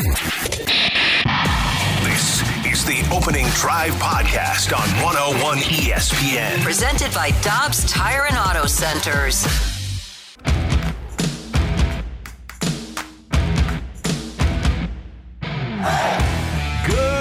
[0.00, 0.16] This
[2.64, 6.62] is the Opening Drive Podcast on 101 ESPN.
[6.62, 9.44] Presented by Dobbs Tire and Auto Centers.
[16.86, 17.19] Good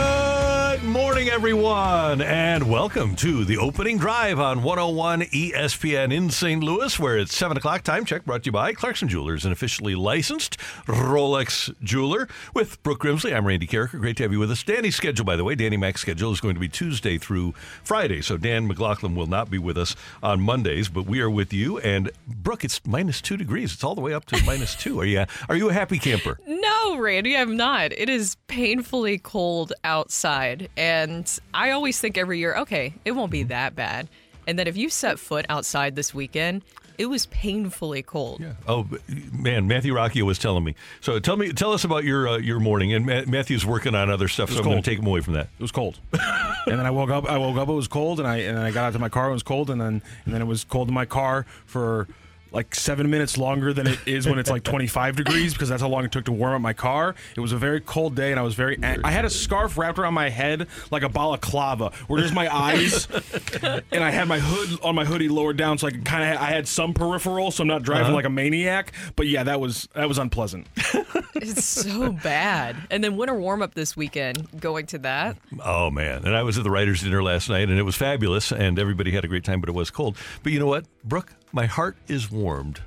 [1.19, 6.63] morning, everyone, and welcome to the opening drive on 101 ESPN in St.
[6.63, 7.81] Louis, where it's 7 o'clock.
[7.81, 12.29] Time check brought to you by Clarkson Jewelers, an officially licensed Rolex jeweler.
[12.53, 13.99] With Brooke Grimsley, I'm Randy Karraker.
[13.99, 14.63] Great to have you with us.
[14.63, 17.51] Danny's schedule, by the way, Danny Mac's schedule is going to be Tuesday through
[17.83, 21.51] Friday, so Dan McLaughlin will not be with us on Mondays, but we are with
[21.51, 21.79] you.
[21.79, 23.73] And Brooke, it's minus two degrees.
[23.73, 25.01] It's all the way up to minus two.
[25.01, 26.39] Are you, are you a happy camper?
[26.48, 27.91] No, Randy, I'm not.
[27.91, 30.70] It is painfully cold outside.
[30.77, 31.09] And
[31.54, 34.07] I always think every year, okay, it won't be that bad.
[34.48, 36.63] And then if you set foot outside this weekend,
[36.98, 38.41] it was painfully cold.
[38.41, 38.54] Yeah.
[38.68, 38.85] Oh
[39.32, 40.76] man, Matthew Rocchio was telling me.
[40.99, 42.93] So tell me, tell us about your uh, your morning.
[42.93, 44.84] And Ma- Matthew's working on other stuff, so I'm going cold.
[44.84, 45.48] to take him away from that.
[45.57, 46.21] It was cold, and
[46.66, 47.26] then I woke up.
[47.26, 47.70] I woke up.
[47.70, 49.29] It was cold, and I and then I got out to my car.
[49.29, 52.07] It was cold, and then and then it was cold in my car for
[52.51, 55.87] like seven minutes longer than it is when it's like 25 degrees because that's how
[55.87, 57.15] long it took to warm up my car.
[57.35, 58.77] It was a very cold day, and I was very.
[58.81, 62.53] ang- I had a scarf wrapped around my head like a balaclava, where there's my
[62.53, 63.07] eyes,
[63.91, 66.41] and I had my hood on my hoodie lowered down, so I could kind of.
[66.41, 68.15] I had some peripheral, so I'm not driving uh-huh.
[68.15, 68.93] like a maniac.
[69.15, 70.67] But yeah, that was that was unpleasant.
[71.41, 72.75] It's so bad.
[72.91, 75.38] And then winter warm up this weekend, going to that.
[75.63, 76.25] Oh man!
[76.25, 79.11] And I was at the writers' dinner last night, and it was fabulous, and everybody
[79.11, 79.61] had a great time.
[79.61, 80.17] But it was cold.
[80.43, 81.33] But you know what, Brooke?
[81.51, 82.81] My heart is warmed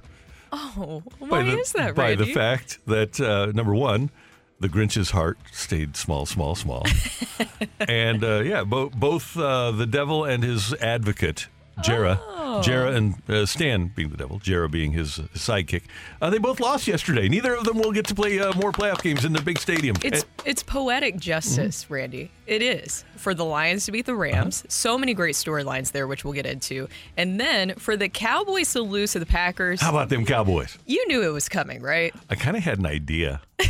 [0.52, 2.16] Oh, why the is that, Randy?
[2.16, 4.10] by the fact that uh, number one,
[4.60, 6.84] the Grinch's heart stayed small, small, small,
[7.80, 11.48] and uh, yeah, bo- both uh, the devil and his advocate.
[11.80, 12.60] Jera, Oh.
[12.62, 15.84] Jera and uh, Stan being the devil, Jera being his, his sidekick.
[16.20, 17.26] Uh, they both lost yesterday.
[17.28, 19.96] Neither of them will get to play uh, more playoff games in their big stadium.
[20.02, 21.94] It's And- it's poetic justice, Mm-hmm.
[21.94, 22.30] Randy.
[22.46, 24.60] It is for the Lions to beat the Rams.
[24.60, 24.66] Uh-huh.
[24.70, 28.82] So many great storylines there, which we'll get into, and then for the Cowboys to
[28.82, 29.80] lose to the Packers.
[29.80, 30.76] how about them Cowboys?
[30.86, 32.12] You knew it was coming, right?
[32.28, 33.40] I kind of had an idea.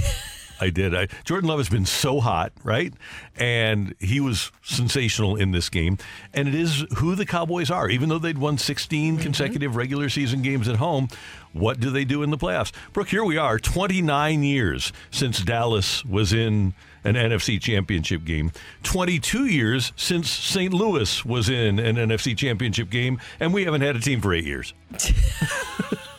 [0.62, 0.94] I did.
[0.94, 2.94] I, Jordan Love has been so hot, right?
[3.36, 5.98] And he was sensational in this game.
[6.32, 7.88] And it is who the Cowboys are.
[7.88, 9.22] Even though they'd won 16 mm-hmm.
[9.22, 11.08] consecutive regular season games at home,
[11.52, 12.70] what do they do in the playoffs?
[12.92, 16.74] Brooke, here we are, 29 years since Dallas was in
[17.04, 18.52] an NFC championship game,
[18.84, 20.72] 22 years since St.
[20.72, 24.44] Louis was in an NFC championship game, and we haven't had a team for eight
[24.44, 24.72] years.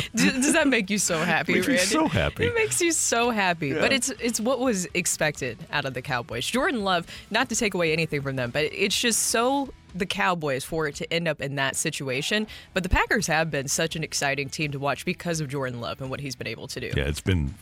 [0.14, 1.82] Does that make you so happy, Makes Randy?
[1.82, 2.44] so happy.
[2.46, 3.72] It makes you so happy.
[3.72, 6.46] But it's it's what was expected out of the Cowboys.
[6.46, 10.64] Jordan Love, not to take away anything from them, but it's just so the Cowboys
[10.64, 12.46] for it to end up in that situation.
[12.72, 16.00] But the Packers have been such an exciting team to watch because of Jordan Love
[16.00, 16.90] and what he's been able to do.
[16.96, 17.54] Yeah, it's been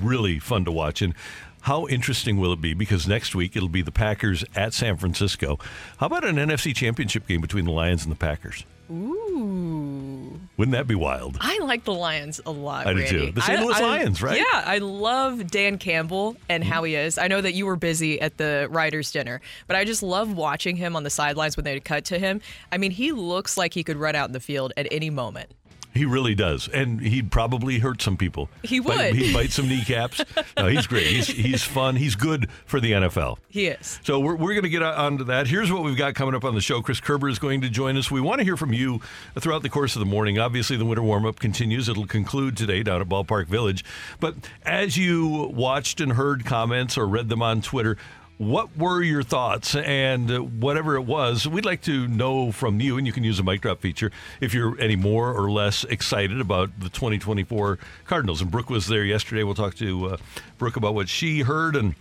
[0.00, 1.02] really fun to watch.
[1.02, 1.14] And
[1.62, 2.74] how interesting will it be?
[2.74, 5.58] Because next week it'll be the Packers at San Francisco.
[5.98, 8.64] How about an NFC championship game between the Lions and the Packers?
[8.90, 10.40] Ooh.
[10.56, 11.36] Wouldn't that be wild?
[11.40, 12.86] I like the Lions a lot.
[12.86, 13.32] I do too.
[13.32, 13.60] The St.
[13.60, 14.38] Louis I- Lions, right?
[14.38, 17.18] Yeah, I love Dan Campbell and how he is.
[17.18, 20.76] I know that you were busy at the writers' dinner, but I just love watching
[20.76, 22.40] him on the sidelines when they cut to him.
[22.70, 25.50] I mean, he looks like he could run out in the field at any moment.
[25.94, 28.48] He really does, and he'd probably hurt some people.
[28.64, 29.14] He Bite- would.
[29.14, 30.22] he'd bite some kneecaps.
[30.56, 31.06] no, he's great.
[31.06, 31.96] He's he's fun.
[31.96, 33.38] He's good for the NFL.
[33.48, 34.00] He is.
[34.02, 35.46] So we're, we're going to get on to that.
[35.46, 36.82] Here's what we've got coming up on the show.
[36.82, 38.10] Chris Kerber is going to join us.
[38.10, 39.00] We want to hear from you
[39.38, 40.38] throughout the course of the morning.
[40.38, 41.88] Obviously, the winter warm up continues.
[41.88, 43.84] It'll conclude today down at Ballpark Village.
[44.18, 47.96] But as you watched and heard comments or read them on Twitter,
[48.38, 49.74] what were your thoughts?
[49.76, 53.36] And uh, whatever it was, we'd like to know from you, and you can use
[53.36, 54.10] the mic drop feature
[54.40, 58.40] if you're any more or less excited about the 2024 Cardinals.
[58.42, 59.44] And Brooke was there yesterday.
[59.44, 60.16] We'll talk to uh,
[60.58, 61.94] Brooke about what she heard and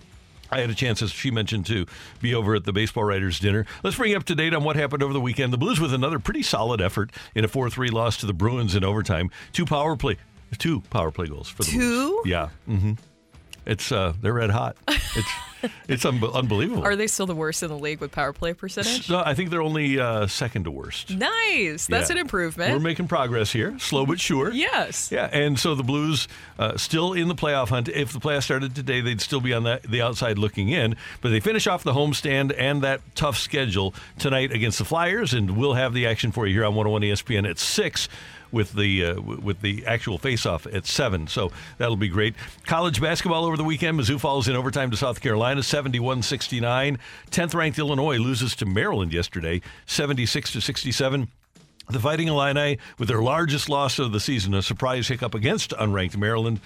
[0.51, 1.88] I had a chance, as she mentioned, to
[2.21, 3.65] be over at the baseball writers' dinner.
[3.81, 5.51] Let's bring you up to date on what happened over the weekend.
[5.51, 8.83] The Blues with another pretty solid effort in a four-three loss to the Bruins in
[8.83, 9.31] overtime.
[9.51, 10.18] Two power play,
[10.59, 12.09] two power play goals for the Two?
[12.21, 12.25] Blues.
[12.27, 12.50] Yeah.
[12.68, 12.91] hmm
[13.65, 14.77] It's uh, they're red hot.
[14.88, 15.27] It's
[15.88, 16.83] it's un- unbelievable.
[16.83, 19.10] Are they still the worst in the league with power play percentage?
[19.10, 21.10] No, I think they're only uh, second to worst.
[21.12, 21.88] Nice.
[21.88, 22.15] That's Yeah.
[22.15, 22.71] an improvement.
[22.74, 24.51] We're making progress here, slow but sure.
[24.51, 25.12] Yes.
[25.12, 26.27] Yeah, and so the Blues
[26.60, 27.88] uh, still in the playoff hunt.
[27.89, 30.95] If the playoffs started today, they'd still be on the, the outside looking in.
[31.21, 35.57] But they finish off the homestand and that tough schedule tonight against the Flyers, and
[35.57, 38.07] we'll have the action for you here on 101 ESPN at six.
[38.54, 42.36] With the uh, with the actual face-off at seven, so that'll be great.
[42.68, 44.00] College basketball over the weekend.
[44.00, 47.00] Mizzou falls in overtime to South Carolina, 71-69.
[47.32, 51.28] 10th ranked Illinois loses to Maryland yesterday, 76 to 67.
[51.90, 56.16] The Fighting Illini, with their largest loss of the season, a surprise hiccup against unranked
[56.16, 56.62] Maryland.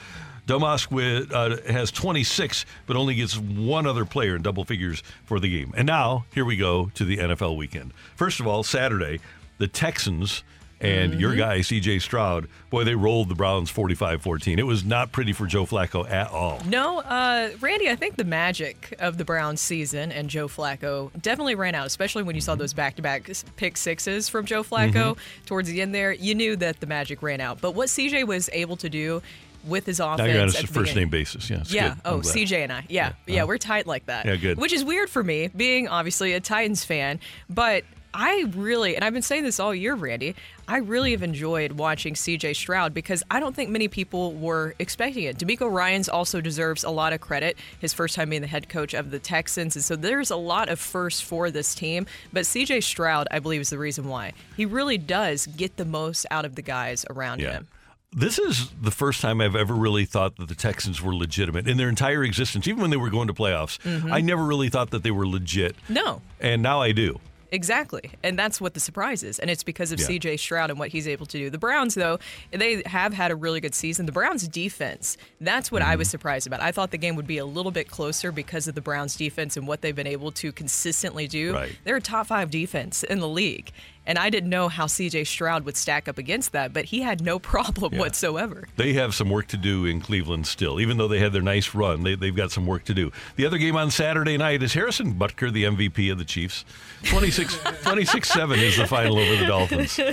[0.46, 5.40] Domask with, uh, has 26, but only gets one other player in double figures for
[5.40, 5.74] the game.
[5.76, 7.94] And now, here we go to the NFL weekend.
[8.16, 9.20] First of all, Saturday,
[9.58, 10.44] the Texans
[10.80, 11.40] and your mm-hmm.
[11.40, 14.60] guy, CJ Stroud, boy, they rolled the Browns 45 14.
[14.60, 16.62] It was not pretty for Joe Flacco at all.
[16.66, 21.56] No, uh, Randy, I think the magic of the Browns season and Joe Flacco definitely
[21.56, 22.62] ran out, especially when you saw mm-hmm.
[22.62, 25.46] those back to back pick sixes from Joe Flacco mm-hmm.
[25.46, 26.14] towards the end there.
[26.14, 27.60] You knew that the magic ran out.
[27.62, 29.22] But what CJ was able to do
[29.68, 30.20] with his offense.
[30.20, 31.50] Now you're on a first beginning- name basis.
[31.50, 31.58] Yeah.
[31.62, 31.90] it's yeah.
[31.90, 31.98] good.
[32.06, 32.86] Oh, CJ and I.
[32.88, 33.14] Yeah.
[33.26, 33.40] Yeah.
[33.40, 33.48] Uh-huh.
[33.48, 34.26] We're tight like that.
[34.26, 34.58] Yeah, good.
[34.58, 37.20] Which is weird for me, being obviously a Titans fan.
[37.50, 37.84] But
[38.20, 40.36] I really, and I've been saying this all year, Randy,
[40.68, 45.26] I really have enjoyed watching CJ Stroud because I don't think many people were expecting
[45.26, 45.38] it.
[45.38, 47.58] DeMeco Ryans also deserves a lot of credit.
[47.80, 49.76] His first time being the head coach of the Texans.
[49.76, 52.08] And so there's a lot of firsts for this team.
[52.34, 54.34] But CJ Stroud, I believe, is the reason why.
[54.56, 57.52] He really does get the most out of the guys around Yeah.
[57.52, 57.68] him.
[58.14, 61.78] This is the first time I've ever really thought that the Texans were legitimate in
[61.78, 62.68] their entire existence.
[62.68, 64.12] Even when they were going to playoffs, Mm-hmm.
[64.12, 65.76] I never really thought that they were legit.
[65.88, 66.22] No.
[66.40, 67.20] And now I do.
[67.52, 68.12] Exactly.
[68.24, 69.40] And that's what the surprise is.
[69.40, 70.08] And it's because of Yeah.
[70.08, 71.50] CJ Stroud and what he's able to do.
[71.50, 72.20] The Browns, though,
[72.52, 74.06] they have had a really good season.
[74.06, 76.00] The Browns' defense, that's what I Mm-hmm.
[76.00, 76.62] was surprised about.
[76.62, 79.56] I thought the game would be a little bit closer because of the Browns' defense
[79.56, 81.54] and what they've been able to consistently do.
[81.54, 81.78] Right.
[81.86, 83.72] They're a top five defense in the league.
[84.08, 87.22] And I didn't know how CJ Stroud would stack up against that, but he had
[87.22, 88.00] no problem Yeah.
[88.00, 88.68] whatsoever.
[88.78, 90.80] They have some work to do in Cleveland still.
[90.80, 93.12] Even though they had their nice run, they, they've got some work to do.
[93.36, 96.66] The other game on Saturday night is Harrison Butker, the MVP of the Chiefs.
[97.04, 100.00] 26 7 is the final over the Dolphins.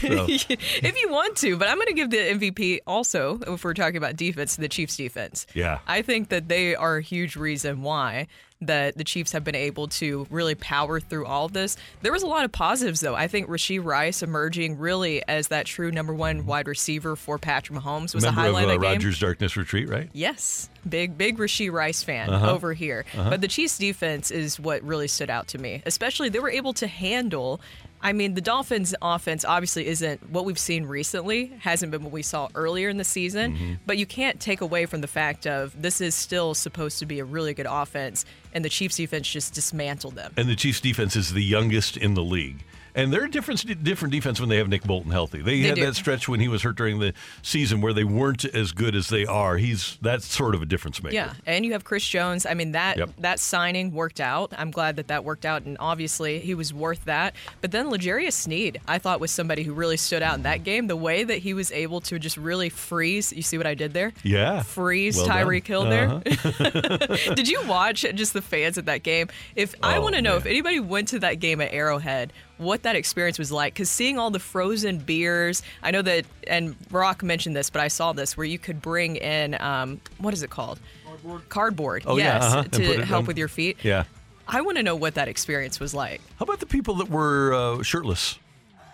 [0.00, 3.74] So, if you want to, but I'm going to give the MVP also, if we're
[3.74, 5.46] talking about defense, the Chiefs defense.
[5.54, 5.78] Yeah.
[5.86, 8.26] I think that they are a huge reason why
[8.62, 11.76] that the Chiefs have been able to really power through all of this.
[12.00, 13.14] There was a lot of positives, though.
[13.14, 17.78] I think Rashee Rice emerging really as that true number one wide receiver for Patrick
[17.78, 18.92] Mahomes was member a of highlight uh, of the game.
[18.94, 20.08] Rodgers Darkness Retreat, right?
[20.14, 22.50] Yes, big big Rashee Rice fan Uh-huh.
[22.50, 23.04] over here.
[23.14, 25.82] But the Chiefs defense is what really stood out to me.
[25.84, 27.60] Especially they were able to handle
[28.06, 32.22] I mean, the Dolphins offense obviously isn't what we've seen recently, hasn't been what we
[32.22, 33.72] saw earlier in the season, Mm-hmm.
[33.84, 37.18] but you can't take away from the fact of this is still supposed to be
[37.18, 38.24] a really good offense
[38.54, 40.32] and the Chiefs defense just dismantled them.
[40.36, 42.62] And the Chiefs defense is the youngest in the league.
[42.96, 45.42] And they're a different, different defense when they have Nick Bolton healthy.
[45.42, 45.84] They, They had do.
[45.86, 47.12] that stretch when he was hurt during the
[47.42, 49.58] season where they weren't as good as they are.
[49.58, 51.14] He's that's sort of a difference maker.
[51.14, 52.46] Yeah, and you have Chris Jones.
[52.46, 53.10] I mean that Yep.
[53.18, 54.52] that signing worked out.
[54.56, 57.34] I'm glad that that worked out, and obviously he was worth that.
[57.60, 60.86] But then L'Jarius Sneed, I thought was somebody who really stood out in that game.
[60.86, 63.32] The way that he was able to just really freeze.
[63.32, 64.12] You see what I did there?
[64.22, 64.62] Yeah.
[64.62, 65.28] Freeze Well.
[65.28, 66.08] Tyreek Hill there.
[66.08, 67.16] Uh-huh.
[67.34, 69.28] did you watch just the fans at that game?
[69.54, 70.38] If I Oh, want to know man.
[70.38, 73.74] if anybody went to that game at Arrowhead, what that experience was like.
[73.74, 77.88] Because seeing all the frozen beers, I know that, and Rock mentioned this, but I
[77.88, 80.78] saw this where you could bring in, um, what is it called?
[81.04, 81.48] Cardboard.
[81.48, 82.02] Cardboard.
[82.06, 82.62] Oh, yeah, yes, uh-huh.
[82.64, 83.78] To help on- with your feet.
[83.82, 84.04] Yeah.
[84.48, 86.20] I want to know what that experience was like.
[86.38, 88.38] How about the people that were uh, shirtless?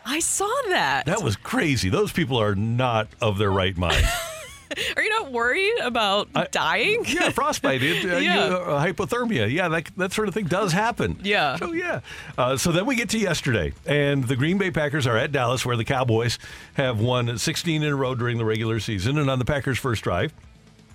[0.04, 1.04] I saw that.
[1.06, 1.88] That was crazy.
[1.88, 4.04] Those people are not of their right mind.
[4.96, 7.04] Are you not worried about dying?
[7.06, 8.48] yeah, frostbite, it, uh, Yeah.
[8.48, 9.50] you, uh, hypothermia.
[9.52, 11.18] Yeah, that, that sort of thing does happen.
[11.24, 11.56] Yeah.
[11.56, 12.00] So, yeah.
[12.36, 15.64] Uh, so then we get to yesterday, and the Green Bay Packers are at Dallas,
[15.64, 16.38] where the Cowboys
[16.74, 19.18] have won 16 in a row during the regular season.
[19.18, 20.32] And on the Packers' first drive,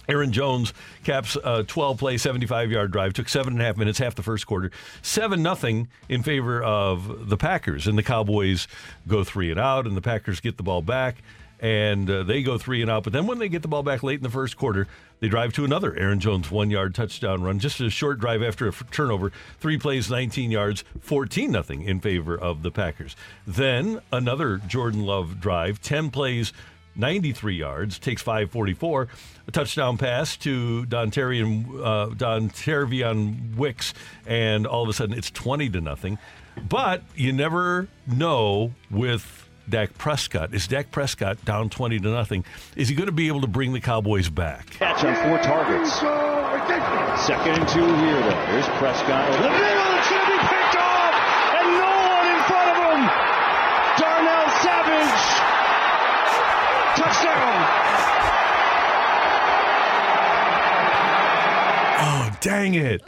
[0.10, 3.13] Aaron Jones caps a 12 play, 75 yard drive.
[3.13, 4.72] Took seven and a half minutes, half the first quarter.
[5.01, 7.88] 7 nothing in favor of the Packers.
[7.88, 8.67] And the Cowboys
[9.07, 11.17] go three and out, and the Packers get the ball back.
[11.59, 13.03] And uh, they go three and out.
[13.03, 14.87] But then when they get the ball back late in the first quarter,
[15.19, 17.57] they drive to another Aaron Jones one yard touchdown run.
[17.57, 19.31] Just a short drive after a f- turnover.
[19.59, 23.15] Three plays, 19 yards, 14 nothing in favor of the Packers.
[23.47, 26.53] Then another Jordan Love drive, 10 plays,
[26.95, 29.07] 93 yards, takes 544.
[29.47, 31.11] A touchdown pass to Don
[31.83, 32.51] uh, Don
[33.55, 33.93] Wicks,
[34.25, 36.17] and all of a sudden it's 20 to nothing.
[36.69, 40.53] But you never know with Dak Prescott.
[40.53, 42.45] Is Dak Prescott down 20 to nothing?
[42.75, 44.69] Is he going to be able to bring the Cowboys back?
[44.71, 45.93] Catch on four targets.
[47.25, 48.45] Second and two here, though.
[48.51, 49.97] Here's Prescott over the middle.
[49.97, 51.13] It's going to be picked off,
[51.59, 53.01] and no one in front of him.
[54.00, 55.25] Darnell Savage.
[56.95, 57.57] Touchdown.
[62.00, 63.01] Oh, dang it.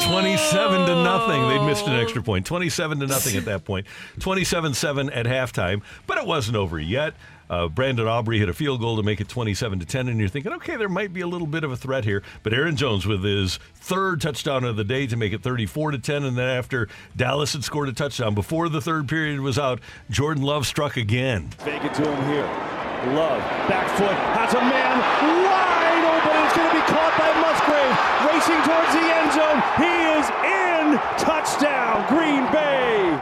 [0.00, 1.48] 27 to nothing.
[1.48, 2.46] They'd missed an extra point.
[2.46, 3.86] 27 to nothing at that point.
[4.18, 7.14] 27 7 at halftime, but it wasn't over yet.
[7.50, 10.28] Uh, Brandon Aubrey hit a field goal to make it 27 to 10, and you're
[10.28, 12.22] thinking, okay, there might be a little bit of a threat here.
[12.44, 15.98] But Aaron Jones with his third touchdown of the day to make it 34 to
[15.98, 19.80] 10, and then after Dallas had scored a touchdown before the third period was out,
[20.10, 21.48] Jordan Love struck again.
[21.58, 22.46] Fake it to him here.
[23.16, 25.00] Love, back foot, has a man
[25.42, 26.46] wide open.
[26.46, 27.96] It's going to be caught by Musgrave,
[28.40, 29.62] racing towards the end zone.
[29.76, 29.84] He
[30.18, 30.60] is in.
[31.18, 33.20] Touchdown, Green Bay.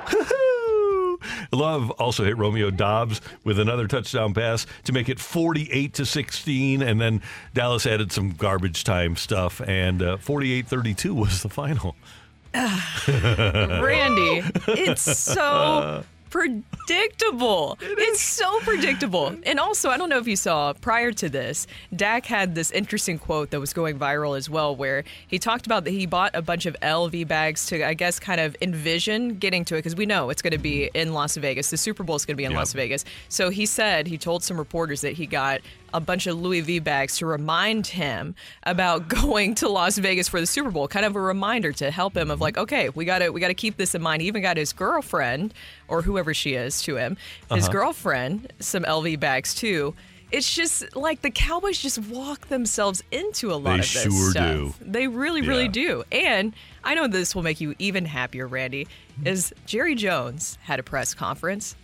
[1.52, 6.82] Love also hit Romeo Doubs with another touchdown pass to make it 48 to 16,
[6.82, 7.20] and then
[7.54, 11.96] Dallas added some garbage time stuff, and 48 uh, 32 was the final.
[12.54, 17.76] Randy, it's so predictable.
[18.00, 19.34] It's so predictable.
[19.44, 23.18] And also, I don't know if you saw prior to this, Dak had this interesting
[23.18, 26.42] quote that was going viral as well, where he talked about that he bought a
[26.42, 30.06] bunch of LV bags to, I guess, kind of envision getting to it because we
[30.06, 31.70] know it's going to be in Las Vegas.
[31.70, 32.58] The Super Bowl is going to be in Yep.
[32.58, 33.04] Las Vegas.
[33.28, 35.60] So he said, he told some reporters that he got
[35.94, 40.40] a bunch of Louis V bags to remind him about going to Las Vegas for
[40.40, 43.18] the Super Bowl, kind of a reminder to help him of like, okay, we got
[43.20, 44.22] to we got to keep this in mind.
[44.22, 45.54] He even got his girlfriend
[45.88, 47.16] or whoever she is to him,
[47.52, 47.72] his Uh-huh.
[47.72, 49.94] girlfriend, some LV bags too.
[50.30, 54.30] It's just like the Cowboys just walk themselves into a lot They of this sure
[54.32, 54.54] stuff.
[54.56, 54.74] do.
[54.82, 55.70] They really, really Yeah.
[55.70, 56.04] do.
[56.12, 56.52] And
[56.84, 58.86] I know this will make you even happier, Randy.
[59.24, 61.76] Is Jerry Jones had a press conference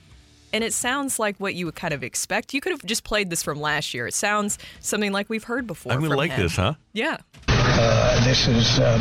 [0.55, 2.55] and it sounds like what you would kind of expect.
[2.55, 4.07] You could have just played this from last year.
[4.07, 5.93] It sounds something like we've heard before.
[5.93, 6.43] I'm going to like him.
[6.45, 6.75] this, huh?
[6.93, 7.19] Yeah.
[7.49, 8.97] Uh, this is uh,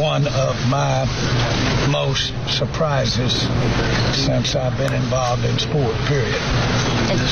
[0.00, 1.04] one of my
[1.92, 3.42] most surprises
[4.16, 6.40] since I've been involved in sport, period.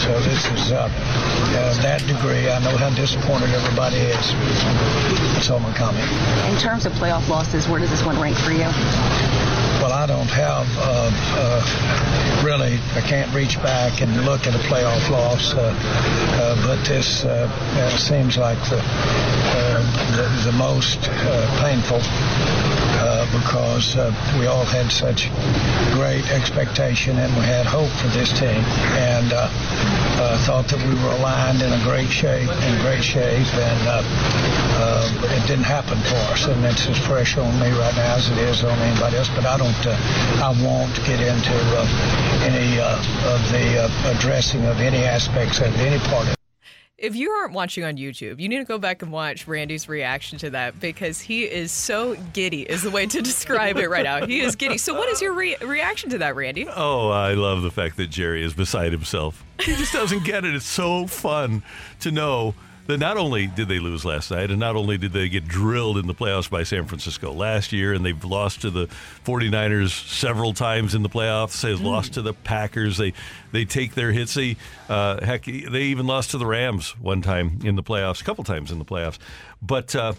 [0.05, 2.51] So this is uh, uh, that degree.
[2.51, 4.33] I know how disappointed everybody is.
[5.33, 6.05] That's all my comment.
[6.53, 8.69] In terms of playoff losses, where does this one rank for you?
[9.85, 12.79] Well, I don't have uh, uh, really.
[12.95, 17.47] I can't reach back and look at a playoff loss, uh, uh, but this uh,
[17.53, 18.81] uh, seems like the
[20.17, 21.03] the, the most
[21.61, 22.01] painful
[23.33, 25.31] because uh, we all had such
[25.93, 28.63] great expectation and we had hope for this team,
[28.99, 29.49] and uh,
[30.21, 34.03] uh, thought that we were aligned in a great shape, in great shape, and uh,
[34.81, 38.29] uh, it didn't happen for us, and it's as fresh on me right now as
[38.31, 39.29] it is on anybody else.
[39.35, 39.97] But I don't, uh,
[40.43, 42.97] I won't get into uh, any uh,
[43.33, 46.44] of the uh, addressing of any aspects of any part of.
[46.97, 50.39] If you aren't watching on YouTube, you need to go back and watch Randy's reaction
[50.39, 54.25] to that because he is so giddy, is the way to describe it right now.
[54.25, 54.79] He is giddy.
[54.79, 56.69] So, what is your re- reaction to that, Randy?
[56.69, 59.45] Oh, I love the fact that Jerry is beside himself.
[59.61, 60.55] He just doesn't get it.
[60.55, 61.65] It's so fun
[61.99, 62.55] to know
[62.87, 65.97] that not only did they lose last night, and not only did they get drilled
[65.97, 68.89] in the playoffs by San Francisco last year, and they've lost to the
[69.25, 71.61] 49ers several times in the playoffs.
[71.63, 72.99] They've lost to the Packers.
[72.99, 73.15] They
[73.53, 74.35] they take their hits.
[74.35, 74.57] They
[74.89, 78.45] uh, heck, they even lost to the Rams one time in the playoffs, a couple
[78.45, 79.19] times in the playoffs.
[79.63, 80.13] But uh,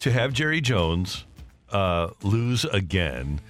[0.00, 1.24] to have Jerry Jones
[1.70, 3.40] uh, lose again,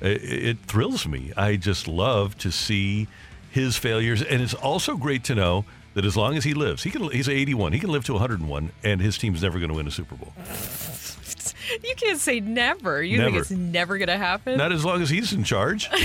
[0.00, 1.32] it, it thrills me.
[1.36, 3.06] I just love to see
[3.50, 5.64] his failures, and it's also great to know
[5.98, 7.10] that as long as he lives, he can.
[7.10, 7.72] He's 81.
[7.72, 10.32] He can live to 101, and his team's never going to win a Super Bowl.
[11.84, 13.02] You can't say never.
[13.02, 13.30] You Never.
[13.30, 14.56] think it's never going to happen?
[14.56, 15.88] Not as long as he's in charge.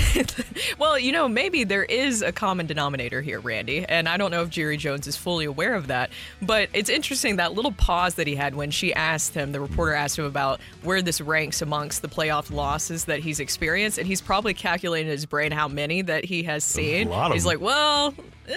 [0.78, 4.42] Well, you know, maybe there is a common denominator here, Randy, and I don't know
[4.42, 6.10] if Jerry Jones is fully aware of that.
[6.42, 9.94] But it's interesting that little pause that he had when she asked him, the reporter
[9.94, 14.20] asked him about where this ranks amongst the playoff losses that he's experienced, and he's
[14.20, 17.08] probably calculated in his brain how many that he has seen.
[17.32, 17.50] he's them.
[17.50, 18.14] like, well,
[18.48, 18.54] uh,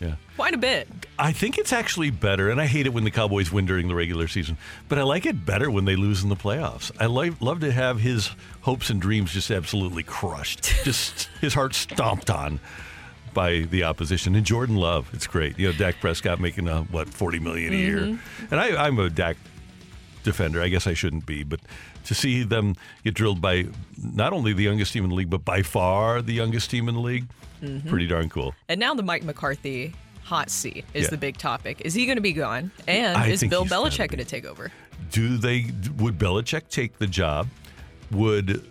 [0.00, 0.14] Yeah.
[0.36, 0.88] quite a bit.
[1.18, 3.94] I think it's actually better, and I hate it when the Cowboys win during the
[3.94, 4.56] regular season,
[4.88, 6.90] but I like it better when they lose in the playoffs.
[6.98, 8.30] I like, love to have his
[8.62, 12.60] hopes and dreams just absolutely crushed, just his heart stomped on
[13.34, 14.34] by the opposition.
[14.34, 15.58] And Jordan Love, it's great.
[15.58, 17.98] You know, Dak Prescott making uh, what forty million a year,
[18.50, 19.36] and I, I'm a Dak
[20.24, 20.60] defender.
[20.62, 21.60] I guess I shouldn't be, but
[22.04, 22.74] to see them
[23.04, 23.66] get drilled by
[24.02, 26.94] not only the youngest team in the league, but by far the youngest team in
[26.94, 27.26] the league,
[27.86, 28.54] pretty darn cool.
[28.68, 31.10] And now the Mike McCarthy hot seat is Yeah.
[31.10, 31.80] the big topic.
[31.84, 32.70] Is he going to be gone?
[32.86, 34.70] And I is Bill Belichick going to take over?
[35.10, 37.48] Do they would Belichick take the job?
[38.10, 38.64] Would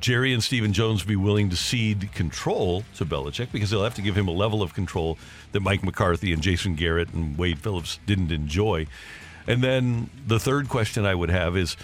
[0.00, 4.02] Jerry and Stephen Jones be willing to cede control to Belichick because they'll have to
[4.02, 5.18] give him a level of control
[5.52, 8.86] that Mike McCarthy and Jason Garrett and Wade Phillips didn't enjoy?
[9.46, 11.76] And then the third question I would have is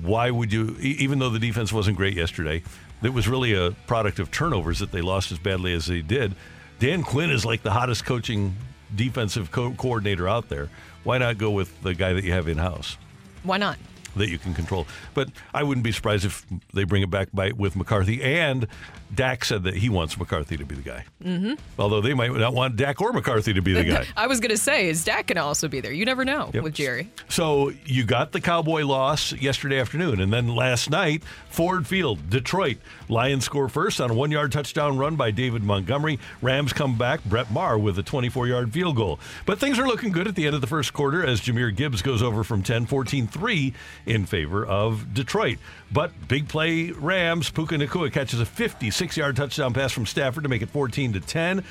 [0.00, 0.76] why would you?
[0.80, 2.62] Even though the defense wasn't great yesterday,
[3.02, 6.34] it was really a product of turnovers that they lost as badly as they did.
[6.78, 8.56] Dan Quinn is like the hottest coaching
[8.94, 10.68] defensive co- coordinator out there.
[11.04, 12.96] Why not go with the guy that you have in house?
[13.42, 13.78] Why not?
[14.16, 14.86] that you can control.
[15.14, 16.44] But I wouldn't be surprised if
[16.74, 18.22] they bring it back by with McCarthy.
[18.22, 18.66] And
[19.14, 21.04] Dak said that he wants McCarthy to be the guy.
[21.22, 21.54] Mm-hmm.
[21.78, 24.06] Although they might not want Dak or McCarthy to be the guy.
[24.16, 25.92] I was going to say, is Dak going to also be there?
[25.92, 26.62] You never know Yep.
[26.64, 27.10] with Jerry.
[27.28, 32.78] So you got the Cowboy loss yesterday afternoon, and then last night, Ford Field, Detroit.
[33.08, 36.18] Lions score first on a one-yard touchdown run by David Montgomery.
[36.40, 39.20] Rams come back, Brett Maher with a 24-yard field goal.
[39.44, 42.00] But things are looking good at the end of the first quarter as Jahmyr Gibbs
[42.00, 43.74] goes over from 10, 14-3
[44.06, 45.58] in favor of Detroit.
[45.92, 50.62] But big play Rams, Puka Nacua catches a 56-yard touchdown pass from Stafford to make
[50.62, 51.64] it 14 to 10.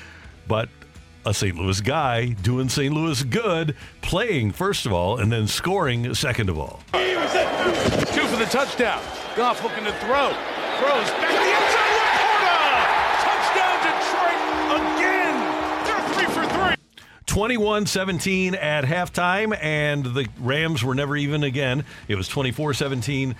[0.46, 0.68] But
[1.24, 1.56] a St.
[1.56, 2.92] Louis guy doing St.
[2.92, 6.80] Louis good, playing first of all, and then scoring second of all.
[6.92, 9.02] Two for the touchdown.
[9.36, 10.32] Goff looking to throw.
[10.78, 11.92] Throws back to the end zone.
[12.10, 12.82] Laporta!
[13.22, 14.40] Touchdown Detroit
[14.98, 15.36] again.
[15.86, 16.76] They're three for three.
[17.26, 21.84] 21 17 at halftime, and the Rams were never even again.
[22.08, 23.36] It was 24 17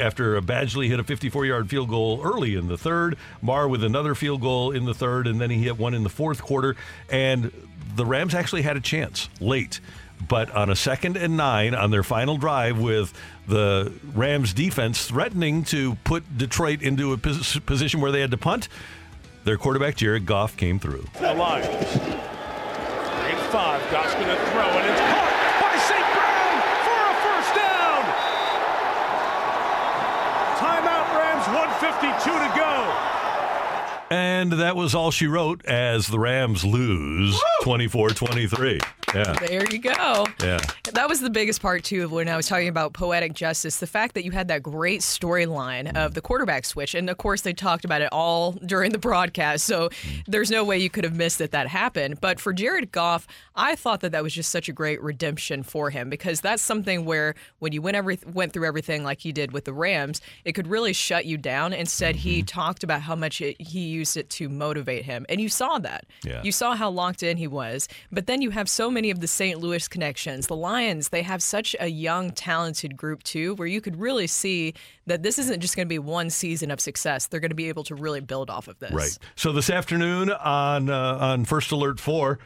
[0.00, 3.16] after Badgley hit a 54 yard field goal early in the third.
[3.42, 6.08] Maher with another field goal in the third, and then he hit one in the
[6.08, 6.76] fourth quarter.
[7.10, 7.52] And
[7.94, 9.80] the Rams actually had a chance late.
[10.28, 13.12] But on a second and nine on their final drive, with
[13.46, 18.38] the Rams defense threatening to put Detroit into a pos- position where they had to
[18.38, 18.68] punt,
[19.44, 21.04] their quarterback, Jared Goff, came through.
[21.20, 21.66] Lions.
[21.66, 23.80] Eight five.
[23.92, 26.06] Goff's going to throw, and it's caught by St.
[26.16, 28.02] Brown for a first down.
[30.58, 31.46] Timeout Rams.
[31.46, 32.72] 152 to go.
[34.10, 38.80] And that was all she wrote as the Rams lose 24 23.
[39.14, 39.32] Yeah.
[39.34, 40.26] There you go.
[40.42, 40.60] Yeah.
[40.92, 43.78] That was the biggest part too of when I was talking about poetic justice.
[43.78, 47.42] The fact that you had that great storyline of the quarterback switch, and of course
[47.42, 49.64] they talked about it all during the broadcast.
[49.64, 49.90] So
[50.26, 52.20] there's no way you could have missed that that happened.
[52.20, 55.90] But for Jared Goff, I thought that that was just such a great redemption for
[55.90, 59.52] him because that's something where when you went every went through everything like he did
[59.52, 61.72] with the Rams, it could really shut you down.
[61.72, 62.46] Instead, he mm-hmm.
[62.46, 66.06] talked about how much it, he used it to motivate him, and you saw that.
[66.24, 66.42] Yeah.
[66.42, 67.88] You saw how locked in he was.
[68.12, 69.60] But then you have so many of the St.
[69.60, 70.46] Louis connections.
[70.46, 74.74] The Lions, they have such a young, talented group too, where you could really see
[75.06, 77.26] that this isn't just going to be one season of success.
[77.26, 78.92] They're going to be able to really build off of this.
[78.92, 79.18] Right.
[79.34, 82.38] So this afternoon on uh, on First Alert 4,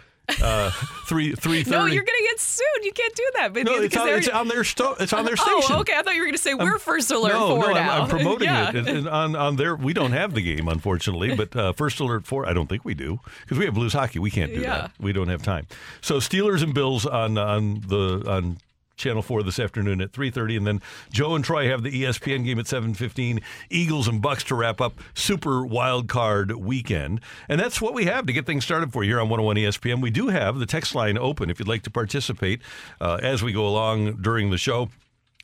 [0.42, 0.70] uh,
[1.06, 2.66] 3 3 No, you're going to get sued.
[2.82, 3.52] You can't do that.
[3.52, 5.76] But No, it's on, it's on their sto- it's on their station.
[5.76, 5.94] Oh, okay.
[5.96, 7.94] I thought you were going to say we're I'm- first alert no, four no, now.
[7.96, 8.70] I'm, I'm promoting yeah.
[8.70, 9.76] it and on on their.
[9.76, 12.46] We don't have the game, unfortunately, but uh, First Alert Four.
[12.48, 14.18] I don't think we do because we have Blues hockey.
[14.18, 14.70] We can't do Yeah.
[14.82, 14.92] that.
[15.00, 15.66] We don't have time.
[16.00, 18.58] So Steelers and Bills on on the on.
[19.00, 22.58] Channel 4 this afternoon at 3:30 and then Joe and Troy have the ESPN game
[22.58, 27.94] at 7:15 Eagles and Bucks to wrap up super wild card weekend and that's what
[27.94, 30.58] we have to get things started for you here on 101 ESPN we do have
[30.58, 32.60] the text line open if you'd like to participate
[33.00, 34.90] uh, as we go along during the show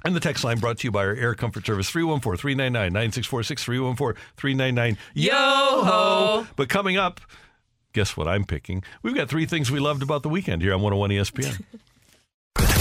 [0.05, 3.65] and the text line brought to you by our Air Comfort Service 314 399 9646
[3.65, 6.47] 314 399 Yo ho!
[6.55, 7.21] But coming up,
[7.93, 8.85] guess what I'm picking?
[9.03, 11.65] We've got three things we loved about the weekend here on 101 ESPN.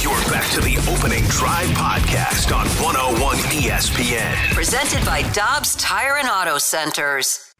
[0.02, 4.54] You're back to the opening drive podcast on 101 ESPN.
[4.54, 7.54] Presented by Dobbs Tire and Auto Centers.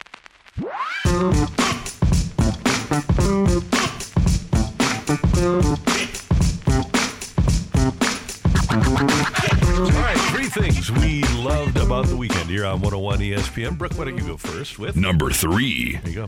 [8.68, 13.78] All right, three things we loved about the weekend here on 101 ESPN.
[13.78, 15.98] Brooke, why don't you go first with Number three.
[16.04, 16.28] There you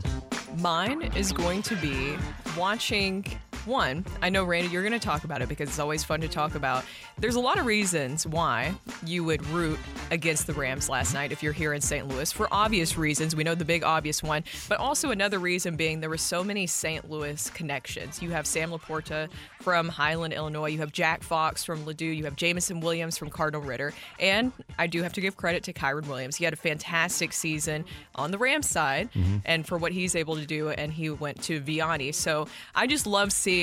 [0.58, 2.16] Mine is going to be
[2.56, 3.24] watching
[3.68, 4.04] one.
[4.22, 6.54] I know, Randy, you're going to talk about it because it's always fun to talk
[6.54, 6.84] about.
[7.18, 9.78] There's a lot of reasons why you would root
[10.10, 12.08] against the Rams last night if you're here in St.
[12.08, 13.36] Louis for obvious reasons.
[13.36, 16.66] We know the big obvious one, but also another reason being there were so many
[16.66, 17.10] St.
[17.10, 18.22] Louis connections.
[18.22, 19.28] You have Sam Laporta
[19.60, 20.68] from Highland, Illinois.
[20.68, 22.16] You have Jack Fox from Ladue.
[22.16, 23.92] You have Jameson Williams from Cardinal Ritter.
[24.18, 26.36] And I do have to give credit to Kyren Williams.
[26.36, 29.38] He had a fantastic season on the Rams side mm-hmm.
[29.44, 30.70] and for what he's able to do.
[30.70, 32.14] And he went to Vianney.
[32.14, 33.57] So I just love seeing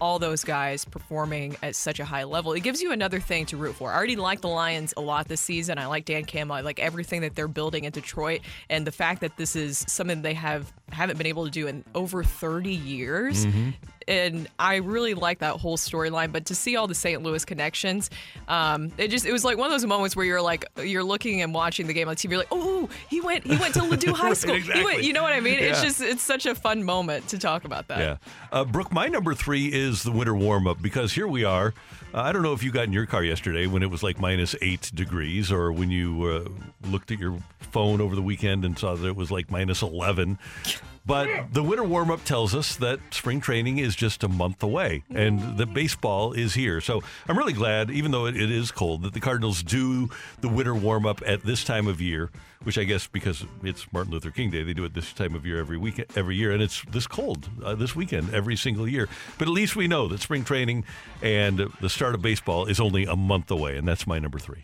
[0.00, 2.52] all those guys performing at such a high level.
[2.52, 3.92] It gives you another thing to root for.
[3.92, 5.78] I already like the Lions a lot this season.
[5.78, 6.56] I like Dan Campbell.
[6.56, 8.40] I like everything that they're building in Detroit.
[8.68, 11.84] And the fact that this is something they have haven't been able to do in
[11.94, 13.46] over 30 years.
[13.46, 13.70] Mm-hmm.
[14.06, 16.30] And I really like that whole storyline.
[16.30, 17.22] But to see all the St.
[17.22, 18.10] Louis connections,
[18.48, 21.40] um, it just it was like one of those moments where you're like you're looking
[21.40, 22.32] and watching the game on TV.
[22.32, 24.56] You're like, oh, he went he went to Ladue High Right, School.
[24.56, 25.58] He went, you know what I mean?
[25.58, 27.98] It's just it's such a fun moment to talk about that.
[27.98, 28.16] Yeah.
[28.52, 31.72] Uh, Brooke, my number three is the winter warm up because here we are.
[32.14, 34.20] Uh, I don't know if you got in your car yesterday when it was like
[34.20, 38.78] minus eight degrees or when you uh, looked at your phone over the weekend and
[38.78, 40.38] saw that it was like minus 11.
[41.04, 45.02] But the winter warm up tells us that spring training is just a month away
[45.12, 46.80] and that baseball is here.
[46.80, 50.08] So I'm really glad, even though it, it is cold, that the Cardinals do
[50.40, 52.30] the winter warm up at this time of year,
[52.64, 55.46] which I guess because it's Martin Luther King Day, they do it this time of
[55.46, 59.08] year every week, every year, and it's this cold uh, this weekend every single year.
[59.38, 60.84] But at least we know that spring training
[61.22, 64.62] and the start of baseball is only a month away, and that's my number three.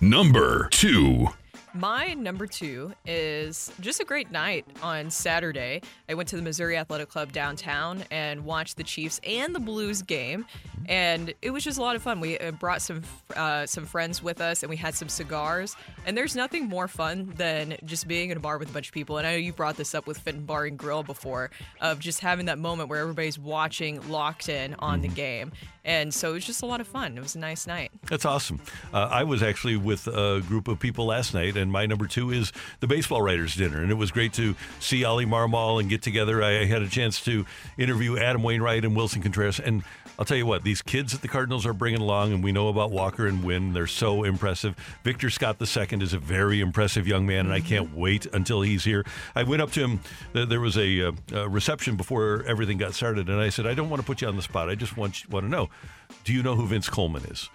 [0.00, 1.28] Number two.
[1.72, 5.82] My number two is just a great night on Saturday.
[6.08, 10.02] I went to the Missouri Athletic Club downtown and watched the Chiefs and the Blues
[10.02, 10.46] game,
[10.86, 12.18] and it was just a lot of fun.
[12.18, 13.02] We uh, brought some
[13.36, 15.76] uh, some friends with us, and we had some cigars.
[16.06, 18.94] And there's nothing more fun than just being in a bar with a bunch of
[18.94, 19.18] people.
[19.18, 22.20] And I know you brought this up with Fenton Bar and Grill before, of just
[22.20, 25.52] having that moment where everybody's watching, locked in on the game.
[25.84, 27.16] And so it was just a lot of fun.
[27.16, 27.90] It was a nice night.
[28.08, 28.60] That's awesome.
[28.92, 32.30] Uh, I was actually with a group of people last night, and my number two
[32.30, 33.80] is the Baseball Writers Dinner.
[33.80, 36.42] And it was great to see Oli Marmol and get together.
[36.42, 37.46] I had a chance to
[37.78, 39.58] interview Adam Wainwright and Willson Contreras.
[39.58, 39.82] And
[40.20, 42.68] I'll tell you what, these kids that the Cardinals are bringing along, and we know
[42.68, 44.76] about Walker and Wynn, they're so impressive.
[45.02, 48.84] Victor Scott II is a very impressive young man, and I can't wait until he's
[48.84, 49.06] here.
[49.34, 50.00] I went up to him.
[50.34, 53.88] There was a, uh, a reception before everything got started, and I said, I don't
[53.88, 54.68] want to put you on the spot.
[54.68, 55.70] I just want, want to know,
[56.24, 57.48] do you know who Vince Coleman is?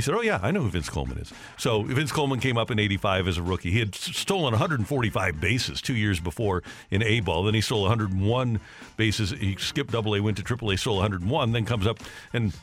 [0.00, 2.70] He said, "Oh yeah, I know who Vince Coleman is." So Vince Coleman came up
[2.70, 3.70] in '85 as a rookie.
[3.70, 7.42] He had stolen 145 bases two years before in A ball.
[7.42, 8.60] Then he stole 101
[8.96, 9.32] bases.
[9.32, 11.52] He skipped Double A, went to Triple A, stole 101.
[11.52, 11.98] Then comes up
[12.32, 12.54] and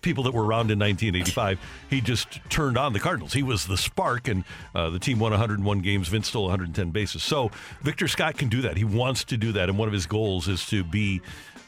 [0.00, 1.58] people that were around in 1985,
[1.90, 3.34] he just turned on the Cardinals.
[3.34, 6.08] He was the spark, and uh, the team won 101 games.
[6.08, 7.22] Vince stole 110 bases.
[7.22, 7.50] So
[7.82, 8.78] Victor Scott can do that.
[8.78, 11.20] He wants to do that, and one of his goals is to be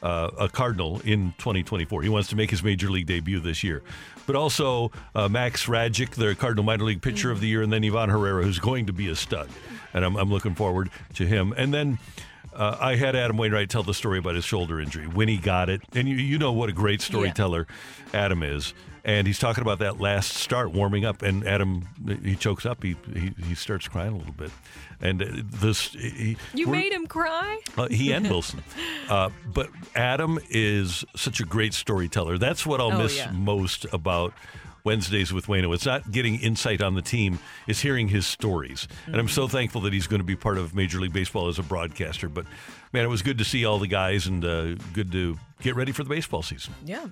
[0.03, 2.03] uh, a Cardinal in 2024.
[2.03, 3.83] He wants to make his major league debut this year.
[4.27, 7.85] But also uh, Max Rajic, the Cardinal minor league pitcher of the year, and then
[7.85, 9.49] Ivan Herrera, who's going to be a stud.
[9.95, 11.53] And I'm, I'm looking forward to him.
[11.57, 11.99] And then
[12.55, 15.69] uh, I had Adam Wainwright tell the story about his shoulder injury when he got
[15.69, 17.67] it, and you, you know what a great storyteller
[18.15, 18.75] Adam is.
[19.05, 21.89] And he's talking about that last start, warming up, and Adam
[22.23, 22.85] he chokes up.
[22.85, 24.53] He he, he starts crying a little bit,
[25.01, 27.59] and uh, this he, You made him cry?
[27.77, 28.63] uh, he and Wilson.
[29.09, 32.39] Uh, but Adam is such a great storyteller.
[32.39, 33.31] That's what I'll Oh, miss yeah.
[33.33, 34.33] most about
[34.85, 35.73] Wednesdays with Wayno.
[35.75, 38.89] It's not getting insight on the team, it's hearing his stories.
[39.07, 39.35] And I'm Mm-hmm.
[39.35, 42.29] so thankful that he's going to be part of Major League Baseball as a broadcaster.
[42.29, 42.47] But
[42.93, 45.93] man, it was good to see all the guys and uh, good to get ready
[45.93, 46.75] for the baseball season.
[46.85, 47.07] Yeah.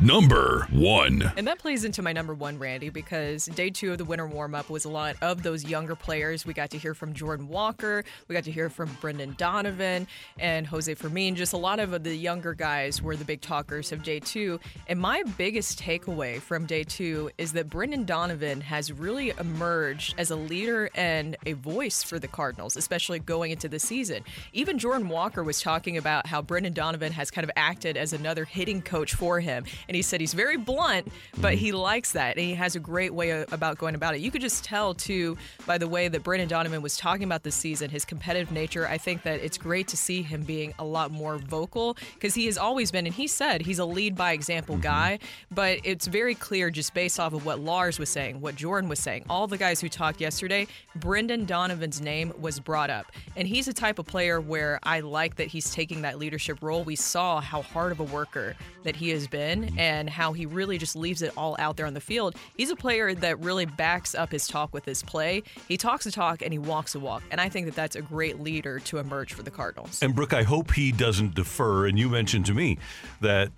[0.00, 1.30] Number one.
[1.36, 4.54] And that plays into my number one, Randy, because day two of the winter warm
[4.54, 6.46] up was a lot of those younger players.
[6.46, 10.06] We got to hear from Jordan Walker, we got to hear from Brendan Donovan
[10.38, 11.36] and Jose Fermin.
[11.36, 14.58] Just a lot of the younger guys were the big talkers of day two.
[14.88, 20.30] And my biggest takeaway from day two is that Brendan Donovan has really emerged as
[20.30, 24.24] a leader and a voice for the Cardinals, especially going into the season.
[24.54, 28.46] Even Jordan Walker was talking about how Brendan Donovan has kind of acted as another
[28.46, 29.59] hitting coach for him.
[29.88, 32.36] And he said he's very blunt, but he likes that.
[32.36, 34.20] And he has a great way about going about it.
[34.20, 37.54] You could just tell, too, by the way that Brendan Donovan was talking about this
[37.54, 38.86] season, his competitive nature.
[38.86, 42.46] I think that it's great to see him being a lot more vocal because he
[42.46, 44.82] has always been, and he said he's a lead by example mm-hmm.
[44.82, 45.18] guy,
[45.50, 48.98] but it's very clear just based off of what Lars was saying, what Jordan was
[48.98, 53.06] saying, all the guys who talked yesterday, Brendan Donovan's name was brought up.
[53.36, 56.84] And he's a type of player where I like that he's taking that leadership role.
[56.84, 60.78] We saw how hard of a worker that he has been and how he really
[60.78, 62.34] just leaves it all out there on the field.
[62.56, 65.42] He's a player that really backs up his talk with his play.
[65.68, 67.22] He talks the talk and he walks the walk.
[67.30, 70.02] And I think that that's a great leader to emerge for the Cardinals.
[70.02, 71.86] And Brooke, I hope he doesn't defer.
[71.86, 72.78] And you mentioned to me
[73.20, 73.50] that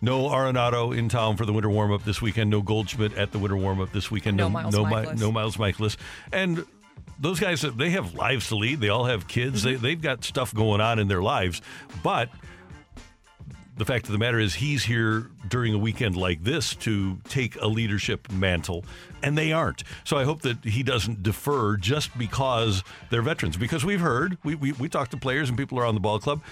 [0.00, 2.50] no Arenado in town for the winter warm up this weekend.
[2.50, 4.36] No Goldschmidt at the winter warm up this weekend.
[4.36, 5.20] No Miles no, Mi- Mikolas.
[5.20, 5.96] no Miles Mikolas.
[6.32, 6.64] And
[7.18, 8.80] those guys, they have lives to lead.
[8.80, 9.62] They all have kids.
[9.64, 9.82] Mm-hmm.
[9.82, 11.60] They, they've got stuff going on in their lives.
[12.02, 12.30] But
[13.80, 17.56] the fact of the matter is, he's here during a weekend like this to take
[17.62, 18.84] a leadership mantle,
[19.22, 19.84] and they aren't.
[20.04, 23.56] So I hope that he doesn't defer just because they're veterans.
[23.56, 26.42] Because we've heard, we, we, we talked to players and people around the ball club,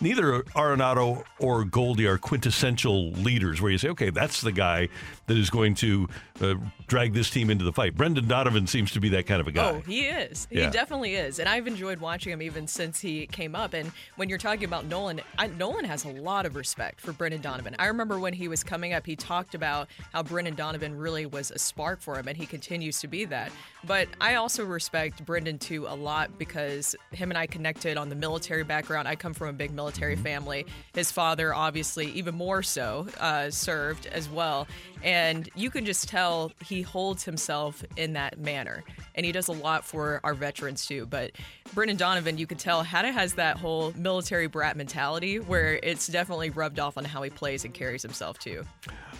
[0.00, 4.88] neither Arenado or Goldie are quintessential leaders where you say, okay, that's the guy
[5.26, 6.08] that is going to
[6.40, 6.54] uh,
[6.86, 7.96] drag this team into the fight.
[7.96, 9.70] Brendan Donovan seems to be that kind of a guy.
[9.70, 10.46] Oh, he is.
[10.50, 10.66] Yeah.
[10.66, 11.38] He definitely is.
[11.38, 13.74] And I've enjoyed watching him even since he came up.
[13.74, 17.40] And when you're talking about Nolan, I, Nolan has a lot of respect for Brendan
[17.40, 17.74] Donovan.
[17.78, 21.50] I remember when he was coming up, he talked about how Brendan Donovan really was
[21.50, 23.50] a spark for him, and he continues to be that.
[23.84, 28.16] But I also respect Brendan too a lot because him and I connected on the
[28.16, 29.08] military background.
[29.08, 30.66] I come from a big military family.
[30.94, 34.66] His father, obviously, even more so, uh, served as well.
[35.02, 38.82] And you can just tell he holds himself in that manner.
[39.14, 41.06] And he does a lot for our veterans too.
[41.06, 41.32] But
[41.74, 46.06] Brendan Donovan, you could tell, kind of has that whole military brat mentality where it's
[46.06, 48.64] definitely rubbed off on how he plays and carries himself too.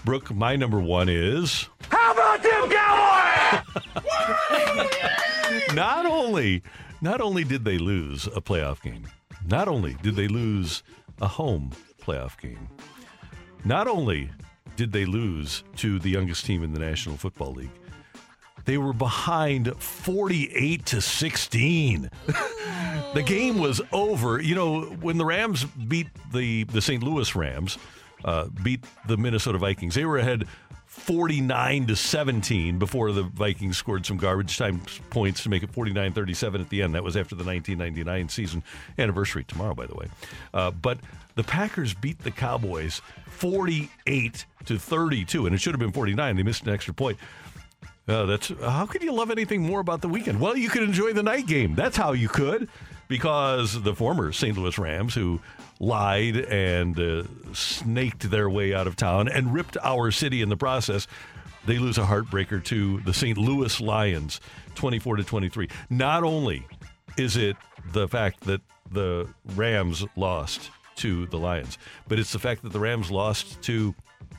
[0.05, 2.97] Brooke, my number one is How about them Cowboys?
[5.75, 6.63] not only
[7.01, 9.07] not only did they lose a playoff game,
[9.47, 10.83] not only did they lose
[11.21, 12.69] a home playoff game,
[13.65, 14.31] not only
[14.77, 17.71] did they lose to the youngest team in the National Football League,
[18.65, 22.11] they were behind 48 to 16.
[23.15, 24.41] the game was over.
[24.41, 27.03] You know, when the Rams beat the the St.
[27.03, 27.79] Louis Rams,
[28.25, 30.47] uh, beat the Minnesota Vikings, they were ahead
[30.87, 36.61] 49 to 17 before the Vikings scored some garbage time points to make it 49-37
[36.61, 36.95] at the end.
[36.95, 38.63] That was after the 1999 season
[38.99, 40.09] anniversary tomorrow, by the way.
[40.55, 40.99] Uh, but
[41.37, 46.37] the Packers beat the Cowboys 48 to 32, and it should have been 49.
[46.37, 47.19] They missed an extra point.
[48.09, 50.41] Uh, that's how could you love anything more about the weekend?
[50.41, 51.75] Well, you could enjoy the night game.
[51.75, 52.69] That's how you could,
[53.09, 54.57] because the former St.
[54.57, 55.41] Louis Rams, who
[55.81, 60.57] lied and uh, snaked their way out of town and ripped our city in the
[60.57, 61.07] process,
[61.67, 63.37] they lose a heartbreaker to the St.
[63.37, 64.41] Louis Lions,
[64.77, 65.69] twenty-four to twenty-three.
[65.91, 66.65] Not only
[67.19, 67.57] is it
[67.93, 68.61] the fact that
[68.93, 71.79] the Rams lost to the Lions,
[72.09, 73.95] but it's the fact that the Rams lost to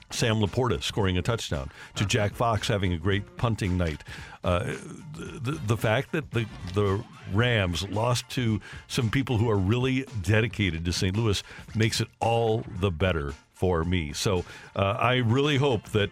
[0.09, 4.03] Sam Laporta scoring a touchdown, to Jack Fox having a great punting night.
[4.43, 4.75] Uh,
[5.13, 10.85] the, the fact that the, the Rams lost to some people who are really dedicated
[10.85, 11.15] to St.
[11.15, 11.43] Louis
[11.75, 14.13] makes it all the better for me.
[14.13, 16.09] So uh, I really hope that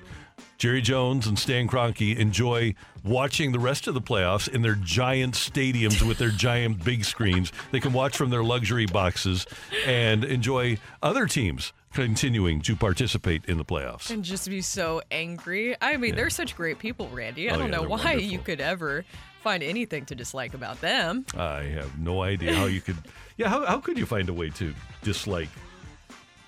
[0.58, 5.36] Jerry Jones and Stan Kroenke enjoy watching the rest of the playoffs in their giant
[5.36, 7.52] stadiums with their giant big screens.
[7.72, 9.46] They can watch from their luxury boxes
[9.86, 14.10] and enjoy other teams continuing to participate in the playoffs.
[14.10, 15.76] And just be so angry.
[15.82, 17.50] I mean, they're such great people, Randy.
[17.50, 18.20] I Oh, don't yeah, know why wonderful.
[18.22, 19.06] you could ever
[19.42, 21.26] find anything to dislike about them.
[21.38, 22.98] I have no idea how you could.
[23.38, 25.50] Yeah, how, how could you find a way to dislike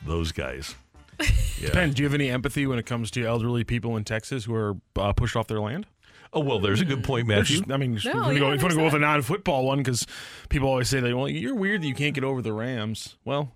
[0.06, 0.76] those guys?
[1.60, 1.72] Yeah.
[1.74, 4.54] Ben, do you have any empathy when it comes to elderly people in Texas who
[4.54, 5.88] are uh, pushed off their land?
[6.34, 7.30] Oh well, there's a good point, mm.
[7.30, 7.58] There's Matthew.
[7.60, 8.94] just- I mean, if No, you want to yeah, go, if you wanna go with
[8.94, 10.06] a non-football one, because
[10.50, 13.16] people always say that, well, you're weird that you can't get over the Rams.
[13.26, 13.54] Well,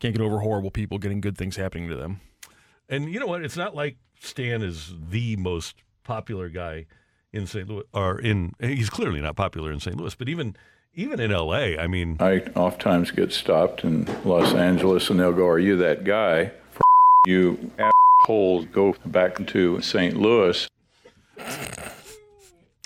[0.00, 2.20] can't get over horrible people getting good things happening to them.
[2.88, 3.42] And you know what?
[3.44, 6.86] It's not like Stan is the most popular guy
[7.32, 7.68] in St.
[7.68, 8.54] Louis, or in.
[8.60, 9.96] He's clearly not popular in St.
[9.96, 10.56] Louis, but even
[10.94, 11.78] even in L.A.
[11.78, 16.02] I mean, I oftentimes get stopped in Los Angeles and they'll go, Are you that
[16.04, 16.50] guy?
[16.72, 16.82] For
[17.26, 20.16] you assholes, go back to St.
[20.16, 20.68] Louis.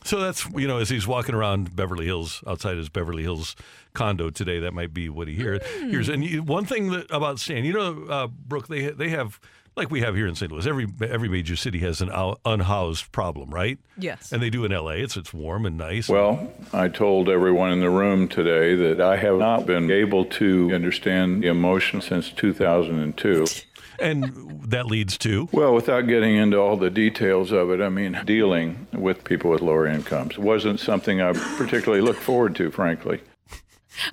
[0.04, 3.56] So that's you know as he's walking around Beverly Hills outside his Beverly Hills
[3.94, 6.08] condo today, that might be what he hear, hears.
[6.08, 9.40] And you, one thing that about Stan, you know, uh, Brooke, they they have
[9.76, 10.50] like we have here in St.
[10.52, 10.66] Louis.
[10.66, 12.10] Every every major city has an
[12.44, 13.78] unhoused problem, right?
[13.96, 14.32] Yes.
[14.32, 14.96] And they do in L.A.
[14.96, 16.08] It's it's warm and nice.
[16.08, 20.70] Well, I told everyone in the room today that I have not been able to
[20.74, 23.46] understand the emotion since 2002.
[23.98, 28.20] and that leads to Well, without getting into all the details of it, I mean,
[28.24, 33.20] dealing with people with lower incomes wasn't something I particularly looked forward to, frankly.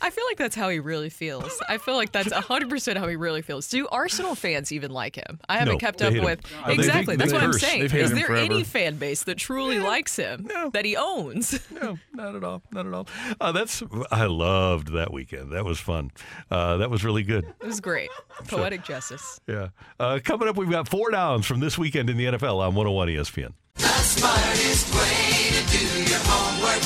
[0.02, 1.58] I feel like that's how he really feels.
[1.70, 3.67] I feel like that's 100% how he really feels.
[3.67, 5.39] Do Arsenal fans even like him?
[5.50, 6.41] I haven't No, kept up with.
[6.65, 7.15] They- exactly.
[7.15, 7.84] they- that's they what I'm saying.
[7.84, 8.36] Is there forever.
[8.54, 11.60] any fan base that truly likes him no, that he owns?
[11.82, 12.62] No, not at all.
[12.72, 13.08] Not at all.
[13.39, 15.52] Uh, that's I loved that weekend.
[15.54, 16.12] That was fun.
[16.52, 17.46] Uh, that was really good.
[17.62, 18.10] It was great.
[18.48, 19.39] Poetic justice.
[19.48, 19.70] Yeah.
[20.00, 23.08] Uh, coming up, we've got four downs from this weekend in the NFL on 101
[23.08, 23.54] ESPN.
[23.76, 26.84] The smartest way to do your homework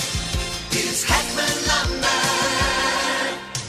[0.72, 1.65] is Hackman Lumber.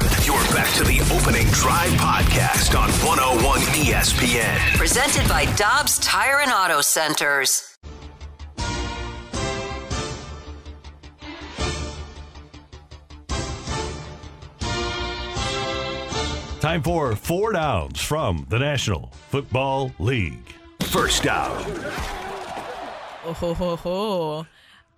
[0.00, 4.76] You're back to the opening drive podcast on 101 ESPN.
[4.76, 7.76] Presented by Dobbs Tire and Auto Centers.
[16.60, 20.54] Time for four downs from the National Football League.
[20.82, 21.56] First down.
[23.24, 24.46] Oh, ho, ho, ho.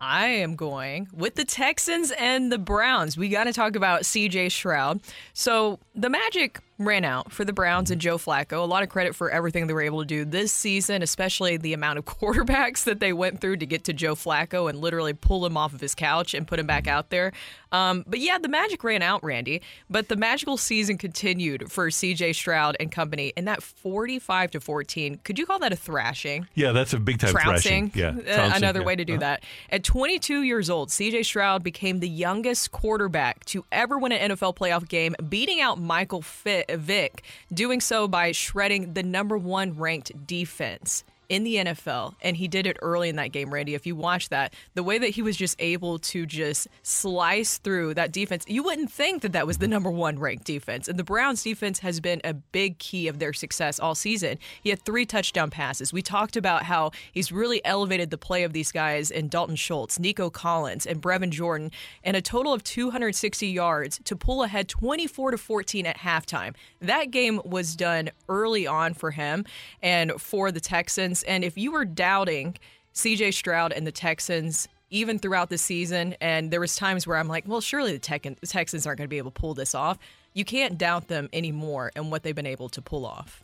[0.06, 3.16] I am going with the Texans and the Browns.
[3.16, 5.00] We got to talk about CJ Stroud.
[5.32, 8.54] So the Magic ran out for the Browns and Joe Flacco.
[8.58, 11.72] A lot of credit for everything they were able to do this season, especially the
[11.72, 15.46] amount of quarterbacks that they went through to get to Joe Flacco and literally pull
[15.46, 17.32] him off of his couch and put him back out there.
[17.70, 19.60] Um, but yeah, the Magic ran out, Randy.
[19.90, 25.20] But the magical season continued for CJ Stroud and company in that 45 to 14.
[25.24, 26.46] Could you call that a thrashing?
[26.54, 27.90] Yeah, that's a big time trouncing.
[27.90, 28.16] thrashing.
[28.24, 28.86] Yeah, Uh, trouncing, another yeah.
[28.86, 29.20] way to do Uh-huh.
[29.20, 29.44] that.
[29.70, 34.54] At 22 years old, CJ Stroud became the youngest quarterback to ever win an NFL
[34.54, 40.26] playoff game, beating out Michael Fi- Vick, doing so by shredding the number one ranked
[40.26, 42.14] defense in the NFL.
[42.22, 43.74] And he did it early in that game, Randy.
[43.74, 47.94] If you watch that, the way that he was just able to just slice through
[47.94, 50.88] that defense, you wouldn't think that that was the number one ranked defense.
[50.88, 54.38] And the Browns defense has been a big key of their success all season.
[54.62, 55.92] He had three touchdown passes.
[55.92, 59.98] We talked about how he's really elevated the play of these guys in Dalton Schultz,
[59.98, 61.70] Nico Collins, and Brevin Jordan,
[62.02, 66.54] and a total of 260 yards to pull ahead 24 to 14 at halftime.
[66.80, 69.44] That game was done early on for him
[69.82, 71.22] and for the Texans.
[71.26, 72.56] And if you were doubting
[72.94, 77.28] CJ Stroud and the Texans, even throughout the season, and there was times where I'm
[77.28, 79.98] like, well, surely the, the Texans aren't going to be able to pull this off.
[80.34, 83.42] You can't doubt them anymore and what they've been able to pull off.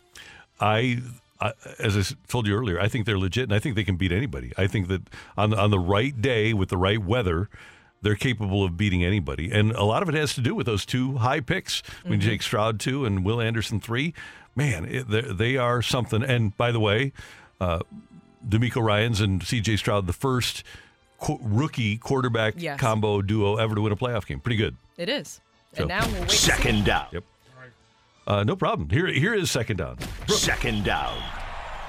[0.59, 0.99] I,
[1.39, 3.95] I, as I told you earlier, I think they're legit, and I think they can
[3.97, 4.51] beat anybody.
[4.57, 5.01] I think that
[5.37, 7.49] on on the right day with the right weather,
[8.01, 9.51] they're capable of beating anybody.
[9.51, 11.81] And a lot of it has to do with those two high picks.
[12.03, 14.13] When you take Stroud two and Will Anderson three,
[14.55, 16.21] man, it, they- they are something.
[16.23, 17.11] And by the way,
[17.61, 17.79] uh,
[18.47, 19.77] DeMeco Ryans and C.J.
[19.77, 20.63] Stroud, the first
[21.19, 22.79] qu- rookie quarterback Yes.
[22.79, 24.39] combo duo ever to win a playoff game.
[24.39, 24.75] Pretty good.
[24.97, 25.39] It is.
[25.75, 26.29] So- And now we'll wait.
[26.29, 26.51] to see.
[26.51, 27.05] Second down.
[27.11, 27.23] Yep.
[28.27, 28.89] Uh, no problem.
[28.89, 29.97] Here, here is second down.
[30.27, 31.17] Second down.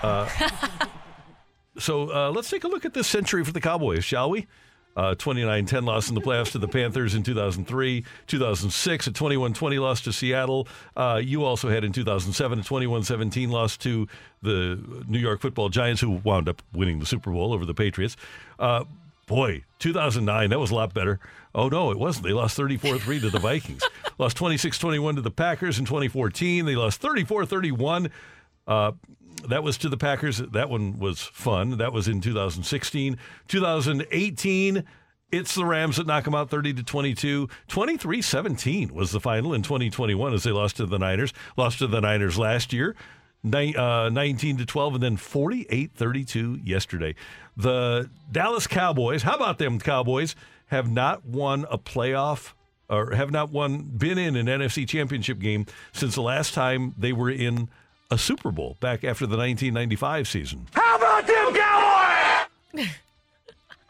[0.02, 0.28] Uh,
[1.78, 4.46] so uh, let's take a look at this century for the Cowboys, shall we?
[4.94, 8.04] Uh, 29-10 loss in the playoffs to the Panthers in 2003.
[8.26, 10.68] 2006, a 21-20 loss to Seattle.
[10.94, 14.06] Uh, you also had in 2007 a 21-17 loss to
[14.42, 18.16] the New York football Giants, who wound up winning the Super Bowl over the Patriots.
[18.58, 18.84] Uh,
[19.26, 21.18] boy, 2009, that was a lot better.
[21.54, 22.26] Oh, no, it wasn't.
[22.26, 23.82] They lost 34-3 to the Vikings.
[24.18, 26.66] lost 26-21 to the Packers in 2014.
[26.66, 28.10] They lost 34-31
[28.66, 28.92] uh,
[29.48, 30.38] that was to the Packers.
[30.38, 31.78] That one was fun.
[31.78, 33.18] That was in 2016.
[33.48, 34.84] 2018,
[35.30, 37.48] it's the Rams that knock them out 30 to 22.
[37.68, 41.32] 23 17 was the final in 2021 as they lost to the Niners.
[41.56, 42.94] Lost to the Niners last year.
[43.44, 47.14] Uh, 19 to 12 and then 48 32 yesterday.
[47.56, 52.52] The Dallas Cowboys, how about them Cowboys, have not won a playoff
[52.88, 57.12] or have not won been in an NFC championship game since the last time they
[57.12, 57.68] were in
[58.12, 60.66] a Super Bowl back after the 1995 season.
[60.72, 62.88] How about them Cowboys?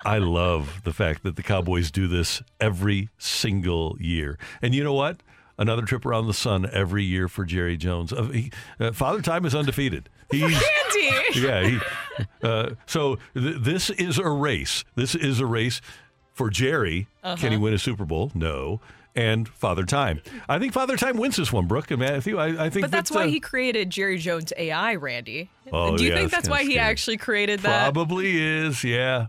[0.04, 4.38] I love the fact that the Cowboys do this every single year.
[4.60, 5.18] And you know what?
[5.58, 8.12] Another trip around the sun every year for Jerry Jones.
[8.12, 10.08] Uh, he, uh, Father Time is undefeated.
[10.30, 11.40] He's, Andy!
[11.40, 11.66] yeah.
[11.66, 11.78] He,
[12.42, 14.82] uh, so th- this is a race.
[14.96, 15.80] This is a race
[16.32, 17.06] for Jerry.
[17.22, 17.60] Can he Uh-huh.
[17.60, 18.32] win a Super Bowl?
[18.34, 18.80] No.
[19.14, 20.22] And Father Time.
[20.48, 22.38] I think Father Time wins this one, Brooke and Matthew.
[22.38, 25.50] I, I think But that's that, why uh, he created Jerry Jones AI, Randy.
[25.70, 26.78] Oh, Do you yeah, think it's that's kinda why he scary.
[26.90, 27.92] actually created that?
[27.92, 29.26] Probably is, yeah.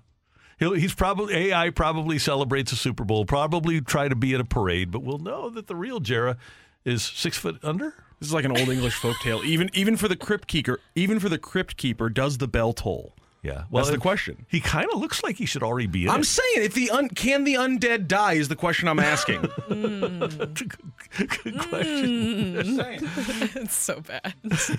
[0.59, 4.45] He'll, he's probably AI probably celebrates a Super Bowl, probably try to be at a
[4.45, 6.37] parade, but we'll know that the real Jera
[6.85, 7.93] is six foot under.
[8.19, 9.43] This is like an old English folktale.
[9.43, 13.15] Even even for the crypt keeper, even for the crypt keeper, does the bell toll?
[13.43, 14.45] Yeah, that's the question.
[14.47, 16.25] He kind of looks like he should already be in I'm it.
[16.25, 19.41] saying, if the un, can the undead die is the question I'm asking.
[19.73, 20.53] Mm.
[21.43, 22.55] Good question.
[22.55, 23.55] Mm.
[23.57, 24.33] it's so bad.
[24.43, 24.73] I'm so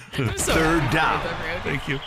[0.52, 1.22] Third happy down.
[1.22, 1.68] with that, Randy.
[1.70, 2.00] Thank you.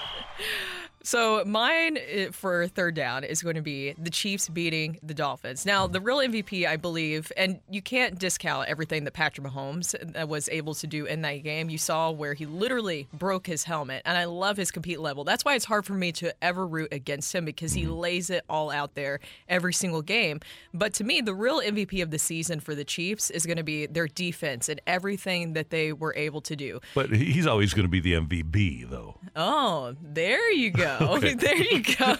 [1.07, 5.65] So mine eh, for third down is going to be the Chiefs beating the Dolphins.
[5.65, 10.27] Now, the real MVP, I believe, and you can't discount everything that Patrick Mahomes uh,
[10.27, 11.69] was able to do in that game.
[11.69, 15.23] You saw where he literally broke his helmet, and I love his compete level.
[15.23, 18.43] That's why it's hard for me to ever root against him because he lays it
[18.49, 20.41] all out there every single game.
[20.73, 23.63] But to me, the real MVP of the season for the Chiefs is going to
[23.63, 26.81] be their defense and everything that they were able to do.
[26.95, 29.15] But he's always going to be the MVP, though.
[29.37, 30.96] Oh, there you go.
[31.37, 32.15] There you go.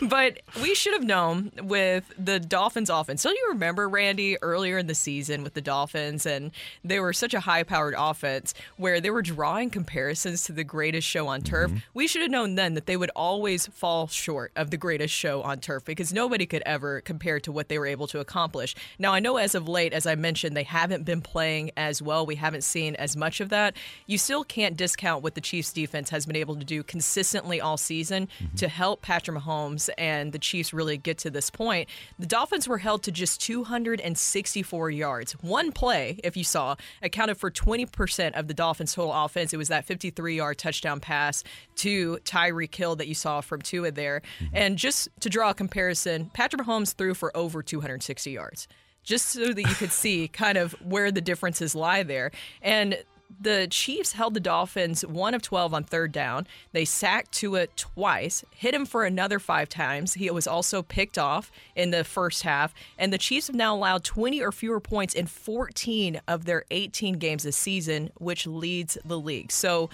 [0.08, 3.22] but we should have known with the Dolphins offense.
[3.22, 6.50] Don't you remember, Randy, earlier in the season with the Dolphins, and
[6.84, 11.06] they were such a high powered offense where they were drawing comparisons to the greatest
[11.06, 11.70] show on turf?
[11.70, 11.78] Mm-hmm.
[11.94, 15.42] We should have known then that they would always fall short of the greatest show
[15.42, 18.74] on turf because nobody could ever compare to what they were able to accomplish.
[18.98, 22.26] Now, I know as of late, as I mentioned, they haven't been playing as well.
[22.26, 23.76] We haven't seen as much of that.
[24.06, 27.75] You still can't discount what the Chiefs defense has been able to do consistently all
[27.76, 28.56] season mm-hmm.
[28.56, 31.88] to help Patrick Mahomes and the Chiefs really get to this point.
[32.18, 35.32] The Dolphins were held to just 264 yards.
[35.42, 39.52] One play, if you saw, accounted for 20% of the Dolphins' total offense.
[39.52, 41.44] It was that 53 yard touchdown pass
[41.76, 44.22] to Tyreek Hill that you saw from Tua there.
[44.40, 44.56] Mm-hmm.
[44.56, 48.68] And just to draw a comparison, Patrick Mahomes threw for over 260 yards
[49.06, 52.32] just so that you could see kind of where the differences lie there.
[52.60, 52.98] And
[53.40, 56.46] the Chiefs held the Dolphins one of 12 on third down.
[56.72, 60.14] They sacked Tua twice, hit him for another five times.
[60.14, 62.74] He was also picked off in the first half.
[62.98, 67.18] And the Chiefs have now allowed 20 or fewer points in 14 of their 18
[67.18, 69.52] games this season, which leads the league.
[69.52, 69.90] So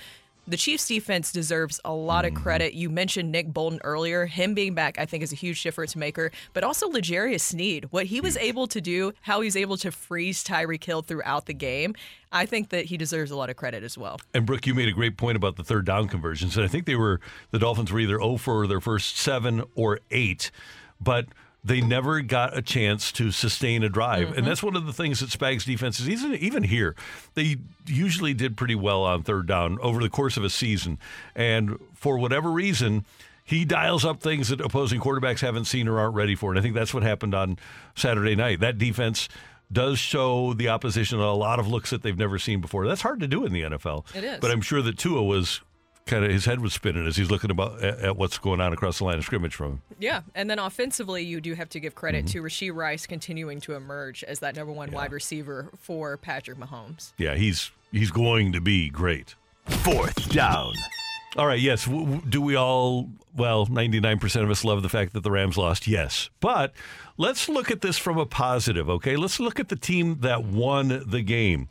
[0.47, 2.43] the Chiefs defense deserves a lot of mm-hmm.
[2.43, 2.75] credit.
[2.75, 4.27] You mentioned Nick Bolton earlier.
[4.27, 6.31] Him being back, I think, is a huge difference maker.
[6.53, 8.43] But also L'Jarius Sneed, what he was hmm.
[8.43, 11.95] able to do, how he was able to freeze Tyreek Hill throughout the game,
[12.33, 14.21] I think that he deserves a lot of credit as well.
[14.35, 16.57] And Brooke, you made a great point about the third down conversions.
[16.57, 17.21] And I think they were
[17.51, 20.51] the Dolphins were either 0 for their first seven or eight,
[21.01, 21.27] but
[21.65, 24.29] they never got a chance to sustain a drive.
[24.29, 24.47] And mm-hmm.
[24.47, 26.97] that's one of the things that Spags defenses, even even here,
[27.35, 27.57] they
[27.87, 30.99] usually did pretty well on third down over the course of a season.
[31.35, 33.05] And for whatever reason,
[33.45, 36.51] he dials up things that opposing quarterbacks haven't seen or aren't ready for.
[36.51, 37.59] And I think that's what happened on
[37.95, 38.61] Saturday night.
[38.61, 39.29] That defense
[39.71, 42.87] does show the opposition a lot of looks that they've never seen before.
[42.87, 44.15] That's hard to do in the NFL.
[44.15, 44.41] It is.
[44.41, 45.61] But I'm sure that Tua was
[46.07, 48.73] kind of his head was spinning as he's looking about at, at what's going on
[48.73, 49.83] across the line of scrimmage from him.
[49.99, 52.33] Yeah, and then offensively, you do have to give credit Mm-hmm.
[52.39, 57.13] to Rashee Rice continuing to emerge as that number one wide receiver for Patrick Mahomes.
[57.19, 59.35] Yeah, he's he's going to be great.
[59.67, 60.73] Fourth down.
[61.37, 61.87] All right, yes.
[61.87, 65.57] W- w- do we all, well, 99% of us love the fact that the Rams
[65.57, 65.87] lost?
[65.87, 66.29] Yes.
[66.41, 66.75] But
[67.17, 69.17] let's look at this from a positive, okay?
[69.17, 71.69] Let's look at the team that won the game.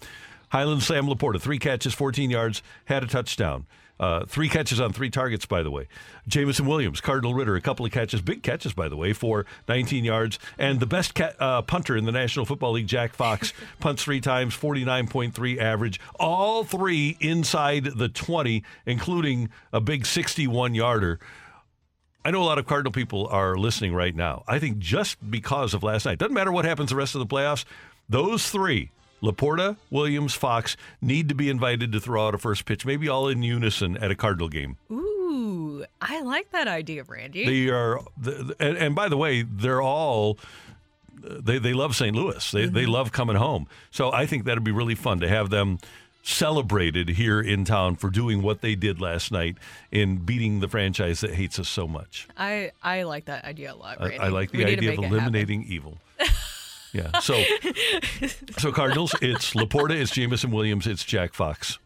[0.50, 3.68] Highland Sam Laporta, three catches, 14 yards, had a touchdown.
[4.02, 5.88] Uh, three catches on three targets, by the way.
[6.28, 10.04] Jameson Williams, Cardinal Ritter, a couple of catches, big catches, by the way, for 19
[10.04, 10.39] yards.
[10.58, 14.58] And the best uh, punter in the National Football League, Jack Fox, punts three times,
[14.58, 15.99] 49.3 average.
[16.20, 21.20] All three inside the 20, including a big 61 yarder.
[22.26, 24.43] I know a lot of Cardinal people are listening right now.
[24.47, 27.28] I think just because of last night, doesn't matter what happens the rest of the
[27.28, 27.66] playoffs,
[28.10, 28.89] those three,
[29.22, 33.28] Laporta, Williams, Fox, need to be invited to throw out a first pitch, maybe all
[33.28, 34.78] in unison at a Cardinal game.
[34.91, 37.45] Ooh, I like that idea, Randy.
[37.45, 40.38] They are, the, and, and by the way, they're all.
[41.24, 42.15] They, they love St.
[42.15, 42.49] Louis.
[42.51, 42.91] They, they mm-hmm.
[42.91, 43.67] love coming home.
[43.91, 45.78] So I think that'd be really fun to have them
[46.24, 49.55] celebrated here in town for doing what they did last night
[49.91, 52.28] in beating the franchise that hates us so much.
[52.38, 54.19] I, I like that idea a lot, I, Randy.
[54.19, 55.97] I like the We idea of eliminating evil.
[56.94, 57.20] Yeah.
[57.20, 57.42] So,
[58.58, 61.80] so Cardinals, it's Laporta, it's Jameson Williams, it's Jack Fox.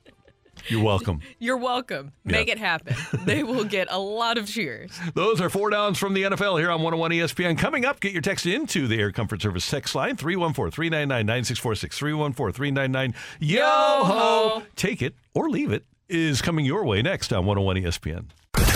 [0.68, 1.20] You're welcome.
[1.38, 2.14] You're welcome.
[2.24, 2.54] Make Yeah.
[2.54, 2.96] it happen.
[3.26, 4.90] they will get a lot of cheers.
[5.14, 7.56] Those are four downs from the NFL here on 101 ESPN.
[7.58, 11.98] Coming up, get your text into the Air Comfort Service text line 314 399 9646.
[11.98, 14.64] 314 399 Yo ho!
[14.76, 18.26] Take it or leave it is coming your way next on 101 ESPN.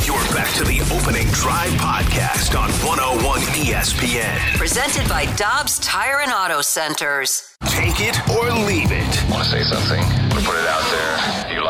[0.06, 4.58] You're back to the opening drive podcast on 101 ESPN.
[4.58, 7.56] Presented by Dobbs Tire and Auto Centers.
[7.68, 9.32] Take it or leave it.
[9.32, 10.00] Want to say something?
[10.00, 11.49] Want to put it out there?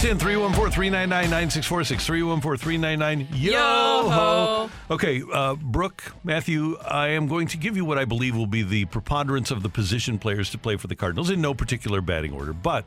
[0.00, 2.06] Text in 314 399 9646.
[2.06, 4.70] 314 399 Yo Yo-ho.
[4.90, 8.62] Okay, uh, Brooke, Matthew, I am going to give you what I believe will be
[8.62, 12.32] the preponderance of the position players to play for the Cardinals in no particular batting
[12.32, 12.54] order.
[12.54, 12.86] But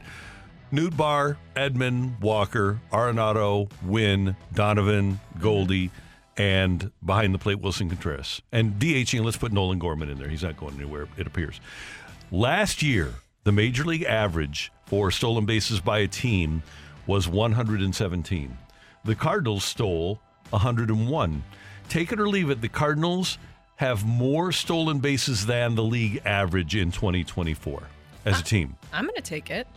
[0.72, 5.92] Barr, Edman, Walker, Arenado, Winn, Donovan, Goldie,
[6.36, 8.42] and behind the plate, Willson Contreras.
[8.52, 10.30] And DHing, let's put Nolan Gorman in there.
[10.30, 11.62] He's not going anywhere, it appears.
[12.32, 16.64] Last year, the major league average for stolen bases by a team
[17.08, 18.58] was 117.
[19.06, 20.20] The Cardinals stole
[20.52, 21.44] 101.
[21.90, 23.38] Take it or leave it, the Cardinals
[23.78, 27.84] have more stolen bases than the league average in 2024
[28.26, 28.78] as a team.
[28.94, 29.68] I'm going to take it.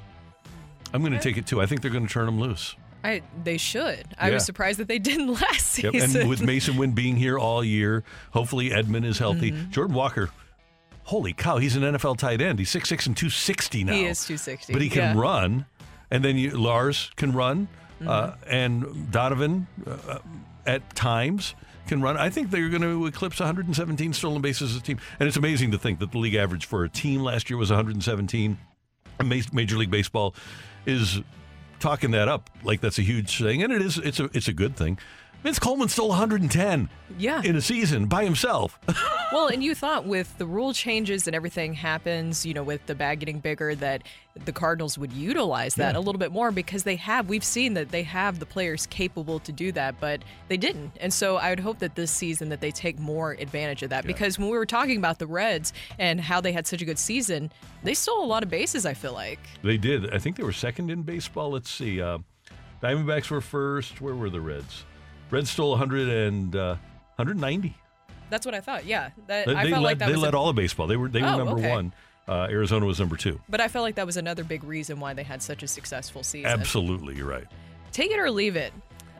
[0.95, 1.61] I'm going to take it too.
[1.61, 2.77] I think they're going to turn them loose.
[3.03, 4.07] I they should.
[4.18, 4.35] I Yeah.
[4.35, 5.93] was surprised that they didn't last Yep.
[5.93, 6.20] season.
[6.22, 9.53] And with Masyn Winn being here all year, hopefully Edman is healthy.
[9.53, 9.70] Mhm.
[9.70, 10.31] Jordan Walker,
[11.05, 12.59] holy cow, he's an NFL tight end.
[12.59, 13.93] He's 6'6 and 260 now.
[13.93, 15.11] He is 260, But he can yeah.
[15.11, 15.18] Mm-hmm.
[15.18, 15.66] run.
[16.11, 17.68] And then you, Lars can run.
[18.07, 20.18] Uh, and Donovan uh,
[20.66, 21.54] at times
[21.86, 22.16] can run.
[22.18, 24.98] I think they're going to eclipse 117 stolen bases as a team.
[25.18, 27.70] And it's amazing to think that the league average for a team last year was
[27.70, 28.59] 117.
[29.24, 30.34] Ma- Major League Baseball
[30.84, 31.20] is
[31.78, 33.98] talking that up like that's a huge thing, and it is.
[33.98, 34.98] It's a it's a good thing.
[35.47, 36.88] Vince Coleman stole 110
[37.18, 37.40] yeah.
[37.44, 38.80] in a season by himself.
[39.32, 42.97] well, and you thought with the rule changes and everything happens, you know, with the
[42.97, 44.03] bag getting bigger, that
[44.44, 45.99] the Cardinals would utilize that Yeah.
[45.99, 49.38] a little bit more because they have, we've seen that they have the players capable
[49.38, 50.90] to do that, but they didn't.
[51.01, 54.05] And so I would hope that this season that they take more advantage of that
[54.05, 56.99] because when we were talking about the Reds and how they had such a good
[56.99, 57.53] season,
[57.84, 59.38] they stole a lot of bases, I feel like.
[59.62, 60.12] they did.
[60.12, 61.53] I think they were second in baseball.
[61.53, 62.03] Let's see.
[62.03, 62.18] Uh,
[62.82, 64.01] Diamondbacks were first.
[64.01, 64.84] Where were the Reds?
[65.31, 66.77] Reds stole 100 and uh,
[67.16, 67.74] 190.
[68.31, 68.85] That's what I thought.
[68.87, 69.11] Yeah.
[69.29, 70.87] That, They, I they felt led, like that they led a- all of baseball.
[70.87, 71.70] They were they were Oh, number okay.
[71.70, 71.93] one.
[72.29, 73.41] Uh, Arizona was number two.
[73.49, 76.24] But I felt like that was another big reason why they had such a successful
[76.24, 76.51] season.
[76.51, 77.47] Absolutely, you're right.
[77.93, 78.72] Take it or leave it.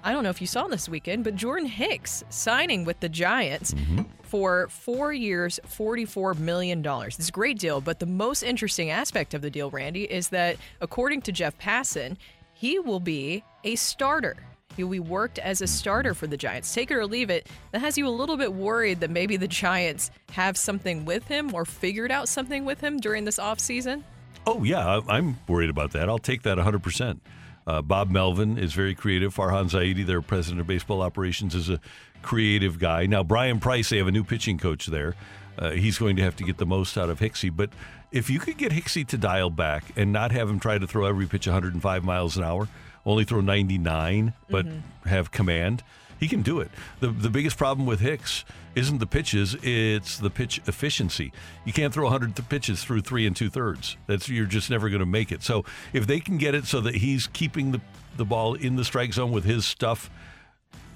[0.03, 3.75] I don't know if you saw this weekend, but Jordan Hicks signing with the Giants
[4.23, 6.85] for four years, $44 million.
[6.85, 10.57] It's a great deal, but the most interesting aspect of the deal, Randy, is that
[10.81, 12.17] according to Jeff Passan,
[12.53, 14.37] he will be a starter.
[14.77, 16.72] Be worked as a starter for the Giants.
[16.72, 17.49] Take it or leave it.
[17.72, 21.55] That has you a little bit worried that maybe the Giants have something with him
[21.55, 24.03] or figured out something with him during this offseason.
[24.47, 26.09] Oh yeah, I'm worried about that.
[26.09, 26.83] I'll take that 100.
[26.83, 27.22] percent
[27.66, 29.35] uh, Bob Melvin is very creative.
[29.35, 31.81] Farhan Zaidi, their president of baseball operations, is a
[32.22, 33.07] creative guy.
[33.07, 35.14] Now Bryan Price, they have a new pitching coach there.
[35.59, 37.55] Uh, he's going to have to get the most out of Hicksy.
[37.55, 37.70] But
[38.12, 41.07] if you could get Hicksy to dial back and not have him try to throw
[41.07, 42.68] every pitch 105 miles an hour,
[43.07, 44.67] only throw 99, but
[45.07, 45.83] have command.
[46.19, 46.71] He can do it.
[47.01, 48.45] The the biggest problem with Hicks
[48.75, 51.31] isn't the pitches; it's the pitch efficiency.
[51.67, 53.97] You can't throw 100 th- pitches through three and two thirds.
[54.07, 55.43] That's you're just never going to make it.
[55.43, 57.81] So if they can get it so that he's keeping the
[58.17, 60.09] the ball in the strike zone with his stuff,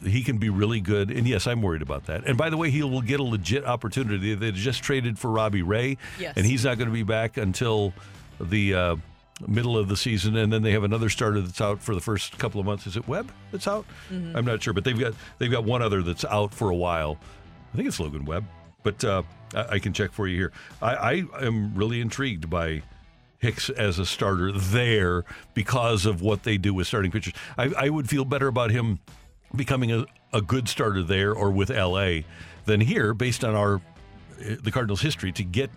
[0.02, 1.10] he can be really good.
[1.10, 2.24] And yes, I'm worried about that.
[2.26, 4.34] And by the way, he will get a legit opportunity.
[4.34, 6.32] They just traded for Robbie Ray, Yes.
[6.38, 7.92] and he's not going to be back until
[8.40, 8.96] the uh,
[9.46, 10.36] middle of the season.
[10.36, 12.86] And then they have another starter that's out for the first couple of months.
[12.86, 13.86] Is it Webb that's out?
[14.10, 14.34] Mhm.
[14.36, 17.18] I'm not sure, but they've got they've got one other that's out for a while.
[17.72, 18.44] I think it's Logan Webb,
[18.82, 19.22] but uh,
[19.54, 20.52] I, I can check for you here.
[20.82, 20.94] I,
[21.40, 22.82] I am really intrigued by.
[23.42, 25.24] Hicks as a starter there
[25.54, 27.32] because of what they do with starting pitchers.
[27.56, 28.98] I, I would feel better about him
[29.56, 32.24] becoming a, a good starter there or with LA
[32.66, 33.80] than here based on our
[34.38, 35.70] the Cardinals history to get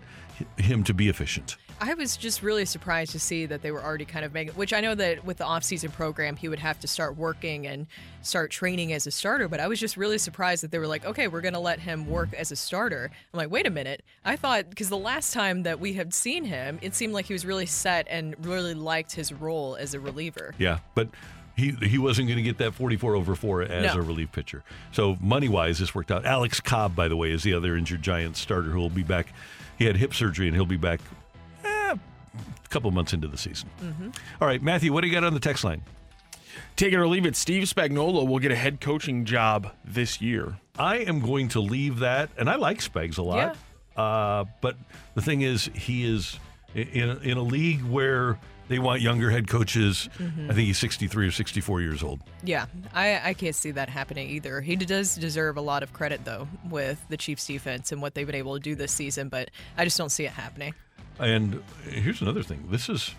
[0.58, 1.56] him to be efficient.
[1.80, 4.72] I was just really surprised to see that they were already kind of making, which
[4.72, 7.86] I know that with the offseason program, he would have to start working and
[8.22, 9.48] start training as a starter.
[9.48, 11.80] But I was just really surprised that they were like, okay, we're going to let
[11.80, 13.10] him work as a starter.
[13.32, 14.02] I'm like, wait a minute.
[14.24, 17.32] I thought, because the last time that we had seen him, it seemed like he
[17.32, 20.54] was really set and really liked his role as a reliever.
[20.58, 21.08] Yeah, but
[21.56, 24.00] he he wasn't going to get that 44 over 4 as No.
[24.00, 24.64] a relief pitcher.
[24.92, 26.24] So money-wise this worked out.
[26.24, 29.28] Alex Cobb by the way is the other injured Giants starter who will be back.
[29.78, 31.00] He had hip surgery and he'll be back
[32.64, 33.68] a couple months into the season.
[33.82, 34.08] Mm-hmm.
[34.40, 35.82] All right, Matthew, what do you got on the text line?
[36.76, 37.36] Take it or leave it.
[37.36, 40.56] Steve Spagnuolo will get a head coaching job this year.
[40.78, 43.56] I am going to leave that, and I like Spags a lot.
[43.96, 44.76] Uh, but
[45.14, 46.38] the thing is, he is
[46.74, 50.08] in a, in a league where they want younger head coaches.
[50.18, 50.50] Mhm.
[50.50, 52.20] I think he's 63 or 64 years old.
[52.42, 54.60] Yeah, I, I can't see that happening either.
[54.62, 58.26] He does deserve a lot of credit, though, with the Chiefs' defense and what they've
[58.26, 60.74] been able to do this season, but I just don't see it happening.
[61.18, 62.68] And here's another thing.
[62.70, 63.14] This is.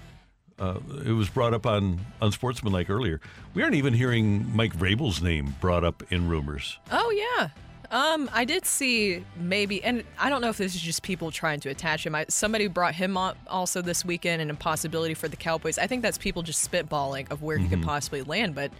[0.57, 3.19] Uh, it was brought up on Unsportsmanlike earlier.
[3.53, 6.77] We aren't even hearing Mike Vrabel's name brought up in rumors.
[6.89, 7.49] Oh, yeah.
[7.91, 11.59] Um, I did see maybe, and I don't know if this is just people trying
[11.59, 12.15] to attach him.
[12.15, 15.77] I, somebody brought him up also this weekend and a possibility for the Cowboys.
[15.77, 17.85] I think that's people just spitballing of where he could Mhm.
[17.85, 18.55] possibly land.
[18.55, 18.71] But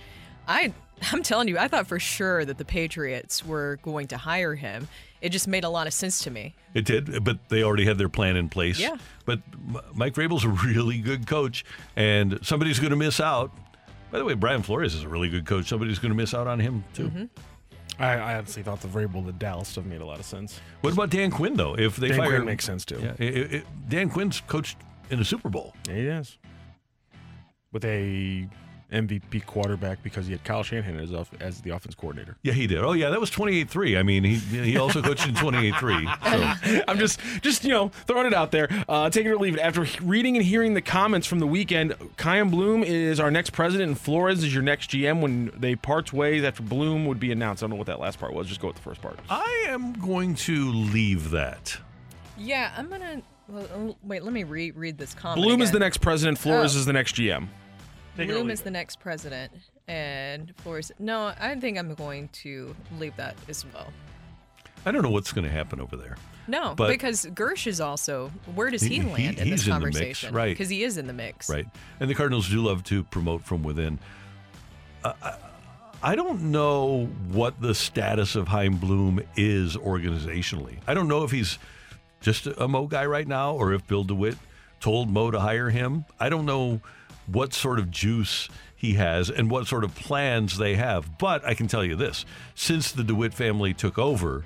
[0.48, 0.74] I,
[1.12, 4.88] I'm telling you, I thought for sure that the Patriots were going to hire him.
[5.22, 6.54] It just made a lot of sense to me.
[6.74, 8.80] It did, but they already had their plan in place.
[8.80, 8.98] Yeah.
[9.26, 9.40] But
[9.94, 13.52] Mike Vrabel's a really good coach, and somebody's going to miss out.
[14.12, 15.68] By the way, Brian Flores is a really good coach.
[15.68, 17.10] Somebody's going to miss out on him too.
[17.10, 17.26] Mm-hmm.
[17.98, 20.60] I, I honestly thought the Vrabel to Dallas stuff made a lot of sense.
[20.82, 21.76] What about Dan Quinn though?
[21.78, 23.00] If they Dan fire Quinn makes sense, too.
[23.02, 24.78] Yeah, it- it- Dan Quinn's coached
[25.10, 25.74] in a Super Bowl.
[25.88, 26.38] Yeah, he is.
[27.72, 28.48] With a
[28.96, 32.38] MVP quarterback because he had Kyle Shanahan as, as the offense coordinator.
[32.44, 32.80] Yeah, he did.
[32.80, 33.98] Oh yeah, that was 28-3.
[34.00, 36.66] I mean, he he also coached in 28-3.
[36.66, 36.82] So.
[36.88, 38.68] I'm just, just you know, throwing it out there.
[38.88, 39.60] Uh, take it or leave it.
[39.60, 43.90] After reading and hearing the comments from the weekend, Chaim Bloom is our next president,
[43.90, 45.22] and Flores is your next GM.
[45.22, 48.20] When they part ways after Bloom would be announced, I don't know what that last
[48.20, 48.48] part was.
[48.48, 49.20] Just go with the first part.
[49.30, 51.78] I am going to leave that.
[52.38, 53.22] Yeah, I'm gonna.
[53.48, 55.44] Well, oh, wait, let me reread this comment.
[55.44, 56.38] Bloom is the next president.
[56.38, 56.80] Flores Oh.
[56.80, 57.48] is the next GM.
[58.16, 59.52] Bloom is the next president,
[59.88, 60.92] and Flores.
[61.00, 63.92] No, I think I'm going to leave that as well.
[64.86, 66.16] I don't know what's going to happen over there.
[66.48, 68.30] No, But- because Girsch is also.
[68.54, 70.34] Where does he, He- he- land in this he's in mix, conversation?
[70.34, 70.50] right.
[70.54, 71.50] Because he is in the mix.
[71.50, 71.66] Right.
[72.00, 73.98] And the Cardinals do love to promote from within.
[75.04, 75.36] Uh, I,
[76.04, 80.78] I don't know what the status of Chaim Bloom is organizationally.
[80.88, 81.58] I don't know if he's
[82.22, 84.38] just a Mo guy right now or if Bill DeWitt
[84.80, 86.06] told Mo to hire him.
[86.20, 86.80] I don't know
[87.28, 91.18] what sort of juice he has and what sort of plans they have.
[91.18, 94.44] But I can tell you this since the DeWitt family took over,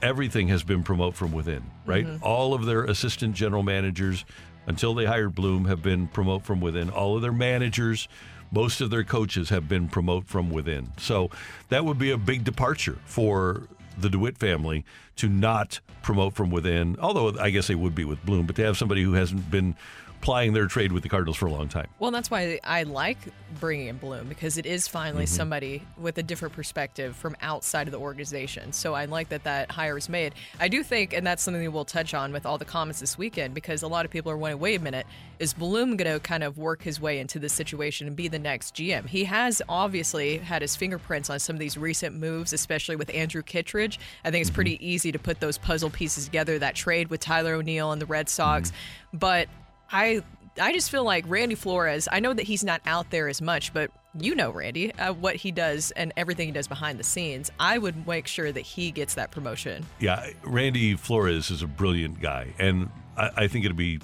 [0.00, 2.06] everything has been promote from within, right?
[2.06, 2.22] Mhm.
[2.22, 4.24] All of their assistant general managers,
[4.66, 6.90] until they hired Bloom, have been promote from within.
[6.90, 8.08] All of their managers,
[8.50, 10.92] most of their coaches have been promote from within.
[10.98, 11.30] So
[11.68, 14.84] that would be a big departure for the DeWitt family
[15.16, 16.96] to not promote from within.
[17.00, 19.76] Although I guess they would be with Bloom, but to have somebody who hasn't been
[20.22, 21.88] plying their trade with the Cardinals for a long time.
[21.98, 23.18] Well, that's why I like
[23.60, 25.28] bringing in Bloom because it is finally Mhm.
[25.28, 28.72] somebody with a different perspective from outside of the organization.
[28.72, 30.32] So I like that that hire is made.
[30.58, 33.18] I do think, and that's something that we'll touch on with all the comments this
[33.18, 35.06] weekend, because a lot of people are wondering, wait a minute,
[35.38, 38.38] is Bloom going to kind of work his way into this situation and be the
[38.38, 39.08] next GM?
[39.08, 43.42] He has obviously had his fingerprints on some of these recent moves, especially with Andrew
[43.42, 43.98] Kittredge.
[44.24, 46.58] I think it's pretty easy to put those puzzle pieces together.
[46.60, 48.72] That trade with Tyler O'Neill and the Red Sox,
[49.12, 49.48] but
[49.92, 50.22] I
[50.60, 52.08] I just feel like Randy Flores.
[52.10, 55.36] I know that he's not out there as much, but you know Randy, uh, what
[55.36, 57.50] he does and everything he does behind the scenes.
[57.58, 59.86] I would make sure that he gets that promotion.
[59.98, 64.00] Yeah, Randy Flores is a brilliant guy, and I, I think it'd be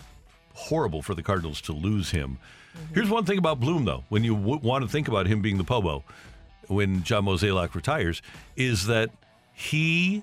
[0.54, 2.38] horrible for the Cardinals to lose him.
[2.94, 5.58] Here's one thing about Bloom, though, when you w- want to think about him being
[5.58, 6.04] the Pobo
[6.68, 8.22] when John Mozeliak retires,
[8.56, 9.10] is that
[9.52, 10.22] he,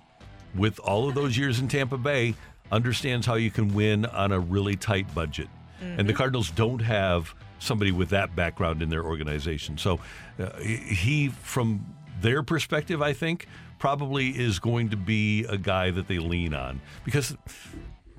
[0.53, 2.35] with all of those years in Tampa Bay,
[2.71, 5.47] understands how you can win on a really tight budget.
[5.81, 6.13] And the.
[6.13, 9.77] Cardinals don't have somebody with that background in their organization.
[9.77, 9.99] So
[10.39, 11.85] uh, he, from
[12.21, 13.47] their perspective, I think,
[13.79, 17.35] probably is going to be a guy that they lean on because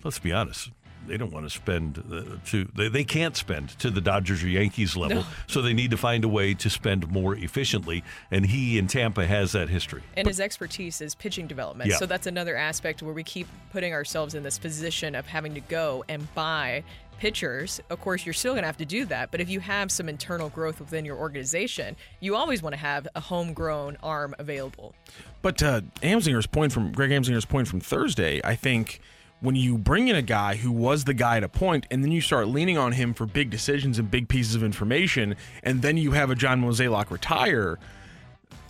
[0.05, 0.71] let's be honest.
[1.07, 4.49] They don't want to spend uh, to they, they can't spend to the Dodgers or
[4.49, 5.27] Yankees level, No.
[5.47, 8.03] so they need to find a way to spend more efficiently.
[8.33, 10.03] And he in Tampa has that history.
[10.17, 11.91] And his expertise is pitching development.
[11.91, 11.99] Yeah.
[11.99, 15.61] So that's another aspect where we keep putting ourselves in this position of having to
[15.61, 16.83] go and buy
[17.19, 17.81] pitchers.
[17.91, 19.31] Of course, you're still going to have to do that.
[19.31, 23.09] But if you have some internal growth within your organization, you always want to have
[23.15, 24.95] a homegrown arm available.
[25.43, 25.83] But uh,
[26.53, 29.01] point from Greg Amsinger's point from Thursday, I think
[29.41, 32.11] when you bring in a guy who was the guy at a point, and then
[32.11, 35.97] you start leaning on him for big decisions and big pieces of information, and then
[35.97, 37.79] you have a John Mozeliak retire,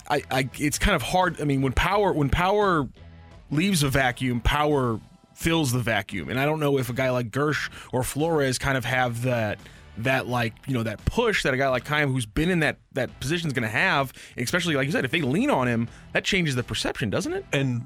[0.09, 1.41] I, I it's kind of hard.
[1.41, 2.87] I mean, when power when power
[3.51, 4.99] leaves a vacuum, power
[5.37, 8.75] fills the vacuum, and I don't know if a guy like Girsch or Flores kind
[8.75, 9.59] of have that
[9.99, 12.77] that like you know that push that a guy like Chaim who's been in that
[12.93, 15.89] that position is going to have, especially like you said, if they lean on him,
[16.13, 17.45] that changes the perception, doesn't it?
[17.53, 17.85] And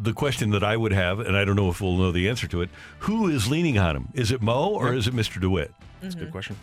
[0.00, 2.46] the question that I would have, and I don't know if we'll know the answer
[2.48, 2.70] to it,
[3.00, 4.08] who is leaning on him?
[4.14, 4.98] Is it Mo or Yeah.
[4.98, 5.40] is it Mr.
[5.40, 5.72] DeWitt?
[6.00, 6.32] That's a good mm-hmm.
[6.32, 6.56] question.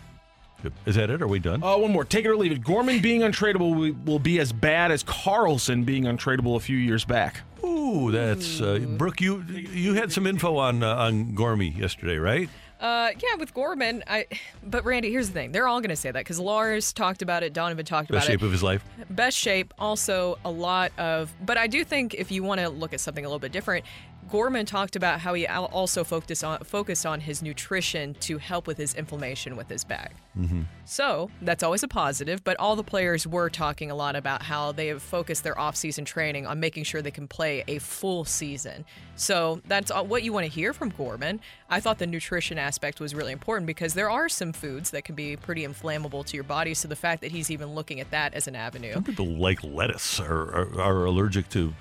[0.62, 0.72] Good.
[0.86, 1.20] Is that it?
[1.20, 1.62] Are we done?
[1.62, 2.04] Uh, one more.
[2.04, 2.62] Take it or leave it.
[2.62, 7.04] Gorman being untradeable will, will be as bad as Carlson being untradeable a few years
[7.04, 7.40] back.
[7.64, 9.20] Ooh, that's uh, Brooke.
[9.20, 12.48] You you had some info on uh, on Gormy yesterday, right?
[12.80, 14.26] Uh, yeah, with Gorman, I.
[14.64, 17.44] But Randy, here's the thing: they're all going to say that because Lars talked about
[17.44, 18.38] it, Donovan talked Best about it.
[18.38, 18.84] Best shape of his life.
[19.10, 21.32] Best shape, also a lot of.
[21.44, 23.84] But I do think if you want to look at something a little bit different,
[24.30, 28.78] Gorman talked about how he also focused on focused on his nutrition to help with
[28.78, 30.14] his inflammation with his back.
[30.38, 30.62] Mm-hmm.
[30.84, 34.72] So that's always a positive, but all the players were talking a lot about how
[34.72, 38.84] they have focused their off-season training on making sure they can play a full season.
[39.16, 41.40] So that's all- what you want to hear from Gorman.
[41.68, 45.14] I thought the nutrition aspect was really important because there are some foods that can
[45.14, 46.74] be pretty inflammable to your body.
[46.74, 48.94] So the fact that he's even looking at that as an avenue.
[48.94, 51.74] Some people like lettuce or are, are allergic to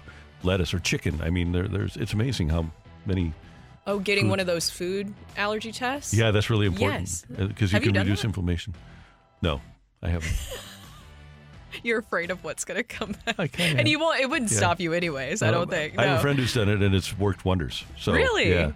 [0.43, 1.19] lettuce or chicken.
[1.21, 2.65] I mean, there, there's it's amazing how
[3.05, 3.33] many.
[3.87, 4.29] Oh, getting Food.
[4.29, 6.13] one of those food allergy tests?
[6.13, 7.25] Yeah, that's really important Yes.
[7.27, 8.27] because you Have can done reduce that?
[8.27, 8.75] inflammation.
[9.41, 9.59] No,
[10.03, 10.31] I haven't.
[11.83, 13.59] You're afraid of what's going to come back.
[13.59, 14.57] And you won't it wouldn't Yeah.
[14.57, 15.97] stop you anyways, I Uh, don't think.
[15.97, 17.83] I have a friend who's done it and it's worked wonders.
[17.97, 18.49] So Really?
[18.51, 18.71] yeah.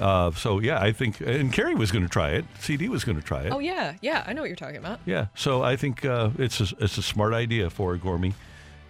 [0.00, 2.44] Uh, so yeah, I think and Carrie was going to try it.
[2.60, 3.52] CD was going to try it.
[3.52, 5.00] Oh yeah, yeah, I know what you're talking about.
[5.04, 5.26] Yeah.
[5.34, 8.34] So I think uh, it's a, it's a smart idea for Gormy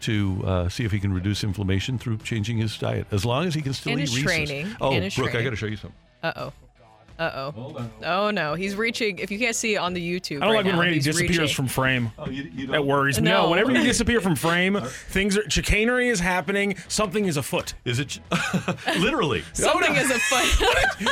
[0.04, 3.54] to uh, see if he can reduce inflammation through changing his diet, as long as
[3.54, 4.24] he can still And eat his Reese's.
[4.48, 4.76] training.
[4.80, 5.98] Oh, And Brooke, I got to show you something.
[6.22, 6.52] Uh oh.
[7.16, 7.90] Uh oh.
[8.04, 9.18] Oh no, he's reaching.
[9.20, 10.98] If you can't see it on the YouTube, I don't right like when now, Randy
[10.98, 11.54] disappears reaching.
[11.54, 12.10] from frame.
[12.18, 13.28] Oh, you, you That worries me.
[13.30, 13.44] No.
[13.44, 16.76] No, whenever you disappear from frame, things are chicanery is happening.
[16.88, 17.74] Something is afoot.
[17.84, 18.18] Is it
[18.98, 19.44] literally?
[19.52, 20.44] Something is a fun.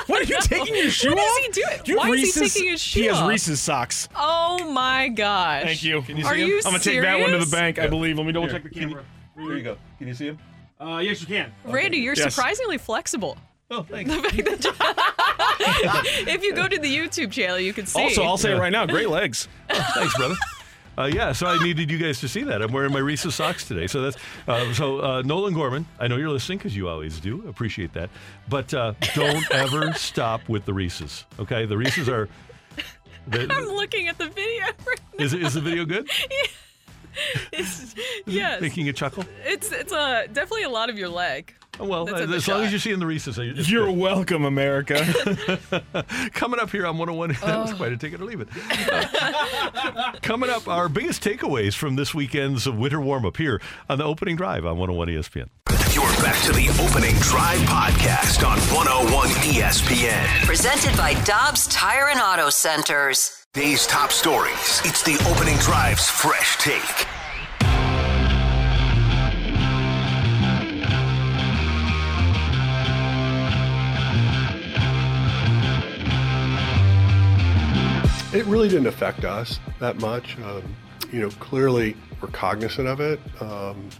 [0.06, 1.38] What are you taking your shoe What off?
[1.38, 1.80] is he doing?
[1.84, 3.28] Do you have Why is he taking his shoe He has off?
[3.28, 4.08] Reese's socks.
[4.16, 5.62] Oh my gosh.
[5.62, 6.02] Thank you.
[6.02, 6.48] Can you Are him?
[6.48, 7.50] you I'm gonna take that one to the serious?
[7.50, 7.78] bank.
[7.78, 8.16] I believe.
[8.18, 9.04] Let me double Here, check the can you- camera.
[9.36, 9.76] There you go.
[9.98, 10.38] Can you see him?
[10.80, 11.52] Uh, yes, you can.
[11.64, 12.34] Randy, you're Yes.
[12.34, 13.38] surprisingly flexible.
[13.72, 14.10] Oh, thanks.
[14.10, 14.74] The
[16.30, 18.02] if you go to the YouTube channel, you can see.
[18.02, 18.84] Also, I'll say it right now.
[18.84, 19.48] Great legs.
[19.68, 20.34] Thanks, brother.
[20.98, 22.60] Uh, yeah, so I needed you guys to see that.
[22.60, 23.86] I'm wearing my Reese's socks today.
[23.86, 24.16] So that's
[24.46, 25.86] uh, so uh, Nolan Gorman.
[25.98, 27.48] I know you're listening because you always do.
[27.48, 28.10] Appreciate that.
[28.46, 31.24] But uh, don't ever stop with the Reese's.
[31.38, 32.28] Okay, the Reese's are.
[33.32, 34.66] I'm looking at the video.
[34.86, 36.10] Right is is the video good?
[37.52, 37.94] It's,
[38.26, 39.24] yes, Making a chuckle.
[39.44, 41.54] it's it's a definitely a lot of your leg.
[41.80, 43.96] Oh, well, That's in the as long as you're seeing the Reese's, you're, You're good.
[43.98, 44.94] welcome, America.
[46.34, 48.48] Coming up here on 101, that was quite a take it or leave it.
[48.92, 54.04] Uh, coming up, our biggest takeaways from this weekend's winter warm up here on the
[54.04, 55.48] opening drive on 101 ESPN.
[55.94, 60.44] You're back to the opening drive podcast on 101 ESPN.
[60.46, 63.46] Presented by Dobbs Tire and Auto Centers.
[63.54, 64.80] Today's top stories.
[64.84, 67.06] It's the opening drive's fresh take.
[78.32, 80.38] It really didn't affect us that much.
[80.38, 80.62] Um,
[81.12, 83.20] you know, clearly we're cognizant of it.
[83.40, 83.90] Um,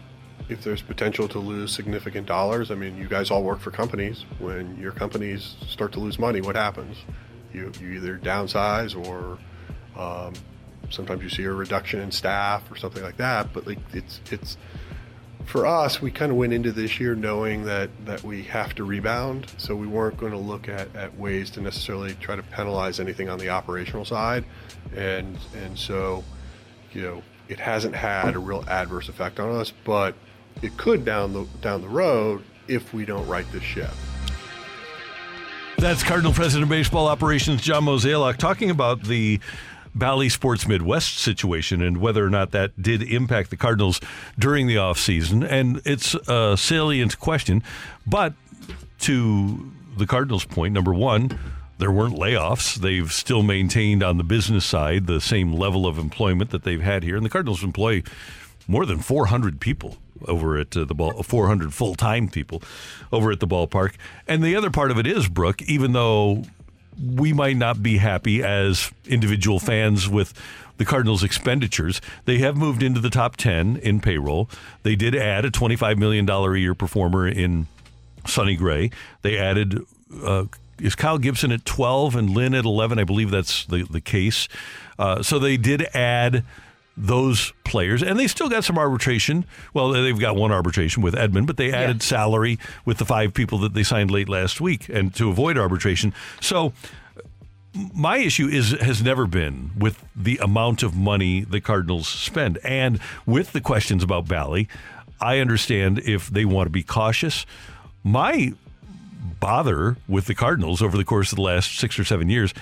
[0.48, 4.24] if there's potential to lose significant dollars, I mean, you guys all work for companies.
[4.38, 6.96] When your companies start to lose money, what happens?
[7.52, 9.38] You, you either downsize or
[10.00, 10.32] um,
[10.88, 13.52] sometimes you see a reduction in staff or something like that.
[13.52, 14.56] But like it's it's
[15.44, 18.84] for us, we kind of went into this year knowing that, that we have to
[18.84, 19.46] rebound.
[19.58, 23.28] So we weren't going to look at, at ways to necessarily try to penalize anything
[23.28, 24.44] on the operational side.
[24.94, 26.24] And, and so,
[26.92, 30.14] you know, it hasn't had a real adverse effect on us, but
[30.62, 33.90] it could down the, down the road if we don't right this ship.
[35.78, 39.40] That's Cardinal President of Baseball Operations John Mozeliak talking about the
[39.94, 44.00] Bally Sports Midwest situation and whether or not that did impact the Cardinals
[44.38, 45.46] during the offseason.
[45.48, 47.62] And it's a salient question.
[48.06, 48.34] But
[49.00, 51.38] to the Cardinals' point, number one,
[51.78, 52.76] there weren't layoffs.
[52.76, 57.02] They've still maintained on the business side the same level of employment that they've had
[57.02, 57.16] here.
[57.16, 58.02] And the Cardinals employ
[58.68, 59.96] more than 400 people
[60.28, 62.62] over at uh, the ball, 400 full time people
[63.10, 63.94] over at the ballpark.
[64.26, 66.44] And the other part of it is, Brooke, even though
[67.00, 70.34] we might not be happy as individual fans with
[70.78, 72.00] the Cardinals' expenditures.
[72.24, 74.48] They have moved into the top 10 in payroll.
[74.82, 77.66] They did add a $25 million a year performer in
[78.26, 78.90] Sonny Gray.
[79.22, 79.80] They added,
[80.24, 80.46] uh,
[80.78, 82.98] is Kyle Gibson at 12 and Lynn at 11?
[82.98, 84.48] I believe that's the, the case.
[84.98, 86.44] Uh, so they did add
[86.96, 89.44] those players, and they still got some arbitration.
[89.72, 93.58] Well, they've got one arbitration with Edman, but they added salary with the five people
[93.58, 96.12] that they signed late last week, and to avoid arbitration.
[96.40, 96.72] So
[97.94, 103.00] my issue is has never been with the amount of money the Cardinals spend, and
[103.26, 104.68] with the questions about Bally.
[105.20, 107.46] I understand if they want to be cautious.
[108.04, 108.52] My
[109.38, 112.52] bother with the Cardinals over the course of the last six or seven years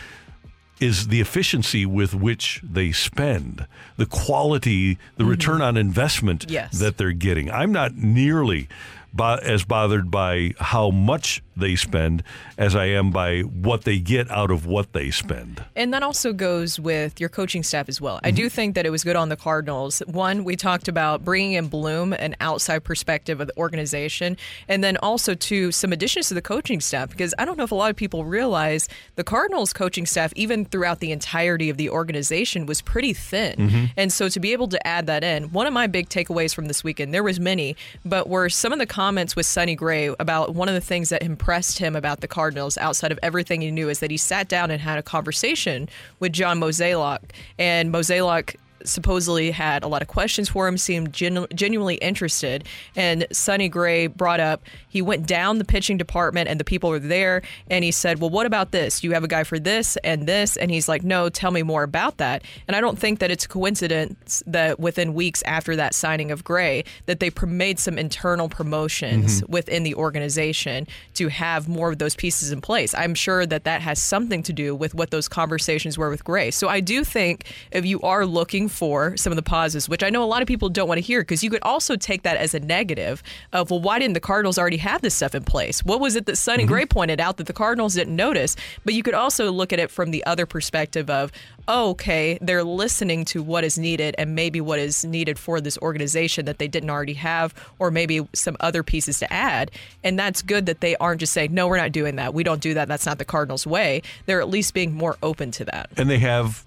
[0.81, 3.67] is the efficiency with which they spend,
[3.97, 5.31] the quality, the mm-hmm.
[5.31, 6.79] return on investment Yes.
[6.79, 7.51] that they're getting.
[7.51, 8.69] I'm not nearly
[9.13, 12.23] bo- as bothered by how much they spend
[12.59, 15.65] as I am by what they get out of what they spend.
[15.77, 18.21] And that also goes with your coaching staff as well.
[18.25, 20.01] I do think that it was good on the Cardinals.
[20.07, 24.37] One, we talked about bringing in Bloom, an outside perspective of the organization,
[24.69, 27.73] and then also to some additions to the coaching staff because I don't know if
[27.73, 31.91] a lot of people realize the Cardinals coaching staff, even throughout the entirety of the
[31.91, 33.57] organization, was pretty thin.
[33.57, 33.91] Mhm.
[33.97, 36.67] And so to be able to add that in, one of my big takeaways from
[36.67, 40.55] this weekend, there was many, but were some of the comments with Sonny Gray about
[40.55, 43.89] one of the things that impressed him about the Cardinals outside of everything he knew
[43.89, 45.89] is that he sat down and had a conversation
[46.19, 47.21] with John Mozeliak.
[47.59, 52.65] And Mozeliak supposedly had a lot of questions for him, seemed genu- genuinely interested.
[52.97, 56.99] And Sonny Gray brought up he went down the pitching department and the people were
[56.99, 59.05] there, and he said, "Well, what about this?
[59.05, 61.85] You have a guy for this and this?" And he's like, "No, tell me more
[61.85, 65.95] about that." And I don't think that it's a coincidence that within weeks after that
[65.95, 69.49] signing of Gray, that they pr- made some internal promotions Mhm.
[69.49, 72.95] within the organization to have more of those pieces in place.
[72.95, 76.51] I'm sure that that has something to do with what those conversations were with Gray.
[76.51, 80.11] So I do think if you are looking for some of the pauses, which I
[80.11, 82.37] know a lot of people don't want to hear, because you could also take that
[82.37, 85.85] as a negative of, well, why didn't the Cardinals already have this stuff in place?
[85.85, 86.73] What was it that Sonny mm-hmm.
[86.73, 88.57] Gray pointed out that the Cardinals didn't notice?
[88.85, 91.33] But you could also look at it from the other perspective of,
[91.69, 95.79] oh, okay, they're listening to what is needed and maybe what is needed for this
[95.79, 99.71] organization that they didn't already have, or maybe some other pieces to add.
[100.03, 102.35] And that's good that they aren't just saying, no, we're not doing that.
[102.35, 102.89] We don't do that.
[102.89, 104.03] That's not the Cardinals' way.
[104.27, 105.91] They're at least being more open to that.
[105.97, 106.65] And they have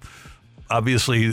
[0.74, 1.32] obviously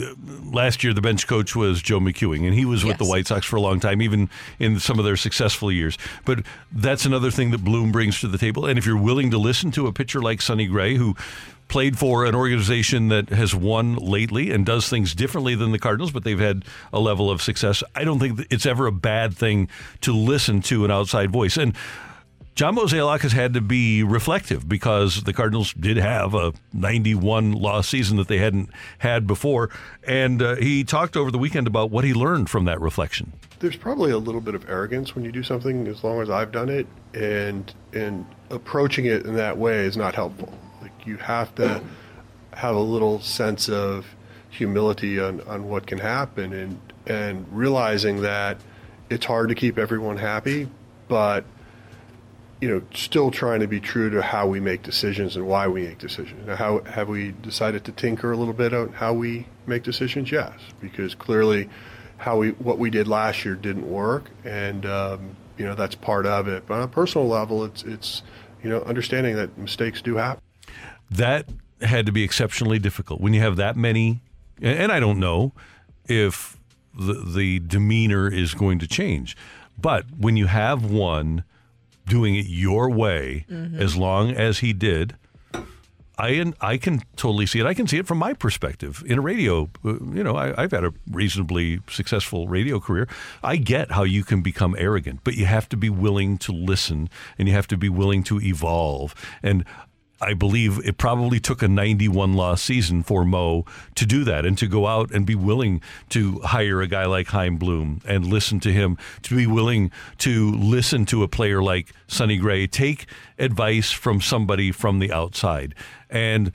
[0.52, 3.44] last year the bench coach was Joe McEwing and he was with the White Sox
[3.44, 4.30] for a long time even
[4.60, 5.98] in some of their successful years.
[6.24, 9.38] But that's another thing that Bloom brings to the table and if you're willing to
[9.38, 11.16] listen to a pitcher like Sonny Gray who
[11.66, 16.12] played for an organization that has won lately and does things differently than the Cardinals
[16.12, 17.82] but they've had a level of success.
[17.96, 19.68] I don't think it's ever a bad thing
[20.02, 21.56] to listen to an outside voice.
[21.56, 21.74] And
[22.54, 27.88] John Mozeliak has had to be reflective because the Cardinals did have a 91 loss
[27.88, 29.70] season that they hadn't had before.
[30.06, 33.32] And uh, he talked over the weekend about what he learned from that reflection.
[33.60, 36.52] There's probably a little bit of arrogance when you do something as long as I've
[36.52, 40.52] done it, and and approaching it in that way is not helpful.
[40.82, 41.82] Like you have to
[42.52, 44.06] have a little sense of
[44.50, 48.58] humility on, on what can happen and and realizing that
[49.08, 50.68] it's hard to keep everyone happy,
[51.08, 51.44] but
[52.62, 55.82] you know, still trying to be true to how we make decisions and why we
[55.82, 56.46] make decisions.
[56.46, 60.30] Now, how have we decided to tinker a little bit on how we make decisions?
[60.30, 61.68] Yes, because clearly,
[62.18, 66.24] how we what we did last year didn't work, and um, you know that's part
[66.24, 66.64] of it.
[66.68, 68.22] But on a personal level, it's it's
[68.62, 70.40] you know understanding that mistakes do happen.
[71.10, 71.48] That
[71.80, 74.20] had to be exceptionally difficult when you have that many.
[74.60, 75.52] And I don't know
[76.06, 76.56] if
[76.96, 79.36] the, the demeanor is going to change,
[79.76, 81.42] but when you have one
[82.06, 83.78] doing it your way, Mhm.
[83.78, 85.16] as long as he did,
[86.18, 87.66] I I can totally see it.
[87.66, 89.70] I can see it from my perspective in a radio.
[89.84, 93.08] uh, You know, I, I've had a reasonably successful radio career.
[93.42, 97.08] I get how you can become arrogant, but you have to be willing to listen
[97.38, 99.14] and you have to be willing to evolve.
[99.42, 99.64] And
[100.22, 103.64] I believe it probably took a 91 loss season for Mo
[103.96, 107.28] to do that and to go out and be willing to hire a guy like
[107.28, 111.92] Chaim Bloom and listen to him, to be willing to listen to a player like
[112.06, 113.06] Sonny Gray, take
[113.38, 115.74] advice from somebody from the outside.
[116.08, 116.52] And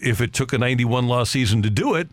[0.00, 2.08] if it took a 91 loss season to do it,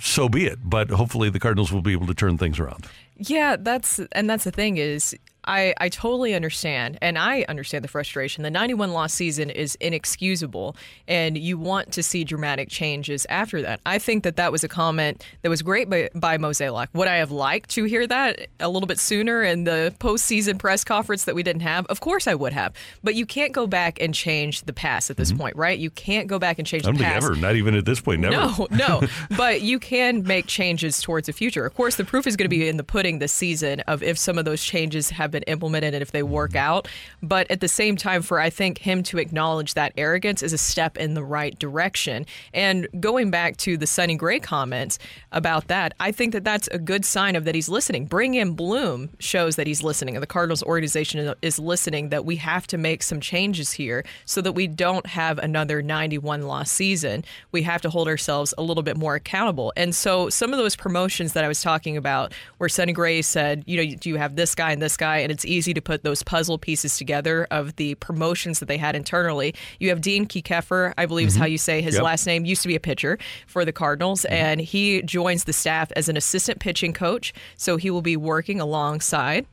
[0.00, 0.58] so be it.
[0.62, 2.86] But hopefully the Cardinals will be able to turn things around.
[3.16, 7.88] Yeah, that's and that's the thing is I, I totally understand, and I understand the
[7.88, 8.42] frustration.
[8.42, 10.76] The 91 loss season is inexcusable,
[11.06, 13.80] and you want to see dramatic changes after that.
[13.86, 16.88] I think that that was a comment that was great by, by Mozeliak.
[16.94, 20.82] Would I have liked to hear that a little bit sooner in the postseason press
[20.82, 21.86] conference that we didn't have?
[21.86, 22.74] Of course I would have.
[23.04, 25.78] But you can't go back and change the past at this point, right?
[25.78, 26.88] You can't go back and change Mm-hmm.
[26.88, 27.24] I don't the think past.
[27.26, 28.34] ever, not even at this point, never.
[28.34, 29.02] No, no.
[29.36, 31.66] but you can make changes towards the future.
[31.66, 34.18] Of course, the proof is going to be in the pudding this season of if
[34.18, 36.58] some of those changes have been implemented and if they work mm-hmm.
[36.58, 36.88] out.
[37.22, 40.58] But at the same time, for I think him to acknowledge that arrogance is a
[40.58, 42.26] step in the right direction.
[42.54, 44.98] And going back to the Sonny Gray comments
[45.32, 48.06] about that, I think that that's a good sign of that he's listening.
[48.06, 52.08] Bring in Bloom shows that he's listening, and the Cardinals organization is listening.
[52.10, 56.42] That we have to make some changes here so that we don't have another 91
[56.42, 57.24] loss season.
[57.52, 59.72] We have to hold ourselves a little bit more accountable.
[59.76, 63.64] And so some of those promotions that I was talking about, where Sonny Gray said,
[63.66, 66.02] you know, do you have this guy and this guy, and it's easy to put
[66.02, 69.54] those puzzle pieces together of the promotions that they had internally.
[69.78, 71.40] You have Dean Kiekhefer, I believe is Mhm.
[71.40, 72.02] how you say his Yep.
[72.04, 75.90] last name, used to be a pitcher for the Cardinals, and he joins the staff
[75.96, 77.32] as an assistant pitching coach.
[77.56, 79.46] So he will be working alongside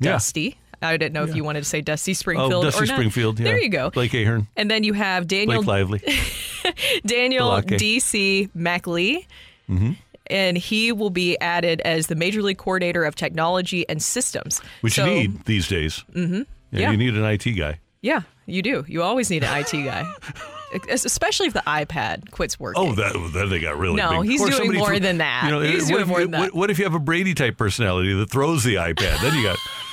[0.00, 0.12] Yeah.
[0.12, 0.56] Dusty.
[0.82, 2.94] I didn't know if you wanted to say Dusty Springfield oh, Dusty or not.
[2.94, 3.38] Springfield.
[3.38, 3.44] Yeah.
[3.44, 3.90] There you go.
[3.90, 4.46] Blake Ahern.
[4.56, 6.00] And then you have Daniel Blake Lively.
[7.06, 9.26] Daniel DC MacLee.
[9.66, 9.92] hmm
[10.30, 14.60] And he will be added as the Major League Coordinator of Technology and Systems.
[14.80, 16.04] Which So- you need these days.
[16.14, 16.46] Mhm.
[16.72, 16.90] Yeah, Yeah.
[16.92, 17.80] You need an IT guy.
[18.02, 18.84] Yeah, you do.
[18.88, 20.10] You always need an IT guy,
[20.88, 22.82] especially if the iPad quits working.
[22.82, 24.30] Oh, that, that they got really No, big.
[24.30, 25.42] he's doing more threw- than that.
[25.44, 26.40] You know, He's doing if, more than that.
[26.40, 29.20] What, what if you have a Brady type personality that throws the iPad?
[29.20, 29.58] Then you got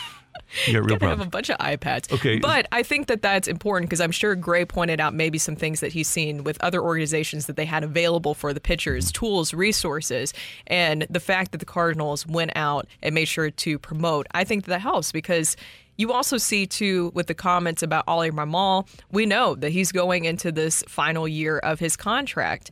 [0.65, 2.11] you got real Gonna have a bunch of iPads.
[2.11, 2.39] Okay.
[2.39, 5.79] But I think that that's important because I'm sure Gray pointed out maybe some things
[5.81, 9.25] that he's seen with other organizations that they had available for the pitchers, mm-hmm.
[9.25, 10.33] tools, resources,
[10.67, 14.27] and the fact that the Cardinals went out and made sure to promote.
[14.31, 15.57] I think that, that helps because
[15.97, 20.25] you also see too with the comments about Oli Marmol, we know that he's going
[20.25, 22.71] into this final year of his contract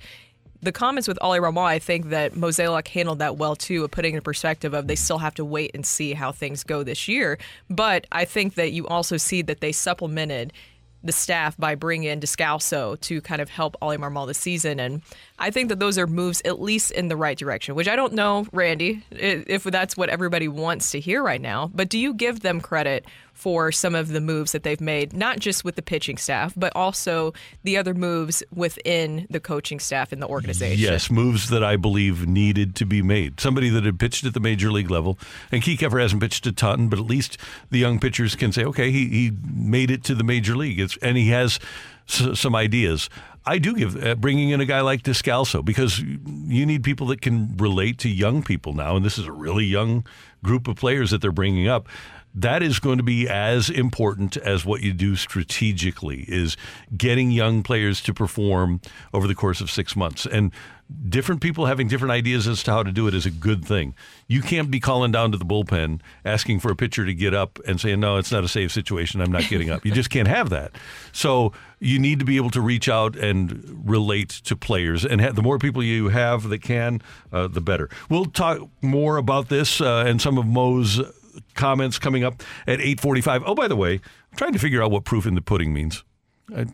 [0.62, 4.16] the comments with Oli Marmol, I think that Mozeliak handled that well too, of putting
[4.16, 7.38] in perspective of they still have to wait and see how things go this year.
[7.70, 10.54] But I think that you also see that they supplemented
[11.04, 14.80] the staff by bringing in Descalso to kind of help Oli Marmol this season.
[14.80, 15.04] And
[15.38, 18.14] I think that those are moves at least in the right direction, which I don't
[18.14, 21.70] know, Randy, if that's what everybody wants to hear right now.
[21.74, 23.06] But do you give them credit
[23.36, 26.72] for some of the moves that they've made, not just with the pitching staff, but
[26.74, 27.34] also
[27.64, 30.82] the other moves within the coaching staff in the organization?
[30.82, 33.40] Yes, moves that I believe needed to be made.
[33.40, 35.20] Somebody that had pitched at the major league level,
[35.52, 37.38] and Kiekhefer hasn't pitched a ton, but at least
[37.70, 40.98] the young pitchers can say, okay, he, he made it to the major league, it's,
[41.02, 41.60] and he has
[42.10, 43.10] s- some ideas.
[43.46, 47.22] I do give uh, bringing in a guy like Descalso because you need people that
[47.22, 50.06] can relate to young people now, and this is a really young
[50.42, 51.88] group of players that they're bringing up
[52.36, 56.58] that is going to be as important as what you do strategically is
[56.96, 58.82] getting young players to perform
[59.14, 60.26] over the course of six months.
[60.26, 60.52] And
[61.10, 63.96] different people having different ideas as to how to do it is a good thing.
[64.28, 67.58] You can't be calling down to the bullpen asking for a pitcher to get up
[67.66, 69.22] and saying no it's not a safe situation.
[69.22, 69.86] I'm not getting up.
[69.86, 70.74] You just can't have that.
[71.12, 75.06] So you need to be able to reach out and relate to players.
[75.06, 77.90] And the more people you have that can uh, the better.
[78.10, 81.02] We'll talk more about this uh, and some of mo's
[81.54, 83.44] comments coming up at 8:45.
[83.46, 83.94] Oh, by the way,
[84.32, 86.04] I'm trying to figure out what proof in the pudding means.
[86.56, 86.68] I,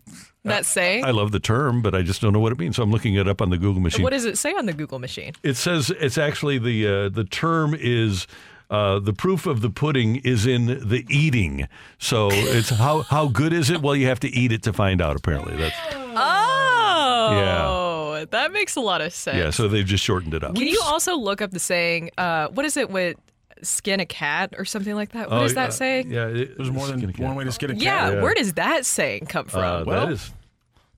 [0.44, 1.04] That saying?
[1.04, 2.76] I love the term, but I just don't know what it means.
[2.76, 4.02] So I'm looking it up on the Google machine.
[4.02, 5.32] What does it say on the Google machine?
[5.42, 8.26] It says it's actually the uh, the term is
[8.70, 11.68] uh, the proof of the pudding is in the eating.
[11.98, 13.80] So it's how how good is it?
[13.80, 15.16] Well, you have to eat it to find out.
[15.16, 15.76] Apparently, that's
[16.14, 18.24] Oh, yeah.
[18.30, 19.38] that makes a lot of sense.
[19.38, 19.50] yeah.
[19.50, 20.54] So they've just shortened it up.
[20.54, 22.10] Can you also look up the saying?
[22.18, 23.16] Uh, what is it with
[23.62, 25.30] skin a cat or something like that?
[25.30, 26.02] What Oh, does that uh, say?
[26.02, 27.82] Yeah, it, There's more than one way to skin a cat.
[27.82, 29.62] Yeah, where does that saying come from?
[29.62, 30.30] Uh, Well, that is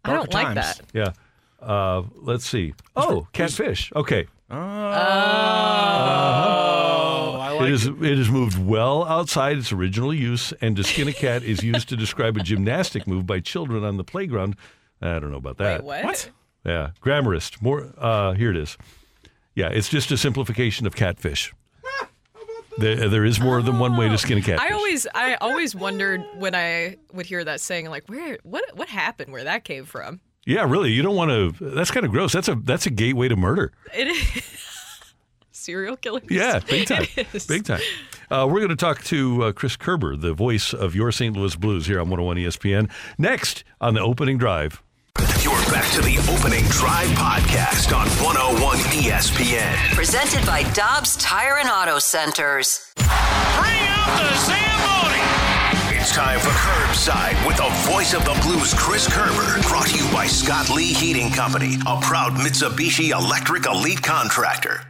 [0.05, 0.81] I don't like that.
[0.93, 1.13] Yeah.
[1.61, 2.75] Uh, let's see.
[2.95, 3.91] Oh, catfish.
[3.97, 4.27] Okay.
[4.51, 4.57] Oh,
[7.41, 7.87] I like it is.
[7.87, 11.89] It has moved well outside its original use, and to skin a cat is used
[11.89, 14.57] to describe a gymnastic move by children on the playground.
[15.01, 15.85] I don't know about that.
[15.85, 16.31] Wait, what?
[16.65, 17.61] Yeah, grammarist.
[17.63, 17.93] More.
[17.97, 18.77] Uh, here it is.
[19.55, 21.53] Yeah, it's just a simplification of catfish.
[22.79, 24.69] There, there is more than one way to skin a catfish.
[24.69, 28.89] I always, I always wondered when I would hear that saying, like, where, what, what
[28.89, 29.33] happened?
[29.33, 30.21] Where that came from?
[30.47, 30.91] yeah, really.
[30.93, 31.75] You don't want to.
[31.75, 32.33] That's kind of gross.
[32.33, 33.73] That's a that's a gateway to murder.
[33.95, 34.43] It is
[35.53, 36.21] serial killer.
[36.29, 37.07] Yeah, big time.
[37.49, 37.81] Big time.
[38.31, 41.37] Uh, we're going to talk to uh, Chris Kerber, the voice of your St.
[41.37, 42.91] Louis Blues here on 101 ESPN.
[43.19, 44.83] Next on the opening drive.
[45.43, 49.95] You're back to the opening drive podcast on 101 ESPN.
[49.95, 52.93] Presented by Dobbs Tire and Auto Centers.
[52.97, 55.97] Bring out the Zamboni!
[55.97, 59.61] It's time for Curbside with the voice of the blues, Chris Kerber.
[59.69, 64.81] Brought to you by Scott Lee Heating Company, a proud Mitsubishi Electric Elite contractor.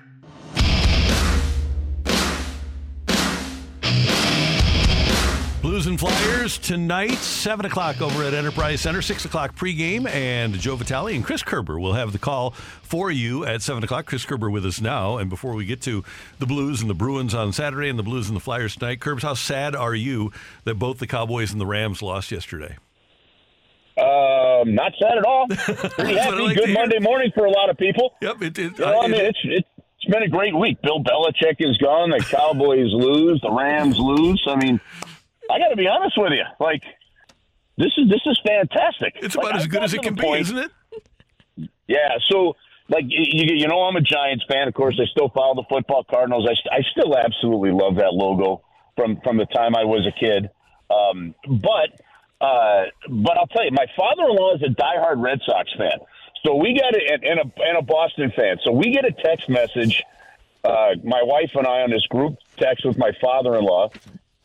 [5.85, 10.77] Blues and Flyers tonight, 7 o'clock over at Enterprise Center, 6 o'clock pregame, and Joe
[10.77, 14.07] Vitale and Chris Kerber will have the call for you at 7 o'clock.
[14.07, 15.19] Chris Kerber with us now.
[15.19, 16.03] And before we get to
[16.39, 19.21] the Blues and the Bruins on Saturday and the Blues and the Flyers tonight, Kerbs,
[19.21, 20.33] how sad are you
[20.65, 22.77] that both the Cowboys and the Rams lost yesterday?
[23.99, 25.47] Um, not sad at all.
[25.49, 26.43] Pretty That's what I happy.
[26.45, 26.73] like Good.
[26.73, 28.15] Monday morning for a lot of people.
[28.23, 29.69] Yep, it, it, You know, I mean, it's it's
[30.05, 30.81] it's been a great week.
[30.83, 32.11] Bill Belichick is gone.
[32.11, 33.41] The Cowboys lose.
[33.43, 34.43] The Rams lose.
[34.49, 34.81] I mean,
[35.55, 36.43] I got to be honest with you.
[36.59, 36.83] Like,
[37.79, 39.15] this is this is fantastic.
[39.23, 40.71] It's Like, about as I've good as it can be, point- isn't it?
[41.87, 42.17] Yeah.
[42.29, 42.57] So,
[42.89, 44.67] like, you, you know, I'm a Giants fan.
[44.69, 46.49] Of course, I still follow the football Cardinals.
[46.49, 48.63] I, I still absolutely love that logo
[48.97, 50.51] from from the time I was a kid.
[50.91, 52.01] Um, but
[52.41, 55.99] uh, but I'll tell you, my father-in-law is a diehard Red Sox fan.
[56.45, 58.59] So we got it, and, and a and a Boston fan.
[58.65, 60.03] So we get a text message.
[60.65, 63.91] Uh, my wife and I on this group text with my father-in-law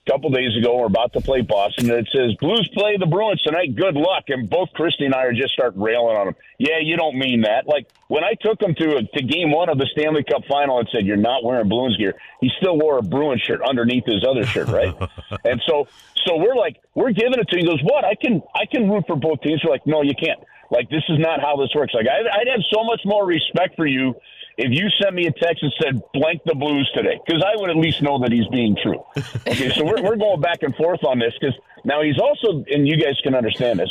[0.09, 0.77] couple days ago.
[0.77, 3.75] We're about to play Boston, and it says Blues play the Bruins tonight.
[3.75, 4.25] Good luck.
[4.29, 6.35] And both Christy and I are just start railing on them.
[6.57, 7.67] Yeah, you don't mean that.
[7.67, 10.89] Like when I took him to to game one of the Stanley Cup final and
[10.91, 14.45] said you're not wearing Bruins gear, he still wore a Bruins shirt underneath his other
[14.45, 14.95] shirt, right?
[15.45, 15.87] and so
[16.25, 17.65] so we're like we're giving it to him.
[17.65, 18.03] He goes, what?
[18.03, 19.61] I can I can root for both teams.
[19.63, 20.39] We're like, no, you can't.
[20.71, 21.93] Like this is not how this works.
[21.93, 24.15] Like I, I'd have so much more respect for you
[24.59, 27.69] if you sent me a text and said blank the Blues today, because I would
[27.69, 29.03] at least know that he's being true.
[29.47, 31.55] Okay, so we're we're going back and forth on this because
[31.85, 33.89] now he's also, and you guys can understand this,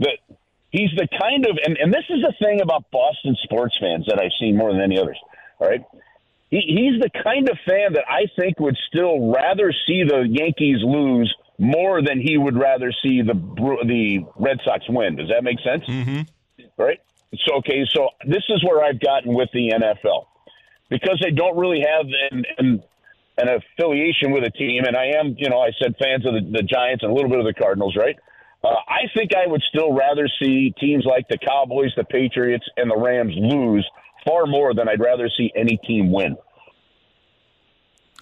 [0.00, 0.18] that
[0.70, 4.20] he's the kind of, and, and this is the thing about Boston sports fans that
[4.20, 5.18] I've seen more than any others.
[5.58, 5.84] All right.
[6.50, 10.78] He, he's the kind of fan that I think would still rather see the Yankees
[10.82, 15.16] lose more than he would rather see the the Red Sox win.
[15.16, 15.84] Does that make sense?
[15.84, 16.20] Mm-hmm.
[16.76, 17.00] Right.
[17.46, 20.26] So okay, so this is where I've gotten with the NFL
[20.88, 22.82] because they don't really have an, an,
[23.38, 26.40] an affiliation with a team, and I am, you know, I said fans of the,
[26.50, 28.16] the Giants and a little bit of the Cardinals, right?
[28.62, 32.90] Uh, I think I would still rather see teams like the Cowboys, the Patriots, and
[32.90, 33.88] the Rams lose
[34.26, 36.36] far more than I'd rather see any team win.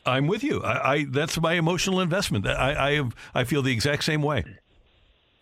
[0.06, 0.62] I'm with you.
[0.62, 2.46] I, I that's my emotional investment.
[2.46, 4.44] I, I have I feel the exact same way.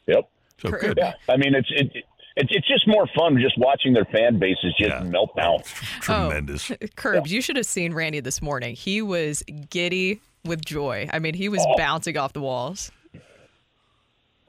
[0.06, 0.28] Yep.
[0.62, 0.94] So good.
[0.96, 1.12] Yeah.
[1.28, 2.04] I mean, it's it,
[2.36, 5.60] it's it's just more fun just watching their fan bases just melt down.
[6.00, 6.70] Tremendous.
[6.70, 8.74] Oh, Curbs, you should have seen Randy this morning.
[8.76, 11.08] He was giddy with joy.
[11.12, 11.76] I mean, he was Oh.
[11.76, 12.90] bouncing off the walls.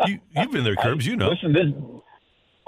[0.06, 1.06] You, you've been there, Curbs.
[1.08, 1.30] You know.
[1.30, 1.66] Listen, this.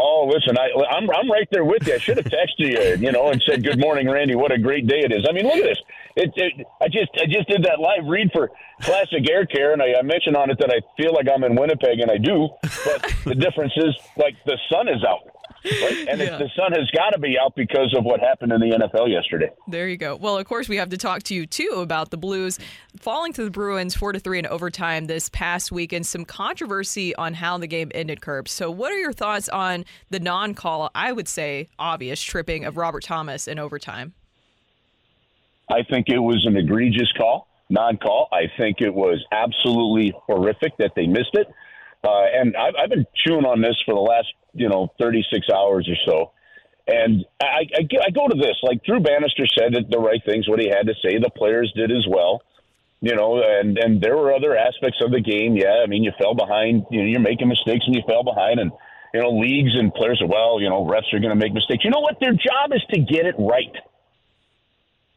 [0.02, 1.96] Oh, listen, I, I'm I'm right there with you.
[1.96, 4.34] I should have texted you, you know, and said, "Good morning, Randy.
[4.36, 5.80] What a great day it is." I mean, look at this.
[6.16, 8.50] It, it, I just I just did that live read for
[8.82, 11.56] Classic Air Care, and I, I mentioned on it that I feel like I'm in
[11.56, 12.48] Winnipeg, and I do.
[12.62, 15.28] But the difference is, like, the sun is out,
[15.66, 16.08] right?
[16.10, 16.38] and Yeah.
[16.38, 19.50] the sun has got to be out because of what happened in the NFL yesterday.
[19.68, 20.16] There you go.
[20.16, 22.60] Well, of course, we have to talk to you too about the Blues
[23.00, 27.16] falling to the Bruins four to three in overtime this past week, and some controversy
[27.16, 28.22] on how the game ended.
[28.22, 28.52] Curbs.
[28.52, 30.92] So, what are your thoughts on the non-call?
[30.96, 34.14] I would say obvious tripping of Robert Thomas in overtime.
[35.70, 38.30] I think it was an egregious call, non-call.
[38.32, 41.48] I think it was absolutely horrific that they missed it.
[42.04, 45.90] Uh, and I've, I've been chewing on this for the last, you know, 36 hours
[45.90, 46.32] or so.
[46.88, 50.60] And I, I, I go to this, like Drew Bannister said the right things, what
[50.60, 51.20] he had to say.
[51.20, 52.42] The players did as well,
[53.02, 55.56] you know, and, and there were other aspects of the game.
[55.56, 58.60] Yeah, I mean, you fell behind, you know, you're making mistakes and you fell behind.
[58.60, 58.72] And,
[59.14, 61.84] you know, leagues and players are, well, you know, refs are going to make mistakes.
[61.84, 62.18] You know what?
[62.20, 63.76] Their job is to get it right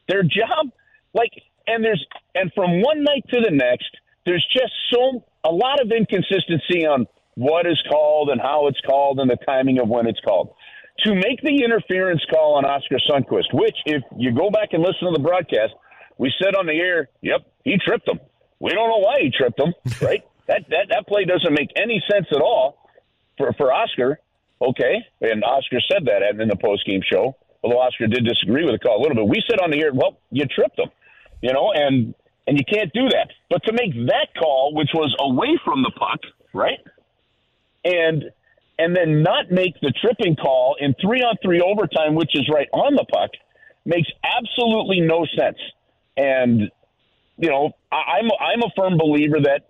[0.08, 0.70] their job
[1.14, 1.32] like
[1.66, 2.04] and there's
[2.34, 7.06] and from one night to the next there's just so a lot of inconsistency on
[7.34, 10.54] what is called and how it's called and the timing of when it's called.
[11.04, 15.06] To make the interference call on Oskar Sundqvist which if you go back and listen
[15.08, 15.72] to the broadcast
[16.18, 18.20] we said on the air yep he tripped him.
[18.60, 20.22] We don't know why he tripped him right?
[20.46, 22.88] That that that play doesn't make any sense at all
[23.38, 24.18] for for Oskar
[24.60, 24.96] okay?
[25.20, 28.78] And Oskar said that in the post game show although Oskar did disagree with the
[28.78, 29.26] call a little bit.
[29.26, 30.90] We said on the air, well, you tripped him,
[31.40, 32.14] you know, and
[32.46, 33.28] and you can't do that.
[33.50, 36.20] But to make that call, which was away from the puck,
[36.52, 36.78] right,
[37.84, 38.24] and
[38.78, 42.68] and then not make the tripping call in three on three overtime, which is right
[42.72, 43.30] on the puck,
[43.84, 45.58] makes absolutely no sense.
[46.16, 46.70] And
[47.36, 49.62] you know, I, I'm I'm a firm believer that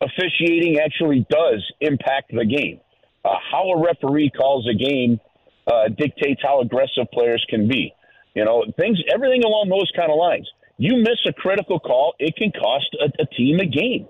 [0.00, 2.80] officiating actually does impact the game.
[3.24, 5.20] Uh, how a referee calls a game
[5.66, 7.92] uh, dictates how aggressive players can be.
[8.34, 10.48] You know, things, everything along those kind of lines.
[10.76, 14.06] You miss a critical call, it can cost a, a team a game.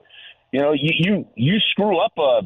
[0.52, 2.42] You know, you, you you screw up a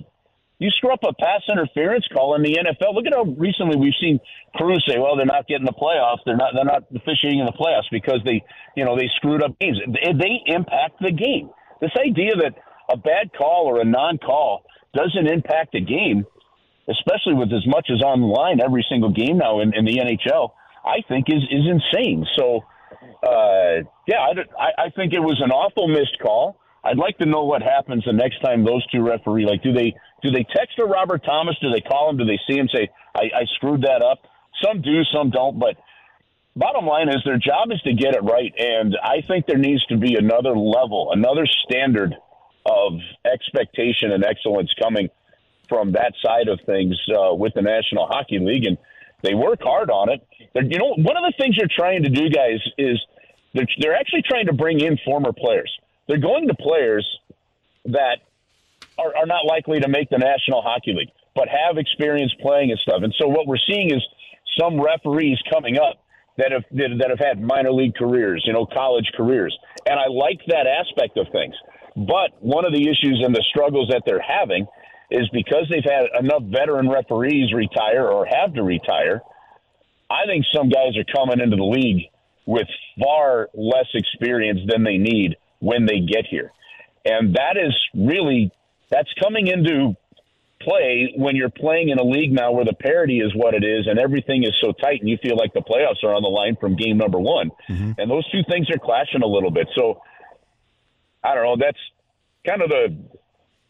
[0.63, 2.95] you screw up a pass interference call in the NFL.
[2.95, 4.21] Look at how recently we've seen
[4.55, 6.21] crews say, "Well, they're not getting the playoffs.
[6.25, 8.43] They're not they're not officiating in the playoffs because they
[8.77, 9.79] you know they screwed up games.
[9.87, 11.51] They, impact the game.
[11.81, 12.55] This idea that
[12.91, 16.27] a bad call or a non-call doesn't impact a game
[16.89, 19.99] especially with as much as on the line every single game now in, in the
[19.99, 20.51] NHL,
[20.85, 22.27] I think is is insane.
[22.37, 22.61] So,
[23.23, 24.19] uh, yeah,
[24.59, 26.57] I, I think it was an awful missed call.
[26.85, 29.95] I'd like to know what happens the next time those two referee like do they
[30.22, 31.57] do they text a Robert Thomas?
[31.61, 32.16] Do they call him?
[32.16, 34.18] Do they see him say I, I screwed that up?
[34.64, 35.59] Some do, some don't.
[35.59, 35.76] But
[36.55, 39.85] bottom line is their job is to get it right, and I think there needs
[39.87, 42.14] to be another level, another standard
[42.66, 42.93] of
[43.24, 45.09] expectation and excellence coming
[45.68, 48.76] from that side of things uh, with the National Hockey League, and
[49.22, 50.20] they work hard on it.
[50.53, 53.01] They're, you know, one of the things they're trying to do, guys, is
[53.55, 55.72] they're, they're actually trying to bring in former players.
[56.13, 57.09] They're going to players
[57.87, 58.19] that
[58.99, 62.79] are, are not likely to make the National Hockey League, but have experience playing and
[62.81, 63.01] stuff.
[63.03, 64.03] And so what we're seeing is
[64.61, 66.05] some referees coming up
[66.37, 70.09] that have that, that have had minor league careers, you know, college careers, and I
[70.09, 71.55] like that aspect of things.
[71.97, 74.67] But one of the issues and the struggles that they're having
[75.11, 79.22] is because they've had enough veteran referees retire or have to retire.
[80.11, 82.11] I think some guys are coming into the league
[82.45, 82.68] with
[83.03, 86.53] far less experience than they need when they get here.
[87.05, 88.51] And that is really
[88.91, 89.95] that's coming into
[90.61, 93.87] play when you're playing in a league now where the parity is what it is
[93.89, 96.57] and everything is so tight and you feel like the playoffs are on the line
[96.61, 97.51] from game number one.
[97.68, 97.93] Mm-hmm.
[97.99, 99.68] And those two things are clashing a little bit.
[99.76, 100.03] So
[101.25, 101.79] I don't know, that's
[102.47, 102.97] kind of the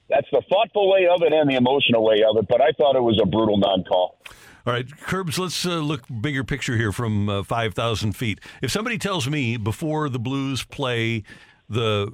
[0.09, 2.97] that's the thoughtful way of it and the emotional way of it, but I thought
[2.97, 4.19] it was a brutal non call.
[4.67, 8.39] All right, Curbs, let's uh, look bigger picture here from uh, 5,000 feet.
[8.63, 11.25] If somebody tells me before the Blues play
[11.73, 12.13] the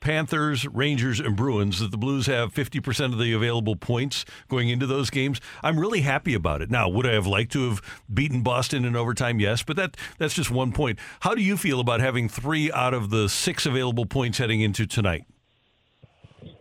[0.00, 4.86] Panthers, Rangers, and Bruins that the Blues have 50% of the available points going into
[4.86, 6.70] those games, I'm really happy about it.
[6.70, 7.82] Now, would I have liked to have
[8.12, 9.40] beaten Boston in overtime?
[9.40, 10.98] Yes, but that that's just one point.
[11.20, 14.86] How do you feel about having three out of the six available points heading into
[14.86, 15.24] tonight?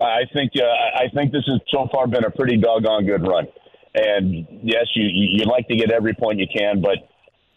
[0.01, 3.47] I think uh, I think this has so far been a pretty doggone good run.
[3.95, 6.97] And yes, you you like to get every point you can, but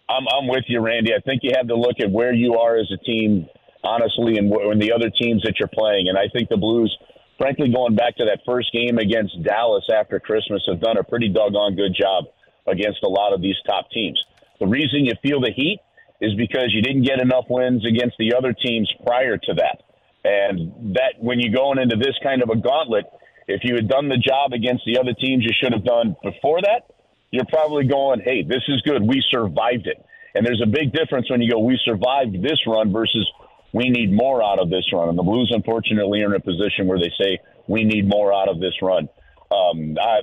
[0.09, 1.13] I'm I'm with you, Randy.
[1.13, 3.47] I think you have to look at where you are as a team,
[3.85, 6.09] honestly, and, and the other teams that you're playing.
[6.09, 6.97] And I think the Blues,
[7.39, 11.29] frankly, going back to that first game against Dallas after Christmas, have done a pretty
[11.29, 12.25] doggone good job
[12.67, 14.23] against a lot of these top teams.
[14.61, 15.81] The reason you feel the heat
[16.21, 19.83] is because you didn't get enough wins against the other teams prior to that.
[20.25, 23.07] And that when you're going into this kind of a gauntlet,
[23.49, 26.63] if you had done the job against the other teams you should have done before
[26.63, 26.95] that,
[27.33, 29.03] you're probably going, hey, this is good.
[29.03, 29.99] We survived it.
[30.35, 33.29] And there's a big difference when you go, we survived this run versus
[33.73, 35.09] we need more out of this run.
[35.09, 38.49] And the Blues, unfortunately, are in a position where they say, we need more out
[38.49, 39.09] of this run.
[39.51, 40.21] Um, I,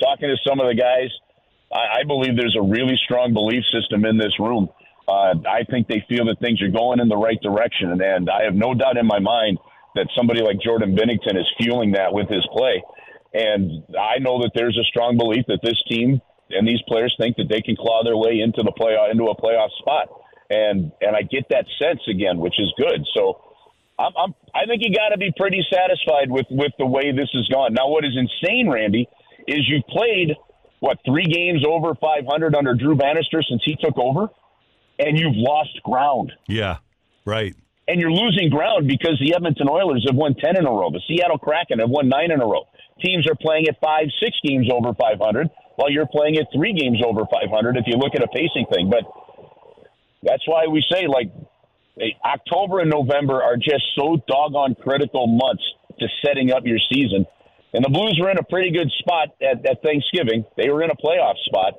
[0.00, 1.10] talking to some of the guys,
[1.72, 4.68] I, I believe there's a really strong belief system in this room.
[5.08, 7.92] Uh, I think they feel that things are going in the right direction.
[7.92, 9.58] And, and I have no doubt in my mind
[9.94, 12.82] that somebody like Jordan Binnington is fueling that with his play.
[13.32, 16.20] And I know that there's a strong belief that this team
[16.50, 19.36] and these players think that they can claw their way into the play into a
[19.36, 20.08] playoff spot.
[20.48, 23.04] And and I get that sense again, which is good.
[23.14, 23.42] So
[23.98, 27.30] I'm, I'm I think you got to be pretty satisfied with with the way this
[27.34, 27.74] has gone.
[27.74, 29.08] Now, what is insane, Randy,
[29.48, 30.36] is you've played
[30.80, 34.28] what three games over 500 under Drew Bannister since he took over,
[34.98, 36.32] and you've lost ground.
[36.46, 36.78] Yeah,
[37.24, 37.56] right
[37.88, 40.90] and you're losing ground because the Edmonton Oilers have won 10 in a row.
[40.90, 42.66] The Seattle Kraken have won nine in a row.
[43.02, 47.00] Teams are playing at five, six games over 500, while you're playing at three games
[47.04, 48.90] over 500 if you look at a pacing thing.
[48.90, 49.04] But
[50.22, 51.30] that's why we say, like,
[52.00, 55.64] eh, October and November are just so doggone critical months
[55.98, 57.26] to setting up your season.
[57.72, 60.44] And the Blues were in a pretty good spot at, at Thanksgiving.
[60.56, 61.74] They were in a playoff spot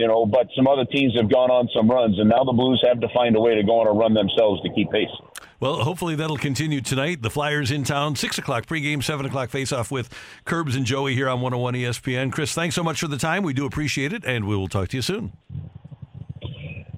[0.00, 2.82] you know, but some other teams have gone on some runs, and now the Blues
[2.86, 5.10] have to find a way to go on a run themselves to keep pace.
[5.60, 7.20] Well, hopefully that'll continue tonight.
[7.20, 10.08] The Flyers in town, 6 o'clock pregame, 7 o'clock face-off with
[10.46, 12.32] Curbs and Joey here on 101 ESPN.
[12.32, 13.42] Chris, thanks so much for the time.
[13.42, 15.32] We do appreciate it, and we will talk to you soon.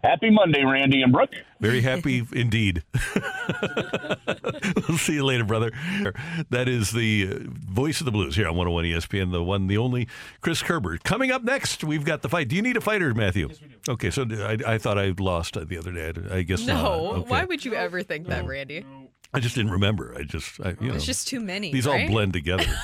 [0.03, 1.33] Happy Monday, Randy and Brooke.
[1.61, 2.83] Very happy indeed.
[4.89, 5.71] we'll see you later, brother.
[6.51, 7.39] That is the uh,
[7.71, 10.09] voice of the blues here on 101 ESPN, the one, the only
[10.41, 10.99] Chris Kerber.
[10.99, 12.49] Coming up next, we've got the fight.
[12.49, 13.47] Do you need a fighter, Matthew?
[13.49, 13.93] Yes, we do.
[13.93, 16.13] Okay, so I, I thought I lost the other day.
[16.33, 16.75] I guess no.
[16.75, 16.93] not.
[16.95, 17.31] Okay.
[17.31, 18.85] Why would you ever think that, Randy?
[19.33, 20.15] I just didn't remember.
[20.19, 21.73] I just, I, you know, it's just too many.
[21.73, 22.03] These right?
[22.03, 22.67] all blend together.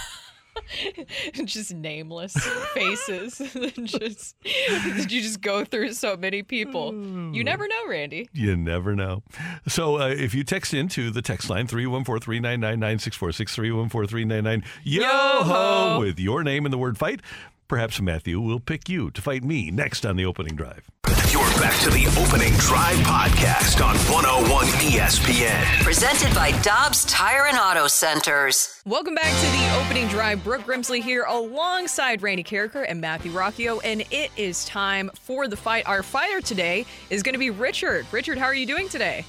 [1.45, 2.35] just nameless
[2.75, 3.39] faces.
[3.85, 6.95] just did you just go through so many people?
[6.95, 8.29] You never know, Randy.
[8.33, 9.23] You never know.
[9.67, 16.43] So uh, if you text into the text line 314-399-9646, 314-399 yo ho with your
[16.43, 17.21] name and the word fight,
[17.69, 20.89] perhaps Matthew will pick you to fight me next on the opening drive.
[21.31, 25.82] You're back to the opening drive podcast on 101 ESPN.
[25.82, 28.82] Presented by Dobbs Tire and Auto Centers.
[28.86, 30.43] Welcome back to the opening drive.
[30.43, 35.57] Brooke Grimsley here alongside Randy Karraker and Matthew Rocchio, and it is time for the
[35.57, 35.86] fight.
[35.86, 38.07] Our fighter today is going to be Richard.
[38.11, 39.27] Richard, how are you doing today?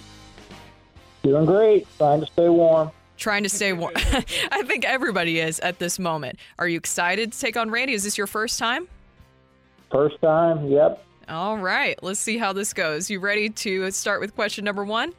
[1.24, 1.86] Doing great.
[1.98, 2.92] Trying to stay warm.
[3.20, 3.92] Trying to stay warm.
[3.98, 6.40] I think everybody is at this moment.
[6.58, 7.94] Are you excited to take on Randy?
[7.94, 8.88] Is this your first time?
[9.92, 11.04] First time, yep.
[11.28, 13.10] All right, let's see how this goes.
[13.10, 15.14] You ready to start with question number one?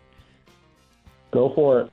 [1.30, 1.92] Go for it.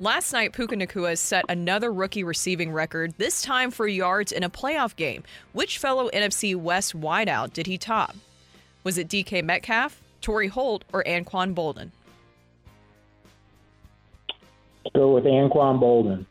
[0.00, 4.50] Last night, Puka Nacua set another rookie receiving record, this time for yards in a
[4.50, 5.24] playoff game.
[5.52, 8.14] Which fellow NFC West wideout did he top?
[8.84, 11.90] Was it DK Metcalf, Torry Holt, or Anquan Boldin?
[14.88, 16.24] Let's go with Anquan Boldin.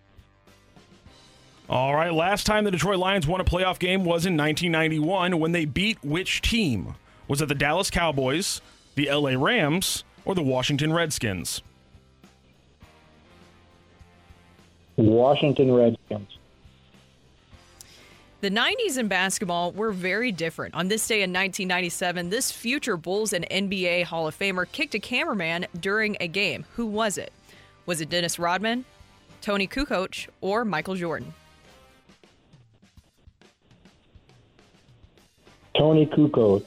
[1.69, 5.51] All right, last time the Detroit Lions won a playoff game was in 1991 when
[5.51, 6.95] they beat which team?
[7.27, 8.61] Was it the Dallas Cowboys,
[8.95, 11.61] the LA Rams, or the Washington Redskins?
[14.95, 16.39] Washington Redskins.
[18.41, 20.73] The 90s in basketball were very different.
[20.73, 24.99] On this day in 1997, this future Bulls and NBA Hall of Famer kicked a
[24.99, 26.65] cameraman during a game.
[26.75, 27.31] Who was it?
[27.87, 28.83] Was it Dennis Rodman,
[29.41, 31.33] Toni Kukoc, or Michael Jordan?
[35.75, 36.65] Toni Kukoc.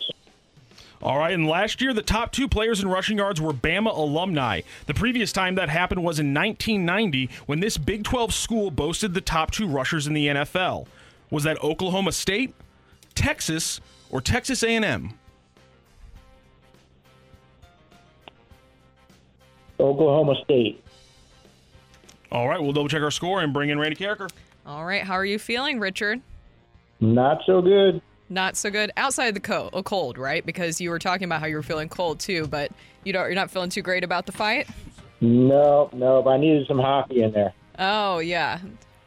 [1.02, 4.62] All right, and last year the top two players in rushing yards were Bama alumni.
[4.86, 9.20] The previous time that happened was in 1990 when this Big 12 school boasted the
[9.20, 10.86] top two rushers in the NFL.
[11.30, 12.54] Was that Oklahoma State,
[13.14, 13.80] Texas,
[14.10, 15.12] or Texas A&M?
[19.78, 20.82] Oklahoma State.
[22.32, 24.30] All right, we'll double check our score and bring in Randy Karraker.
[24.64, 26.20] All right, how are you feeling, Richard?
[27.00, 28.00] Not so good.
[28.28, 28.92] Not so good.
[28.96, 30.46] Outside the cold, oh, cold, right?
[30.46, 32.70] Because you were talking about how you were feeling cold too, but
[33.02, 33.24] you don't.
[33.24, 34.68] You're not feeling too great about the fight.
[35.20, 37.52] No, no, but I needed some hockey in there.
[37.78, 38.60] Oh yeah.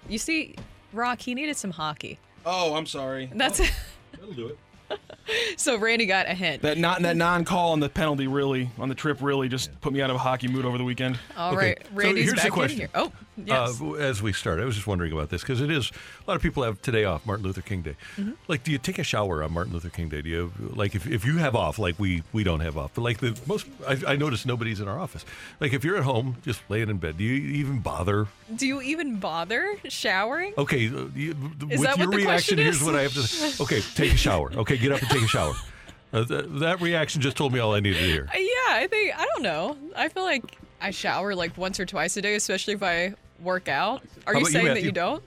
[0.10, 0.56] You see,
[0.92, 2.20] Rock, he needed some hockey.
[2.46, 3.32] Oh, I'm sorry.
[3.34, 3.66] That's oh.
[4.12, 4.58] That'll do it.
[5.58, 6.62] so Randy got a hint.
[6.62, 10.02] That not that non-call on the penalty really on the trip really just put me
[10.02, 11.20] out of a hockey mood over the weekend.
[11.38, 12.82] All right, Randy's here's back the question.
[12.82, 12.90] in here.
[12.96, 13.82] Oh, yes.
[13.82, 15.92] Uh, as we start, I was just wondering about this because it is
[16.26, 17.96] a lot of people have today off, Martin Luther King Day.
[18.18, 18.32] Mm-hmm.
[18.48, 20.22] Like, do you take a shower on Martin Luther King Day?
[20.22, 23.02] Do you like if, if you have off, like we we don't have off, but
[23.02, 25.26] like the most, I, I noticed nobody's in our office.
[25.60, 28.28] Like if you're at home, just laying in bed, do you even bother?
[28.56, 30.54] Do you even bother showering?
[30.58, 31.36] Okay, uh, you,
[31.70, 33.64] Is with that your reaction, here's what I have to.
[33.64, 34.52] Okay, take a shower.
[34.54, 35.54] Okay, get up and take a shower.
[36.12, 38.28] Uh, th- that reaction just told me all I needed to hear.
[38.34, 39.78] Uh, Yeah, I think I don't know.
[39.96, 43.68] I feel like I shower like once or twice a day, especially if I work
[43.68, 44.02] out.
[44.26, 45.24] Are you about you, saying that you don't?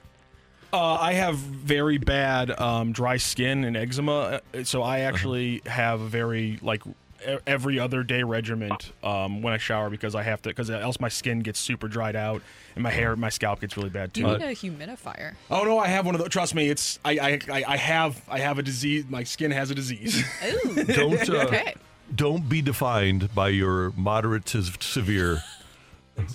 [0.73, 6.01] Uh, I have very bad um, dry skin and eczema, uh, so I actually have
[6.01, 10.41] a very like e- every other day regiment um, when I shower because I have
[10.41, 12.41] to because else my skin gets super dried out
[12.75, 14.21] and my hair, my scalp gets really bad too.
[14.21, 15.35] You need a humidifier.
[15.49, 16.29] Oh no, I have one of those.
[16.29, 19.05] Trust me, it's I, I I I have I have a disease.
[19.07, 20.21] My skin has a disease.
[20.65, 20.83] Ooh.
[20.83, 21.75] Don't uh, Okay.
[22.13, 25.43] don't be defined by your moderate to severe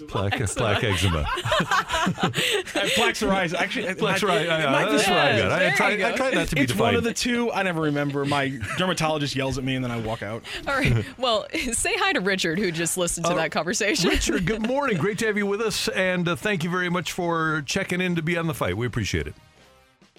[0.08, 1.24] plaque plaque eczema.
[1.34, 3.54] plaque psoriasis.
[3.54, 5.52] Actually, Plaque psoriasis, yeah, it might be that's what I got.
[5.52, 5.76] I psoriasis.
[5.76, 7.50] try- I try not to be it's one of the two.
[7.52, 8.24] I never remember.
[8.24, 8.48] My
[8.78, 10.42] dermatologist yells at me and then I walk out.
[10.66, 11.04] All right.
[11.18, 14.10] Well, say hi to Richard, who just listened to Uh, that conversation.
[14.10, 14.96] Richard, good morning.
[14.98, 18.14] Great to have you with us, and uh, thank you very much for checking in
[18.16, 18.76] to be on the fight.
[18.76, 19.34] We appreciate it.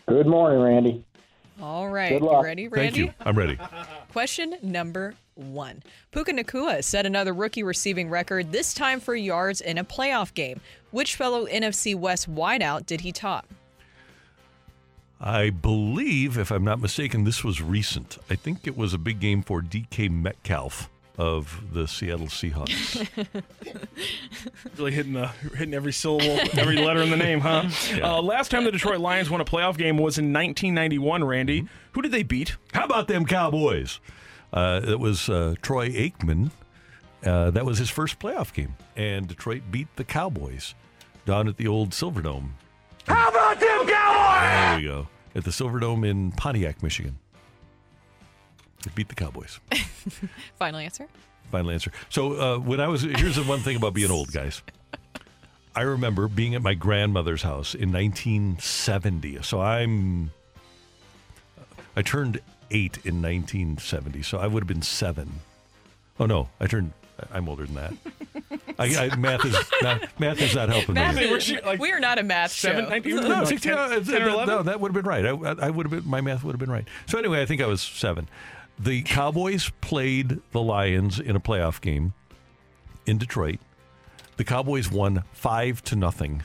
[0.07, 1.03] Good morning, Randy.
[1.61, 2.09] All right.
[2.09, 2.43] Good You luck.
[2.43, 2.87] ready, Randy?
[2.87, 3.13] Thank you.
[3.25, 3.57] I'm ready.
[4.11, 5.83] Question number one.
[6.11, 10.61] Puka Nacua set another rookie receiving record, this time for yards in a playoff game.
[10.91, 13.47] Which fellow NFC West wideout did he top?
[15.19, 18.17] I believe, if I'm not mistaken, this was recent.
[18.29, 23.07] I think it was a big game for DK Metcalf of the Seattle Seahawks.
[24.77, 27.69] Really hitting the hitting every syllable, every letter in the name, huh?
[27.95, 28.15] Yeah.
[28.15, 31.23] Uh, last time the Detroit Lions won a playoff game was in 1991.
[31.23, 32.57] Randy, who did they beat?
[32.73, 33.99] How about them Cowboys?
[34.53, 36.51] Uh, it was uh, Troy Aikman.
[37.25, 40.75] Uh, that was his first playoff game, and Detroit beat the Cowboys
[41.25, 42.49] down at the old Silverdome.
[43.07, 44.41] How about them Cowboys?
[44.41, 45.07] There we go.
[45.35, 47.17] At the Silverdome in Pontiac, Michigan.
[48.83, 49.59] They beat the Cowboys.
[50.59, 51.07] Final answer?
[51.51, 51.91] Final answer.
[52.09, 54.61] So uh, when I was here's the one thing about being old, guys.
[55.75, 59.41] I remember being at my grandmother's house in 1970.
[59.41, 60.31] So I'm
[61.95, 62.41] I turned
[62.71, 64.21] eight in 1970.
[64.23, 65.39] So I would have been seven.
[66.19, 66.93] Oh no, I turned.
[67.31, 67.93] I'm older than that.
[68.79, 71.23] I, I, math is not math is not helping Math me.
[71.25, 72.89] is- we are not a math Seven, show.
[72.89, 74.55] 19, No, like 16, 10, no, it's- uh, 10 or that- 11?
[74.55, 75.25] no, that would have been right.
[75.25, 76.09] I, I would have been.
[76.09, 76.87] My math would have been right.
[77.05, 78.27] So anyway, I think I was seven.
[78.79, 82.13] The Cowboys played the Lions in a playoff game
[83.05, 83.59] in Detroit.
[84.37, 86.43] The Cowboys won five to nothing.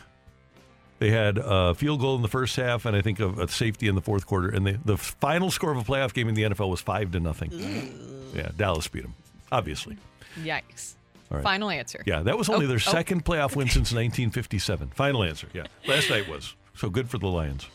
[0.99, 3.87] They had a field goal in the first half, and I think a, a safety
[3.89, 4.49] in the fourth quarter.
[4.49, 7.21] And the, the final score of a playoff game in the NFL was five to
[7.21, 7.53] nothing.
[8.35, 9.15] Yeah, Dallas beat them,
[9.53, 9.97] obviously.
[10.43, 10.95] Yikes.
[11.31, 11.45] All right.
[11.45, 12.03] Final answer.
[12.07, 12.79] Yeah, that was only Oh, their oh.
[12.79, 14.89] second playoff win since 1957.
[14.89, 15.47] Final answer.
[15.53, 17.67] Yeah, last night was so good for the Lions.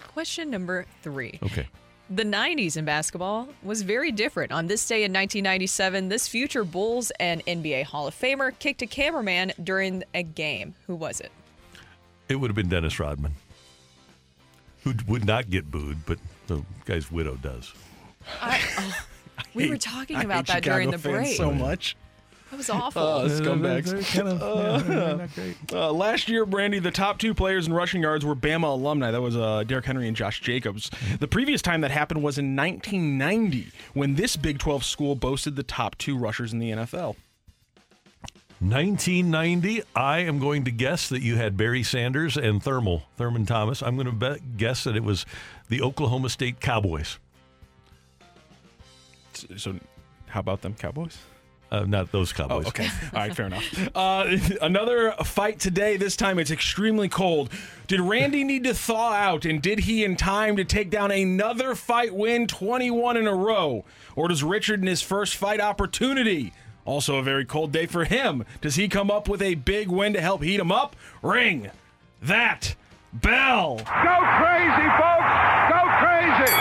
[0.00, 1.38] Question number three.
[1.42, 1.68] Okay.
[2.10, 4.52] The 90s in basketball was very different.
[4.52, 8.86] On this day in 1997, this future Bulls and NBA Hall of Famer kicked a
[8.86, 10.74] cameraman during a game.
[10.86, 11.32] Who was it?
[12.28, 13.34] It would have been Dennis Rodman,
[14.82, 17.72] who would not get booed, but the guy's widow does.
[18.40, 18.94] I, oh,
[19.54, 21.36] we were talking I about hate that during the Chicago fans break.
[21.36, 21.96] So much.
[22.50, 23.02] That was awful.
[23.02, 23.90] Oh, scumbags.
[23.90, 25.56] They're kind of- yeah, they're not great.
[25.72, 29.10] Uh, last year, Brandy, the top two players in rushing yards were Bama alumni.
[29.10, 30.88] That was uh, Derrick Henry and Josh Jacobs.
[31.18, 35.62] The previous time that happened was in 1990 when this Big 12 school boasted the
[35.64, 37.16] top two rushers in the NFL.
[38.60, 39.82] 1990.
[39.94, 43.82] I am going to guess that you had Barry Sanders and Thermal Thurman Thomas.
[43.82, 45.26] I'm going to bet, guess that it was
[45.68, 47.18] the Oklahoma State Cowboys.
[49.56, 49.76] So,
[50.26, 51.18] how about them Cowboys?
[51.70, 52.66] Uh, not those Cowboys.
[52.66, 52.88] Oh, okay.
[53.12, 53.64] All right, fair enough.
[53.94, 55.96] Uh, another fight today.
[55.96, 57.50] This time it's extremely cold.
[57.86, 61.74] Did Randy need to thaw out, and did he in time to take down another
[61.74, 63.84] fight win, 21 in a row?
[64.16, 66.52] Or does Richard in his first fight opportunity?
[66.84, 68.44] Also, a very cold day for him.
[68.60, 70.94] Does he come up with a big win to help heat him up?
[71.22, 71.70] Ring
[72.22, 72.74] that
[73.12, 73.76] bell.
[73.76, 75.32] Go crazy, folks!
[75.70, 76.52] Go crazy!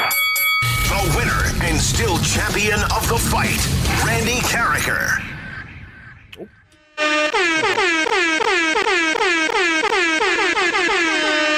[0.89, 3.67] The winner and still champion of the fight,
[4.05, 5.21] Randy Karraker.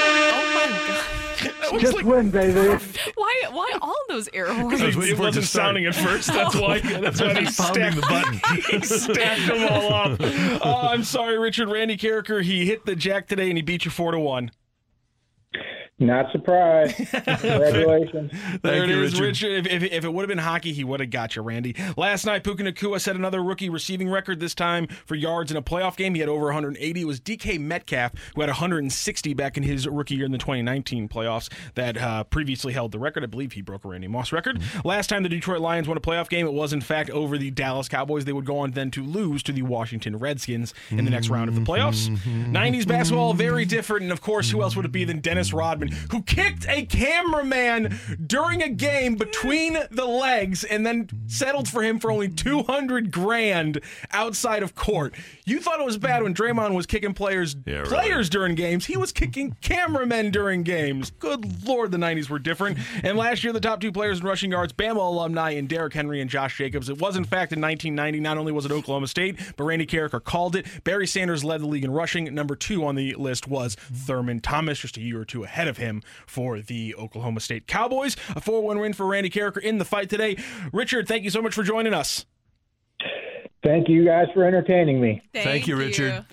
[1.78, 2.82] Just like, win, baby.
[3.14, 3.42] Why?
[3.50, 4.80] Why all those air horns?
[4.80, 6.28] It, it wasn't sounding at first.
[6.28, 6.62] That's oh.
[6.62, 6.80] why.
[6.80, 8.40] That's why he Pounding stacked the button.
[8.70, 10.20] he stacked them all up.
[10.66, 11.68] Oh, I'm sorry, Richard.
[11.68, 12.42] Randy Karraker.
[12.42, 14.50] He hit the jack today, and he beat you four to one.
[15.98, 16.94] Not surprised.
[17.10, 18.30] Congratulations.
[18.62, 19.26] There it you, is, Richard.
[19.26, 19.66] Richard.
[19.66, 21.74] If, if, if it would have been hockey, he would have got you, Randy.
[21.96, 25.62] Last night, Puka Nacua set another rookie receiving record, this time for yards in a
[25.62, 26.14] playoff game.
[26.14, 27.00] He had over 180.
[27.00, 31.08] It was DK Metcalf, who had 160 back in his rookie year in the 2019
[31.08, 33.22] playoffs, that uh, previously held the record.
[33.22, 34.60] I believe he broke a Randy Moss record.
[34.84, 37.50] Last time the Detroit Lions won a playoff game, it was, in fact, over the
[37.50, 38.26] Dallas Cowboys.
[38.26, 41.48] They would go on then to lose to the Washington Redskins in the next round
[41.48, 42.14] of the playoffs.
[42.26, 44.02] 90s basketball, very different.
[44.02, 47.98] And, of course, who else would it be than Dennis Rodman, who kicked a cameraman
[48.26, 53.80] during a game between the legs and then settled for him for only 200 grand
[54.12, 55.14] outside of court.
[55.48, 58.84] You thought it was bad when Draymond was kicking players Yeah, players during games.
[58.84, 61.12] He was kicking cameramen during games.
[61.20, 62.78] Good lord, the 90s were different.
[63.04, 66.20] And last year, the top two players in rushing yards, Bama alumni and Derrick Henry
[66.20, 66.88] and Josh Jacobs.
[66.88, 68.18] It was, in fact, in 1990.
[68.18, 70.66] Not only was it Oklahoma State, but Randy Karraker called it.
[70.82, 72.34] Barry Sanders led the league in rushing.
[72.34, 75.76] Number two on the list was Thurman Thomas, just a year or two ahead of
[75.76, 78.16] him for the Oklahoma State Cowboys.
[78.34, 80.38] A 4 1 win for Randy Karraker in the fight today.
[80.72, 82.26] Richard, thank you so much for joining us.
[83.66, 85.22] Thank you guys for entertaining me.
[85.34, 86.24] Thank, you, Richard.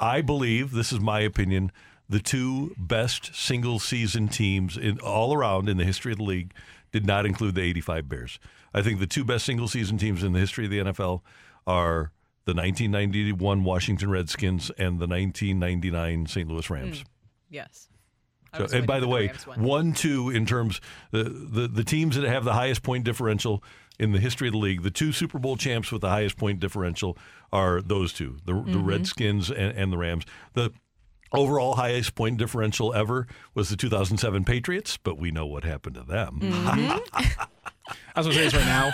[0.00, 1.70] I believe this is my opinion.
[2.08, 6.52] The two best single season teams in all around in the history of the league
[6.90, 8.40] did not include the 85 Bears.
[8.74, 11.20] I think the two best single season teams in the history of the NFL
[11.64, 12.10] are
[12.44, 16.48] the 1991 Washington Redskins and the 1999 St.
[16.48, 16.74] Louis hmm.
[16.74, 17.04] Rams.
[17.48, 17.88] Yes.
[18.56, 19.62] So, and by for the way, one.
[19.62, 20.80] one, two in terms
[21.12, 23.62] the, the the teams that have the highest point differential
[24.00, 26.58] in the history of the league, the two Super Bowl champs with the highest point
[26.58, 27.16] differential
[27.52, 28.84] are those two, the, the Mm-hmm.
[28.86, 30.24] Redskins and, and the Rams.
[30.54, 30.70] The
[31.32, 36.02] overall highest point differential ever was the 2007 Patriots, but we know what happened to
[36.02, 36.40] them.
[36.42, 37.42] Mm-hmm.
[38.14, 38.92] I was going to say this right now.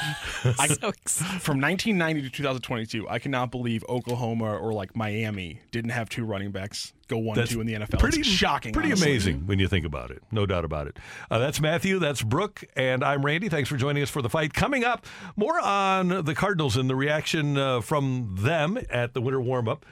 [0.58, 1.42] I, So excited.
[1.42, 6.50] from 1990 to 2022, I cannot believe Oklahoma or like Miami didn't have two running
[6.50, 7.98] backs go one That's two in the NFL.
[7.98, 8.72] Pretty it's shocking.
[8.72, 9.10] Pretty honestly.
[9.10, 10.22] amazing when you think about it.
[10.30, 10.98] No doubt about it.
[11.30, 11.98] Uh, that's Matthew.
[11.98, 12.64] That's Brooke.
[12.74, 13.48] And I'm Randy.
[13.48, 14.52] Thanks for joining us for the fight.
[14.52, 15.06] Coming up,
[15.36, 19.86] more on the Cardinals and the reaction uh, from them at the winter warm up.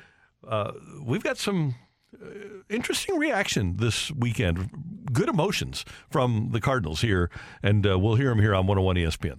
[0.46, 0.72] Uh,
[1.02, 1.74] we've got some
[2.20, 2.26] uh,
[2.68, 4.68] interesting reaction this weekend.
[5.14, 7.30] Good emotions from the Cardinals here.
[7.62, 9.38] And uh, we'll hear them here on 101 ESPN.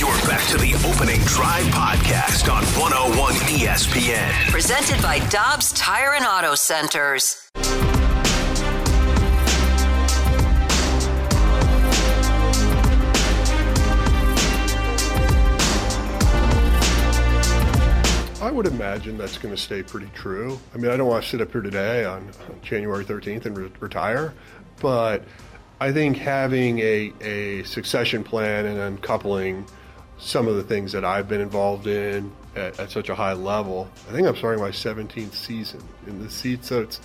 [0.00, 4.50] You're back to the opening drive podcast on 101 ESPN.
[4.50, 7.50] Presented by Dobbs Tire and Auto Centers.
[18.40, 20.58] I would imagine that's going to stay pretty true.
[20.74, 23.56] I mean, I don't want to sit up here today on, on January 13th and
[23.56, 24.34] re- retire,
[24.80, 25.24] but
[25.80, 29.66] I think having a, a succession plan and uncoupling
[30.18, 33.88] some of the things that I've been involved in at, at such a high level,
[34.08, 35.82] I think I'm starting my 17th season.
[36.06, 37.00] In the seat, so it's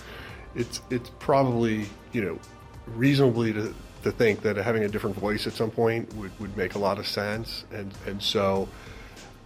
[0.54, 2.38] it's it's probably you know
[2.86, 6.74] reasonably to, to think that having a different voice at some point would, would make
[6.74, 8.68] a lot of sense, and and so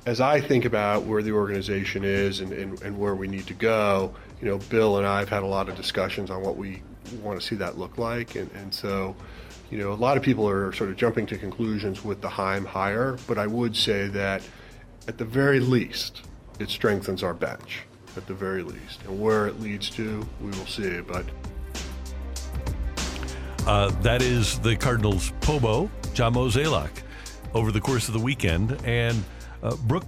[0.07, 3.55] as I think about where the organization is and, and, and where we need to
[3.55, 6.83] go, you know, Bill and I have had a lot of discussions on what we
[7.23, 8.35] want to see that look like.
[8.37, 9.15] And, and so,
[9.71, 12.65] you know, a lot of people are sort of jumping to conclusions with the Chaim
[12.65, 14.43] hire, but I would say that
[15.09, 16.23] at the very least,
[16.59, 17.83] it strengthens our bench,
[18.17, 19.03] at the very least.
[19.07, 21.01] And where it leads to, we will see.
[21.01, 21.27] But
[23.67, 26.91] Uh, that is the Cardinals' Pobo, John Mozeliak,
[27.55, 28.79] over the course of the weekend.
[28.85, 29.25] And
[29.63, 30.05] uh, Brooke,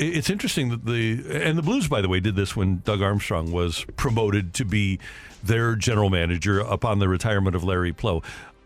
[0.00, 3.52] it's interesting that the and the Blues, by the way, did this when Doug Armstrong
[3.52, 4.98] was promoted to be
[5.42, 8.22] their general manager upon the retirement of Larry Pleau.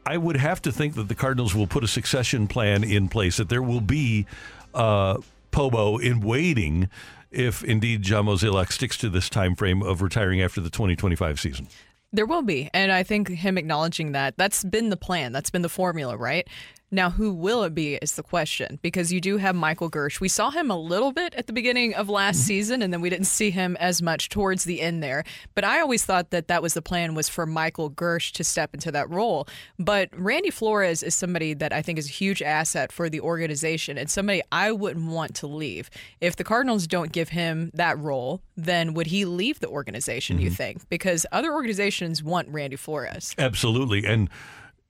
[0.06, 3.38] I would have to think that the Cardinals will put a succession plan in place.
[3.38, 4.26] That there will be
[4.74, 5.18] uh,
[5.50, 6.88] Pobo in waiting
[7.30, 11.68] if indeed John Mozeliak sticks to this time frame of retiring after the 2025 season.
[12.12, 12.70] There will be.
[12.72, 15.32] And I think him acknowledging that, that's been the plan.
[15.32, 16.46] That's been the formula, right?
[16.94, 20.20] Now, who will it be is the question because you do have Michael Girsch.
[20.20, 22.46] We saw him a little bit at the beginning of last mm-hmm.
[22.46, 25.24] season, and then we didn't see him as much towards the end there.
[25.56, 28.74] But I always thought that that was the plan was for Michael Girsch to step
[28.74, 29.48] into that role.
[29.76, 33.98] But Randy Flores is somebody that I think is a huge asset for the organization
[33.98, 35.90] and somebody I wouldn't want to leave.
[36.20, 40.44] If the Cardinals don't give him that role, then would he leave the organization, mm-hmm.
[40.44, 40.88] you think?
[40.88, 43.34] Because other organizations want Randy Flores.
[43.36, 44.06] Absolutely.
[44.06, 44.30] And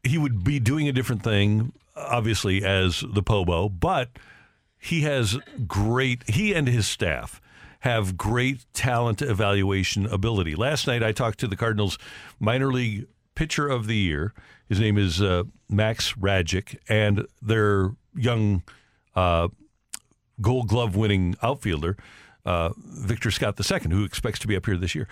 [0.02, 4.10] he would be doing a different thing obviously as the Pobo, but
[4.78, 7.40] he has great, he and his staff
[7.80, 10.54] have great talent evaluation ability.
[10.54, 11.98] Last night I talked to the Cardinals
[12.40, 14.32] minor league pitcher of the year.
[14.68, 18.62] His name is uh, Max Rajcic, and their young
[19.14, 19.48] uh,
[20.40, 21.96] gold glove winning outfielder,
[22.44, 25.08] uh, Victor Scott II, who expects to be up here this year.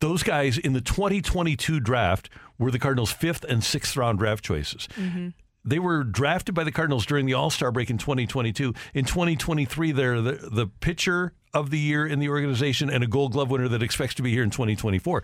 [0.00, 2.28] Those guys in the 2022 draft
[2.58, 4.88] were the Cardinals' fifth and sixth round draft choices.
[4.96, 5.28] Mm-hmm.
[5.64, 8.74] They were drafted by the Cardinals during the All Star break in 2022.
[8.94, 13.32] In 2023, they're the, the pitcher of the year in the organization and a gold
[13.32, 15.22] glove winner that expects to be here in 2024.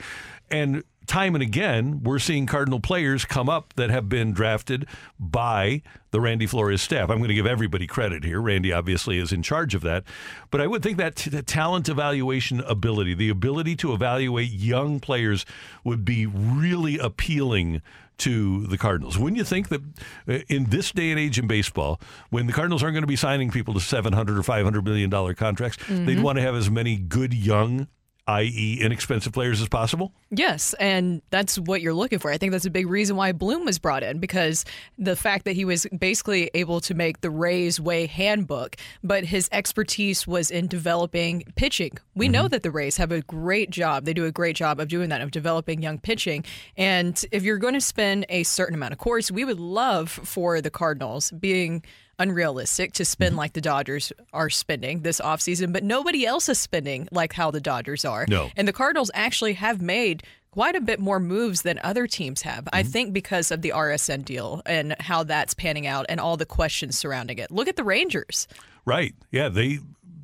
[0.51, 4.87] And time and again, we're seeing Cardinal players come up that have been drafted
[5.19, 7.09] by the Randy Flores staff.
[7.11, 8.41] I'm going to give everybody credit here.
[8.41, 10.05] Randy obviously is in charge of that.
[10.51, 15.01] But I would think that t- the talent evaluation ability, the ability to evaluate young
[15.01, 15.47] players,
[15.83, 17.81] would be really appealing
[18.19, 19.19] to the Cardinals.
[19.19, 19.81] Wouldn't you think that
[20.29, 22.01] uh, in this day and age in baseball,
[22.31, 25.35] when the Cardinals aren't going to be signing people to 700 or 500 million dollar
[25.35, 26.07] contracts, mm-hmm.
[26.07, 27.89] they'd want to have as many good young
[28.29, 30.13] i.e., inexpensive players as possible?
[30.31, 32.31] Yes, and that's what you're looking for.
[32.31, 34.67] I think that's a big reason why Bloom was brought in because
[34.99, 39.49] the fact that he was basically able to make the Rays way handbook, but his
[39.51, 41.97] expertise was in developing pitching.
[42.15, 42.33] We mm-hmm.
[42.33, 44.05] know that the Rays have a great job.
[44.05, 46.45] They do a great job of doing that, of developing young pitching.
[46.77, 50.61] And if you're going to spend a certain amount, of course, we would love for
[50.61, 51.83] the Cardinals being
[52.19, 53.39] unrealistic to spend mm-hmm.
[53.39, 57.61] like the Dodgers are spending this offseason, but nobody else is spending like how the
[57.61, 58.27] Dodgers are.
[58.29, 58.51] No.
[58.57, 62.65] And the Cardinals actually have made quite a bit more moves than other teams have.
[62.65, 62.77] Mm-hmm.
[62.77, 66.47] I think because of the RSN deal and how that's panning out and all the
[66.47, 67.51] questions surrounding it.
[67.51, 68.49] Look at the Rangers.
[68.85, 69.15] Right.
[69.31, 69.81] Yeah, they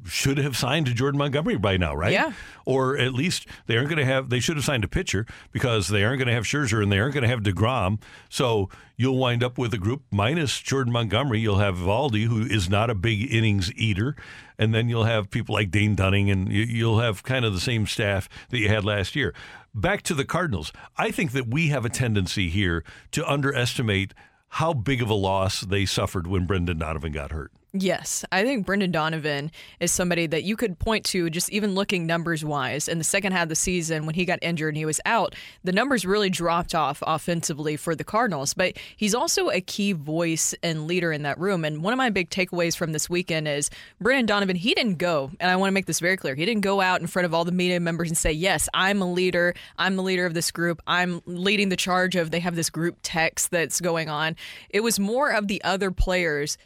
[0.06, 2.12] should have signed to Jordan Montgomery by now, right?
[2.12, 2.32] Yeah.
[2.64, 4.30] Or at least they aren't going to have.
[4.30, 6.98] They should have signed a pitcher because they aren't going to have Scherzer and they
[6.98, 8.00] aren't going to have Degrom.
[8.28, 11.40] So you'll wind up with a group minus Jordan Montgomery.
[11.40, 14.16] You'll have Valdi, who is not a big innings eater,
[14.58, 17.86] and then you'll have people like Dane Dunning, and you'll have kind of the same
[17.86, 19.34] staff that you had last year.
[19.74, 20.72] Back to the Cardinals.
[20.96, 24.14] I think that we have a tendency here to underestimate
[24.48, 27.50] how big of a loss they suffered when Brendan Donovan got hurt.
[27.76, 32.06] Yes, I think Brendan Donovan is somebody that you could point to just even looking
[32.06, 32.86] numbers wise.
[32.86, 35.34] In the second half of the season, when he got injured and he was out,
[35.64, 38.54] the numbers really dropped off offensively for the Cardinals.
[38.54, 41.64] But he's also a key voice and leader in that room.
[41.64, 43.70] And one of my big takeaways from this weekend is
[44.00, 46.62] Brendan Donovan, he didn't go, and I want to make this very clear, he didn't
[46.62, 49.52] go out in front of all the media members and say, Yes, I'm a leader.
[49.78, 50.80] I'm the leader of this group.
[50.86, 54.36] I'm leading the charge of they have this group text that's going on.
[54.70, 56.56] It was more of the other players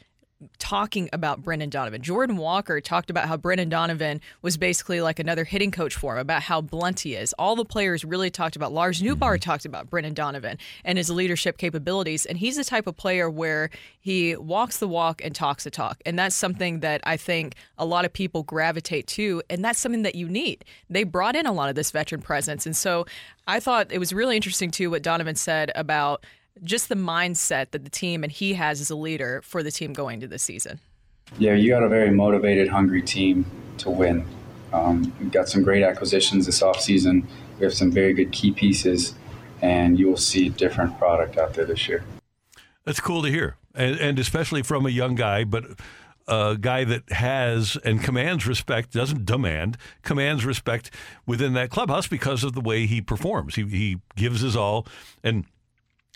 [0.58, 2.00] talking about Brendan Donovan.
[2.00, 6.20] Jordan Walker talked about how Brendan Donovan was basically like another hitting coach for him,
[6.20, 7.32] about how blunt he is.
[7.38, 8.72] All the players really talked about.
[8.72, 9.40] Lars Nootbaar mm-hmm.
[9.40, 12.24] talked about Brendan Donovan and his leadership capabilities.
[12.24, 16.00] And he's the type of player where he walks the walk and talks the talk.
[16.06, 19.42] And that's something that I think a lot of people gravitate to.
[19.50, 20.64] And that's something that you need.
[20.88, 22.64] They brought in a lot of this veteran presence.
[22.64, 23.06] And so
[23.46, 26.24] I thought it was really interesting, too, what Donovan said about
[26.62, 29.92] just the mindset that the team and he has as a leader for the team
[29.92, 30.80] going to this season.
[31.38, 33.44] Yeah, you got a very motivated, hungry team
[33.78, 34.24] to win.
[34.72, 37.24] Um, we've got some great acquisitions this offseason.
[37.58, 39.14] We have some very good key pieces,
[39.62, 42.04] and you will see a different product out there this year.
[42.84, 45.64] That's cool to hear, and, and especially from a young guy, but
[46.28, 50.90] a guy that has and commands respect, doesn't demand, commands respect
[51.26, 53.54] within that clubhouse because of the way he performs.
[53.54, 54.86] He, he gives his all.
[55.24, 55.46] And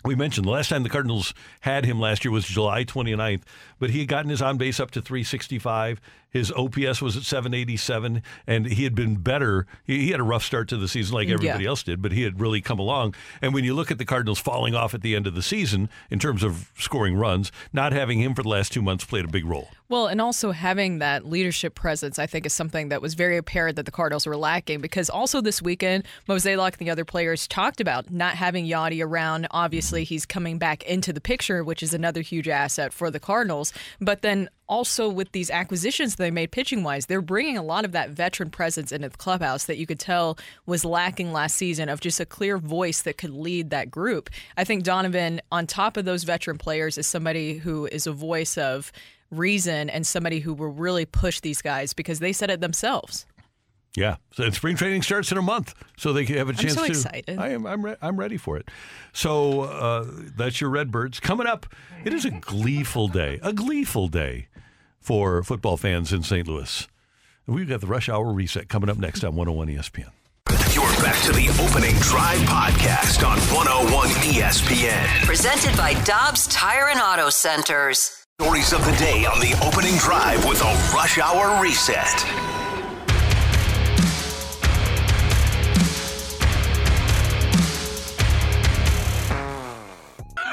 [0.05, 3.41] we mentioned the last time the Cardinals had him last year was July 29th,
[3.83, 5.99] but he had gotten his on base up to 365.
[6.29, 9.67] His OPS was at 787, and he had been better.
[9.83, 11.69] He, he had a rough start to the season, like everybody yeah.
[11.69, 13.13] else did, but he had really come along.
[13.41, 15.89] And when you look at the Cardinals falling off at the end of the season
[16.09, 19.27] in terms of scoring runs, not having him for the last two months played a
[19.27, 19.67] big role.
[19.89, 23.75] Well, and also having that leadership presence, I think, is something that was very apparent
[23.75, 24.79] that the Cardinals were lacking.
[24.79, 29.45] Because also this weekend, Mozeliak and the other players talked about not having Yadi around.
[29.51, 33.72] Obviously, he's coming back into the picture, which is another huge asset for the Cardinals.
[33.99, 37.91] But then also with these acquisitions they made pitching wise, they're bringing a lot of
[37.91, 41.99] that veteran presence into the clubhouse that you could tell was lacking last season of
[41.99, 44.29] just a clear voice that could lead that group.
[44.57, 48.57] I think Donovan, on top of those veteran players, is somebody who is a voice
[48.57, 48.91] of
[49.31, 53.25] reason and somebody who will really push these guys because they said it themselves.
[53.95, 56.55] Yeah, so and spring training starts in a month, so they can have a I'm
[56.57, 56.89] chance so to.
[56.89, 57.37] excited.
[57.37, 57.67] I am.
[57.67, 57.85] I'm.
[57.85, 58.69] Re- I'm ready for it.
[59.13, 61.67] So uh, that's your Redbirds coming up.
[62.03, 63.39] It is a gleeful day.
[63.43, 64.47] A gleeful day
[64.99, 66.47] for football fans in St.
[66.47, 66.87] Louis.
[67.45, 70.09] We've got the rush hour reset coming up next on 101 ESPN.
[70.73, 75.25] You're back to the opening drive podcast on 101 ESPN.
[75.25, 78.25] Presented by Dobbs Tire and Auto Centers.
[78.41, 82.52] Stories of the day on the opening drive with a rush hour reset.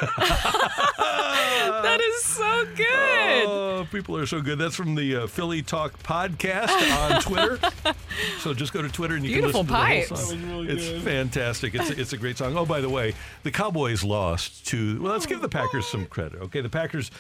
[0.99, 3.45] that is so good.
[3.47, 4.59] Oh, people are so good.
[4.59, 6.71] That's from the uh, Philly Talk podcast
[7.15, 7.59] on Twitter.
[8.39, 10.09] so just go to Twitter and you Beautiful can listen to pipes.
[10.09, 10.41] the whole song.
[10.49, 11.03] That was really it's good.
[11.03, 11.75] fantastic.
[11.75, 12.57] It's it's a great song.
[12.57, 15.01] Oh, by the way, the Cowboys lost to.
[15.03, 16.41] Well, let's give the Packers some credit.
[16.43, 17.11] Okay, the Packers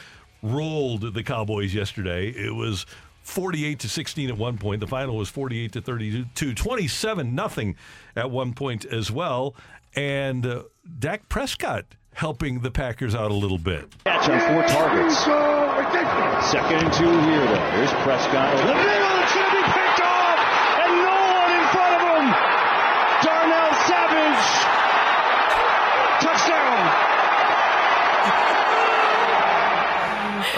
[0.42, 2.28] rolled the Cowboys yesterday.
[2.28, 2.86] It was.
[3.22, 4.80] 48 to 16 at one point.
[4.80, 7.76] The final was 48 to 32, 27 nothing
[8.16, 9.54] at one point as well.
[9.94, 10.62] And uh,
[10.98, 11.84] Dak Prescott
[12.20, 13.88] helping the Packers out a little bit.
[14.04, 15.16] Catch on four targets.
[16.52, 17.70] Second and two here, though.
[17.72, 18.52] Here's Prescott.
[18.60, 20.38] Over the middle, it's going to be picked off,
[20.84, 22.26] and no one in front of him.
[23.24, 24.44] Darnell Savage.
[26.20, 26.84] Touchdown.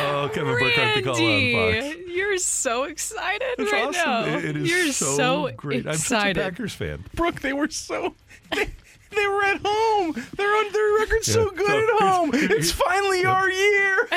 [0.05, 1.53] Oh, Kevin Burkhardt, the call on
[1.83, 1.97] Fox.
[2.09, 4.03] You're so excited It's right awesome.
[4.11, 4.25] now.
[4.39, 5.87] It- it is you're so, so great.
[5.87, 6.41] I'm such a.
[6.41, 7.05] Packers fan.
[7.15, 8.15] Brooke, they were so.
[8.55, 8.69] They,
[9.15, 10.13] they were at home.
[10.37, 12.31] They're on their record so good at home.
[12.35, 14.09] It's finally our year.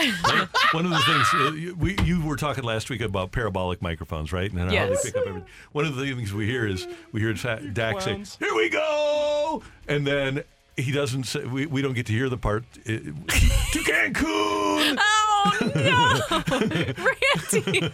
[0.71, 4.31] One of the things uh, you- we you were talking last week about parabolic microphones,
[4.33, 4.51] right?
[4.51, 5.03] And how Yes.
[5.03, 5.49] they pick up everything.
[5.71, 8.37] One of the things we hear is we hear Sa- Dak say, Clowns.
[8.39, 10.43] "Here we go," and then
[10.77, 11.45] he doesn't say.
[11.45, 14.97] We, we don't get to hear the part uh, to Cancun.
[15.45, 16.43] Oh no,
[17.53, 17.89] Randy,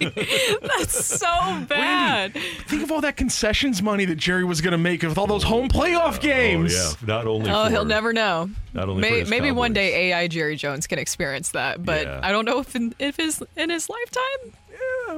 [0.61, 1.27] that's so
[1.67, 2.33] bad.
[2.67, 5.43] Think of all that concessions money that Jerry was going to make with all those
[5.43, 6.73] home playoff oh, games.
[6.75, 7.51] Oh yeah, not only.
[7.51, 8.49] Oh, for, he'll never know.
[8.73, 12.03] Not only for May, his maybe one day AI Jerry Jones can experience that, but
[12.03, 12.19] Yeah.
[12.23, 14.57] I don't know if in, if his in his lifetime.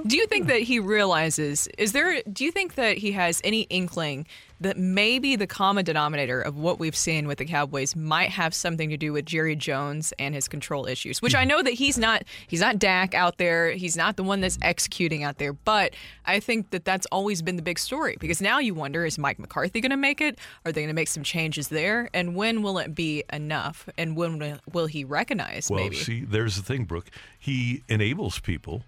[0.07, 1.67] Do you think that he realizes?
[1.77, 2.21] Is there?
[2.23, 4.25] Do you think that he has any inkling
[4.63, 8.89] that maybe the common denominator of what we've seen with the Cowboys might have something
[8.89, 11.21] to do with Jerry Jones and his control issues?
[11.21, 12.23] Which I know that he's not.
[12.47, 13.71] He's not Dak out there.
[13.71, 15.53] He's not the one that's executing out there.
[15.53, 15.93] But
[16.25, 19.39] I think that that's always been the big story because now you wonder: Is Mike
[19.39, 20.39] McCarthy going to make it?
[20.65, 22.09] Are they going to make some changes there?
[22.13, 23.87] And when will it be enough?
[23.97, 25.69] And when will- he recognize?
[25.69, 25.95] Well, maybe.
[25.95, 27.09] see, there's the thing, Brooke.
[27.39, 28.83] He enables people.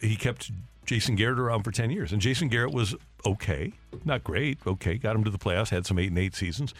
[0.00, 0.50] He kept
[0.90, 3.72] Jason Garrett around for 10 years, and Jason Garrett was okay,
[4.04, 6.74] not great, okay, got him to the playoffs, had some eight and eight seasons.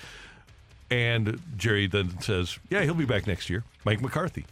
[0.90, 3.62] And Jerry then says, Yeah, he'll be back next year.
[3.84, 4.46] Mike McCarthy.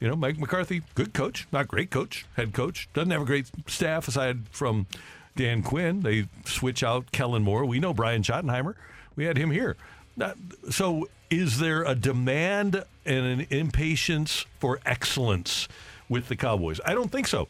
[0.00, 3.48] You know, Mike McCarthy, good coach, not great coach, head coach, doesn't have a great
[3.68, 4.88] staff aside from
[5.36, 6.00] Dan Quinn.
[6.00, 7.64] They switch out Kellen Moore.
[7.64, 8.74] We know Brian Schottenheimer.
[9.14, 9.76] We had him here.
[10.16, 10.36] That-
[10.70, 15.68] so, is there a demand and an impatience for excellence
[16.08, 16.80] with the Cowboys?
[16.84, 17.46] I don't think so.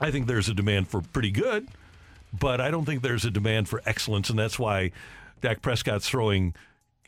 [0.00, 1.68] I think there's a demand for pretty good,
[2.38, 4.92] but I don't think there's a demand for excellence, and that's why
[5.40, 6.54] Dak Prescott's throwing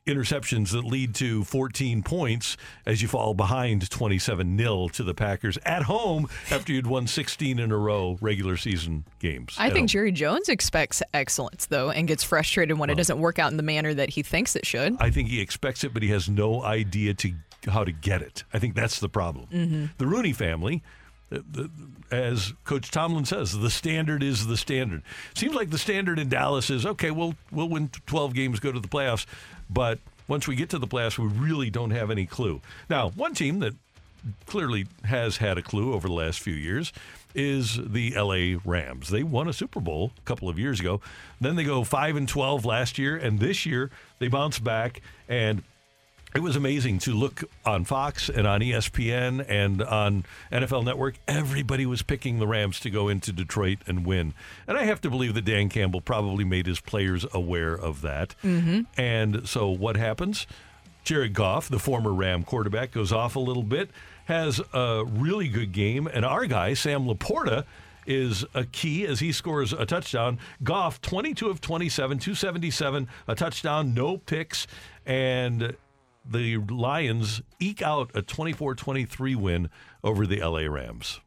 [0.06, 2.56] interceptions that lead to 14 points
[2.86, 7.58] as you fall behind 27 0 to the Packers at home after you'd won 16
[7.58, 9.54] in a row regular season games.
[9.58, 9.86] I think home.
[9.88, 13.62] Jerry Jones expects excellence, though, and gets frustrated when it doesn't work out in the
[13.62, 14.96] manner that he thinks it should.
[14.98, 17.32] I think he expects it, but he has no idea to
[17.66, 18.44] how to get it.
[18.54, 19.46] I think that's the problem.
[19.52, 19.90] Mhm.
[19.98, 20.82] The Rooney family,
[22.10, 25.02] as Coach Tomlin says, the standard is the standard.
[25.34, 27.10] Seems like the standard in Dallas is okay.
[27.10, 29.26] We'll we'll win 12 games, go to the playoffs,
[29.68, 32.60] but once we get to the playoffs, we really don't have any clue.
[32.88, 33.74] Now, one team that
[34.46, 36.92] clearly has had a clue over the last few years
[37.34, 39.10] is the LA Rams.
[39.10, 41.00] They won a Super Bowl a couple of years ago.
[41.40, 45.62] Then they go 5 and 12 last year and this year they bounce back and
[46.34, 51.16] it was amazing to look on Fox and on ESPN and on NFL Network.
[51.26, 54.34] Everybody was picking the Rams to go into Detroit and win.
[54.66, 58.34] And I have to believe that Dan Campbell probably made his players aware of that.
[58.44, 58.82] Mm-hmm.
[59.00, 60.46] And so what happens?
[61.04, 63.90] Jared Goff, the former Ram quarterback, goes off a little bit,
[64.26, 67.64] has a really good game, and our guy, Sam LaPorta,
[68.06, 70.38] is a key as he scores a touchdown.
[70.62, 74.66] Goff, 22 of 27, 277, a touchdown, no picks,
[75.06, 75.76] and
[76.30, 79.70] the Lions eke out a 24 23 win
[80.04, 81.20] over the LA Rams.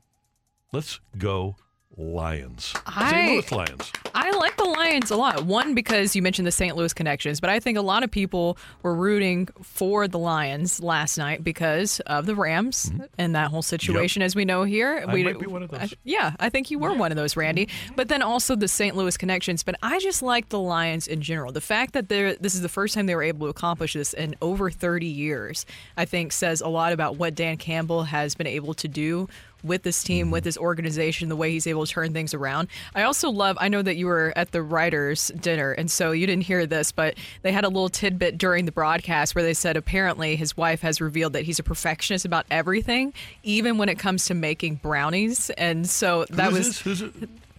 [0.71, 1.55] Let's go
[1.97, 2.73] Lions.
[2.85, 3.31] I- St.
[3.31, 3.91] Louis Lions.
[4.13, 5.45] I like the Lions a lot.
[5.45, 6.75] One, because you mentioned the St.
[6.75, 11.17] Louis connections, but I think a lot of people were rooting for the Lions last
[11.17, 14.99] night because of the Rams and that whole situation, as we know here.
[14.99, 15.09] Mm-hmm.
[15.09, 15.79] I we, might be one of those.
[15.79, 17.69] I- yeah, I think you were one of those, Randy.
[17.95, 18.95] But then also the St.
[18.95, 19.63] Louis connections.
[19.63, 21.51] But I just like the Lions in general.
[21.51, 24.13] The fact that they're this is the first time they were able to accomplish this
[24.13, 25.65] in over 30 years,
[25.97, 29.27] I think says a lot about what Dan Campbell has been able to do
[29.63, 32.67] with this team, with this organization, the way he's able to turn things around.
[32.95, 36.27] I also love, I know that you were at the writers' dinner, and so you
[36.27, 39.77] didn't hear this, but they had a little tidbit during the broadcast where they said
[39.77, 43.13] apparently his wife has revealed that he's a perfectionist about everything,
[43.43, 45.49] even when it comes to making brownies.
[45.51, 47.13] And so that Who's was.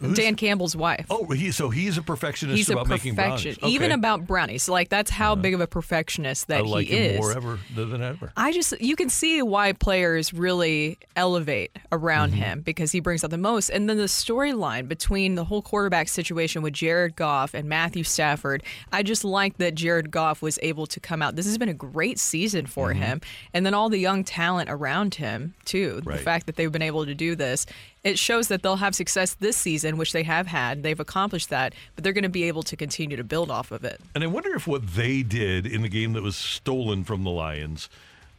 [0.09, 1.07] Who's Dan Campbell's wife.
[1.11, 3.75] Oh, he, so he's a perfectionist He's a about making perfection, brownies.
[3.75, 4.69] even about brownies.
[4.69, 7.19] Like that's how big of a perfectionist that I like he is.
[7.21, 8.33] more ever than ever.
[8.37, 12.41] I just you can see why players really elevate around Mm-hmm.
[12.43, 13.69] him because he brings out the most.
[13.71, 18.63] And then the storyline between the whole quarterback situation with Jared Goff and Matthew Stafford,
[18.93, 21.37] I just like that Jared Goff was able to come out.
[21.37, 23.03] This has been a great season for Mm-hmm.
[23.03, 23.21] him,
[23.55, 26.01] and then all the young talent around him too.
[26.05, 27.67] The fact that they've been able to do this.
[28.05, 30.83] It shows that they'll have success this season, which they have had.
[30.83, 33.85] They've accomplished that, but they're going to be able to continue to build off of
[33.85, 34.01] it.
[34.15, 37.31] And I wonder if what they did in the game that was stolen from the
[37.31, 37.89] Lions,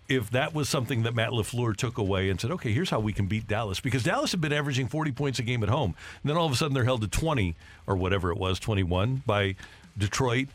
[0.10, 3.14] if that was something that Matt LaFleur took away and said, okay, here's how we
[3.14, 3.80] can beat Dallas.
[3.80, 5.96] Because Dallas had been averaging 40 points a game at home.
[6.22, 7.56] And then all of a sudden they're held to 20
[7.88, 9.56] or whatever it was, 21 by
[9.98, 10.50] Detroit.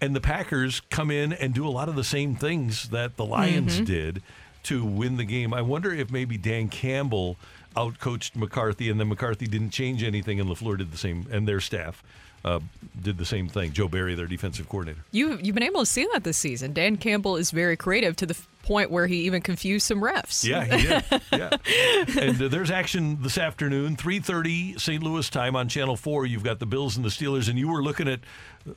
[0.00, 3.24] And the Packers come in and do a lot of the same things that the
[3.24, 3.82] Lions Mm-hmm.
[3.82, 3.86] Mhm.
[3.86, 4.22] did
[4.64, 5.52] to win the game.
[5.52, 7.36] I wonder if maybe Dan Campbell
[7.74, 11.60] outcoached McCarthy and then McCarthy didn't change anything and LaFleur did the same and their
[11.60, 12.02] staff
[12.44, 12.60] uh,
[13.00, 13.72] did the same thing.
[13.72, 15.04] Joe Barry, their defensive coordinator.
[15.12, 16.72] You you've been able to see that this season.
[16.72, 20.44] Dan Campbell is very creative to the f- point where he even confused some refs.
[20.44, 21.04] Yeah, he did.
[21.32, 22.20] yeah.
[22.20, 25.02] And uh, there's action this afternoon, 3:30 St.
[25.02, 26.26] Louis time on Channel 4.
[26.26, 28.20] You've got the Bills and the Steelers and you were looking at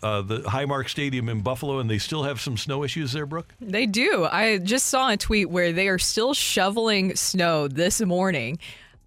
[0.03, 3.53] uh, the Highmark Stadium in Buffalo and they still have some snow issues there, Brooke?
[3.59, 4.27] They do.
[4.31, 8.59] I just saw a tweet where they are still shoveling snow this morning.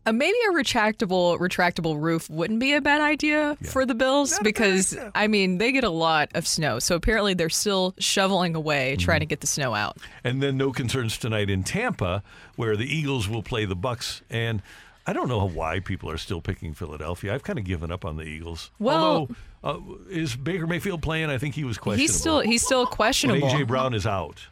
[0.09, 4.97] Uh, maybe a retractable retractable roof wouldn't be a bad idea for the Bills because
[5.15, 6.79] I mean they get a lot of snow.
[6.79, 9.99] So apparently they're still shoveling away trying to get the snow out.
[10.25, 12.23] And then no concerns tonight in Tampa
[12.57, 14.63] where the Eagles will play the Bucks and
[15.07, 17.35] I don't know why people are still picking Philadelphia.
[17.35, 18.71] I've kind of given up on the Eagles.
[18.79, 19.29] Well-
[19.63, 21.31] Although, uh, is Baker Mayfield playing?
[21.31, 22.03] I think he was questionable.
[22.03, 23.49] He's still he's still But questionable.
[23.49, 24.47] AJ Brown is out.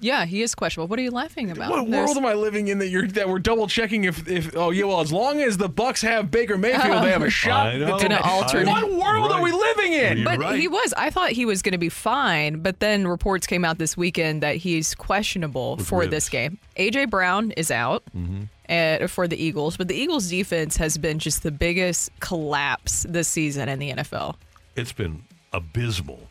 [0.00, 0.88] Yeah, he is questionable.
[0.88, 1.70] What are you laughing about?
[1.70, 4.54] What There's- world am I living in that you're that we're double checking if if
[4.56, 7.68] oh yeah well as long as the Bucks have Baker Mayfield they have a shot.
[7.68, 7.98] I know.
[7.98, 10.24] Gonna alter- What world are we living in?
[10.24, 10.92] But he was.
[10.96, 12.60] I thought he was going to be fine.
[12.60, 16.10] But then reports came out this weekend that he's questionable for ribs.
[16.10, 16.58] this game.
[16.76, 18.04] AJ Brown is out.
[18.16, 18.42] Mm-hmm.
[18.68, 23.28] uh, for the Eagles, but the Eagles' defense has been just the biggest collapse this
[23.28, 24.34] season in the NFL.
[24.74, 26.28] It's been abysmal.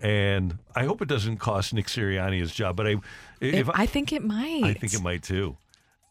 [0.00, 2.96] And I hope it doesn't cost Nick Sirianni his job, but I
[3.40, 4.62] if I think it might.
[4.64, 5.56] I think it might too.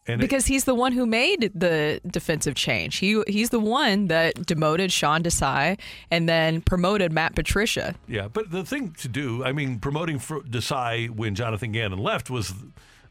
[0.06, 2.96] And it- because he's the one who made the defensive change.
[2.96, 5.78] He he's the one that demoted Sean Desai
[6.10, 7.94] and then promoted Matt Patricia.
[8.08, 12.28] yeah, but the thing to do, I mean, promoting for Desai when Jonathan Gannon left
[12.30, 12.52] was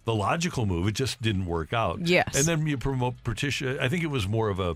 [0.05, 0.87] the logical move.
[0.87, 2.05] It just didn't work out.
[2.07, 2.35] Yes.
[2.35, 3.81] and then you promote Patricia.
[3.81, 4.75] I think it was more of a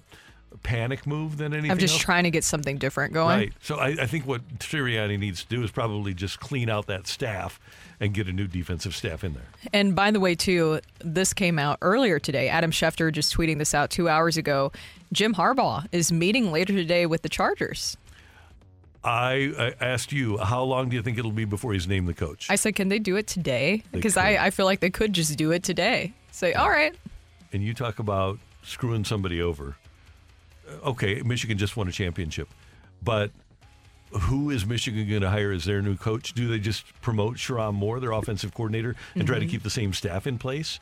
[0.64, 1.72] panic move than anything.
[1.72, 2.04] I'm just else.
[2.04, 3.40] trying to get something different going.
[3.40, 3.54] Right.
[3.62, 7.08] So I, I think what Sirianni needs to do is probably just clean out that
[7.08, 7.60] staff
[8.00, 9.48] and get a new defensive staff in there.
[9.74, 12.48] And by the way, too, this came out earlier today.
[12.48, 14.72] Adam Schefter just tweeting this out two hours ago.
[15.12, 17.98] Jim Harbaugh is meeting later today with the Chargers.
[19.04, 22.14] I, I asked you, how long do you think it'll be before he's named the
[22.14, 22.48] coach?
[22.50, 23.84] I said, can they do it today?
[23.92, 26.14] Because I, I feel like they could just do it today.
[26.32, 26.94] Say, all right.
[27.54, 29.78] and you talk about screwing somebody over.
[30.68, 32.48] Uh, Okay, Michigan just won a championship,
[33.02, 33.32] but
[34.12, 36.34] who is Michigan going to hire as their new coach?
[36.34, 39.50] Do they just promote Sherrone Moore, their offensive coordinator, and try to Mhm.
[39.50, 40.80] keep the same staff in place?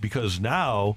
[0.00, 0.96] Because now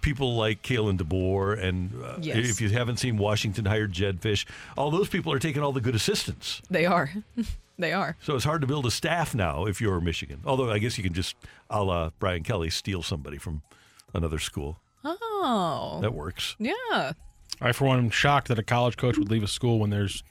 [0.00, 2.48] people like Kalen DeBoer and uh, Yes.
[2.50, 4.44] if you haven't seen Washington hired Jedd Fisch,
[4.76, 6.62] all those people are taking all the good assistants.
[6.70, 7.10] They are.
[7.78, 8.16] they are.
[8.20, 10.40] So it's hard to build a staff now if you're Michigan.
[10.44, 11.36] Although I guess you can just,
[11.70, 13.62] a la Brian Kelly, steal somebody from
[14.14, 14.78] another school.
[15.04, 15.98] Oh.
[16.02, 16.56] That works.
[16.58, 17.12] Yeah.
[17.60, 20.22] I, for one, am shocked that a college coach would leave a school when there's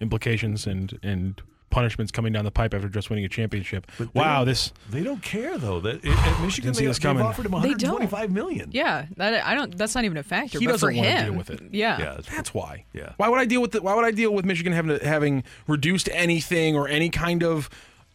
[0.00, 3.86] implications and and punishments coming down the pipe after just winning a championship.
[3.98, 5.80] They Wow, don't- this they don't care though.
[5.80, 7.22] That at Michigan they, this they've coming.
[7.24, 8.70] offered him They 125 million.
[8.72, 9.06] Yeah.
[9.16, 9.76] That I don't.
[9.76, 10.58] That's not even a factor.
[10.58, 11.60] he but doesn't for want him, to deal with it.
[11.72, 12.18] Yeah.
[12.34, 12.84] that's why.
[12.92, 13.12] Yeah.
[13.16, 16.08] Why would I deal with the, Why would I deal with Michigan having having reduced
[16.12, 17.68] anything or any kind of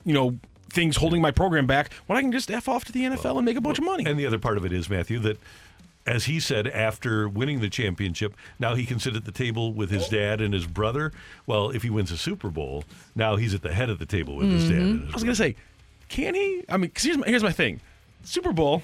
[0.06, 0.40] you know
[0.72, 3.46] things holding my program back when I can just f off to the NFL and
[3.46, 4.06] make a bunch of money?
[4.08, 5.38] And the other part of it is Matthew that
[6.06, 9.90] as he said after winning the championship, now he can sit at the table with
[9.90, 11.12] his dad and his brother.
[11.46, 12.84] Well, if he wins a Super Bowl,
[13.16, 14.78] now he's at the head of the table with his dad.
[14.78, 15.06] And mm-hmm.
[15.06, 15.56] his I was gonna say,
[16.10, 16.64] can he?
[16.68, 17.80] I mean, 'cause here's my, here's my thing:
[18.24, 18.82] Super Bowl,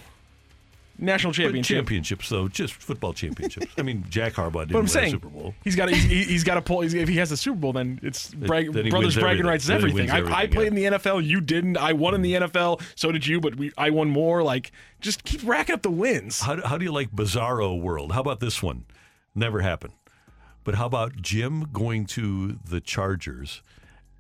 [0.99, 1.75] national But championship.
[1.77, 3.67] championships, though, just football championships.
[3.77, 5.55] I mean, Jack Harbaugh didn't But I'm win saying a Super Bowl.
[5.63, 6.81] he's got he's, he's got to pull.
[6.81, 9.45] He's, if he has a Super Bowl, then it's brag, then brothers bragging everything.
[9.45, 10.09] rights is he everything.
[10.09, 11.25] I, I everything, played in the NFL.
[11.25, 11.77] You didn't.
[11.77, 12.57] I won in the mm-hmm.
[12.57, 12.81] NFL.
[12.95, 13.39] So did you.
[13.39, 14.43] But we I won more.
[14.43, 16.41] Like just keep racking up the wins.
[16.41, 18.11] How, how do you like Bizarro World?
[18.11, 18.85] How about this one?
[19.35, 19.93] Never happened.
[20.63, 23.61] But how about Jim going to the Chargers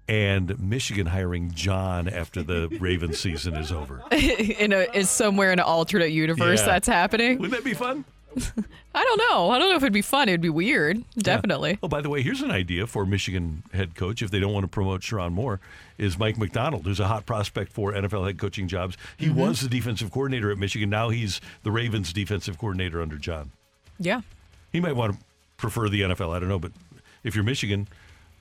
[0.07, 4.01] and Michigan hiring John after the Ravens season is over?
[4.11, 6.65] in a is somewhere in an alternate universe Yeah.
[6.65, 7.39] that's happening.
[7.39, 8.05] Wouldn't that be fun?
[8.93, 9.49] I don't know.
[9.49, 10.29] I don't know if it'd be fun.
[10.29, 11.03] It'd be weird.
[11.17, 11.79] Definitely.
[11.81, 14.63] Oh, by the way, here's an idea for Michigan head coach if they don't want
[14.63, 15.59] to promote Sherrone Moore
[15.97, 18.95] is Mike Macdonald, who's a hot prospect for NFL head coaching jobs.
[19.17, 19.39] He Mm-hmm.
[19.39, 20.89] was the defensive coordinator at Michigan.
[20.89, 23.51] Now he's the Ravens defensive coordinator under John.
[23.97, 24.21] Yeah.
[24.71, 25.19] He might want to
[25.57, 26.35] prefer the NFL.
[26.35, 26.71] I don't know, but
[27.23, 27.87] if you're Michigan,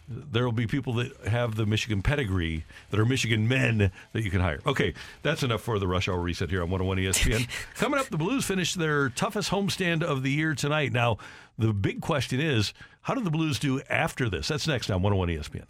[0.08, 4.30] there will be people that have the Michigan pedigree that are Michigan men that you
[4.30, 4.60] can hire.
[4.66, 7.48] Okay, that's enough for the rush hour reset here on 101 ESPN.
[7.76, 10.92] Coming up, the Blues finished their toughest homestand of the year tonight.
[10.92, 11.18] Now,
[11.58, 12.72] the big question is,
[13.02, 14.48] how do the Blues do after this?
[14.48, 15.66] That's next on 101 ESPN.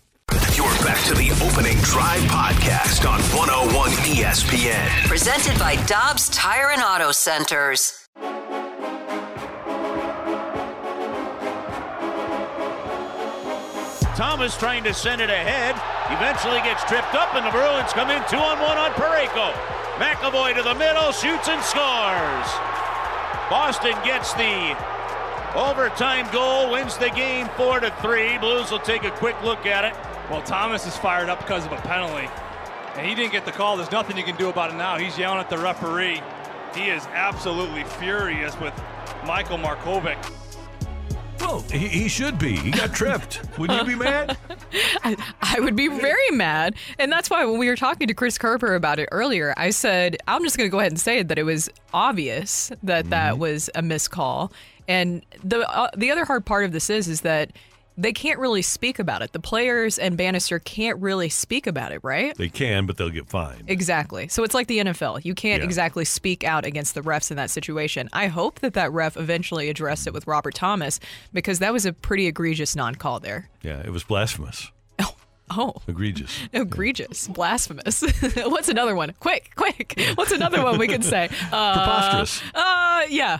[0.57, 5.07] You're back to the opening drive podcast on 101 ESPN.
[5.07, 8.09] Presented by Dobbs Tire and Auto Centers.
[14.16, 15.76] Thomas trying to send it ahead.
[16.09, 19.52] Eventually gets tripped up, and the Bruins come in two on one on Parayko.
[20.01, 22.48] McAvoy to the middle, shoots and scores.
[23.51, 24.72] Boston gets the
[25.55, 28.38] overtime goal, wins the game four to three.
[28.38, 29.94] Blues will take a quick look at it.
[30.30, 32.30] Well, Thomas is fired up because of a penalty.
[32.97, 33.76] And he didn't get the call.
[33.76, 34.97] There's nothing you can do about it now.
[34.97, 36.22] He's yelling at the referee.
[36.74, 38.72] He is absolutely furious with
[39.26, 40.16] Michael Markovic.
[41.41, 42.57] Well, he, he should be.
[42.57, 43.41] He got tripped.
[43.59, 44.37] Wouldn't you be mad?
[45.05, 46.75] I, I would be very mad.
[46.99, 50.17] And that's why when we were talking to Chris Kerber about it earlier, I said,
[50.27, 53.11] I'm just going to go ahead and say that it was obvious that Mm-hmm.
[53.11, 54.53] that was a missed call.
[54.89, 57.51] And the uh, the other hard part of this is is that
[57.98, 59.32] they can't really speak about it.
[59.32, 62.36] The players and Bannister can't really speak about it, right?
[62.36, 63.64] They can, but they'll get fined.
[63.68, 64.28] Exactly.
[64.28, 65.24] So it's like the NFL.
[65.24, 65.66] You can't Yeah.
[65.66, 68.09] exactly speak out against the refs in that situation.
[68.12, 71.01] I hope that that ref eventually addressed it with Robert Thomas
[71.32, 73.48] because that was a pretty egregious non-call there.
[73.62, 74.70] Yeah, it was blasphemous.
[75.48, 75.74] Oh.
[75.86, 76.36] Egregious.
[76.52, 78.02] Egregious, blasphemous.
[78.36, 79.14] What's another one?
[79.20, 79.94] Quick, quick.
[80.16, 81.28] What's another one we can say?
[81.52, 82.43] Uh, Preposterous.
[82.52, 83.39] Uh, yeah.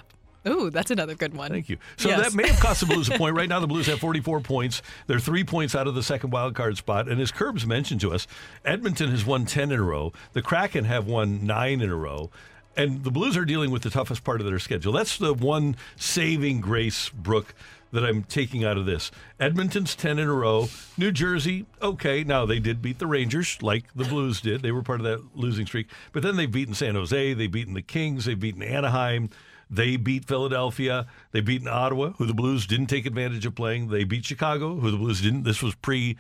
[0.49, 1.51] Ooh, that's another good one.
[1.51, 1.77] Thank you.
[1.97, 2.23] So Yes.
[2.23, 3.35] that may have cost the Blues a point.
[3.37, 4.81] Right now, the Blues have 44 points.
[5.07, 7.09] They're three points out of the second wild card spot.
[7.09, 8.27] And as Curbs mentioned to us,
[8.65, 10.13] Edmonton has won 10 in a row.
[10.33, 12.31] The Kraken have won nine in a row.
[12.77, 14.93] And the Blues are dealing with the toughest part of their schedule.
[14.93, 17.55] That's the one saving grace, Brooke,
[17.93, 19.11] that I'm taking out of this.
[19.41, 20.69] Edmonton's 10 in a row.
[20.99, 22.23] New Jersey, okay.
[22.23, 24.61] Now, they did beat the Rangers like the Blues did.
[24.63, 25.89] They were part of that losing streak.
[26.13, 27.33] But then they've beaten San Jose.
[27.35, 28.27] They've beaten the Kings.
[28.27, 29.31] They've beaten Anaheim.
[29.71, 31.07] They beat Philadelphia.
[31.33, 33.89] They beat Ottawa, who the Blues didn't take advantage of playing.
[33.89, 35.43] They beat Chicago, who the Blues didn't.
[35.43, 36.17] This was pre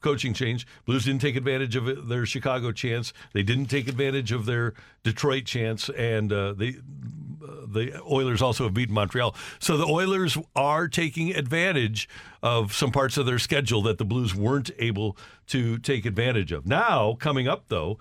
[0.00, 0.66] coaching change.
[0.84, 3.12] Blues didn't take advantage of their Chicago chance.
[3.34, 6.70] They didn't take advantage of their Detroit chance, and uh, they.
[6.70, 9.34] uh, The Oilers also have beaten Montreal.
[9.60, 12.08] So the Oilers are taking advantage
[12.42, 16.66] of some parts of their schedule that the Blues weren't able to take advantage of.
[16.66, 17.98] Now, coming up, though,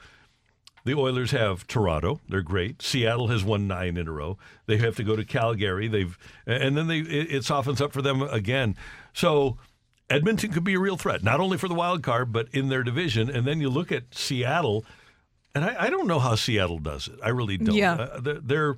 [0.84, 2.20] the Oilers have Toronto.
[2.28, 2.82] They're great.
[2.82, 4.38] Seattle has won nine in a row.
[4.66, 5.88] They have to go to Calgary.
[5.88, 8.76] They've and then they it, it softens up for them again.
[9.14, 9.58] So
[10.10, 12.84] Edmonton could be a real threat, not only for the wild card, but in their
[12.84, 13.30] division.
[13.30, 14.86] And then you look at Seattle,
[15.56, 17.20] and I, I don't know how Seattle does it.
[17.24, 17.76] I really don't.
[17.76, 17.94] Yeah.
[17.94, 18.78] Uh, they're, they're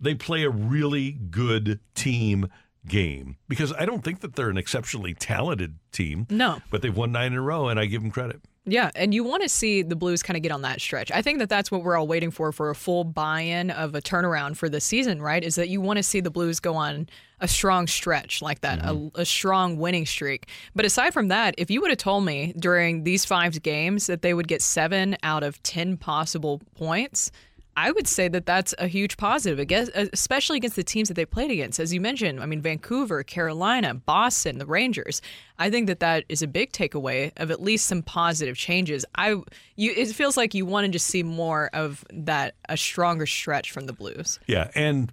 [0.00, 2.48] they play a really good team
[2.86, 6.26] game because I don't think that they're an exceptionally talented team.
[6.30, 6.60] No.
[6.70, 8.42] but they've won nine in a row, and I give them credit.
[8.66, 11.10] Yeah, and you want to see the Blues kind of get on that stretch.
[11.10, 14.02] I think that that's what we're all waiting for for a full buy-in of a
[14.02, 15.42] turnaround for the season, right?
[15.42, 17.08] Is that you want to see the Blues go on
[17.40, 19.18] a strong stretch like that, a, mm-hmm.
[19.18, 20.46] a strong winning streak.
[20.74, 24.20] But aside from that, if you would have told me during these five games that
[24.20, 27.32] they would get seven out of ten possible points.
[27.80, 31.14] I would say that that's a huge positive, against, uh, especially against the teams that
[31.14, 31.80] they played against.
[31.80, 35.22] As you mentioned, I mean, Vancouver, Carolina, Boston, the Rangers.
[35.58, 39.06] I think that that is a big takeaway of at least some positive changes.
[39.14, 39.30] I,
[39.76, 43.70] you, it feels like you want to just see more of that, a stronger stretch
[43.70, 44.38] from the Blues.
[44.46, 45.10] Yeah, and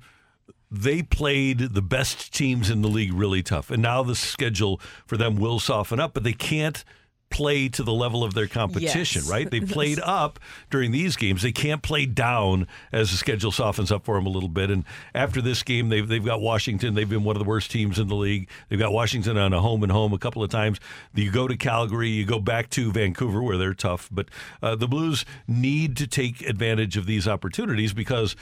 [0.69, 3.71] they played the best teams in the league really tough.
[3.71, 6.83] And now the schedule for them will soften up, but they can't
[7.29, 9.29] play to the level of their competition, Yes.
[9.29, 9.51] right?
[9.51, 10.39] They played up
[10.69, 11.41] during these games.
[11.41, 14.69] They can't play down as the schedule softens up for them a little bit.
[14.71, 16.93] And after this game, they've, they've got Washington.
[16.95, 18.49] They've been one of the worst teams in the league.
[18.69, 20.79] They've got Washington on a home and home a couple of times.
[21.13, 24.07] You go to Calgary, you go back to Vancouver where they're tough.
[24.11, 24.29] But
[24.63, 28.35] uh, the Blues need to take advantage of these opportunities because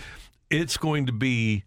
[0.52, 1.64] it's going to be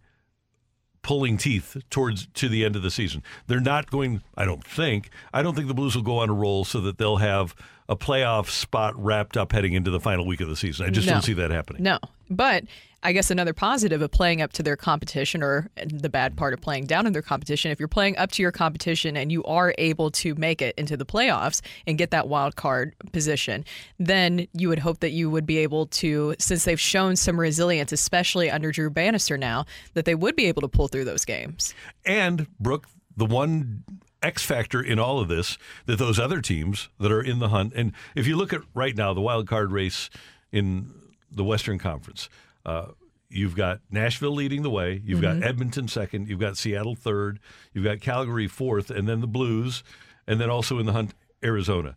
[1.01, 3.23] pulling teeth towards to the end of the season.
[3.47, 5.09] They're not going I don't think.
[5.33, 7.55] I don't think the Blues will go on a roll so that they'll have
[7.87, 10.85] a playoff spot wrapped up heading into the final week of the season.
[10.85, 11.13] I just No.
[11.13, 11.81] don't see that happening.
[11.83, 11.97] No.
[12.29, 12.65] But
[13.01, 16.53] I guess another positive of playing up to their competition, or uh, the bad part
[16.53, 19.43] of playing down in their competition, if you're playing up to your competition and you
[19.45, 23.63] are able to make it into the playoffs and get that wild card position,
[23.99, 27.91] then you would hope that you would be able to, since they've shown some resilience,
[27.91, 31.73] especially under Drew Bannister now, that they would be able to pull through those games.
[32.05, 33.83] And Brooke, the one
[34.21, 37.73] X factor in all of this that those other teams that are in the hunt,
[37.75, 40.09] and if you look at right now the wild card race
[40.51, 40.93] in
[41.31, 42.27] the Western Conference,
[42.65, 42.87] uh,
[43.29, 45.39] you've got Nashville leading the way, you've Mhm.
[45.39, 47.39] got Edmonton second, you've got Seattle third,
[47.73, 49.83] you've got Calgary fourth, and then the Blues,
[50.27, 51.13] and then also in the hunt
[51.43, 51.95] Arizona.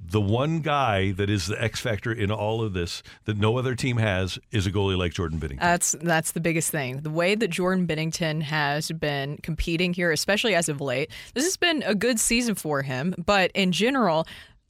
[0.00, 3.74] The one guy that is the X factor in all of this that no other
[3.74, 5.58] team has is a goalie like Jordan Binnington.
[5.58, 7.00] That's that's the biggest thing.
[7.00, 11.56] The way that Jordan Binnington has been competing here, especially as of late, this has
[11.56, 13.12] been a good season for him.
[13.18, 14.24] But in general,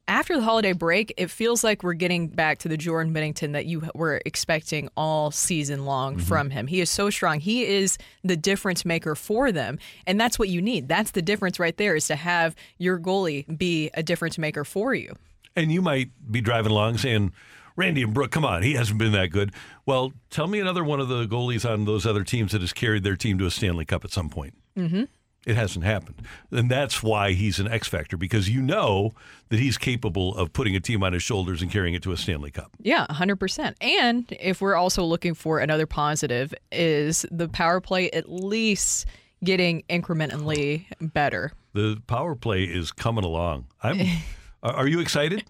[0.08, 3.66] after the holiday break, it feels like we're getting back to the Jordan Binnington that
[3.66, 6.22] you were expecting all season long Mhm.
[6.22, 6.66] from him.
[6.66, 7.40] He is so strong.
[7.40, 10.88] He is the difference maker for them, and that's what you need.
[10.88, 14.94] That's the difference right there is to have your goalie be a difference maker for
[14.94, 15.14] you.
[15.54, 17.32] And you might be driving along saying,
[17.76, 19.52] Randy and Brooke, come on, he hasn't been that good.
[19.86, 23.04] Well, tell me another one of the goalies on those other teams that has carried
[23.04, 24.54] their team to a Stanley Cup at some point.
[24.76, 25.04] Mm-hmm.
[25.46, 26.22] It hasn't happened.
[26.50, 29.12] And that's why he's an X factor because you know
[29.48, 32.16] that he's capable of putting a team on his shoulders and carrying it to a
[32.16, 32.70] Stanley Cup.
[32.80, 33.74] Yeah, 100%.
[33.80, 39.06] And if we're also looking for another positive is the power play at least
[39.42, 41.52] getting incrementally better.
[41.72, 43.66] The power play is coming along.
[43.82, 44.00] I'm
[44.62, 45.44] Are you excited?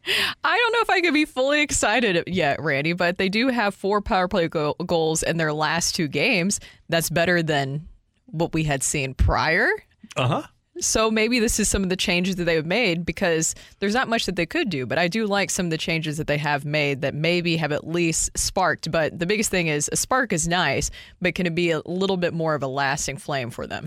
[0.45, 3.75] I don't know if I could be fully excited yet, Randy, but they do have
[3.75, 6.61] four power play go- goals in their last two games.
[6.91, 7.88] That's better than
[8.31, 9.69] what we had seen prior.
[10.17, 10.43] Uh-huh.
[10.81, 14.27] So maybe this is some of the changes that they've made because there's not much
[14.27, 16.65] that they could do, but I do like some of the changes that they have
[16.65, 18.91] made that maybe have at least sparked.
[18.91, 20.91] But the biggest thing is a spark is nice,
[21.21, 23.87] but can it be a little bit more of a lasting flame for them?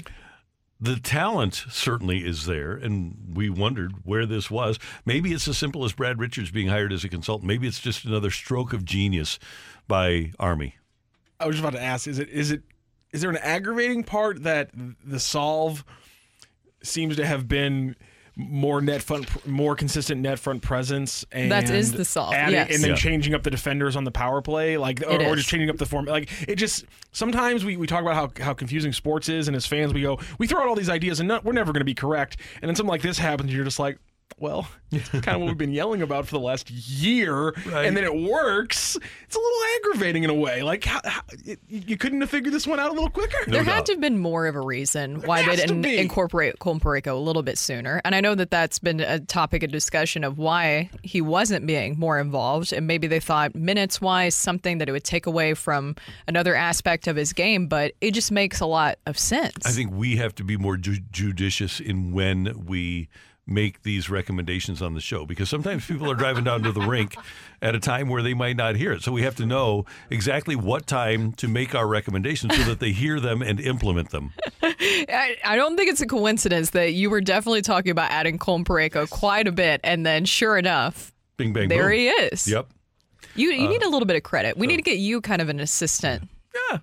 [0.81, 4.79] The talent certainly is there, and we wondered where this was.
[5.05, 7.47] Maybe it's as simple as Brad Richards being hired as a consultant.
[7.47, 9.37] Maybe it's just another stroke of genius
[9.87, 10.75] by Army.
[11.39, 12.63] I was just about to ask: Is it is it
[13.13, 14.69] is there an aggravating part that
[15.05, 15.83] the solve
[16.83, 17.95] seems to have been
[18.37, 22.73] more net front, more consistent net front presence, and That is the solve, adding- yes.
[22.73, 22.95] and then Yeah.
[22.95, 25.85] changing up the defenders on the power play, like or, or just changing up the
[25.85, 26.05] form.
[26.05, 29.65] Like it just sometimes we, we talk about how, how confusing sports is, and as
[29.65, 31.85] fans we go we throw out all these ideas, and no, we're never going to
[31.85, 32.37] be correct.
[32.61, 33.99] And then something like this happens, and you're just like.
[34.41, 38.03] Well, it's kind of what we've been yelling about for the last year, and then
[38.03, 38.97] it works.
[39.23, 40.63] It's a little aggravating in a way.
[40.63, 43.37] Like how, how, it, you couldn't have figured this one out a little quicker.
[43.47, 47.11] there had to have been more of a reason why they didn't incorporate Colin Parayko
[47.11, 48.01] a little bit sooner.
[48.03, 51.99] And I know that that's been a topic of discussion of why he wasn't being
[51.99, 52.73] more involved.
[52.73, 55.95] And maybe they thought minutes wise, something that it would take away from
[56.27, 57.67] another aspect of his game.
[57.67, 59.67] But it just makes a lot of sense.
[59.67, 63.07] I think we have to be more ju- judicious in when we
[63.47, 67.15] make these recommendations on the show because sometimes people are driving down to the rink
[67.61, 69.01] at a time where they might not hear it.
[69.01, 72.91] So we have to know exactly what time to make our recommendations so that they
[72.91, 74.31] hear them and implement them.
[74.63, 78.63] I, I don't think it's a coincidence that you were definitely talking about adding Colin
[78.63, 79.81] Parayko quite a bit.
[79.83, 81.97] And then sure enough, Bing bang there boom.
[81.97, 82.47] he is.
[82.47, 82.67] Yep.
[83.35, 84.55] You, you Uh, need a little bit of credit.
[84.57, 86.29] We need to get you kind of an assistant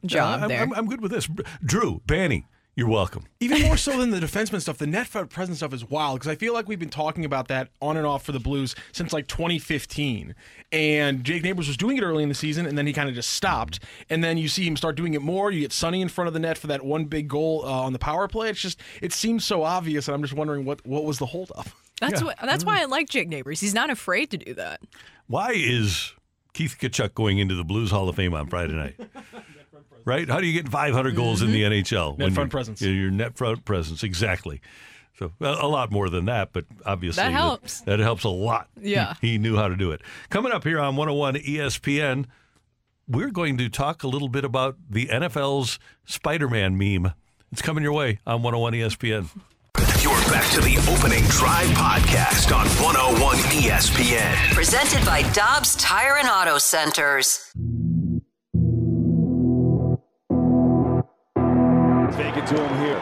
[0.05, 0.63] job I'm, there.
[0.63, 1.29] I'm, I'm good with this.
[1.65, 2.45] Drew, Banny,
[2.79, 3.25] you're welcome.
[3.41, 6.31] Even more so than the defenseman stuff, the net front presence stuff is wild because
[6.31, 9.13] I feel like we've been talking about that on and off for the Blues since
[9.13, 10.33] like 2015.
[10.71, 13.17] And Jake Neighbors was doing it early in the season, and then he kind of
[13.17, 13.81] just stopped.
[14.09, 15.51] And then you see him start doing it more.
[15.51, 17.93] You get Sonny in front of the net for that one big goal uh, on
[17.93, 18.49] the power play.
[18.49, 21.67] It's just it seems so obvious, and I'm just wondering what what was the holdup.
[22.01, 22.39] That's what.
[22.41, 23.59] That's why I like Jake Neighbors.
[23.59, 24.83] He's not afraid to do that.
[25.27, 26.13] Why is
[26.53, 28.95] Keith Tkachuk going into the Blues Hall of Fame on Friday night?
[30.05, 30.29] Right?
[30.29, 31.95] How do you get 500 goals in the mm-hmm.
[31.95, 32.19] NHL?
[32.19, 32.83] Net front you're- presence.
[32.83, 34.61] Your net front presence, exactly.
[35.19, 37.81] So well, a lot more than that, but obviously That helps.
[37.81, 38.69] That, helps a lot.
[38.81, 39.15] Yeah.
[39.21, 40.01] He, he knew how to do it.
[40.31, 42.27] Coming up here on 101 ESPN,
[43.09, 47.13] we're going to talk a little bit about the NFL's Spider-Man meme.
[47.51, 49.29] It's coming your way on 101 ESPN.
[50.03, 54.53] You're Back to the opening drive podcast on 101 ESPN.
[54.53, 57.51] Presented by Dobbs Tire and Auto Centers.
[62.19, 62.99] Fake it to him here.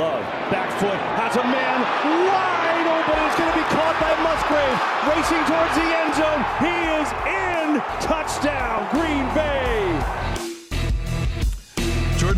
[0.00, 1.78] Love, back foot, has a man
[2.24, 3.20] wide open.
[3.28, 4.76] It's going to be caught by Musgrave.
[5.04, 6.40] Racing towards the end zone.
[6.64, 7.48] He is in.
[8.00, 9.87] Touchdown, Green Bay.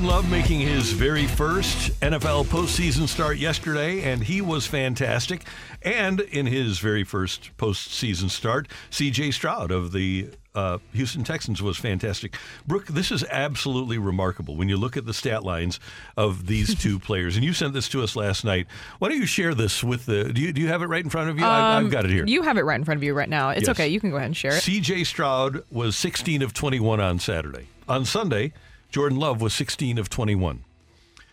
[0.01, 5.45] Jordan Love making his very first NFL postseason start yesterday, and he was fantastic.
[5.83, 9.33] And in his very first postseason start, C.J.
[9.33, 12.35] Stroud of the uh, Houston Texans was fantastic.
[12.67, 15.79] Brooke, this is absolutely remarkable when you look at the stat lines
[16.17, 17.37] of these two players.
[17.37, 18.69] And you sent this to us last night.
[19.01, 20.33] Why don't you share this with the?
[20.33, 21.45] Do you do you have it right in front of you?
[21.45, 22.25] I, Um, I've got it here.
[22.27, 23.51] You have it right in front of you right now.
[23.51, 23.77] It's Yes.
[23.77, 23.89] okay.
[23.89, 24.63] You can go ahead and share it.
[24.63, 25.05] C.J.
[25.05, 27.67] Stroud was 16 of 21 on Saturday.
[27.87, 28.55] On Sunday,
[28.91, 30.65] Jordan Love was 16 of 21.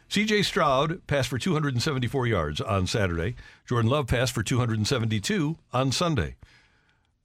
[0.09, 0.43] C.J.
[0.43, 3.35] Stroud passed for 274 yards on Saturday.
[3.67, 6.35] Jordan Love passed for 272 on Sunday.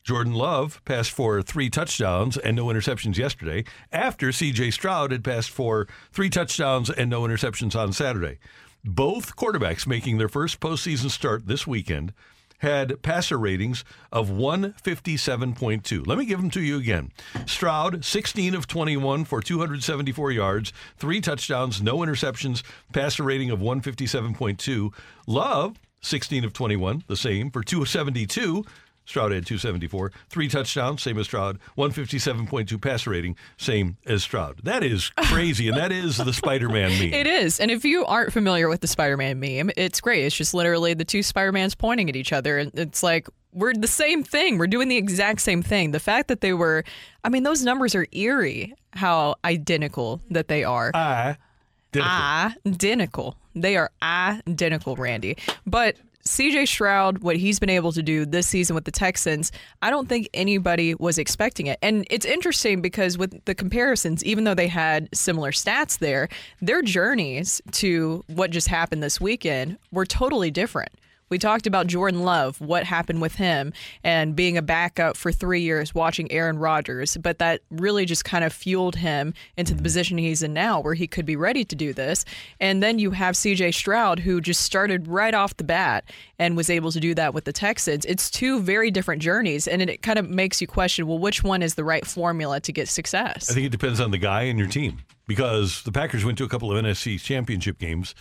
[0.03, 4.73] Jordan Love passed for three touchdowns and no interceptions yesterday, after C.J.
[4.73, 8.39] Stroud had passed for three touchdowns and no interceptions on Saturday.
[8.83, 12.15] Both quarterbacks making their first postseason start this weekend
[12.63, 16.07] had passer ratings of 157.2.
[16.07, 17.11] Let me give them to you again.
[17.45, 22.63] Stroud, 16 of 21 for 274 yards, three touchdowns, no interceptions,
[22.93, 24.93] passer rating of 157.2.
[25.27, 28.65] Love, 16 of 21, the same for 272.
[29.05, 34.61] Stroud had 274, three touchdowns, same as Stroud, 157.2 passer rating, same as Stroud.
[34.63, 37.13] That is crazy, and that is the Spider Man meme.
[37.13, 37.61] It is.
[37.61, 40.25] And if you aren't familiar with the Spider Man meme, it's great.
[40.25, 42.59] It's just literally the two Spider Mans pointing at each other.
[42.59, 44.59] And it's like, we're the same thing.
[44.59, 45.91] We're doing the exact same thing.
[45.91, 46.85] The fact that they were,
[47.25, 50.91] I mean, those numbers are eerie how identical that they are.
[50.95, 53.37] Ah, identical.
[53.55, 55.37] They are identical, Randy.
[55.67, 59.51] But CJ Stroud, what he's been able to do this season with the Texans,
[59.81, 61.79] I don't think anybody was expecting it.
[61.83, 66.29] And it's interesting because with the comparisons, even though they had similar stats there,
[66.61, 70.91] their journeys to what just happened this weekend were totally different.
[71.33, 73.73] We talked about Jordan Love, what happened with him,
[74.05, 77.17] and being a backup for three years watching Aaron Rodgers.
[77.17, 80.93] But that really just kind of fueled him into the position he's in now, where
[80.93, 82.27] he could be ready to do this.
[82.61, 86.05] And then you have CJ Stroud, who just started right off the bat
[86.39, 88.05] and was able to do that with the Texans.
[88.05, 91.63] It's two very different journeys, and it kind of makes you question well, which one
[91.63, 93.51] is the right formula to get success?
[93.51, 96.45] I think it depends on the guy and your team because the Packers went to
[96.45, 98.15] a couple of NFC championship games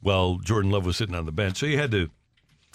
[0.00, 1.58] while Jordan Love was sitting on the bench.
[1.58, 2.08] So you had to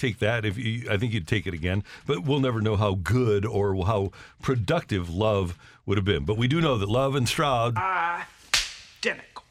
[0.03, 2.95] take that if you, I think you'd take it again, but we'll never know how
[2.95, 4.11] good or how
[4.41, 6.25] productive Love would have been.
[6.25, 9.43] But we do know that Love and Stroud Identical.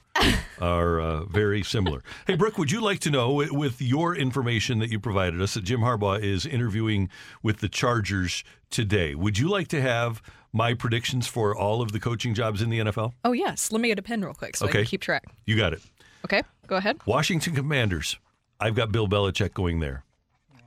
[0.61, 2.03] are uh, very similar.
[2.27, 5.65] hey, Brooke, would you like to know, with your information that you provided us, that
[5.65, 7.09] Jim Harbaugh is interviewing
[7.43, 9.15] with the Chargers today?
[9.15, 10.21] Would you like to have
[10.53, 13.15] my predictions for all of the coaching jobs in the NFL?
[13.25, 13.73] Oh, yes.
[13.73, 14.79] Let me get a pen real quick so I Okay.
[14.81, 15.25] can keep track.
[15.47, 15.81] You got it.
[16.27, 16.99] Okay, go ahead.
[17.07, 18.19] Washington Commanders.
[18.61, 20.05] I've got Bill Belichick going there.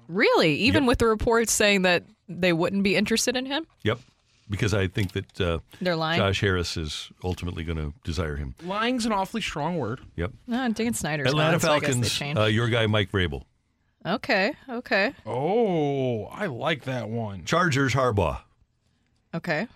[0.07, 0.55] Really?
[0.55, 3.65] Even with the reports saying that they wouldn't be interested in him?
[3.83, 3.99] Yep.
[4.49, 6.19] Because I think that uh, They're lying?
[6.19, 8.53] Josh Harris is ultimately going to desire him.
[8.63, 10.01] Lying's an awfully strong word.
[10.15, 10.31] Yep.
[10.45, 12.39] No, Dan Snyder's Atlanta gone, so I guess they Falcons, changed.
[12.39, 13.43] uh, your guy, Mike Vrabel.
[14.05, 17.43] okay, okay, Oh, I like that one.
[17.45, 18.41] Chargers, Harbaugh.
[19.33, 19.67] okay.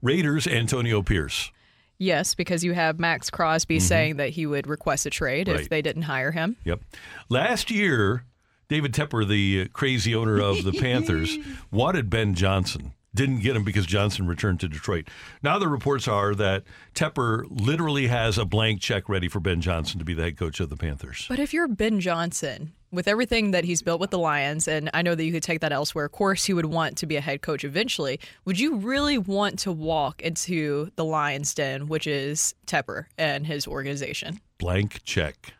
[0.00, 1.52] Raiders, Antonio Pierce.
[1.98, 5.54] Yes, because you have Maxx Crosby saying that he would request a trade Mm-hmm.
[5.56, 5.62] Right.
[5.62, 6.56] if they didn't hire him.
[6.64, 6.80] Yep.
[7.28, 8.24] Last year,
[8.72, 11.36] David Tepper, the uh, crazy owner of the Panthers,
[11.70, 12.94] wanted Ben Johnson.
[13.14, 15.08] Didn't get him because Johnson returned to Detroit.
[15.42, 19.98] Now the reports are that Tepper literally has a blank check ready for Ben Johnson
[19.98, 21.26] to be the head coach of the Panthers.
[21.28, 25.02] But if you're Ben Johnson, with everything that he's built with the Lions, and I
[25.02, 27.20] know that you could take that elsewhere, of course, he would want to be a
[27.20, 28.20] head coach eventually.
[28.46, 33.66] Would you really want to walk into the Lions' den, which is Tepper and his
[33.66, 34.40] organization?
[34.56, 35.52] Blank check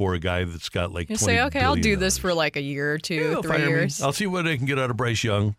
[0.00, 2.56] for a guy that's got like You 20 say, okay, I'll do this for like
[2.56, 3.68] a year or two, Yeah, three fire me.
[3.68, 4.00] years.
[4.00, 5.56] I'll see what I can get out of Bryce Young.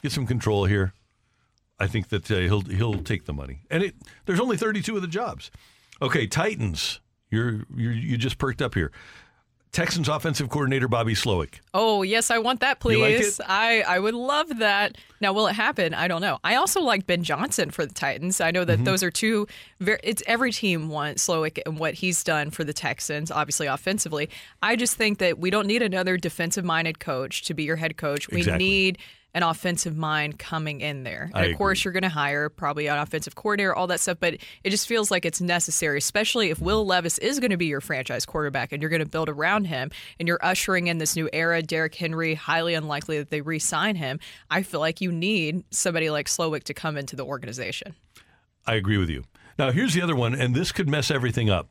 [0.00, 0.92] Get some control here.
[1.76, 3.96] I think that uh, he'll he'll take the money, and it
[4.26, 5.50] there's only 32 of the jobs.
[6.00, 7.00] Okay, Titans,
[7.32, 8.92] you're you you just perked up here.
[9.72, 11.54] Texans offensive coordinator Bobby Slowik.
[11.72, 13.40] Oh, yes, I want that, You like please.
[13.46, 14.98] I, I would love that.
[15.18, 15.94] Now, will it happen?
[15.94, 16.38] I don't know.
[16.44, 18.38] I also like Ben Johnson for the Titans.
[18.42, 18.84] I know that Mm-hmm.
[18.84, 19.46] those are two
[19.80, 24.28] very, it's every team wants Slowik and what he's done for the Texans, obviously offensively.
[24.62, 27.96] I just think that we don't need another defensive minded coach to be your head
[27.96, 28.28] coach.
[28.28, 28.64] We Exactly.
[28.68, 28.98] need
[29.34, 31.30] an offensive mind coming in there.
[31.32, 34.18] I And of course, you're going to hire probably an offensive coordinator, all that stuff,
[34.20, 36.90] but it just feels like it's necessary, especially if Will mm-hmm.
[36.90, 39.90] Levis is going to be your franchise quarterback and you're going to build around him
[40.18, 41.62] and you're ushering in this new era.
[41.62, 44.20] Derrick Henry, highly unlikely that they re sign him.
[44.50, 47.94] I feel like you need somebody like Slowik to come into the organization.
[48.66, 49.24] I agree with you.
[49.58, 51.68] Now, here's the other one, and this could mess everything up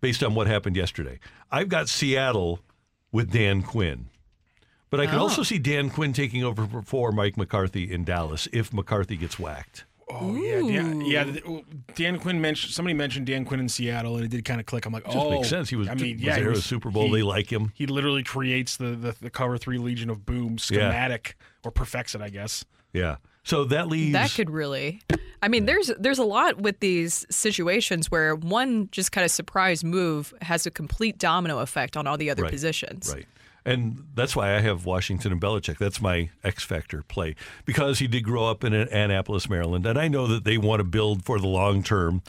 [0.00, 1.18] based on what happened yesterday.
[1.50, 2.60] I've got Seattle
[3.12, 4.08] with Dan Quinn.
[4.90, 5.22] But I could Oh.
[5.22, 5.44] also ah.
[5.44, 9.84] see Dan Quinn taking over for- for Mike McCarthy in Dallas if McCarthy gets whacked.
[10.10, 11.24] Oh yeah, Dan, yeah.
[11.94, 14.86] Dan Quinn mentioned somebody mentioned Dan Quinn in Seattle, and it did kind of click.
[14.86, 15.68] I'm like, Just oh, makes sense.
[15.68, 17.10] He was- I mean, was yeah, there at a Super Bowl.
[17.10, 17.72] They like him.
[17.74, 20.56] He literally creates the, the the cover three Legion of Boom Yeah.
[20.58, 22.64] schematic or perfects it, I guess.
[22.94, 23.16] Yeah.
[23.44, 24.14] So that leaves.
[24.14, 25.02] That could really.
[25.42, 29.84] I mean, there's there's a lot with these situations where one just kind of surprise
[29.84, 33.12] move has a complete domino effect on all the other Right, positions.
[33.14, 33.26] Right.
[33.68, 35.76] And that's why I have Washington and Belichick.
[35.76, 37.34] That's my X factor play
[37.66, 40.84] because he did grow up in Annapolis, Maryland, and I know that they want to
[40.84, 42.22] build for the long term,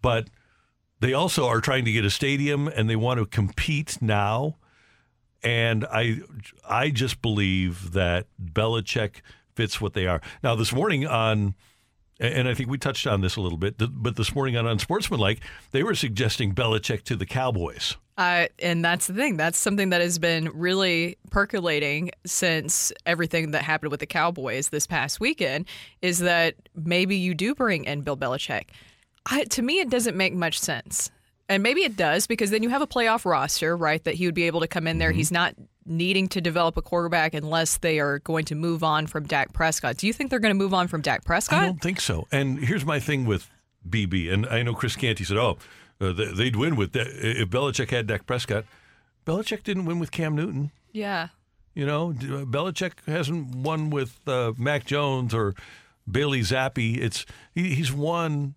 [0.00, 0.26] but
[0.98, 4.56] they also are trying to get a stadium and they want to compete now.
[5.44, 6.22] And I,
[6.68, 9.20] I just believe that Belichick
[9.54, 10.20] fits what they are.
[10.42, 11.54] Now, this morning on,
[12.20, 15.40] and I think we touched on this a little bit, but this morning on Unsportsmanlike,
[15.72, 17.96] they were suggesting Belichick to the Cowboys.
[18.18, 19.36] Uh, and that's the thing.
[19.36, 24.86] That's something that has been really percolating since everything that happened with the Cowboys this
[24.86, 25.66] past weekend.
[26.02, 28.66] Is that maybe you do bring in Bill Belichick?
[29.26, 31.10] I, to me, it doesn't make much sense.
[31.48, 34.02] And maybe it does because then you have a playoff roster, right?
[34.04, 35.10] That he would be able to come in there.
[35.10, 35.18] Mm-hmm.
[35.18, 35.54] He's not
[35.86, 39.96] needing to develop a quarterback unless they are going to move on from Dak Prescott.
[39.96, 41.62] Do you think they're going to move on from Dak Prescott?
[41.62, 42.26] I don't think so.
[42.32, 43.48] And here's my thing with
[43.88, 45.58] BB, and I know Chris Canty said, "Oh,
[46.00, 48.64] uh, they- they'd win with that if Belichick had Dak Prescott."
[49.26, 50.70] Belichick didn't win with Cam Newton.
[50.92, 51.28] Yeah.
[51.74, 55.54] You know, uh, Belichick hasn't won with uh, Mac Jones or
[56.10, 56.98] Bailey Zappe.
[57.00, 58.54] It's he, he's won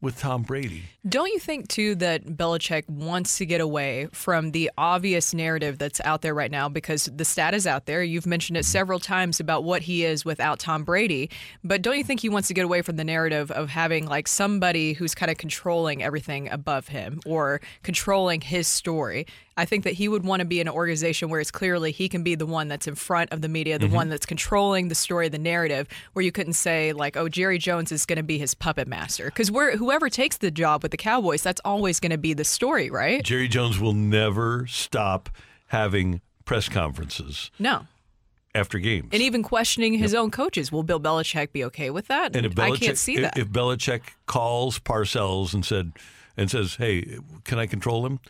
[0.00, 0.84] with Tom Brady.
[1.08, 6.00] Don't you think too that Belichick wants to get away from the obvious narrative that's
[6.04, 8.02] out there right now because the stat is out there.
[8.02, 11.30] You've mentioned it several times about what he is without Tom Brady,
[11.64, 14.28] but don't you think he wants to get away from the narrative of having like
[14.28, 19.26] somebody who's kind of controlling everything above him or controlling his story?
[19.58, 22.08] I think that he would want to be in an organization where it's clearly he
[22.08, 23.92] can be the one that's in front of the media, the Mm-hmm.
[23.92, 23.96] Mhm.
[23.96, 27.92] one that's controlling the story, the narrative, where you couldn't say like, "Oh, Jerry Jones
[27.92, 31.42] is going to be his puppet master," because whoever takes the job with the Cowboys,
[31.42, 33.22] that's always going to be the story, right?
[33.24, 35.28] Jerry Jones will never stop
[35.68, 37.86] having press conferences No,
[38.54, 39.08] after games.
[39.12, 40.70] and even questioning his own coaches.
[40.72, 42.34] Will Bill Belichick be okay with that?
[42.36, 43.36] And if I can't see that.
[43.36, 45.92] If Belichick calls Parcells and said
[46.36, 48.20] and says, "Hey, can I control him?"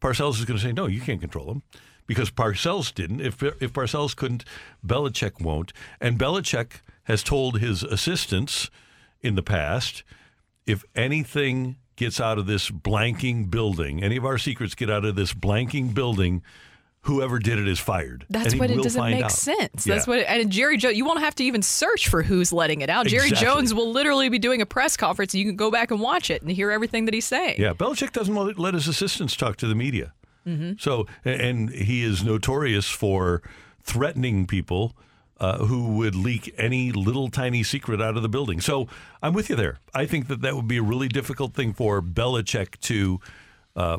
[0.00, 1.62] Parcells is going to say, "No, you can't control him."
[2.06, 3.20] Because Parcells didn't.
[3.20, 4.44] If if Parcells couldn't,
[4.86, 5.72] Belichick won't.
[6.00, 8.70] And Belichick has told his assistants
[9.20, 10.02] in the past,
[10.66, 15.16] if anything gets out of this blanking building, any of our secrets get out of
[15.16, 16.42] this blanking building,
[17.08, 18.26] whoever did it is fired.
[18.28, 19.32] That's what it doesn't make out.
[19.32, 19.86] sense.
[19.86, 19.94] Yeah.
[19.94, 20.94] That's what and Jerry Jones.
[20.96, 23.06] You won't have to even search for who's letting it out.
[23.06, 23.46] Jerry Exactly.
[23.46, 26.30] Jones will literally be doing a press conference, and you can go back and watch
[26.30, 27.56] it and hear everything that he's saying.
[27.58, 30.12] Yeah, Belichick doesn't let his assistants talk to the media.
[30.44, 33.42] hmm So, and he is notorious for
[33.82, 34.94] threatening people
[35.40, 38.60] uh, who would leak any little tiny secret out of the building.
[38.60, 38.86] So,
[39.22, 39.78] I'm with you there.
[39.94, 43.18] I think that that would be a really difficult thing for Belichick to.
[43.74, 43.98] Uh,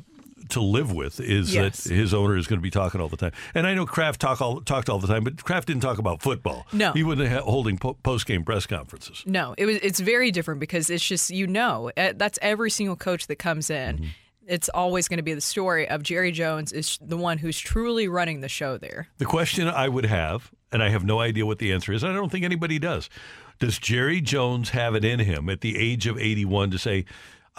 [0.50, 1.84] to live with is Yes.
[1.86, 4.20] that his owner is going to be talking all the time, and I know Kraft
[4.22, 6.66] talk all, talked all the time, but Kraft didn't talk about football.
[6.74, 6.92] No.
[6.94, 9.24] he wasn't holding po- post game press conferences.
[9.26, 9.78] No, it was.
[9.78, 13.96] It's very different because it's just you know that's every single coach that comes in.
[13.98, 14.06] Mm-hmm.
[14.48, 18.08] It's always going to be the story of Jerry Jones is the one who's truly
[18.08, 19.08] running the show there.
[19.20, 22.12] The question I would have, and I have no idea what the answer is, and
[22.12, 23.12] I don't think anybody does.
[23.60, 27.06] Does Jerry Jones have it in him at the age of 81 to say,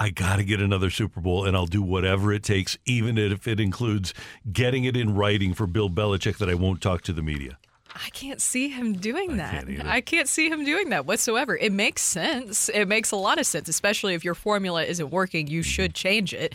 [0.01, 3.47] I got to get another Super Bowl and I'll do whatever it takes, even if
[3.47, 4.15] it includes
[4.51, 7.59] getting it in writing for Bill Belichick that I won't talk to the media?
[7.95, 9.67] I can't see him doing that.
[9.85, 11.55] I can't see him doing that whatsoever.
[11.55, 12.71] It makes sense.
[12.71, 15.49] It makes a lot of sense, especially if your formula isn't working.
[15.49, 15.69] You mm-hmm.
[15.69, 16.55] should change it.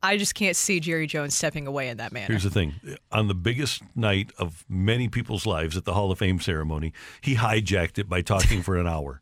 [0.00, 2.28] I just can't see Jerry Jones stepping away in that manner.
[2.28, 2.74] Here's the thing
[3.10, 7.34] on the biggest night of many people's lives at the Hall of Fame ceremony, he
[7.34, 9.20] hijacked it by talking for an hour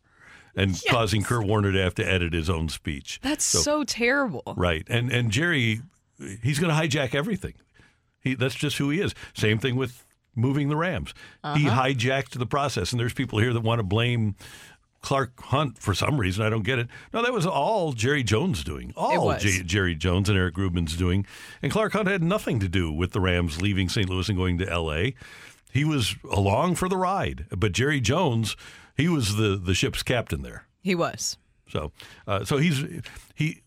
[0.59, 3.19] and causing Kurt Warner to have to edit his own speech.
[3.21, 4.43] That's so, terrible.
[4.57, 4.85] Right.
[4.89, 5.81] And and Jerry,
[6.43, 7.53] he's going to hijack everything.
[8.21, 9.13] He that's just who he is.
[9.33, 10.03] Same thing with
[10.35, 11.13] moving the Rams.
[11.55, 11.83] He Uh-huh.
[11.83, 12.91] hijacked the process.
[12.91, 14.35] And there's people here that want to blame
[15.01, 16.45] Clark Hunt for some reason.
[16.45, 16.87] I don't get it.
[17.13, 18.91] No, that was all Jerry Jones doing.
[18.97, 19.35] All.
[19.37, 21.25] J- Jerry Jones and Eric Grubman's doing.
[21.61, 24.09] And Clark Hunt had nothing to do with the Rams leaving St.
[24.09, 25.15] Louis and going to L.A.
[25.71, 27.45] he was along for the ride.
[27.49, 28.57] But Jerry Jones,
[28.99, 30.65] he was the the ship's captain there.
[30.81, 31.37] He was.
[31.69, 31.91] So,
[32.27, 32.83] uh, so he's
[33.35, 33.61] he.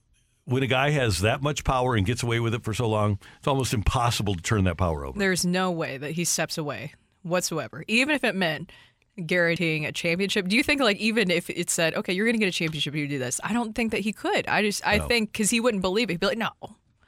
[0.44, 3.18] When a guy has that much power and gets away with it for so long,
[3.38, 5.16] it's almost impossible to turn that power over.
[5.16, 8.72] There's no way that he steps away whatsoever, even if it meant
[9.24, 10.48] guaranteeing a championship.
[10.48, 12.92] Do you think, like, even if it said, okay, you're going to get a championship
[12.94, 14.48] if you do this, I don't think that he could.
[14.48, 15.06] I just, I No.
[15.06, 16.14] think because he wouldn't believe it.
[16.14, 16.50] He'd be like, no,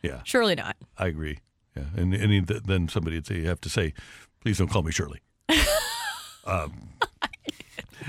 [0.02, 0.76] Yeah, surely not.
[0.96, 1.38] I agree.
[1.76, 3.94] Yeah, and and he, then somebody would say, you have to say,
[4.42, 5.20] please don't call me Shirley.
[6.46, 6.90] um,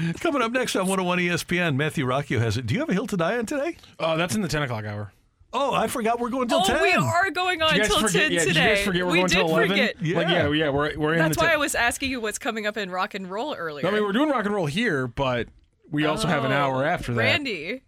[0.20, 2.66] coming up next on 101 ESPN, Matthew Rocchio has it.
[2.66, 3.78] Do you have a hill to die on today?
[4.00, 5.12] Uh, that's in the 10 o'clock hour.
[5.58, 6.82] Oh, I forgot we're going till oh, 10.
[6.82, 8.46] we are going on Did you guys until 10 yeah, today.
[8.46, 9.70] Did you guys forget we're we going did till 11?
[9.70, 9.96] forget.
[9.96, 11.54] Like, yeah, yeah, we're, we're in That's the why 10.
[11.54, 13.88] I was asking you what's coming up in rock and roll earlier.
[13.88, 15.48] I mean, we're doing rock and roll here, but
[15.90, 17.22] we also have an hour after that.
[17.22, 17.84] Oh, Randy,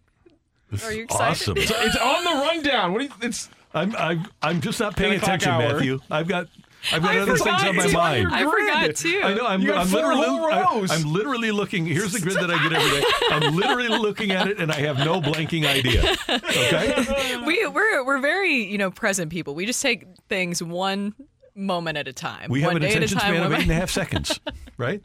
[0.82, 1.32] are you excited?
[1.32, 1.56] Awesome.
[1.56, 2.92] So it's on the rundown.
[2.92, 5.74] What do you, it's I'm, I'm, I'm just not paying attention, hour.
[5.74, 6.00] Matthew.
[6.10, 6.48] I've got.
[6.92, 7.60] I've got I other forgot.
[7.60, 8.28] things on my It's mind.
[8.32, 9.20] I forgot too.
[9.24, 9.46] I know.
[9.46, 10.26] I'm, You got I'm four literally.
[10.28, 10.90] whole I, rows.
[10.92, 11.84] am literally looking.
[11.86, 13.06] Here's the grid that I get every day.
[13.30, 16.14] I'm literally looking at it, and I have no blanking idea.
[16.28, 17.36] Okay.
[17.46, 19.54] we we're we're very you know present people.
[19.54, 21.14] We just take things one
[21.54, 22.48] moment at a time.
[22.50, 23.34] We have an day at a attention time.
[23.34, 24.38] span of one eight and a mi- half seconds,
[24.76, 25.02] right?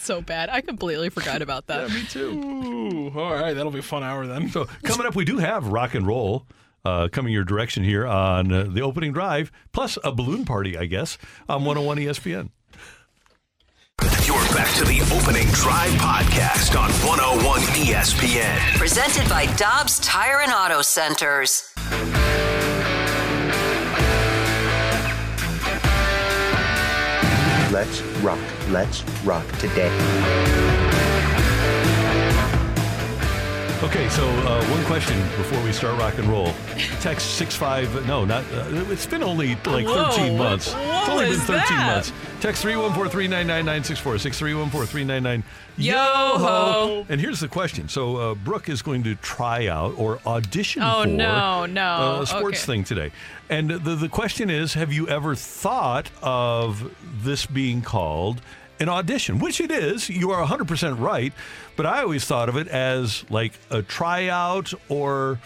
[0.00, 0.48] so bad.
[0.48, 1.90] I completely forgot about that.
[1.90, 2.30] yeah, me too.
[2.30, 4.48] Ooh, all right, that'll be a fun hour then.
[4.48, 6.46] So coming up, we do have rock and roll
[6.88, 10.86] uh, coming your direction here on uh, the opening drive, plus a balloon party, I
[10.86, 12.50] guess, on 101 ESPN.
[14.24, 18.58] You're back to the opening drive podcast on 101 ESPN.
[18.76, 21.72] Presented by Dobbs Tire and Auto Centers.
[27.72, 28.38] Let's rock.
[28.70, 30.77] Let's rock today.
[33.88, 36.52] Okay, so uh, one question before we start rock and roll.
[37.00, 38.06] Text six five.
[38.06, 38.44] No, not.
[38.52, 40.74] Uh, it's been only like Whoa, thirteen months.
[40.74, 41.94] what it's only been was thirteen that?
[41.94, 42.12] months.
[42.40, 45.04] Text three one four three nine nine nine six four six three one four three
[45.04, 45.42] nine nine.
[45.78, 47.06] Yo ho.
[47.08, 47.88] And here's the question.
[47.88, 52.18] So uh, Brooke is going to try out or audition Oh, for no, no.
[52.20, 52.72] a sports Okay.
[52.72, 53.10] thing today.
[53.48, 56.94] And the the question is, have you ever thought of
[57.24, 58.42] this being called?
[58.80, 61.32] An audition, which it is, you are 100% right,
[61.76, 65.40] but I always thought of it as like a tryout or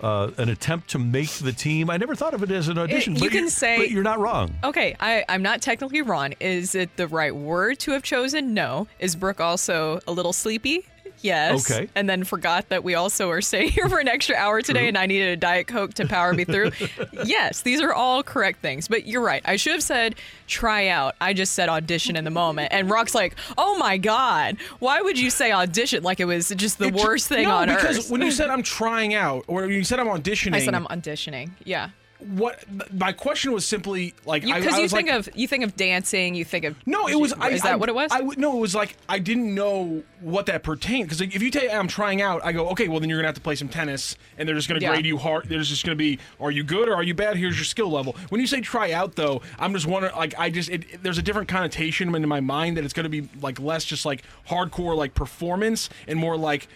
[0.00, 1.90] uh, an attempt to make the team.
[1.90, 3.16] I never thought of it as an audition.
[3.16, 4.54] you but can say- but you're not wrong.
[4.64, 6.32] Okay, I, I'm not technically wrong.
[6.40, 8.54] Is it the right word to have chosen?
[8.54, 8.88] No.
[8.98, 10.86] Is Brooke also a little sleepy?
[11.22, 11.70] Yes.
[11.70, 11.88] Okay.
[11.94, 14.96] And then forgot that we also are staying here for an extra hour today and
[14.96, 16.70] I needed a Diet Coke to power me through.
[17.24, 18.88] yes, these are all correct things.
[18.88, 19.42] But you're right.
[19.44, 20.14] I should have said
[20.46, 21.16] try out.
[21.20, 22.68] I just said audition in the moment.
[22.72, 26.78] And Rocc's like, oh my God, why would you say audition like it was just
[26.78, 28.10] the It ju- worst thing no, on because earth?
[28.10, 30.86] when you said I'm trying out, or when you said I'm auditioning, I said I'm
[30.86, 31.50] auditioning.
[31.64, 31.90] Yeah.
[32.22, 35.48] What my question was simply like I, Because I you, was think like, of you
[35.48, 37.32] think of dancing, you think of No, it was.
[37.32, 38.10] I, Is that I- what it was?
[38.12, 41.50] I no, it was like I didn't know what that pertained because like, if you
[41.50, 42.88] tell I'm trying out, I go okay.
[42.88, 44.90] Well, then you're gonna have to play some tennis, and they're just gonna Yeah.
[44.90, 45.48] grade you hard.
[45.48, 47.36] There's just gonna be are you good or are you bad?
[47.36, 48.16] Here's your skill level.
[48.28, 50.14] When you say try out, though, I'm just wondering.
[50.14, 53.08] Like I just it, it- there's a different connotation in my mind that it's gonna
[53.08, 56.68] be like less just like hardcore like performance and more like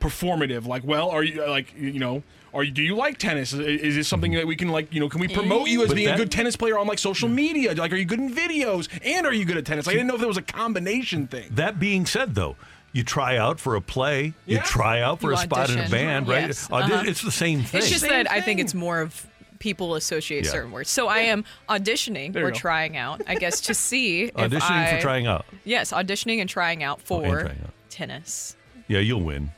[0.00, 0.66] performative.
[0.66, 2.22] Like, well, are you like you know.
[2.54, 3.52] Are you, do you like tennis?
[3.52, 5.88] Is, is this something that we can like, you know, can we promote you as
[5.88, 7.74] But being that- a good tennis player on like social media?
[7.74, 8.88] Like, are you good in videos?
[9.04, 9.86] And are you good at tennis?
[9.86, 11.48] Like, I didn't know if there was a combination thing.
[11.52, 12.56] That being said, though,
[12.92, 15.88] you try out for a play, you try out for You a spot in a
[15.88, 16.48] band, right?
[16.48, 16.68] Yes.
[16.70, 17.04] Audi- Uh-huh.
[17.06, 17.78] It's the same thing.
[17.80, 19.26] It's just Same that I think it's more of
[19.58, 20.50] people associate Yeah.
[20.50, 20.90] certain words.
[20.90, 22.56] So I am auditioning or go.
[22.56, 25.46] trying out, I guess, to see if Auditioning I, for trying out.
[25.64, 27.70] Yes, auditioning and trying out for and trying out.
[27.88, 28.56] tennis.
[28.88, 29.52] Yeah, you'll win.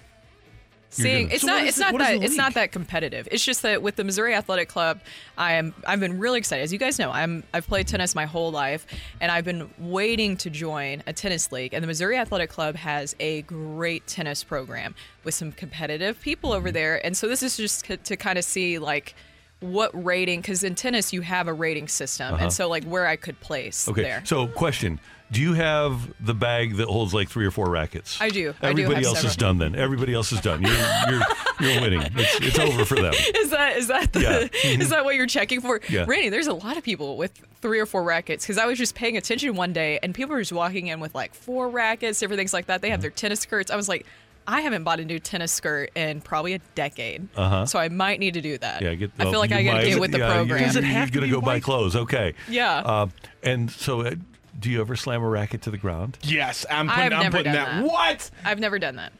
[1.02, 3.26] Seeing it's So not it's not that it's not that competitive.
[3.32, 5.00] It's just that with the Missouri Athletic Club,
[5.36, 6.62] I am I've been really excited.
[6.62, 8.86] As you guys know, I'm I've played tennis my whole life,
[9.20, 11.74] and I've been waiting to join a tennis league.
[11.74, 14.94] And the Missouri Athletic Club has a great tennis program
[15.24, 17.04] with some competitive people over there.
[17.04, 19.14] And so this is just c- to kind of see like
[19.60, 22.44] what rating because in tennis you have a rating system, Uh-huh.
[22.44, 24.02] and so like where I could place Okay.
[24.02, 24.22] there.
[24.24, 25.00] So, question:
[25.34, 28.20] Do you have the bag that holds like three or four rackets?
[28.20, 28.54] I do.
[28.62, 29.58] I do Everybody have else is done.
[29.58, 30.62] Then everybody else is done.
[30.62, 30.72] You're
[31.10, 31.20] you're
[31.60, 32.02] you're winning.
[32.14, 33.12] It's, it's over for them.
[33.34, 34.48] Is that is that the, Yeah.
[34.80, 35.80] is that what you're checking for?
[35.88, 36.04] Yeah.
[36.06, 38.94] Randy, there's a lot of people with three or four rackets because I was just
[38.94, 42.38] paying attention one day and people were just walking in with like four rackets, different
[42.38, 42.80] things like that.
[42.80, 43.70] They have their tennis skirts.
[43.70, 44.06] I was like,
[44.46, 47.64] I haven't bought a new tennis skirt in probably a decade, Uh-huh.
[47.66, 48.82] so I might need to do that.
[48.82, 49.10] Yeah, get.
[49.18, 50.58] I feel like I gotta might- get with the yeah, program.
[50.60, 51.96] You, Does it you're gonna be go buy clothes.
[51.96, 52.34] Okay.
[52.48, 52.76] Yeah.
[52.78, 53.06] Uh,
[53.42, 54.14] and so, uh,
[54.64, 56.18] do you ever slam a racket to the ground?
[56.22, 57.82] Yes, I'm I've putting, I'm never putting done that.
[57.82, 57.92] that.
[57.92, 58.30] What?
[58.44, 59.12] I've never done that.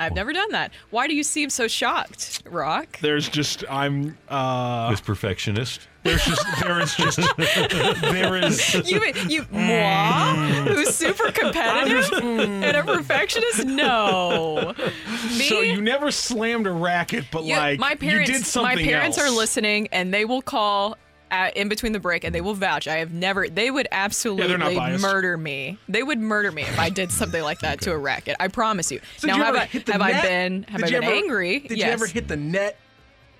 [0.00, 0.72] I've never done that.
[0.90, 3.00] Why do you seem so shocked, Rocc?
[3.00, 5.88] There's just I'm uh This perfectionist.
[6.04, 10.34] There's just there is just there is You you moi
[10.68, 13.64] who's super competitive and a perfectionist?
[13.66, 14.72] No.
[14.76, 15.48] Me?
[15.48, 18.82] so you never slammed a racket, but Yeah, like my parents, you did something my
[18.82, 19.28] parents else.
[19.28, 20.96] are listening, and they will call
[21.30, 22.88] at, in between the break, and they will vouch.
[22.88, 23.48] I have never.
[23.48, 25.02] They would absolutely biased.
[25.02, 25.78] murder me.
[25.88, 28.36] They would murder me if I did something like that to a racket.
[28.40, 29.00] I promise you.
[29.16, 31.14] So now, you have I hit the have I been have Did I been ever-
[31.14, 31.58] angry?
[31.60, 31.86] Did yes.
[31.86, 32.78] you ever hit the net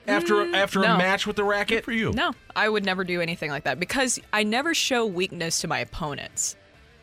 [0.06, 0.94] after mm, after no.
[0.94, 1.84] a match with the racket?
[1.84, 2.12] for you.
[2.12, 5.78] No, I would never do anything like that because I never show weakness to my
[5.80, 6.56] opponents.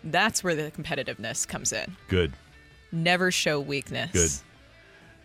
[0.04, 1.96] That's where the competitiveness comes in.
[2.08, 2.34] Good.
[2.92, 4.12] Never show weakness.
[4.12, 4.32] Good.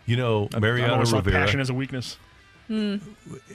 [0.07, 1.21] You know, I've Mariano Rivera.
[1.31, 2.17] passion as a weakness.
[2.71, 2.95] Hmm.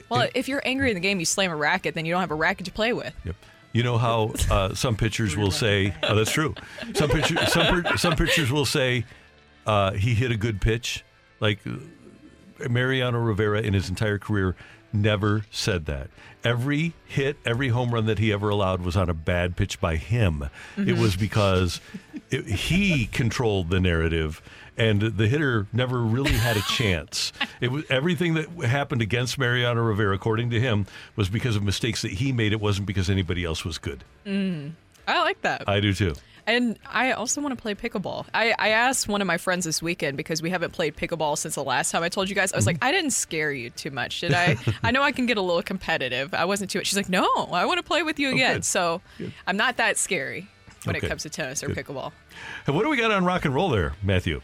[0.09, 2.29] Well, if you're angry in the game, you slam a racket, then you don't have
[2.29, 3.13] a racket to play with.
[3.25, 3.35] Yep.
[3.73, 6.53] You know how uh, some pitchers will say, "Oh, that's true."
[6.93, 9.05] Some pitchers, some, some pitchers will say,
[9.65, 11.03] uh, "He hit a good pitch."
[11.39, 11.59] Like
[12.69, 14.55] Mariano Rivera in his entire career
[14.93, 16.09] never said that.
[16.43, 19.95] Every hit, every home run that he ever allowed was on a bad pitch by
[19.97, 20.49] him.
[20.77, 21.01] It Mhm.
[21.01, 21.81] was because
[22.31, 24.41] it, he controlled the narrative,
[24.77, 27.33] and the hitter never really had a chance.
[27.61, 30.85] It was everything that happened against Mariano Rivera, according to him,
[31.15, 32.53] was because of mistakes that he made.
[32.53, 34.03] It wasn't because anybody else was good.
[34.25, 34.71] Mm.
[35.07, 35.67] I like that.
[35.67, 36.13] I do too.
[36.45, 38.25] And I also want to play pickleball.
[38.33, 41.55] I, I asked one of my friends this weekend because we haven't played pickleball since
[41.55, 42.53] the last time I told you guys.
[42.53, 44.55] I was like, I didn't scare you too much, did I?
[44.83, 46.33] I know I can get a little competitive.
[46.33, 46.81] I wasn't too.
[46.85, 48.55] She's like, No, I want to play with you Oh, again.
[48.57, 48.65] good.
[48.65, 49.01] So
[49.45, 50.47] I'm not that scary
[50.85, 51.05] when Okay.
[51.05, 51.85] it comes to tennis or Good.
[51.85, 52.13] pickleball.
[52.65, 54.39] And what do we got on rock and roll there, Matthew?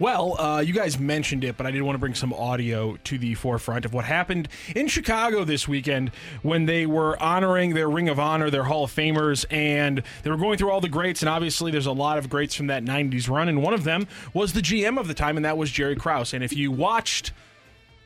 [0.00, 3.18] Well, uh, you guys mentioned it, but I did want to bring some audio to
[3.18, 6.10] the forefront of what happened in Chicago this weekend
[6.40, 10.38] when they were honoring their Ring of Honor, their Hall of Famers, and they were
[10.38, 11.20] going through all the greats.
[11.20, 14.06] And obviously, there's a lot of greats from that 90s run, and one of them
[14.32, 16.32] was the GM of the time, and that was Jerry Krause.
[16.32, 17.32] And if you watched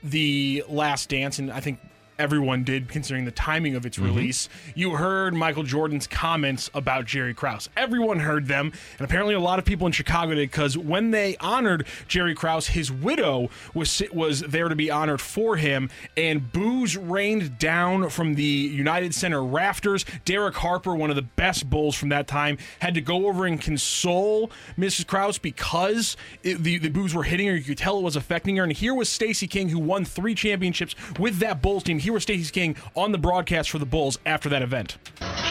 [0.03, 1.79] the Last Dance, and I think
[2.19, 4.07] everyone did considering the timing of its Mm-hmm.
[4.07, 7.69] release, you heard Michael Jordan's comments about Jerry Krause.
[7.77, 11.37] Everyone heard them, and apparently a lot of people in Chicago did because when they
[11.39, 16.97] honored Jerry Krause, his widow was was there to be honored for him, and boos
[16.97, 20.05] rained down from the United Center rafters.
[20.25, 23.61] Derek Harper, one of the best Bulls from that time, had to go over and
[23.61, 25.07] console Mrs.
[25.07, 27.55] Krause because it, the the boos were hitting her.
[27.55, 28.65] You could tell it was affecting her.
[28.65, 32.01] And here was Stacey King, who won three championships with that Bulls team.
[32.05, 34.99] Here was Stacey King on the broadcast for the Bulls after that event.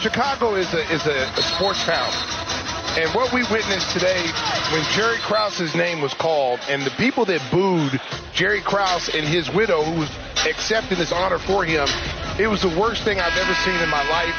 [0.00, 2.08] Chicago is a is a, a sports town.
[2.96, 4.22] And what we witnessed today
[4.70, 8.00] when Jerry Krause's name was called and the people that booed
[8.34, 10.10] Jerry Krause and his widow who was
[10.46, 11.88] accepting this honor for him,
[12.38, 14.34] it was the worst thing I've ever seen in my life.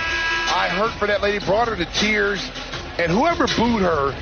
[0.55, 2.49] I hurt for that lady, brought her to tears,
[2.97, 4.15] and whoever booed her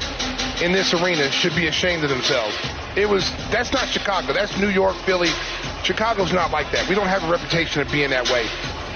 [0.63, 2.55] in this arena should be ashamed of themselves.
[2.95, 4.33] It was that's not Chicago.
[4.33, 5.29] That's New York, Philly.
[5.83, 6.87] Chicago's not like that.
[6.87, 8.47] We don't have a reputation of being that way.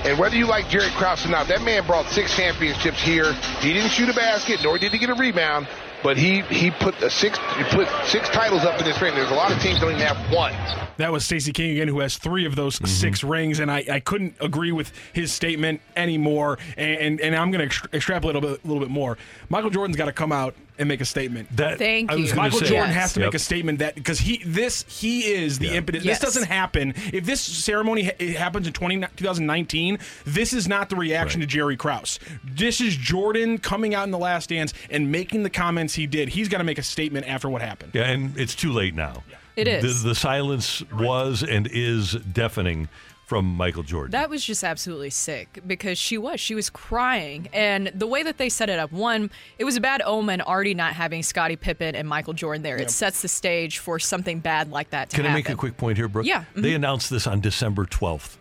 [0.06, 3.34] And whether you like Jerry Krause or not, that man brought six championships here.
[3.60, 5.68] He didn't shoot a basket, nor did he get a rebound,
[6.03, 9.15] but he he put the six he put six titles up in this ring.
[9.15, 10.53] There's a lot of teams don't even have one.
[10.98, 12.86] That was Stacey King again, who has three of those mm-hmm.
[12.86, 16.57] six rings, and I, I couldn't agree with his statement anymore.
[16.76, 19.18] And and, and I'm going to extrapolate a little bit, a little bit more.
[19.49, 21.56] Michael Jordan's got to come out and make a statement.
[21.58, 22.36] That Thank I was you.
[22.36, 22.95] Michael say- Jordan Yes.
[23.02, 23.28] has to Yep.
[23.28, 26.04] make a statement that because he this he is the impetus.
[26.06, 26.20] Yes.
[26.20, 29.99] This doesn't happen if this ceremony ha- it happens in 20, 2019.
[30.26, 32.20] This is not the reaction to Jerry Krause.
[32.44, 36.30] This is Jordan coming out in the last dance and making the comments he did.
[36.30, 37.91] He's got to make a statement after what happened.
[37.94, 39.24] Yeah, and it's too late now.
[39.56, 40.04] It is.
[40.04, 42.90] The, the silence was and is deafening
[43.28, 44.12] from Michael Jordan.
[44.12, 46.40] That was just absolutely sick because she was.
[46.40, 47.49] She was crying.
[47.52, 49.30] And the way that they set it up, one,
[49.60, 52.78] it was a bad omen already not having Scottie Pippen and Michael Jordan there.
[52.78, 55.76] It sets the stage for something bad like that to Can I make a quick
[55.76, 56.26] point here, Brooke?
[56.26, 56.78] Yeah, They mhm.
[56.78, 58.38] announced this on December 12th.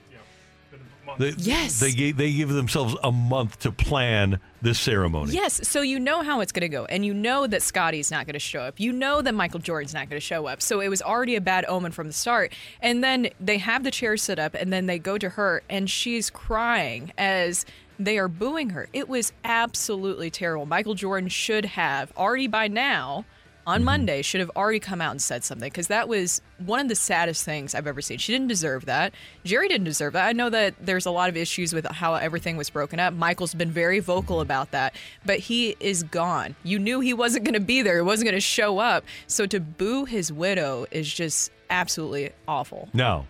[1.18, 1.80] They, Yes.
[1.80, 5.32] They gave, they give themselves a month to plan this ceremony.
[5.32, 8.26] Yes, so you know how it's going to go, and you know that Scottie's not
[8.26, 8.80] going to show up.
[8.80, 10.60] You know that Michael Jordan's not going to show up.
[10.62, 12.52] So it was already a bad omen from the start.
[12.80, 15.88] And then they have the chair set up, and then they go to her, and
[15.88, 17.64] she's crying as
[17.98, 18.88] they are booing her.
[18.92, 20.66] It was absolutely terrible.
[20.66, 23.24] Michael Jordan should have already by now.
[23.66, 23.84] On mm-hmm.
[23.84, 26.94] Monday, should have already come out and said something because that was one of the
[26.94, 28.18] saddest things I've ever seen.
[28.18, 29.12] She didn't deserve that.
[29.44, 30.26] Jerry didn't deserve that.
[30.26, 33.12] I know that there's a lot of issues with how everything was broken up.
[33.12, 34.94] Michael's been very vocal about that,
[35.24, 36.54] but he is gone.
[36.62, 39.04] You knew he wasn't going to be there, he wasn't going to show up.
[39.26, 42.88] So to boo his widow is just absolutely awful.
[42.92, 43.26] Now,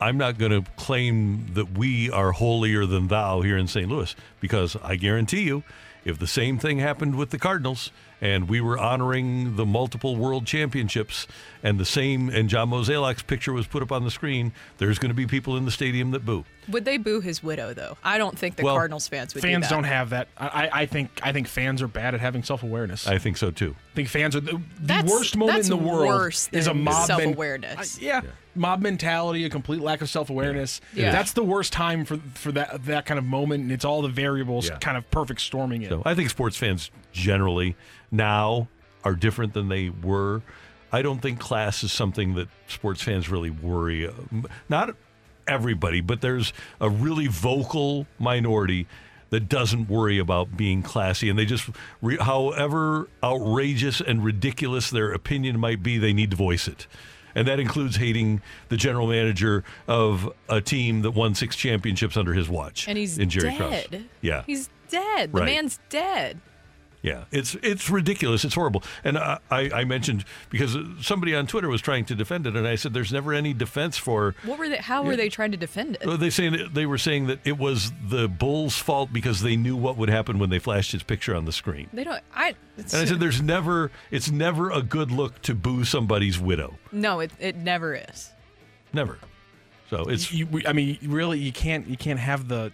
[0.00, 3.88] I'm not going to claim that we are holier than thou here in St.
[3.88, 5.62] Louis because I guarantee you,
[6.04, 7.90] if the same thing happened with the Cardinals
[8.20, 11.26] and we were honoring the multiple world championships
[11.62, 15.10] and the same and John Mozeliak's picture was put up on the screen, there's going
[15.10, 16.44] to be people in the stadium that boo.
[16.68, 17.96] Would they boo his widow though?
[18.02, 19.42] I don't think the Well, Cardinals fans would.
[19.42, 19.70] fans do that.
[19.70, 20.28] don't have that.
[20.38, 23.06] I, I think I think fans are bad at having self awareness.
[23.06, 23.76] I think so too.
[23.92, 26.82] I think fans are the, the worst moment in the world worse is a than
[26.84, 27.98] mob men- self-awareness.
[27.98, 28.20] I- yeah,
[28.54, 30.80] mob mentality, a complete lack of self awareness.
[30.92, 31.12] Yeah.
[31.12, 34.08] That's the worst time for for that that kind of moment, and it's all the
[34.08, 34.78] variables Yeah.
[34.78, 35.88] kind of perfect storming it.
[35.90, 37.76] So I think sports fans generally
[38.16, 38.68] now
[39.04, 40.42] are different than they were.
[40.92, 44.06] I don't think class is something that sports fans really worry.
[44.08, 44.12] Uh,
[44.68, 44.96] not
[45.46, 48.86] everybody, but there's a really vocal minority
[49.30, 51.68] that doesn't worry about being classy, and they just,
[52.20, 56.86] however outrageous and ridiculous their opinion might be, they need to voice it.
[57.34, 58.40] And that includes hating
[58.70, 62.88] the general manager of a team that won six championships under his watch.
[62.88, 63.90] And he's in Jerry dead.
[63.90, 64.02] Krause.
[64.22, 65.32] Yeah, He's dead.
[65.32, 65.44] The Right.
[65.46, 66.40] man's dead.
[67.02, 68.44] Yeah, it's it's ridiculous.
[68.44, 68.82] It's horrible.
[69.04, 72.66] And I, I I mentioned because somebody on Twitter was trying to defend it, and
[72.66, 74.34] I said there's never any defense for.
[74.44, 74.78] What were they?
[74.78, 76.06] How were they trying to defend it?
[76.06, 79.76] Well, They saying they were saying that it was the Bulls' fault because they knew
[79.76, 81.88] what would happen when they flashed his picture on the screen.
[81.92, 82.22] They don't.
[82.34, 82.54] I.
[82.76, 86.78] It's, And I said there's never it's never a good look to boo somebody's widow.
[86.92, 88.30] no, it it never is.
[88.92, 89.18] Never.
[89.90, 92.72] So it's you, I mean, really, you can't you can't have the.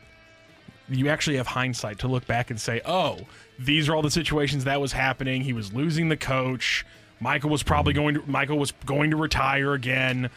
[0.89, 3.19] You actually have hindsight to look back and say, "Oh,
[3.65, 5.43] these are all the situations that was happening.
[5.43, 6.85] He was losing the coach.
[7.21, 10.31] Michael was probably going to Michael was going to retire again.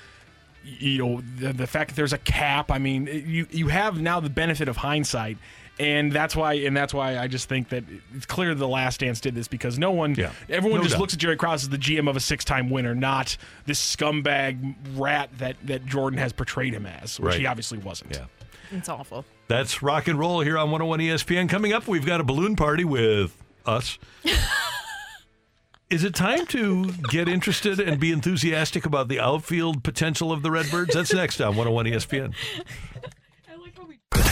[0.63, 2.71] You know, the, the fact that there's a cap.
[2.71, 5.37] I mean, you you have now the benefit of hindsight."
[5.77, 7.83] And that's why, and that's why I just think that
[8.15, 10.31] it's clear the Last Dance did this because no one, Yeah.
[10.47, 11.01] everyone No just doubt.
[11.01, 13.35] looks at Jerry Krause as the GM of a six-time winner, not
[13.65, 18.11] this scumbag rat that that Jordan has portrayed him as, which he obviously wasn't.
[18.15, 18.25] Yeah.
[18.71, 19.25] It's awful.
[19.47, 21.47] That's rock and roll here on 101 ESPN.
[21.49, 23.35] Coming up, we've got a balloon party with
[23.65, 23.97] us.
[25.89, 30.49] Is it time to get interested and be enthusiastic about the outfield potential of the
[30.49, 30.95] Redbirds?
[30.95, 32.33] That's next on 101 ESPN.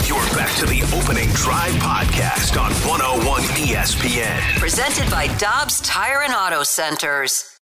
[0.07, 4.59] You're back to the opening drive podcast on 101 ESPN.
[4.59, 7.59] Presented by Dobbs Tire and Auto Centers.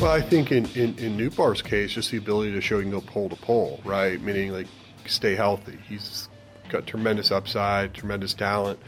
[0.00, 1.30] Well, I think in, in, in
[1.62, 4.18] case, just the ability to show you can go pole to pole, right?
[4.18, 4.66] Meaning like
[5.04, 5.78] stay healthy.
[5.86, 6.30] He's
[6.70, 8.78] got tremendous upside, tremendous talent.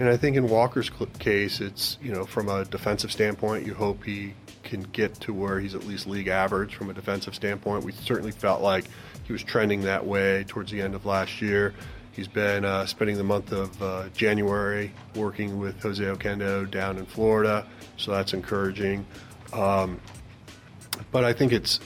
[0.00, 0.90] And I think in Walker's
[1.20, 5.60] case, it's, you know, from a defensive standpoint, you hope he can get to where
[5.60, 7.84] he's at least league average from a defensive standpoint.
[7.84, 8.86] We certainly felt like
[9.22, 11.74] he was trending that way towards the end of last year.
[12.10, 17.06] He's been uh, spending the month of uh, January working with Jose Oquendo down in
[17.06, 17.68] Florida,
[17.98, 19.06] so that's encouraging.
[19.52, 20.00] Um,
[21.10, 21.80] but I think it's,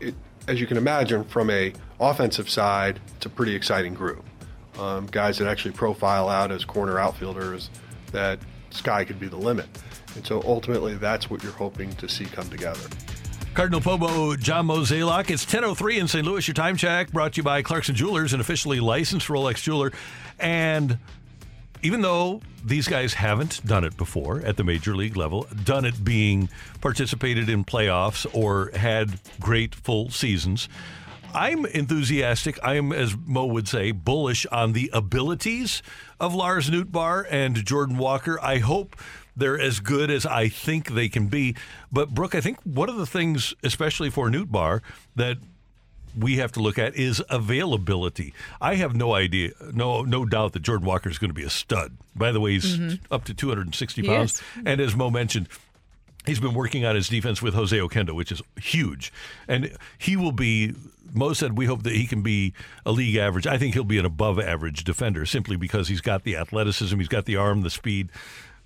[0.00, 0.14] it,
[0.48, 4.24] as you can imagine, from a offensive side, it's a pretty exciting group.
[4.78, 7.70] Um, guys that actually profile out as corner outfielders,
[8.12, 8.38] that
[8.70, 9.68] sky could be the limit.
[10.14, 12.80] And so ultimately, that's what you're hoping to see come together.
[13.54, 15.28] Cardinal POBO, John Mozeliak.
[15.28, 16.24] It's 10.03 in St.
[16.24, 16.46] Louis.
[16.46, 19.92] Your time check brought to you by Clarkson Jewelers, an officially licensed Rolex jeweler.
[20.38, 20.98] And
[21.82, 26.04] even though these guys haven't done it before at the major league level, done it
[26.04, 26.48] being
[26.80, 30.68] participated in playoffs or had great full seasons,
[31.34, 32.58] I'm enthusiastic.
[32.62, 35.82] I'm, as Mo would say, bullish on the abilities
[36.18, 38.38] of Lars Nootbaar and Jordan Walker.
[38.42, 38.96] I hope
[39.36, 41.54] they're as good as I think they can be.
[41.92, 44.80] But, Brooke, I think one of the things, especially for Nootbaar,
[45.16, 45.38] that
[46.18, 48.32] we have to look at is availability.
[48.60, 51.50] I have no idea, no no doubt that Jordan Walker is going to be a
[51.50, 51.96] stud.
[52.14, 52.98] By the way, he's Mhm.
[53.10, 55.48] up to 260 pounds, and as Mo mentioned,
[56.26, 59.12] he's been working on his defense with Jose Oquendo, which is huge,
[59.48, 60.74] and he will be.
[61.12, 62.52] Mo said we hope that he can be
[62.86, 63.44] a league average.
[63.46, 67.08] I think he'll be an above average defender simply because he's got the athleticism, he's
[67.08, 68.10] got the arm, the speed.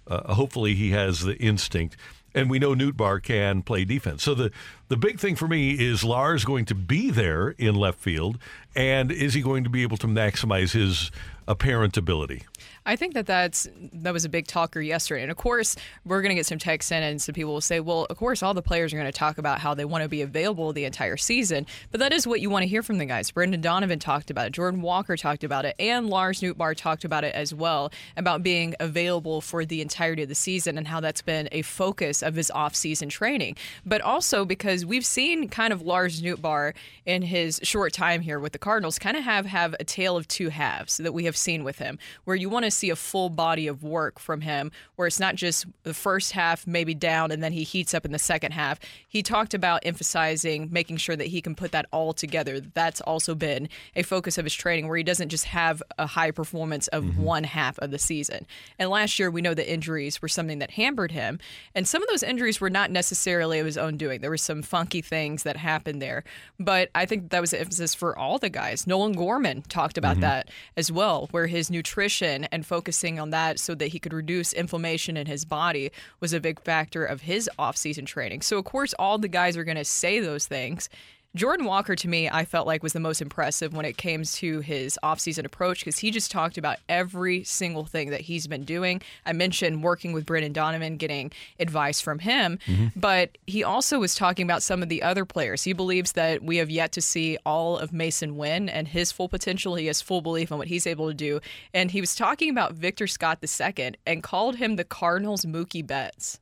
[0.06, 1.96] Uh, hopefully, he has the instinct.
[2.34, 4.22] And we know Nootbaar can play defense.
[4.22, 4.50] So the,
[4.88, 8.38] the big thing for me is Lars going to be there in left field,
[8.74, 11.12] and is he going to be able to maximize his
[11.46, 12.42] apparent ability?
[12.86, 15.74] I think that that's that was a big talker yesterday, and of course
[16.04, 18.42] we're going to get some texts in, and some people will say, "Well, of course
[18.42, 20.84] all the players are going to talk about how they want to be available the
[20.84, 23.30] entire season," but that is what you want to hear from the guys.
[23.30, 27.24] Brendan Donovan talked about it, Jordan Walker talked about it, and Lars Nootbaar talked about
[27.24, 31.22] it as well about being available for the entirety of the season and how that's
[31.22, 33.56] been a focus of his off-season training.
[33.86, 36.74] But also because we've seen kind of Lars Nootbaar
[37.06, 40.28] in his short time here with the Cardinals kind of have have a tale of
[40.28, 43.30] two halves that we have seen with him, where you want to see a full
[43.30, 47.42] body of work from him where it's not just the first half maybe down and
[47.42, 48.78] then he heats up in the second half.
[49.08, 52.60] He talked about emphasizing making sure that he can put that all together.
[52.60, 56.30] That's also been a focus of his training where he doesn't just have a high
[56.30, 57.22] performance of Mm-hmm.
[57.22, 58.46] one half of the season.
[58.78, 61.38] And last year we know that injuries were something that hampered him
[61.74, 64.20] and some of those injuries were not necessarily of his own doing.
[64.20, 66.24] There were some funky things that happened there.
[66.58, 68.86] But I think that was an emphasis for all the guys.
[68.86, 70.20] Nolan Gorman talked about Mhm.
[70.22, 74.52] that as well, where his nutrition and focusing on that so that he could reduce
[74.52, 78.42] inflammation in his body was a big factor of his offseason training.
[78.42, 80.88] So, of course, all the guys are going to say those things.
[81.34, 84.60] Jordan Walker, to me, I felt like was the most impressive when it came to
[84.60, 89.02] his offseason approach because he just talked about every single thing that he's been doing.
[89.26, 92.86] I mentioned working with Brendan Donovan, getting advice from him, mm-hmm.
[92.94, 95.64] but he also was talking about some of the other players.
[95.64, 99.28] He believes that we have yet to see all of Masyn Winn and his full
[99.28, 99.74] potential.
[99.74, 101.40] He has full belief in what he's able to do.
[101.72, 106.38] And he was talking about Victor Scott II and called him the Cardinals Mookie Betts.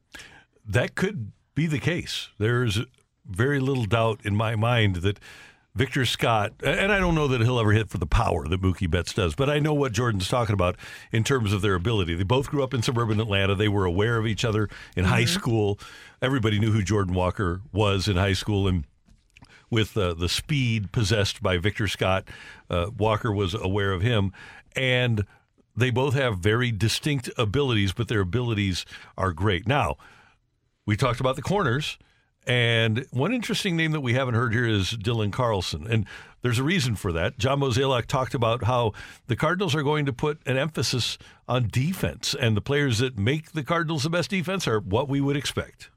[0.66, 2.28] That could be the case.
[2.38, 2.80] There's
[3.28, 5.18] very little doubt in my mind that
[5.74, 8.90] Victor Scott, and I don't know that he'll ever hit for the power that Mookie
[8.90, 10.76] Betts does, but I know what Jordan's talking about
[11.12, 12.14] in terms of their ability.
[12.14, 13.54] They both grew up in suburban Atlanta.
[13.54, 15.28] They were aware of each other in high Mhm.
[15.28, 15.80] school.
[16.20, 18.84] Everybody knew who Jordan Walker was in high school, and
[19.70, 22.28] with uh, the speed possessed by Victor Scott,
[22.68, 24.32] uh, Walker was aware of him,
[24.76, 25.24] and
[25.74, 28.84] they both have very distinct abilities, but their abilities
[29.16, 29.66] are great.
[29.66, 29.96] Now,
[30.84, 31.96] we talked about the corners,
[32.46, 36.06] and one interesting name that we haven't heard here is Dylan Carlson, and
[36.42, 37.38] there's a reason for that.
[37.38, 38.92] John Mozeliak talked about how
[39.28, 43.52] the Cardinals are going to put an emphasis on defense, and the players that make
[43.52, 45.90] the Cardinals the best defense are what we would expect.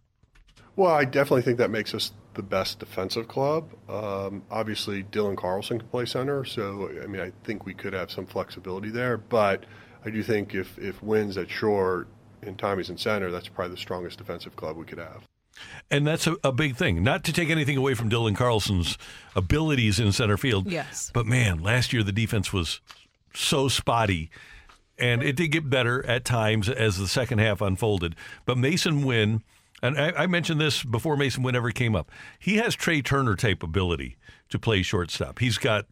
[0.76, 3.72] Well, I definitely think that makes us the best defensive club.
[3.90, 8.12] Um, obviously, Dylan Carlson can play center, so I mean, I think we could have
[8.12, 9.18] some flexibility there.
[9.18, 9.66] But
[10.06, 12.08] I do think if if Winn's at short
[12.42, 15.24] and Tommy's in center, that's probably the strongest defensive club we could have.
[15.90, 17.04] And that's a, a big thing.
[17.04, 18.98] Not to take anything away from Dylan Carlson's
[19.36, 20.72] abilities in center field.
[20.72, 21.12] Yes.
[21.14, 22.82] But man, last year the defense was
[23.34, 24.30] so spotty.
[24.98, 28.16] And it did get better at times as the second half unfolded.
[28.46, 29.44] But Masyn Winn,
[29.84, 32.10] and I, I mentioned this before Masyn Winn ever came up,
[32.40, 34.16] he has Trea Turner type ability
[34.50, 35.40] to play shortstop.
[35.40, 35.86] He's got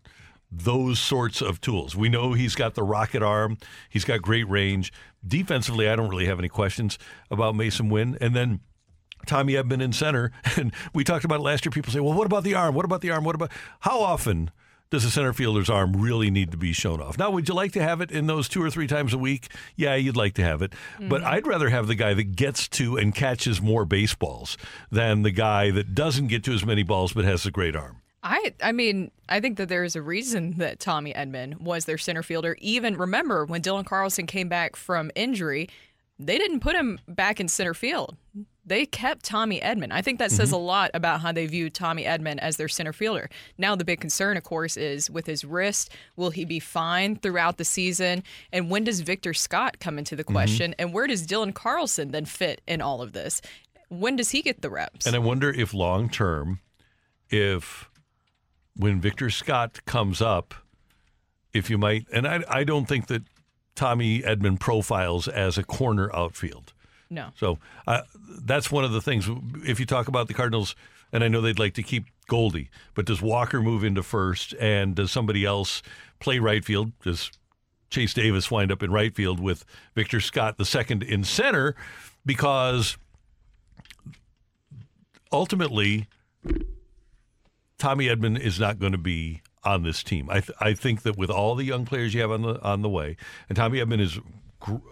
[0.50, 1.96] those sorts of tools.
[1.96, 3.58] We know he's got the rocket arm,
[3.90, 4.94] he's got great range.
[5.26, 6.98] Defensively, I don't really have any questions
[7.32, 8.18] about Masyn Winn.
[8.22, 8.60] And then
[9.26, 10.32] Tommy Edman in center.
[10.58, 11.72] And we talked about it last year.
[11.72, 12.76] People say, well, what about the arm?
[12.76, 13.24] What about the arm?
[13.24, 13.52] What about
[13.82, 14.52] how often
[14.92, 17.18] does a center fielder's arm really need to be shown off?
[17.18, 19.48] Now, would you like to have it in those two or three times a week?
[19.76, 20.74] Yeah, you'd like to have it.
[21.00, 21.26] But Mhm.
[21.26, 24.56] I'd rather have the guy that gets to and catches more baseballs
[24.92, 27.98] than the guy that doesn't get to as many balls but has a great arm.
[28.22, 31.98] I I mean, I think that there is a reason that Tommy Edman was their
[31.98, 32.56] center fielder.
[32.62, 35.68] Even remember when Dylan Carlson came back from injury,
[36.20, 38.16] they didn't put him back in center field.
[38.66, 39.92] They kept Tommy Edman.
[39.92, 40.56] I think that says Mm-hmm.
[40.56, 43.30] a lot about how they view Tommy Edman as their center fielder.
[43.58, 45.90] Now the big concern, of course, is with his wrist.
[46.16, 48.24] Will he be fine throughout the season?
[48.54, 50.34] And when does Victor Scott come into the Mm-hmm.
[50.34, 50.76] question?
[50.80, 53.42] And where does Dylan Carlson then fit in all of this?
[53.90, 55.06] When does he get the reps?
[55.06, 56.60] And I wonder if long term,
[57.30, 57.90] if
[58.76, 60.54] when Victor Scott comes up,
[61.54, 63.24] if you might, and I, I don't think that
[63.76, 66.74] Tommy Edman profiles as a corner outfield.
[67.10, 67.30] No.
[67.36, 68.02] So uh,
[68.44, 69.30] that's one of the things.
[69.66, 70.76] If you talk about the Cardinals,
[71.12, 74.96] and I know they'd like to keep Goldie, but does Walker move into first, and
[74.96, 75.82] does somebody else
[76.20, 76.92] play right field?
[77.04, 77.32] Does
[77.90, 79.66] Chase Davis wind up in right field with
[79.96, 81.76] Victor Scott the second in center?
[82.26, 82.98] Because
[85.32, 86.08] ultimately,
[87.78, 90.30] Tommy Edman is not going to be on this team.
[90.30, 92.82] I th- I think that with all the young players you have on the on
[92.82, 93.18] the way,
[93.50, 94.20] and Tommy Edman is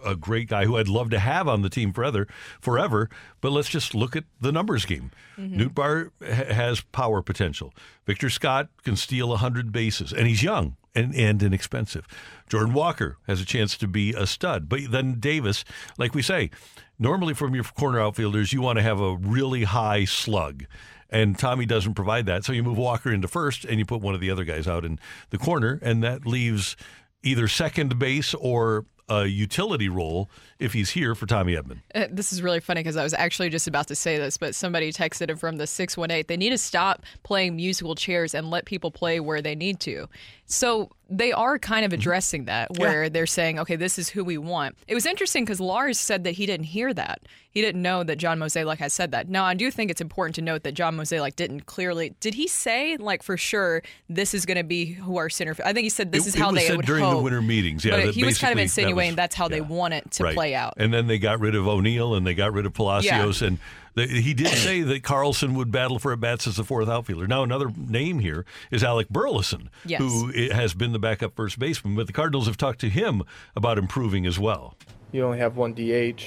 [0.04, 2.26] a great guy who I'd love to have on the team forever,
[2.60, 3.08] forever.
[3.40, 5.10] But let's just look at the numbers game.
[5.38, 5.60] Mm-hmm.
[5.60, 7.72] Nootbaar ha- has power potential.
[8.06, 12.06] Victor Scott can steal hundred bases, and he's young and, and inexpensive.
[12.48, 14.68] Jordan Walker has a chance to be a stud.
[14.68, 15.64] But then Davis,
[15.98, 16.50] like we say,
[16.98, 20.64] normally from your corner outfielders, you want to have a really high slug.
[21.10, 22.44] And Tommy doesn't provide that.
[22.44, 24.84] So you move Walker into first and you put one of the other guys out
[24.84, 24.98] in
[25.30, 26.76] the corner, and that leaves
[27.22, 30.30] either second base or a utility role
[30.62, 31.78] if he's here for Tommy Edman.
[31.94, 34.54] Uh, This is really funny because I was actually just about to say this, but
[34.54, 36.24] somebody texted it from the 618.
[36.28, 40.08] They need to stop playing musical chairs and let people play where they need to.
[40.46, 44.36] So they are kind of addressing that, where they're saying, okay, this is who we
[44.38, 44.76] want.
[44.86, 47.20] It was interesting because Lars said that he didn't hear that.
[47.50, 49.28] He didn't know that John Mozeliak had said that.
[49.28, 52.14] Now, I do think it's important to note that John Mozeliak didn't clearly.
[52.20, 55.54] Did he say, like, for sure, this is going to be who our center?
[55.64, 57.16] I think he said this It- is it how was they said would during hope.
[57.18, 57.84] the winter meetings.
[57.84, 59.94] Yeah, but that he was kind of basically- that insinuating was- that's how they want
[59.94, 60.34] it to Right.
[60.34, 60.74] play out.
[60.76, 63.42] And then they got rid of O'Neill and they got rid of Palacios.
[63.42, 63.58] And
[63.94, 67.26] the, he did say that Carlson would battle for at bats as the fourth outfielder.
[67.26, 70.00] Now, another name here is Alec Burleson, Yes.
[70.00, 71.94] who has been the backup first baseman.
[71.96, 73.22] But the Cardinals have talked to him
[73.54, 74.76] about improving as well.
[75.12, 76.22] you only have one DH,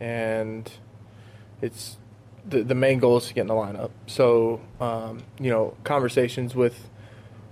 [0.00, 0.70] and
[1.62, 1.96] it's
[2.46, 3.90] the the main goal is to get in the lineup.
[4.06, 6.88] So um, you know, conversations with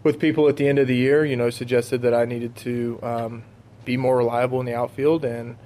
[0.03, 2.99] with people at the end of the year, you know, suggested that I needed to
[3.03, 3.45] um,
[3.85, 5.57] be more reliable in the outfield, and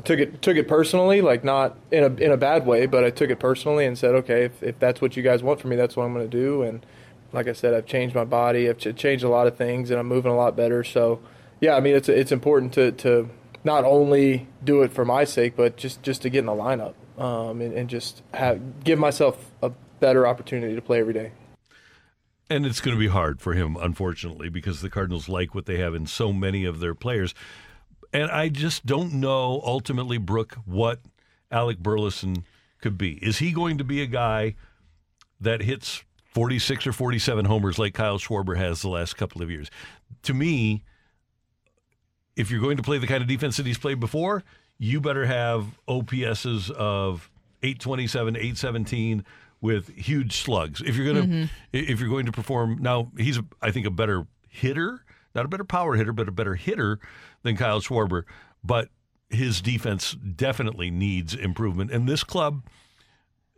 [0.00, 3.04] I took it took it personally, like not in a in a bad way, but
[3.04, 5.68] I took it personally and said, okay, if, if that's what you guys want from
[5.68, 6.62] me, that's what I'm going to do.
[6.62, 6.86] And
[7.34, 10.00] like I said, I've changed my body, I've ch- changed a lot of things, and
[10.00, 10.82] I'm moving a lot better.
[10.84, 11.20] So
[11.60, 13.28] yeah, I mean, it's it's important to to
[13.62, 16.94] not only do it for my sake, but just just to get in the lineup
[17.18, 19.70] um, and, and just have, give myself a
[20.00, 21.32] better opportunity to play every day.
[22.48, 25.76] And it's going to be hard for him, unfortunately, because the Cardinals like what they
[25.76, 27.34] have in so many of their players.
[28.12, 31.00] And I just don't know ultimately, Brooke, what
[31.50, 32.44] Alec Burleson
[32.80, 33.12] could be.
[33.24, 34.56] Is he going to be a guy
[35.40, 36.02] that hits
[36.34, 39.70] 46 or 47 homers like Kyle Schwarber has the last couple of years?
[40.24, 40.82] To me,
[42.36, 44.42] if you're going to play the kind of defense that he's played before,
[44.78, 47.30] you better have OPSs of
[47.62, 49.24] 827, 817
[49.60, 50.80] with huge slugs.
[50.80, 51.42] If you're going to Mm-hmm.
[51.42, 51.50] Mhm.
[51.90, 55.64] if you're going to perform now, he's I think a better hitter, not a better
[55.64, 56.98] power hitter, but a better hitter
[57.42, 58.24] than Kyle Schwarber,
[58.62, 58.88] but
[59.28, 62.62] his defense definitely needs improvement and this club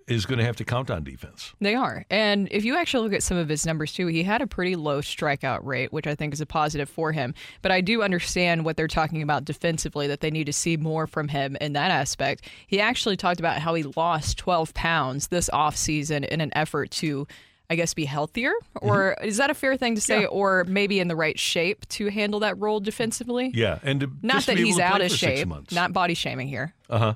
[0.07, 1.53] is going to have to count on defense.
[1.61, 2.05] They are.
[2.11, 4.77] And if you actually look at some of his numbers too, he had a pretty
[4.77, 7.35] low strikeout rate, which I think is a positive for him.
[7.63, 11.07] But I do understand what they're talking about defensively, that they need to see more
[11.07, 12.47] from him in that aspect.
[12.67, 17.27] He actually talked about how he lost 12 pounds this offseason in an effort to.
[17.73, 18.53] I guess be healthier,
[18.83, 22.09] or is that a fair thing to say, or maybe in the right shape to
[22.09, 23.51] handle that role defensively?
[23.55, 27.15] Yeah, and to, Not that he's out of shape, not body shaming here, Uh-huh.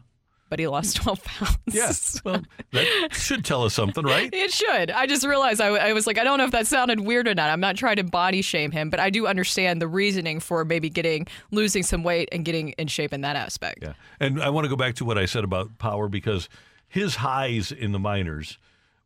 [0.48, 1.58] but he lost 12 pounds.
[1.70, 2.22] Yes.
[2.24, 4.30] Well, that should tell us something, right?
[4.32, 4.90] It should.
[4.90, 7.34] I just realized I, I was like, I don't know if that sounded weird or
[7.34, 7.50] not.
[7.50, 10.88] I'm not trying to body shame him, but I do understand the reasoning for maybe
[10.88, 13.80] getting losing some weight and getting in shape in that aspect.
[13.82, 13.92] Yeah.
[14.20, 16.48] And I want to go back to what I said about power because
[16.88, 18.56] his highs in the minors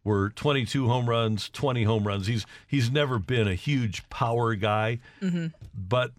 [0.05, 2.27] were 22 home runs, 20 home runs.
[2.27, 6.13] He's he's never been a huge power guy, hmm but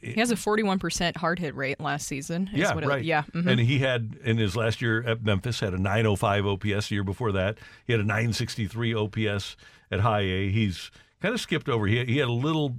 [0.00, 2.50] He has a 41% hard hit rate last season.
[2.52, 3.04] yeah, it- right.
[3.04, 3.22] yeah.
[3.32, 3.46] mhm.
[3.46, 6.88] And he had in his last year at Memphis had a 905 OPS.
[6.88, 9.56] The year before that, he had a 963 OPS
[9.92, 10.50] at High A.
[10.50, 10.90] He's
[11.22, 11.86] kind of skipped over.
[11.86, 12.76] He he had a little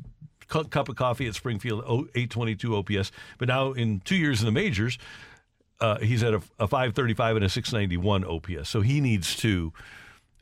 [0.50, 3.12] cup of coffee at Springfield, oh, 822 OPS.
[3.38, 4.98] But now in two years in the majors,
[5.82, 8.70] uh, he's at a, a 535 and a 691 OPS.
[8.70, 9.72] So he needs to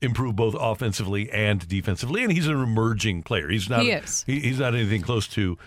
[0.02, 2.24] improve both offensively and defensively.
[2.24, 3.50] And he's an emerging player.
[3.50, 3.82] He's not.
[3.82, 4.24] He is.
[4.28, 5.58] he- he's not anything close to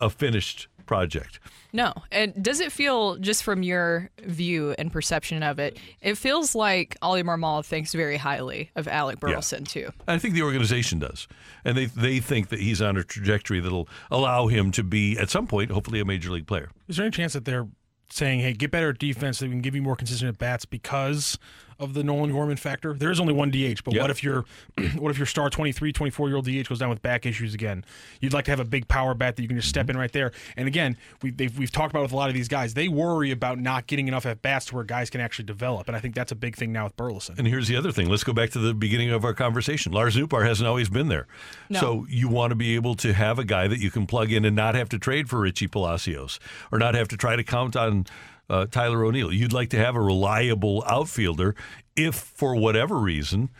[0.00, 1.40] a finished project.
[1.72, 1.92] No.
[2.12, 6.96] And does it feel, just from your view and perception of it, it feels like
[7.02, 9.90] Oli Marmol thinks very highly of Alec Burleson, too.
[10.06, 11.26] I think the organization does,
[11.64, 15.28] and they they think that he's on a trajectory that'll allow him to be at
[15.28, 16.70] some point, hopefully, a major league player.
[16.88, 17.66] Is there any chance that they're
[18.10, 20.64] saying, hey, get better at defense so we can give you more consistent at bats
[20.64, 21.38] because
[21.78, 22.94] of the Nolan Gorman factor?
[22.94, 24.00] There is only one DH, but Yep.
[24.02, 24.44] what if your
[24.98, 27.84] what if your star 23, 24 year old DH goes down with back issues again?
[28.20, 30.00] You'd like to have a big power bat that you can just step in mm-hmm.
[30.00, 30.32] right there.
[30.56, 33.30] And again, we, they've, we've talked about with a lot of these guys, they worry
[33.30, 35.88] about not getting enough at bats to where guys can actually develop.
[35.88, 37.36] And I think that's a big thing now with Burleson.
[37.38, 38.08] And here's the other thing.
[38.08, 39.92] Let's go back to the beginning of our conversation.
[39.92, 41.26] Lars Nootbaar hasn't always been there.
[41.68, 41.80] No.
[41.80, 44.44] So you want to be able to have a guy that you can plug in
[44.44, 46.38] and not have to trade for Richie Palacios
[46.72, 48.06] or not have to try to count on
[48.48, 49.32] uh, Tyler O'Neill.
[49.32, 51.54] You'd like to have a reliable outfielder
[51.96, 53.50] if, for whatever reason,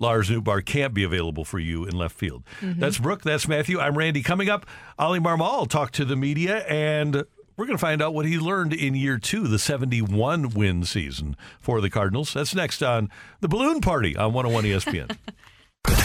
[0.00, 2.44] Lars Nootbaar can't be available for you in left field.
[2.60, 2.72] Mm-hmm.
[2.72, 2.80] Mhm.
[2.80, 3.22] That's Brooke.
[3.22, 3.78] That's Matthew.
[3.80, 4.22] I'm Randy.
[4.22, 4.66] Coming up,
[4.98, 7.24] Oli Marmol will talk to the media, and
[7.56, 11.36] we're going to find out what he learned in year two, the 71 win season
[11.60, 12.34] for the Cardinals.
[12.34, 13.08] That's next on
[13.40, 15.16] the Balloon Party on 101 ESPN.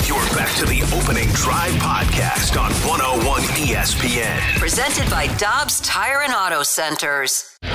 [0.05, 4.57] You're back to the opening drive podcast on 101 ESPN.
[4.59, 7.57] Presented by Dobbs Tire and Auto Centers.
[7.61, 7.69] The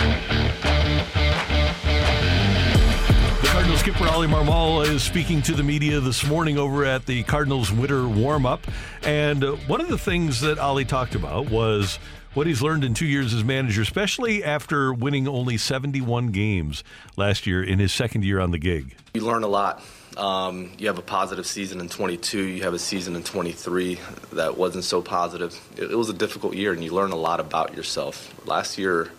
[3.45, 7.73] Cardinals skipper Oli Marmol is speaking to the media this morning over at the Cardinals
[7.73, 8.67] winter warm up.
[9.03, 11.99] And uh, one of the things that Oli talked about was
[12.35, 16.85] what he's learned in two years as manager, especially after winning only 71 games
[17.17, 18.95] last year in his second year on the gig.
[19.15, 19.83] You learn a lot.
[20.17, 22.41] Um, you have a positive season in 22.
[22.41, 23.99] You have a season in 23
[24.33, 25.59] that wasn't so positive.
[25.77, 28.33] It, it was a difficult year, and you learn a lot about yourself.
[28.47, 29.11] Last year,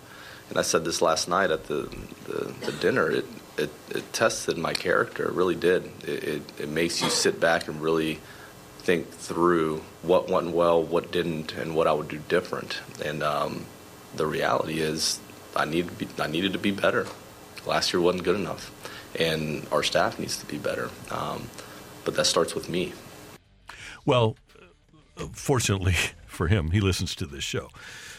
[0.49, 1.90] and I said this last night at the,
[2.27, 3.25] the, the dinner, it,
[3.57, 5.25] it, it, tested my character.
[5.25, 5.91] It really did.
[6.03, 8.19] It, it, it makes you sit back and really
[8.80, 12.80] think through what went well, what didn't, and what I would do different.
[13.03, 13.65] And um,
[14.15, 15.19] the reality is,
[15.56, 17.07] I be, I needed to be better.
[17.65, 18.72] Last year wasn't good enough,
[19.19, 20.90] and our staff needs to be better.
[21.11, 21.48] Um,
[22.03, 22.94] but that starts with me.
[24.06, 24.35] Well,
[25.34, 25.95] fortunately
[26.27, 27.69] for him, he listens to this show,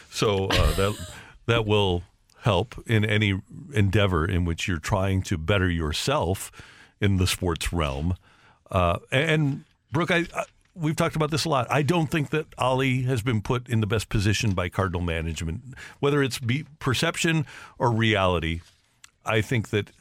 [0.09, 1.07] so uh, that
[1.45, 2.03] that will
[2.41, 3.41] help in any
[3.73, 6.51] endeavor in which you're trying to better yourself
[7.01, 8.15] in the sports realm.
[8.71, 10.43] Uh, and Brooke, I, I,
[10.75, 11.67] we've talked about this a lot.
[11.69, 15.61] I don't think that Oli has been put in the best position by Cardinal management,
[15.99, 16.39] whether it's
[16.79, 17.45] perception
[17.77, 18.61] or reality.
[19.25, 19.91] I think that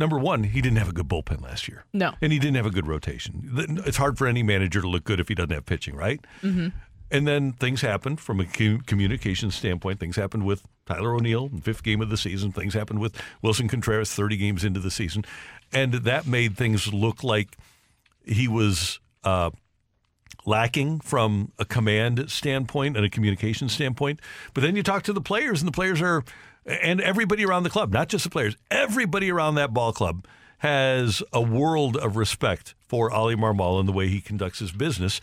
[0.00, 1.84] number one, he didn't have a good bullpen last year.
[1.92, 3.50] No, and he didn't have a good rotation.
[3.86, 6.20] It's hard for any manager to look good if he doesn't have pitching, right?
[6.42, 6.68] Mm-hmm.
[7.12, 9.98] And then things happened from a communication standpoint.
[9.98, 12.52] Things happened with Tyler O'Neill in fifth game of the season.
[12.52, 15.24] Things happened with Willson Contreras 30 games into the season.
[15.72, 17.56] And that made things look like
[18.24, 19.50] he was uh,
[20.46, 24.20] lacking from a command standpoint and a communication standpoint.
[24.54, 26.24] But then you talk to the players, and the players are,
[26.66, 30.26] and everybody around the club, not just the players, everybody around that ball club
[30.58, 35.20] has a world of respect for Oli Marmol and the way he conducts his business.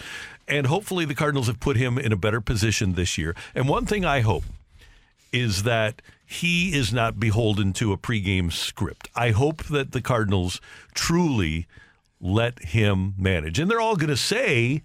[0.48, 3.36] And hopefully the Cardinals have put him in a better position this year.
[3.54, 4.46] And one thing I hope
[5.32, 9.10] is that he is not beholden to a pregame script.
[9.16, 10.60] I hope that the Cardinals
[10.96, 11.68] truly
[12.20, 13.60] let him manage.
[13.60, 14.82] And they're all going to say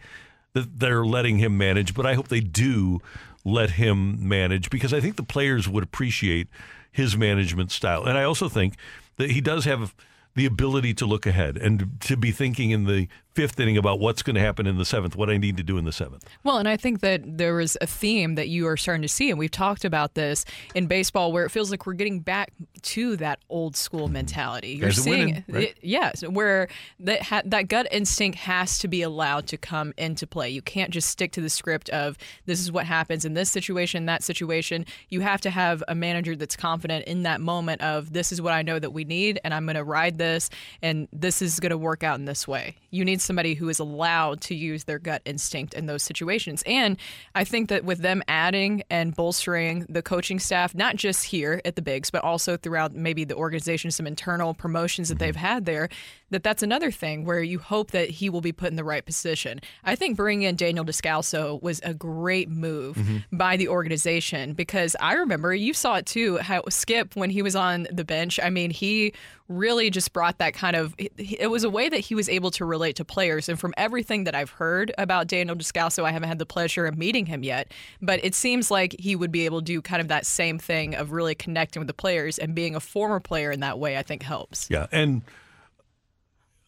[0.53, 3.01] that they're letting him manage, but I hope they do
[3.45, 6.49] let him manage because I think the players would appreciate
[6.91, 8.05] his management style.
[8.05, 8.75] And I also think
[9.17, 9.95] that he does have
[10.35, 14.23] the ability to look ahead and to be thinking in the fifth inning about what's
[14.23, 16.29] going to happen in the seventh, what I need to do in the seventh.
[16.45, 19.31] Well, and I think that there is a theme that you are starting to see,
[19.31, 20.45] and we've talked about this
[20.75, 22.53] in baseball, where it feels like we're getting back
[22.83, 24.73] to that old school mentality.
[24.73, 25.69] You're seeing, winning, right?
[25.71, 26.69] it, yes, where
[27.01, 30.51] that ha- that gut instinct has to be allowed to come into play.
[30.51, 34.07] You can't just stick to the script of this is what happens in this situation,
[34.07, 34.85] that situation.
[35.09, 38.53] You have to have a manager that's confident in that moment of this is what
[38.53, 40.51] I know that we need, and I'm going to ride this,
[40.83, 42.77] and this is going to work out in this way.
[42.91, 46.63] You need somebody who is allowed to use their gut instinct in those situations.
[46.67, 46.97] And
[47.35, 51.77] I think that with them adding and bolstering the coaching staff, not just here at
[51.77, 55.89] the Bigs, but also throughout maybe the organization, some internal promotions that they've had there,
[56.33, 59.05] that that's another thing where you hope that he will be put in the right
[59.07, 59.61] position.
[59.85, 63.25] I think bringing in Daniel Descalso was a great move Mhm.
[63.33, 66.39] by the organization because I remember you saw it too.
[66.39, 69.13] How Skip when he was on the bench, I mean, he
[69.49, 70.95] really just brought that kind of.
[70.99, 74.25] It was a way that he was able to relate to players, and from everything
[74.25, 77.71] that I've heard about Daniel Descalso, I haven't had the pleasure of meeting him yet,
[78.01, 80.95] but it seems like he would be able to do kind of that same thing
[80.95, 83.99] of really connecting with the players and being a former player in that way.
[83.99, 84.69] I think helps.
[84.71, 85.21] Yeah, and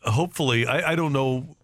[0.04, 1.56] hopefully, I, I don't know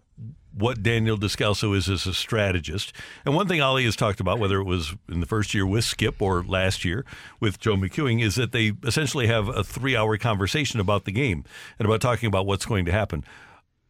[0.53, 2.91] what Daniel Descalso is as a strategist.
[3.25, 5.85] And one thing Oli has talked about, whether it was in the first year with
[5.85, 7.05] Skip or last year
[7.39, 11.45] with Joe McEwing, is that they essentially have a three hour conversation about the game
[11.79, 13.23] and about talking about what's going to happen.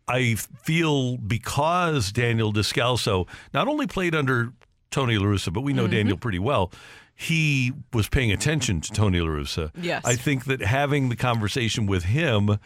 [0.07, 4.53] I feel because Daniel Descalso not only played under
[4.91, 5.91] Tony La Russa, but we know Mhm.
[5.91, 6.71] Daniel pretty well.
[7.15, 9.71] He was paying attention to Tony La Russa.
[9.81, 10.03] Yes.
[10.05, 12.57] I think that having the conversation with him,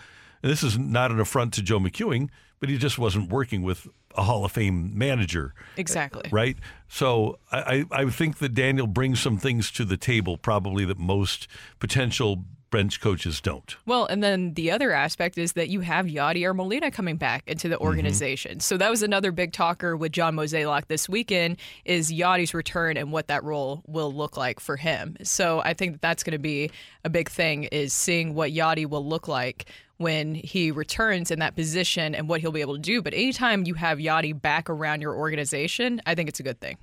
[0.45, 3.87] and this is not an affront to Joe McEwing, but he just wasn't working with
[4.15, 5.55] a Hall of Fame manager.
[5.75, 6.29] Exactly.
[6.31, 6.55] Right?
[6.87, 10.99] So I, I I think that Daniel brings some things to the table probably that
[10.99, 11.47] most
[11.79, 13.75] potential bench coaches don't.
[13.85, 17.69] Well, and then the other aspect is that you have Yadier Molina coming back into
[17.69, 18.59] the organization.
[18.59, 23.11] So that was another big talker with John Mozeliak this weekend is Yadi's return and
[23.11, 25.15] what that role will look like for him.
[25.23, 26.71] So I think that that's going to be
[27.03, 29.65] a big thing is seeing what Yadi will look like
[29.97, 33.01] when he returns in that position and what he'll be able to do.
[33.01, 36.77] But anytime you have Yadi back around your organization, I think it's a good thing.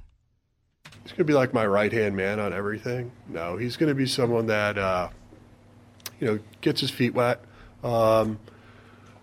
[1.02, 3.10] He's going to be like my right hand man on everything.
[3.28, 5.08] No, he's going to be someone that, uh,
[6.22, 7.40] you know, gets his feet wet.
[7.82, 8.38] Um,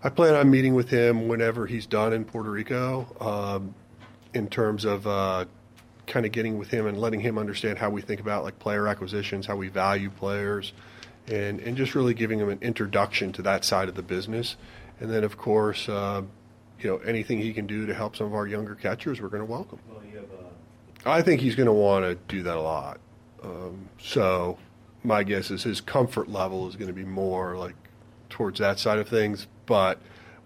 [0.04, 3.74] I plan on meeting with him whenever he's done in Puerto Rico um,
[4.34, 5.46] in terms of uh,
[6.06, 8.86] kind of getting with him and letting him understand how we think about like player
[8.86, 10.74] acquisitions, how we value players,
[11.26, 14.56] and, and just really giving him an introduction to that side of the business.
[15.00, 16.20] And then, of course, uh,
[16.80, 19.46] you know, anything he can do to help some of our younger catchers, we're going
[19.46, 19.78] to welcome.
[21.06, 23.00] I think he's going to want to do that a lot.
[23.42, 24.58] Um, so
[25.02, 27.74] my guess is his comfort level is going to be more like
[28.28, 29.46] towards that side of things.
[29.66, 30.00] But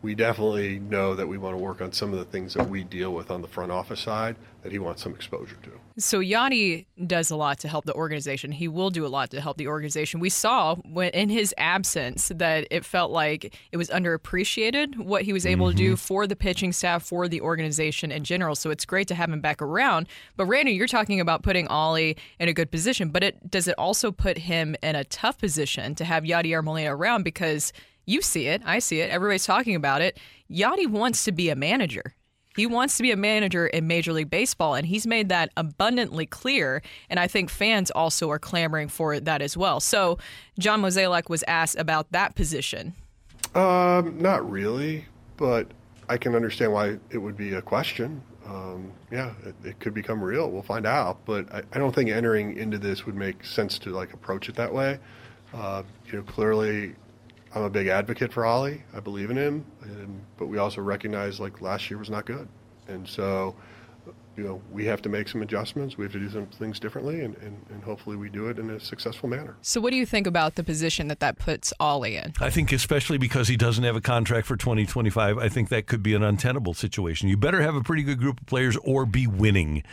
[0.04, 2.84] we definitely know that we want to work on some of the things that we
[2.84, 5.70] deal with on the front office side that he wants some exposure to.
[5.96, 8.52] So Yadi does a lot to help the organization.
[8.52, 10.20] He will do a lot to help the organization.
[10.20, 15.32] We saw when in his absence that it felt like it was underappreciated what he
[15.32, 15.96] was able to do mm-hmm.
[15.96, 18.54] for the pitching staff, for the organization in general.
[18.54, 20.06] So it's great to have him back around.
[20.36, 23.74] But Randy, you're talking about putting Oli in a good position, but it does it
[23.78, 27.72] also put him in a tough position to have Yadier Molina around because
[28.06, 30.18] you see it, I see it, everybody's talking about it.
[30.50, 32.14] Yadi wants to be a manager.
[32.56, 36.24] He wants to be a manager in Major League Baseball, and he's made that abundantly
[36.24, 36.82] clear.
[37.10, 39.80] And I think fans also are clamoring for that as well.
[39.80, 40.18] So,
[40.58, 42.94] John Mozeliak was asked about that position.
[43.56, 45.66] Um, not really, but
[46.08, 48.22] I can understand why it would be a question.
[48.46, 50.50] Um, yeah, it, it could become real.
[50.50, 53.90] We'll find out, but I, I don't think entering into this would make sense to
[53.90, 54.98] like approach it that way.
[55.52, 56.94] Uh, you know, clearly,
[57.54, 58.82] I'm a big advocate for Oli.
[58.92, 62.48] I believe in him, and, but we also recognize like last year was not good,
[62.88, 63.54] and so
[64.36, 65.96] you know we have to make some adjustments.
[65.96, 68.70] We have to do some things differently, and, and, and hopefully we do it in
[68.70, 69.56] a successful manner.
[69.62, 72.32] So, what do you think about the position that that puts Oli in?
[72.40, 76.02] I think, especially because he doesn't have a contract for 2025, I think that could
[76.02, 77.28] be an untenable situation.
[77.28, 79.84] You better have a pretty good group of players or be winning.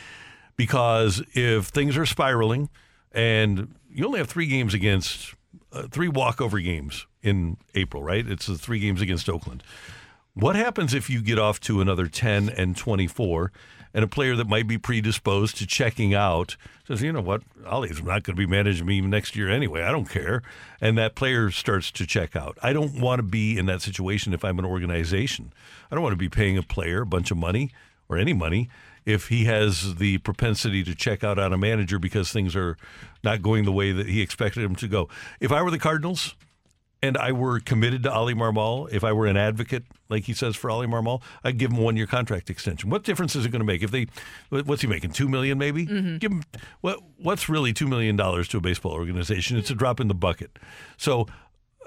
[0.58, 2.70] Because if things are spiraling
[3.12, 5.34] and you only have three games against,
[5.72, 8.28] uh, three walkover games in April, right?
[8.28, 9.64] It's the three games against Oakland.
[10.34, 13.52] What happens if you get off to another 10 and 24
[13.94, 16.56] and a player that might be predisposed to checking out
[16.88, 19.84] says, you know what, Oli's not going to be managing me next year anyway.
[19.84, 20.42] I don't care.
[20.80, 22.58] And that player starts to check out.
[22.64, 25.52] I don't want to be in that situation if I'm an organization.
[25.92, 27.72] I don't want to be paying a player a bunch of money
[28.08, 28.70] or any money
[29.06, 32.78] if he has the propensity to check out on a manager because things are
[33.24, 35.10] not going the way that he expected them to go.
[35.40, 36.36] If I were the Cardinals,
[37.04, 40.56] and I were committed to Oli Marmol, if I were an advocate, like he says
[40.56, 42.90] for Oli Marmol, I'd give him one year contract extension.
[42.90, 44.08] What difference is it going to make if they?
[44.50, 45.12] What's he making?
[45.12, 45.88] Two million, maybe.
[45.88, 46.20] Mhm.
[46.20, 46.44] Give him
[46.82, 47.00] what?
[47.18, 49.58] What's really two million dollars to a baseball organization?
[49.58, 50.58] It's a drop in the bucket.
[50.98, 51.28] So.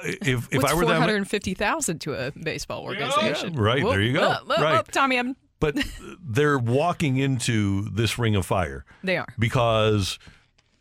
[0.03, 3.55] If, if What's I were four them, hundred fifty thousand to a baseball organization?
[3.55, 4.29] Right, there you go.
[4.29, 4.77] Whoop, whoop, Right.
[4.77, 5.77] whoop, Tommy, I'm, but
[6.21, 9.29] they're walking into this ring of fire they are.
[9.39, 10.19] because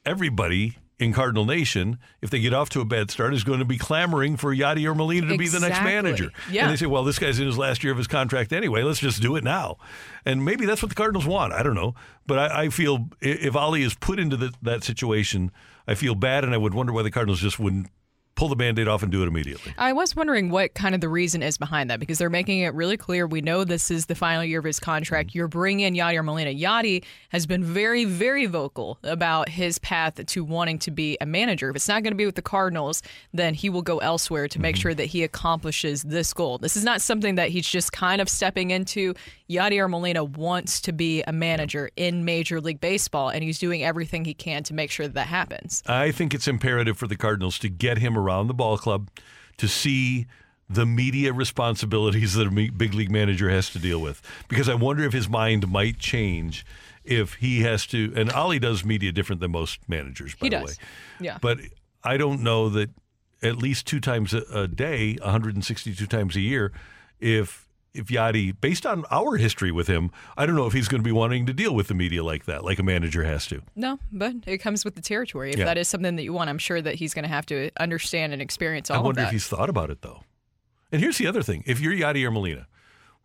[0.03, 3.65] everybody in Cardinal Nation, if they get off to a bad start, is going to
[3.65, 6.31] be clamoring for Yadier Molina to be the next manager.
[6.49, 6.63] Yeah.
[6.63, 8.83] And they say, well, this guy's in his last year of his contract anyway.
[8.83, 9.77] Let's just do it now.
[10.25, 11.53] And maybe that's what the Cardinals want.
[11.53, 11.95] I don't know.
[12.25, 15.51] But I, I feel if Oli is put into the, that situation,
[15.87, 17.87] I feel bad, and I would wonder why the Cardinals just wouldn't
[18.35, 19.73] pull the band aid off and do it immediately.
[19.77, 22.73] I was wondering what kind of the reason is behind that because they're making it
[22.73, 23.27] really clear.
[23.27, 25.29] We know this is the final year of his contract.
[25.29, 25.37] Mm-hmm.
[25.37, 26.51] You're bringing in Yadier Molina.
[26.51, 31.69] Yadi has been very, very vocal about his path to wanting to be a manager.
[31.69, 33.03] If it's not going to be with the Cardinals,
[33.33, 34.81] then he will go elsewhere to make mm-hmm.
[34.81, 36.57] sure that he accomplishes this goal.
[36.57, 39.13] This is not something that he's just kind of stepping into.
[39.49, 44.25] Yadier Molina wants to be a manager in Major League Baseball, and he's doing everything
[44.25, 45.83] he can to make sure that that happens.
[45.85, 49.09] I think it's imperative for the Cardinals to get him around the ball club
[49.57, 50.25] to see
[50.69, 54.21] the media responsibilities that a big league manager has to deal with.
[54.47, 56.65] Because I wonder if his mind might change
[57.03, 58.13] if he has to.
[58.15, 60.69] And Oli does media different than most managers, by He the does.
[60.69, 60.73] way.
[61.19, 61.37] Yeah.
[61.41, 61.59] But
[62.03, 62.89] I don't know that
[63.41, 66.71] at least two times a, a day, 162 times a year,
[67.19, 71.01] if if Yadi, based on our history with him, I don't know if he's going
[71.01, 73.61] to be wanting to deal with the media like that, like a manager has to.
[73.75, 75.51] No, but it comes with the territory.
[75.51, 75.65] If Yeah.
[75.65, 78.33] that is something that you want, I'm sure that he's going to have to understand
[78.33, 79.03] and experience all of that.
[79.03, 80.23] I wonder if he's thought about it though.
[80.91, 82.67] And here's the other thing: if you're Yadier Molina,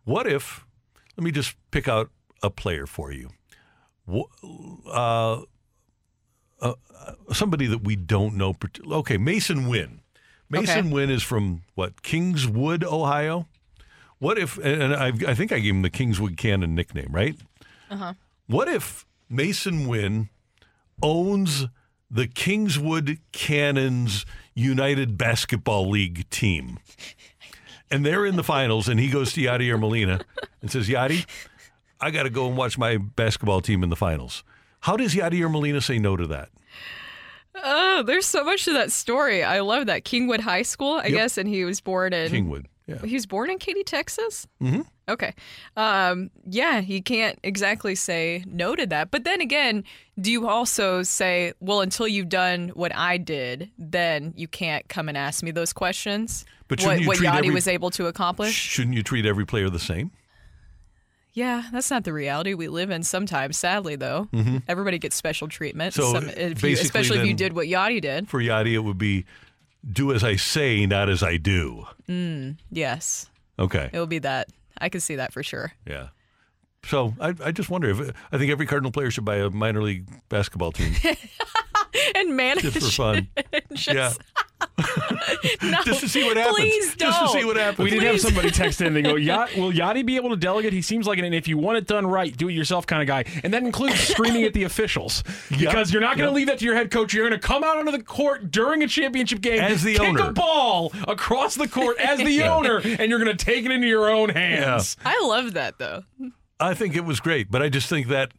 [0.03, 0.65] what if?
[1.17, 2.09] Let me just pick out
[2.41, 3.29] a player for you.
[4.11, 4.29] Wh-
[4.87, 5.41] Uh,
[6.61, 6.73] uh,
[7.33, 8.55] somebody that we don't know.
[8.91, 10.01] Okay, Masyn Winn.
[10.51, 10.89] Masyn Okay.
[10.89, 12.01] Winn is from what?
[12.01, 13.47] Kingswood, Ohio.
[14.19, 14.57] What if?
[14.57, 17.35] And I, I think I gave him the Kingswood Cannon nickname, right?
[17.89, 18.13] Uh-huh.
[18.47, 20.29] What if Masyn Winn
[21.01, 21.65] owns
[22.11, 26.79] the Kingswood Cannons United Basketball League team?
[27.91, 30.19] And they're in the finals, and he goes to Yadier Molina
[30.61, 31.25] and says, Yadi,
[31.99, 34.43] I got to go and watch my basketball team in the finals.
[34.81, 36.49] How does Yadier Molina say no to that?
[37.55, 39.43] Oh, there's so much to that story.
[39.43, 40.03] I love that.
[40.05, 41.11] Kingwood High School, I Yep.
[41.11, 43.05] guess, and he was born in Kingwood, yeah.
[43.05, 44.47] He was born in Katy, Texas.
[44.61, 44.81] Mm-hmm.
[45.07, 45.33] Okay.
[45.75, 49.09] Um, yeah, he can't exactly say no to that.
[49.11, 49.83] But then again,
[50.19, 55.09] do you also say, well, until you've done what I did, then you can't come
[55.09, 56.45] and ask me those questions?
[56.67, 58.53] But what what Yadi every- was able to accomplish?
[58.53, 60.11] Shouldn't you treat every player the same?
[61.33, 64.27] Yeah, that's not the reality we live in sometimes, sadly, though.
[64.33, 64.63] Mhm.
[64.67, 68.27] Everybody gets special treatment, So, some, if you, especially if you did what Yadi did.
[68.27, 69.25] For Yadi, it would be
[69.89, 71.85] do as I say, not as I do.
[72.07, 73.29] Mm, yes.
[73.57, 73.89] Okay.
[73.93, 74.49] It'll be that.
[74.79, 75.73] I can see that for sure.
[75.85, 76.09] Yeah.
[76.85, 79.81] So I, I just wonder if I think every Cardinal player should buy a minor
[79.81, 80.93] league basketball team
[82.15, 83.27] and manage just for fun.
[83.37, 83.65] it.
[83.73, 84.13] Just, Yeah.
[85.63, 86.57] no, Just to see what happens.
[86.57, 87.09] Please don't.
[87.11, 87.83] Just to see what happens.
[87.85, 88.93] We did have somebody text in.
[88.93, 90.73] They go, Yacht, "Will Yadi be able to delegate?
[90.73, 93.07] He seems like an, if you want it done right, do it yourself kind of
[93.07, 95.23] guy." And that includes screaming at the officials
[95.57, 96.35] because you're not going to Yep.
[96.35, 97.13] leave that to your head coach.
[97.13, 100.01] You're going to come out onto the court during a championship game As the kick
[100.01, 100.29] owner.
[100.29, 102.53] a ball across the court as the Yeah.
[102.55, 104.97] owner, and you're going to take it into your own hands.
[105.05, 106.03] I love that though.
[106.59, 108.31] I think it was great, but I just think that,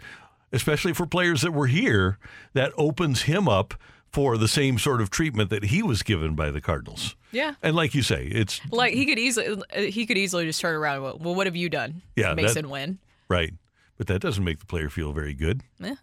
[0.53, 2.19] especially for players that were here,
[2.55, 3.75] that opens him up
[4.09, 7.15] for the same sort of treatment that he was given by the Cardinals.
[7.31, 7.55] Yeah.
[7.63, 10.97] And like you say, it's Like he could easily he could easily just turn around.
[10.97, 12.03] and go, Well, what have you done?
[12.17, 12.99] Yeah, Mason that- win.
[13.29, 13.53] right,
[13.97, 15.63] but that doesn't make the player feel very good.
[15.83, 15.95] Eh.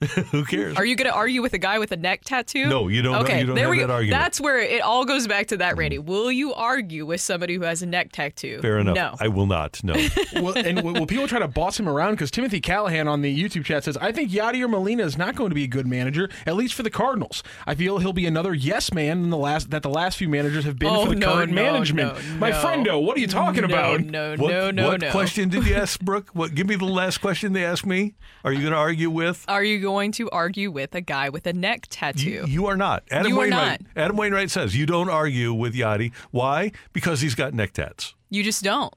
[0.30, 0.76] Who cares?
[0.76, 2.66] Are you going to argue with a guy with a neck tattoo?
[2.66, 3.92] No, you don't- Okay, you don't there have we that go.
[3.94, 4.22] argument.
[4.22, 5.78] That's where it all goes back to that, mm.
[5.78, 5.98] Randy.
[5.98, 8.60] Will you argue with somebody who has a neck tattoo?
[8.62, 8.94] Fair enough.
[8.94, 9.14] No.
[9.20, 9.82] I will not.
[9.84, 9.94] No.
[10.36, 12.12] well, and will people try to boss him around?
[12.12, 15.50] Because Timothy Callahan on the YouTube chat says, "I think Yadier Molina is not going
[15.50, 17.42] to be a good manager, at least for the Cardinals.
[17.66, 20.64] I feel he'll be another yes man than the last that the last few managers
[20.64, 22.56] have been Oh, for the no, current no, management." no, My no.
[22.62, 24.00] friendo, what are you talking No, about?
[24.00, 25.10] No, what no, no, what no.
[25.10, 26.30] question did you ask, Brooke?
[26.32, 26.54] What?
[26.54, 28.14] Give me the last question they asked me.
[28.44, 29.44] Are you going to argue with?
[29.48, 32.30] Are you going to argue with a guy with a neck tattoo?
[32.30, 33.02] You, you are not.
[33.10, 33.80] Adam You are Wainwright.
[33.82, 33.90] not.
[33.96, 36.12] Adam Wainwright says you don't argue with Yadi.
[36.30, 36.72] Why?
[36.92, 38.14] Because he's got neck tats.
[38.30, 38.94] You just don't.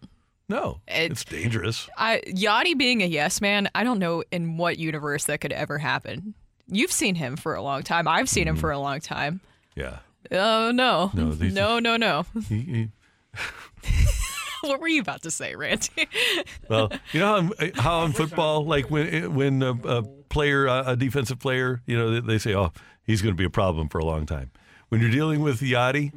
[0.49, 1.89] No, It- it's dangerous.
[1.97, 5.77] I, Yadi being a yes man, I don't know in what universe that could ever
[5.79, 6.33] happen.
[6.67, 8.07] You've seen him for a long time.
[8.07, 8.61] I've seen him mm-hmm.
[8.61, 9.41] for a long time.
[9.75, 9.99] Yeah.
[10.31, 12.25] Oh no, No, these- no, no, no.
[14.69, 16.07] What were you about to say, Randy?
[16.69, 20.67] well, you know how, uh, how in football, like when uh, when a, a player,
[20.67, 22.71] a defensive player, you know, they, they say, "Oh,
[23.05, 24.51] he's going to be a problem for a long time."
[24.89, 26.13] When you're dealing with Yadi,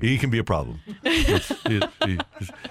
[0.00, 0.80] he can be a problem.
[1.04, 2.20] It- it-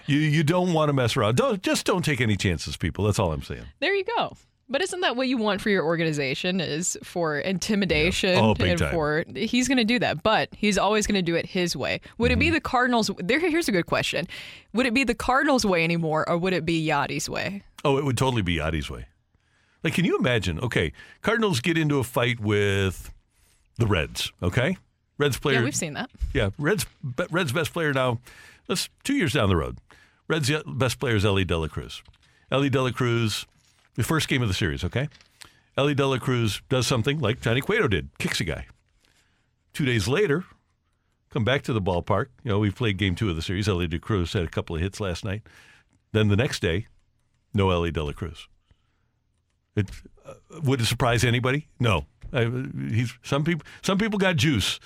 [0.05, 1.35] you you don't want to mess around.
[1.35, 3.03] Don't just don't take any chances, people.
[3.05, 3.65] That's all I'm saying.
[3.79, 4.37] there you go.
[4.69, 6.59] But isn't that what you want for your organization?
[6.59, 8.91] Is for intimidation Oh, big and time.
[8.91, 12.01] for he's going to do that, but he's always going to do it his way.
[12.17, 12.37] Would Mm-hmm.
[12.41, 13.09] it be the Cardinals?
[13.19, 14.27] There, here's a good question:
[14.73, 17.63] Would it be the Cardinals' way anymore, or would it be Yadi's way?
[17.85, 19.05] Oh, it would totally be Yadi's way.
[19.83, 20.59] Like, can you imagine?
[20.59, 23.13] Okay, Cardinals get into a fight with
[23.77, 24.33] the Reds.
[24.43, 24.75] Okay,
[25.17, 25.59] Reds player.
[25.59, 26.09] Yeah, we've seen that.
[26.33, 26.85] Yeah, Reds
[27.31, 28.19] Reds best player now.
[28.67, 29.77] Let's two years down the road.
[30.27, 32.03] Reds best player is Elly De La Cruz.
[32.51, 33.45] Ellie Dela Cruz,
[33.97, 34.83] the first game of the series.
[34.85, 35.09] Okay,
[35.75, 38.65] Elly De La Cruz does something like Johnny Cueto did, kicks a guy.
[39.73, 40.45] Two days later,
[41.29, 42.27] come back to the ballpark.
[42.43, 43.67] You know, we've played game two of the series.
[43.67, 45.43] Ellie De Cruz had a couple of hits last night.
[46.13, 46.87] Then the next day,
[47.53, 48.47] no Elly De La Cruz.
[49.75, 49.89] It,
[50.25, 51.67] uh, would it surprise anybody?
[51.79, 52.05] No.
[52.33, 52.49] I,
[52.89, 53.65] he's some people.
[53.83, 54.79] Some people got juice.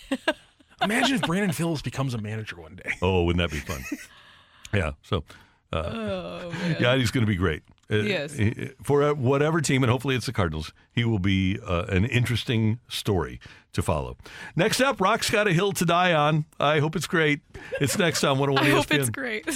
[0.82, 2.92] Imagine if Brandon Phillips becomes a manager one day.
[3.02, 3.82] Oh, wouldn't that be fun?
[4.72, 4.92] yeah.
[5.02, 5.24] So,
[5.72, 7.62] uh, Oh, yeah, he's going to be great.
[7.90, 8.34] Uh, Yes.
[8.34, 12.04] he- For uh, whatever team, and hopefully it's the Cardinals, he will be uh, an
[12.04, 13.40] interesting story
[13.72, 14.16] to follow.
[14.56, 16.44] Next up, Rocc's got a hill to die on.
[16.60, 17.40] I hope it's great.
[17.80, 18.74] It's next on 101 I ESPN.
[18.76, 19.46] hope it's great.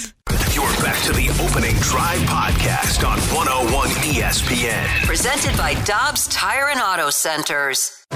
[0.55, 5.07] You're back to the opening drive podcast on 101 ESPN.
[5.07, 8.07] Presented by Dobbs Tire and Auto Centers.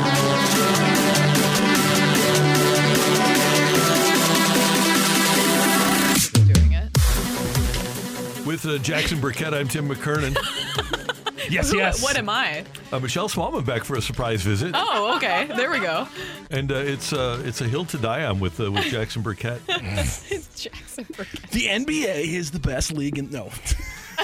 [8.46, 10.36] With uh, Jackson Burkett, I'm Tim McKernan.
[11.50, 12.00] yes, Who- yes.
[12.00, 12.64] What am I?
[12.92, 14.70] Uh, Michelle Smallman back for a surprise visit.
[14.74, 15.48] Oh, okay.
[15.56, 16.06] There we go.
[16.50, 19.60] And uh, it's uh, it's a hill to die on with uh, with Jackson Burkett.
[19.68, 21.50] it's Jackson Burkett.
[21.50, 23.50] The NBA is the best league in no.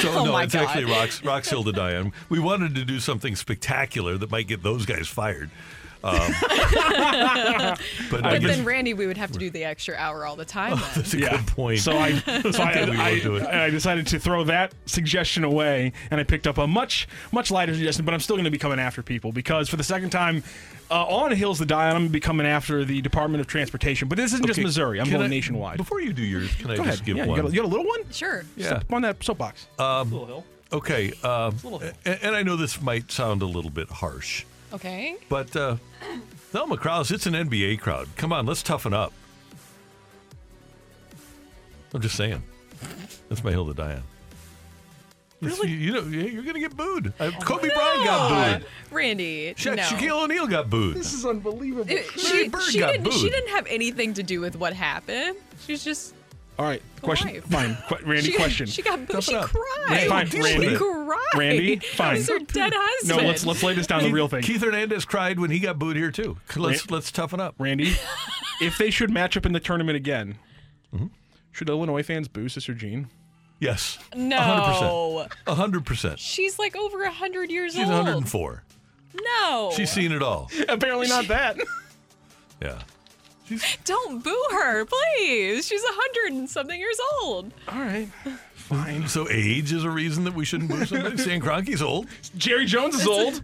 [0.01, 0.67] So Oh no, my it's God.
[0.69, 2.13] actually Rocc's Rocc's hill to die on.
[2.29, 5.51] We wanted to do something spectacular that might get those guys fired.
[6.05, 6.33] Um,
[8.11, 10.71] but But, then, Randy, we would have to do the extra hour all the time.
[10.77, 10.89] Then.
[10.97, 11.81] that's a good point.
[11.81, 12.19] So I,
[12.51, 13.45] so I, I, do it.
[13.45, 17.75] I decided to throw that suggestion away, and I picked up a much much lighter
[17.75, 18.05] suggestion.
[18.05, 20.43] But I'm still going to be coming after people because for the second time
[20.91, 24.09] uh, on Hills the Die, I'm going to be coming after the Department of Transportation.
[24.09, 25.01] But this isn't just Missouri.
[25.01, 25.77] I'm can going I- nationwide.
[25.79, 27.07] Before you do yours, can I Go just ahead.
[27.07, 27.37] give yeah, one?
[27.37, 28.01] You got, a, you got a little one?
[28.11, 28.45] Sure.
[28.57, 28.67] Yeah.
[28.67, 29.67] Step on that soapbox.
[29.79, 30.45] Um, little hill.
[30.73, 31.13] Okay.
[31.23, 31.93] Um, little hill.
[32.05, 35.17] and, and I know this might sound a little bit harsh, Okay.
[35.29, 35.77] but uh,
[36.51, 38.09] Thelma Krause, it's an NBA crowd.
[38.17, 39.13] Come on, let's toughen up.
[41.95, 42.43] I'm just saying.
[43.29, 44.03] That's my hill to die on.
[45.43, 45.71] Really?
[45.71, 47.13] You, you know, you're going to get booed.
[47.19, 48.67] Uh, Kobe Bryant got booed.
[48.93, 49.55] Randy.
[49.57, 49.83] Sha- no.
[49.83, 50.95] Shaquille O'Neal got booed.
[50.95, 51.91] This is unbelievable.
[51.91, 54.73] It- Larry she, Bird she got didn't, she didn't have anything to do with what
[54.73, 55.37] happened.
[55.67, 56.15] She's just
[56.63, 56.83] All right.
[57.03, 57.33] Question.
[57.33, 57.45] wife.
[57.47, 57.77] Fine.
[57.89, 58.67] Qu- Randy, she, question.
[58.67, 59.09] She got booed.
[59.09, 59.51] Toughen She up.
[59.51, 60.07] cried.
[60.09, 60.77] Fine, she Randy.
[60.77, 61.19] cried.
[61.37, 62.17] Randy, fine.
[62.19, 62.73] It's her dead
[63.05, 64.05] no, let's let's lay this down.
[64.05, 64.43] The real thing.
[64.43, 66.39] Keith Hernandez cried when he got booed here too.
[66.55, 67.57] Let's Ran- let's toughen up.
[67.59, 67.95] Randy,
[68.61, 70.37] if they should match up in the tournament again,
[70.95, 71.07] Mm-hmm.
[71.51, 73.09] Should Illinois fans boo Sister Jean?
[73.59, 73.99] Yes.
[74.15, 74.39] No.
[75.47, 75.83] 100%.
[75.85, 76.15] 100%.
[76.19, 77.91] She's like over 100 years She's old.
[78.05, 78.63] 104.
[79.21, 79.73] No.
[79.75, 80.49] She's seen it all.
[80.69, 81.57] Apparently not that.
[82.61, 82.79] Yeah.
[83.85, 85.67] Don't boo her, please.
[85.67, 87.53] She's a 100 and something years old.
[87.69, 88.09] All right.
[88.55, 89.09] Fine.
[89.09, 91.17] So age is a reason that we shouldn't boo somebody?
[91.19, 92.07] Stan Kroenke's old.
[92.37, 93.43] Jerry Jones is old.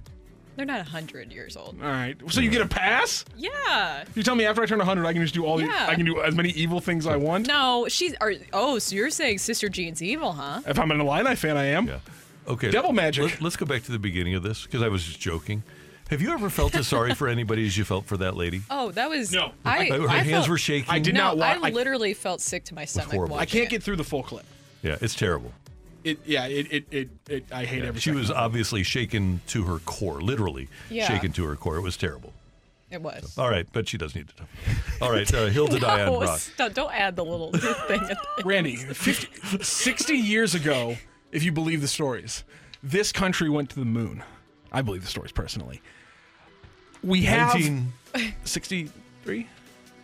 [0.57, 1.77] They're not a 100 years old.
[1.81, 2.17] All right.
[2.31, 3.25] So you get a pass?
[3.37, 4.03] Yeah.
[4.17, 5.87] You tell me after I turn 100, I can just do all the, Yeah.
[5.89, 7.47] I can do as many evil things I want?
[7.47, 8.15] No, she's.
[8.21, 10.63] Are, oh, so you're saying Sister Jean's evil, huh?
[10.67, 11.87] If I'm an Illini fan, I am.
[11.87, 12.01] Yeah.
[12.49, 12.73] Okay.
[12.73, 13.41] Devil magic.
[13.41, 15.63] Let, us go back to the beginning of this because I was just joking.
[16.11, 18.63] Have you ever felt as sorry for anybody as you felt for that lady?
[18.71, 19.31] Oh, that was.
[19.31, 19.53] No.
[19.65, 20.91] I, Her I hands felt- were shaking.
[20.91, 23.13] I did no, not wa- I I- literally felt sick to my stomach.
[23.13, 23.37] horrible.
[23.37, 23.71] I can't it.
[23.71, 24.47] get through the full clip.
[24.83, 25.53] Yeah, it's terrible.
[26.05, 28.41] It yeah, it it it, it I hate every She second was of it.
[28.41, 31.07] obviously shaken to her core, literally Yeah.
[31.09, 31.77] shaken to her core.
[31.77, 32.33] It was terrible.
[32.91, 33.37] It was.
[33.37, 34.49] All right, but she does need to know.
[35.03, 36.39] All right, uh, Hilda Diane No, Brock.
[36.39, 37.53] stop, don't add the little
[37.87, 38.01] thing.
[38.01, 40.97] At the Randy, 50, 60 years ago,
[41.33, 42.45] if you believe the stories,
[42.83, 44.23] this country went to the moon.
[44.73, 45.83] I believe the stories personally.
[47.03, 47.93] We have 19
[48.45, 49.47] 63.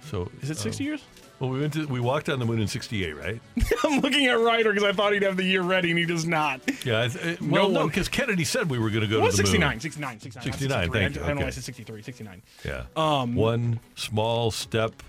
[0.04, 1.02] So Is it 60 um, years?
[1.40, 3.40] Well, we went to we walked on the moon in '68, right?
[3.84, 6.24] I'm looking at Ryder because I thought he'd have the year ready and he does
[6.24, 6.60] not.
[6.86, 7.02] Yeah.
[7.02, 9.32] I th- No well, no, one- because Kennedy said we were going to go What
[9.32, 9.80] to the 69, moon.
[9.80, 10.88] 69, 69, 69.
[10.88, 11.00] 63.
[11.00, 11.22] Thank you.
[11.22, 12.42] I, don't know why I said 63, 69.
[12.64, 12.84] Yeah.
[12.96, 15.02] Um, one small step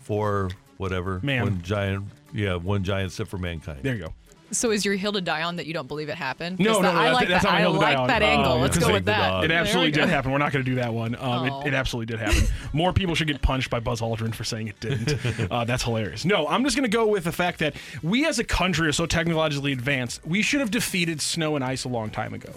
[0.00, 1.20] for whatever.
[1.22, 1.42] Man.
[1.42, 2.06] One giant.
[2.34, 2.56] Yeah.
[2.56, 3.80] One giant step for mankind.
[3.82, 4.14] There you go.
[4.50, 6.58] So is your hill to die on that you don't believe it happened?
[6.58, 7.50] No, 'Cause no, the- no, I that- like that's that.
[7.50, 8.06] not I Hilda like Dion.
[8.08, 8.54] that Oh, angle.
[8.56, 8.62] yeah.
[8.62, 9.44] Let's Because go with that.
[9.44, 10.32] It absolutely did happen.
[10.32, 11.14] We're not going to do that one.
[11.16, 12.44] Um, it, it absolutely did happen.
[12.72, 15.50] More people should get punched by Buzz Aldrin for saying it didn't.
[15.50, 16.24] uh, that's hilarious.
[16.24, 18.92] No, I'm just going to go with the fact that we as a country are
[18.92, 20.26] so technologically advanced.
[20.26, 22.52] We should have defeated snow and ice a long time ago.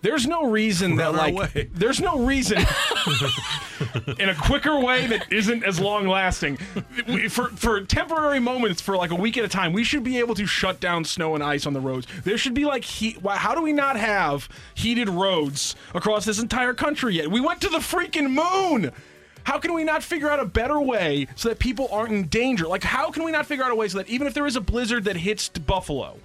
[0.00, 1.68] There's no reason that like way.
[1.74, 2.58] there's no reason
[4.18, 6.56] in a quicker way that isn't as long lasting
[7.28, 10.36] for for temporary moments for like a week at a time we should be able
[10.36, 12.06] to shut down snow and ice on the roads.
[12.22, 16.74] There should be like heat how do we not have heated roads across this entire
[16.74, 17.30] country yet?
[17.30, 18.92] We went to the freaking moon!
[19.44, 22.68] How can we not figure out a better way so that people aren't in danger?
[22.68, 24.56] Like how can we not figure out a way so that even if there is
[24.56, 26.18] a blizzard that hits buffalo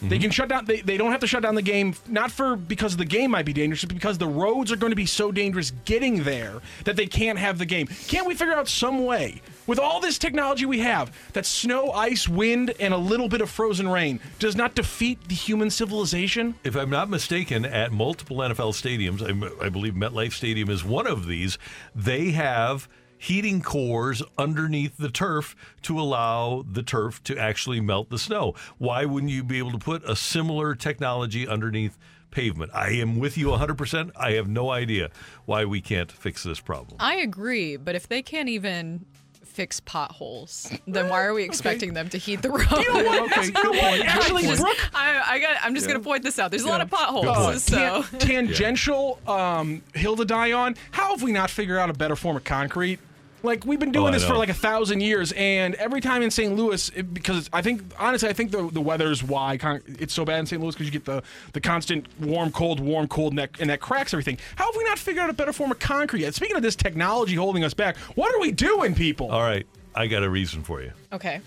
[0.00, 0.22] they mm-hmm.
[0.22, 0.64] can shut down.
[0.64, 3.46] They, they don't have to shut down the game, not for because the game might
[3.46, 6.96] be dangerous, but because the roads are going to be so dangerous getting there that
[6.96, 7.86] they can't have the game.
[8.06, 12.28] Can't we figure out some way with all this technology we have that snow, ice,
[12.28, 16.54] wind, and a little bit of frozen rain does not defeat the human civilization?
[16.64, 21.06] If I'm not mistaken, at multiple NFL stadiums, I, I believe MetLife Stadium is one
[21.06, 21.58] of these.
[21.94, 28.18] They have heating cores underneath the turf to allow the turf to actually melt the
[28.18, 28.54] snow.
[28.78, 31.98] Why wouldn't you be able to put a similar technology underneath
[32.30, 32.70] pavement?
[32.74, 34.12] I am with you 100%.
[34.16, 35.10] I have no idea
[35.46, 36.96] why we can't fix this problem.
[37.00, 39.04] I agree, but if they can't even
[39.44, 42.70] fix potholes, then why are we expecting them to heat the road?
[42.70, 43.30] You know what?
[43.34, 44.04] That's a good point.
[44.04, 45.56] Actually, Brooke- I, I got.
[45.62, 46.52] I'm just gonna point this out.
[46.52, 46.96] There's a lot of Yeah.
[46.98, 47.64] potholes.
[47.64, 50.76] So Tan- tangential um, Hilda Dion.
[50.92, 53.00] How have we not figured out a better form of concrete?
[53.42, 56.22] Like we've been Oh, doing I this for like a thousand years, and every time
[56.22, 56.54] in St.
[56.56, 60.24] Louis, it, because I think honestly, I think the the weather's why con- it's so
[60.24, 60.60] bad in St.
[60.60, 63.80] Louis because you get the the constant warm, cold, warm, cold, and that, and that
[63.80, 64.38] cracks everything.
[64.56, 66.34] How have we not figured out a better form of concrete yet?
[66.34, 69.30] Speaking of this technology holding us back, what are we doing, people?
[69.30, 70.92] All right, I got a reason for you.
[71.12, 71.40] okay.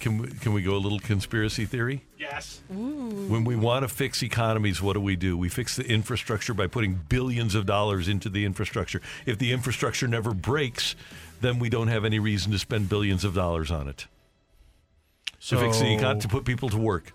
[0.00, 2.02] Can we, can we go a little conspiracy theory?
[2.18, 2.60] Yes.
[2.68, 5.38] When we want to fix economies, what do we do?
[5.38, 9.00] We fix the infrastructure by putting billions of dollars into the infrastructure.
[9.24, 10.96] If the infrastructure never breaks,
[11.44, 14.06] then we don't have any reason to spend billions of dollars on it.
[15.48, 17.12] to fix the econ to put people to work.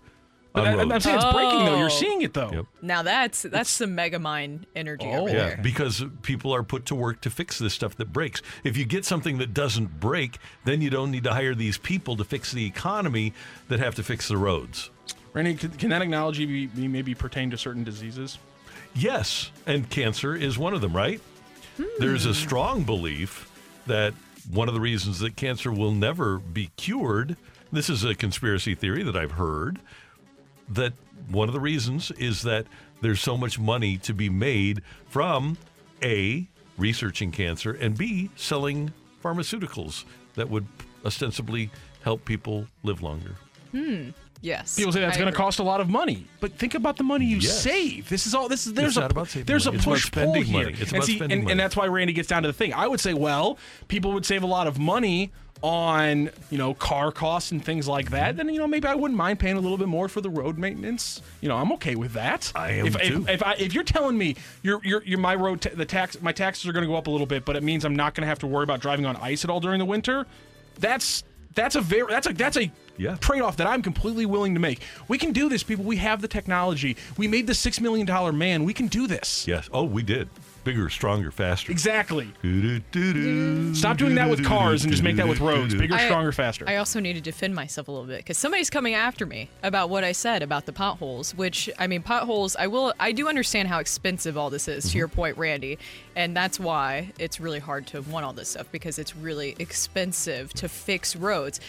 [0.53, 1.03] But on I, am roads.
[1.03, 1.77] saying it's breaking though.
[1.77, 1.89] You're Oh.
[1.89, 2.51] seeing it though.
[2.51, 2.65] Yep.
[2.81, 5.59] Now that's that's some mega mind energy Oh, over Yeah, there.
[5.61, 8.41] because people are put to work to fix this stuff that breaks.
[8.63, 12.15] If you get something that doesn't break, then you don't need to hire these people
[12.17, 13.33] to fix the economy
[13.67, 14.89] that have to fix the roads.
[15.33, 18.37] Randy, can, can that technology be, be maybe pertain to certain diseases?
[18.95, 21.21] Yes, and cancer is one of them, right?
[21.77, 21.83] Hmm.
[21.99, 23.48] There's a strong belief
[23.89, 24.13] that
[24.51, 27.35] one of the reasons that cancer will never be cured,
[27.71, 29.79] this is a conspiracy theory that I've heard,
[30.69, 30.93] that
[31.29, 32.65] one of the reasons is that
[33.01, 35.57] there's so much money to be made from
[36.03, 38.93] A, researching cancer, and B, selling
[39.23, 40.65] pharmaceuticals that would
[41.05, 41.69] ostensibly
[42.03, 43.35] help people live longer.
[43.71, 44.09] Hmm.
[44.41, 44.75] Yes.
[44.77, 47.25] People say that's going to cost a lot of money, but think about the money
[47.25, 47.61] you Yes.
[47.61, 48.07] save.
[48.07, 48.47] This is all.
[48.47, 49.75] This is there's a not about saving there's money.
[49.75, 50.71] a It's about push pull spending here, money.
[50.73, 51.51] It's and, about see, spending and, money.
[51.51, 52.73] and that's why Randy gets down to the thing.
[52.73, 53.57] I would say, well,
[53.89, 58.11] people would save a lot of money on you know car costs and things like
[58.11, 58.37] that.
[58.37, 60.57] Then you know maybe I wouldn't mind paying a little bit more for the road
[60.57, 61.21] maintenance.
[61.41, 62.49] You know I'm okay with that.
[62.55, 63.23] I am if, too.
[63.23, 66.21] If, if, I, if you're telling me you're you're, you're my road ta- the tax
[66.21, 68.15] my taxes are going to go up a little bit, but it means I'm not
[68.15, 70.25] going to have to worry about driving on ice at all during the winter.
[70.79, 72.71] That's that's a very that's a that's a
[73.21, 74.81] trade-off that I'm completely willing to make.
[75.07, 75.85] We can do this, people.
[75.85, 76.97] We have the technology.
[77.17, 78.63] We made the six million dollar man.
[78.63, 79.47] We can do this.
[79.47, 79.69] Yes.
[79.73, 80.29] Oh, we did.
[80.65, 81.71] Bigger, stronger, faster.
[81.71, 82.25] Exactly.
[83.73, 85.73] Stop doing that with cars and just make that with roads.
[85.73, 86.65] Bigger, I- stronger, faster.
[86.67, 89.89] I also need to defend myself a little bit because somebody's coming after me about
[89.89, 91.33] what I said about the potholes.
[91.33, 92.55] Which I mean, potholes.
[92.57, 92.93] I will.
[92.99, 94.91] I do understand how expensive all this is.
[94.91, 95.79] To your point, Randy,
[96.15, 100.53] and that's why it's really hard to want all this stuff because it's really expensive
[100.55, 101.59] to fix roads.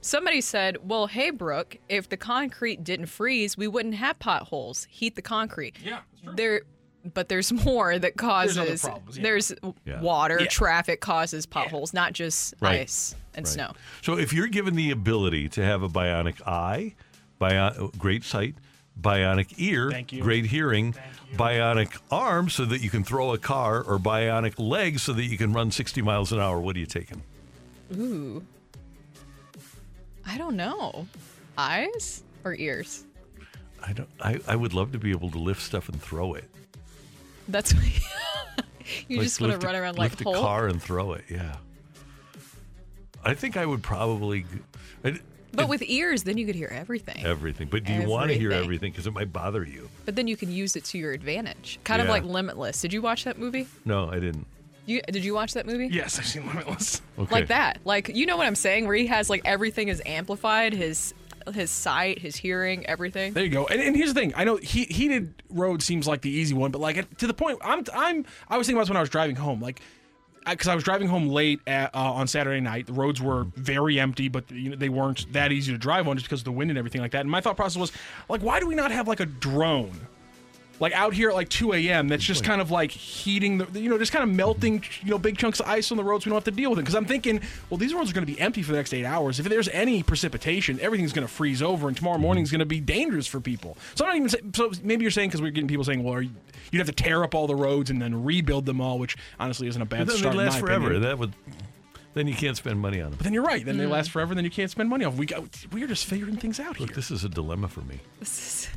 [0.00, 4.86] Somebody said, "Well, hey, Brooke, if the concrete didn't freeze, we wouldn't have potholes.
[4.90, 6.00] Heat the concrete." Yeah,
[6.34, 6.62] there.
[7.14, 8.58] But there's more that causes.
[8.58, 9.22] other problems, yeah.
[9.22, 9.54] There's
[9.84, 10.00] Yeah.
[10.00, 10.46] water, Yeah.
[10.48, 12.80] traffic causes potholes, not just Right.
[12.82, 13.52] ice and Right.
[13.52, 13.72] snow.
[14.02, 16.94] So if you're given the ability to have a bionic eye,
[17.38, 18.56] bio- great sight,
[19.00, 20.22] bionic ear, Thank you.
[20.22, 20.94] great hearing,
[21.36, 25.38] bionic arm so that you can throw a car, or bionic legs so that you
[25.38, 27.22] can run 60 miles an hour, what are you taking?
[27.96, 28.44] Ooh.
[30.28, 31.06] I don't know.
[31.56, 33.04] Eyes or ears?
[33.84, 34.08] I don't.
[34.20, 36.44] I, I would love to be able to lift stuff and throw it.
[37.48, 37.72] That's
[39.08, 40.36] you Like just want to run around like lift a Hulk.
[40.36, 41.24] car and throw it.
[41.30, 41.56] Yeah.
[43.24, 44.44] I think I would probably
[45.04, 45.18] I-
[45.52, 47.24] But with ears, then you could hear everything.
[47.24, 47.68] everything.
[47.68, 48.64] But do you want to hear Everything.
[48.64, 48.92] everything?
[48.92, 49.88] Because it might bother you.
[50.04, 51.78] But then you can use it to your advantage.
[51.84, 52.80] Kind of like Limitless.
[52.82, 53.66] Did you watch that movie?
[53.84, 54.46] No, I didn't.
[54.88, 55.88] You did you watch that movie?
[55.88, 57.02] Yes, I've seen Limitless.
[57.18, 57.34] Okay.
[57.34, 57.78] Like that.
[57.84, 58.86] Like you know what I'm saying?
[58.86, 60.72] Where he has like everything is amplified.
[60.72, 61.12] His
[61.52, 63.32] his sight, his hearing, everything.
[63.32, 63.66] There you go.
[63.66, 64.32] And, and here's the thing.
[64.36, 67.58] I know he, heated road seems like the easy one, but like to the point,
[67.62, 69.80] I'm I'm I was thinking about this when I was driving home, like
[70.46, 72.86] because I was driving home late at, uh, on Saturday night.
[72.86, 76.16] The roads were very empty, but you know, they weren't that easy to drive on
[76.16, 77.20] just because of the wind and everything like that.
[77.20, 77.92] And my thought process was
[78.28, 80.06] like, why do we not have like a drone?
[80.80, 82.08] Like out here at like 2 a.m.
[82.08, 85.18] That's just kind of like heating the, you know, just kind of melting, you know,
[85.18, 86.24] big chunks of ice on the roads.
[86.24, 86.82] We don't have to deal with it.
[86.82, 89.04] Because I'm thinking, well, these roads are going to be empty for the next eight
[89.04, 89.40] hours.
[89.40, 92.22] If there's any precipitation, everything's going to freeze over, and tomorrow mm-hmm.
[92.22, 93.76] morning is going to be dangerous for people.
[93.94, 96.14] So I'm not even saying, so maybe you're saying because we're getting people saying, well,
[96.14, 96.30] are you,
[96.70, 99.68] you'd have to tear up all the roads and then rebuild them all, which honestly
[99.68, 100.36] isn't a bad But then start.
[100.36, 100.86] they in last forever.
[100.86, 101.02] opinion.
[101.02, 101.34] That would.
[102.14, 103.16] Then you can't spend money on them.
[103.18, 103.64] But then you're right.
[103.64, 103.90] Then they Mm.
[103.90, 104.34] last forever.
[104.34, 105.14] Then you can't spend money off.
[105.14, 106.96] We got, we're just figuring things out Look, here.
[106.96, 108.00] this is a dilemma for me.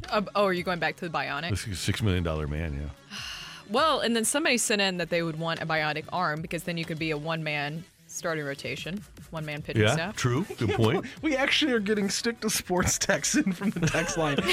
[0.09, 1.49] Uh, oh, are you going back to the bionic?
[1.49, 2.73] This is a six million dollar man.
[3.11, 3.17] Yeah.
[3.69, 6.77] Well, and then somebody sent in that they would want a bionic arm because then
[6.77, 7.85] you could be a one man
[8.21, 9.01] starting rotation,
[9.31, 9.93] one man pitching Yeah.
[9.93, 10.15] staff.
[10.15, 10.45] True.
[10.59, 11.07] Good point.
[11.23, 14.37] We actually are getting stick to sports texts in from the text line.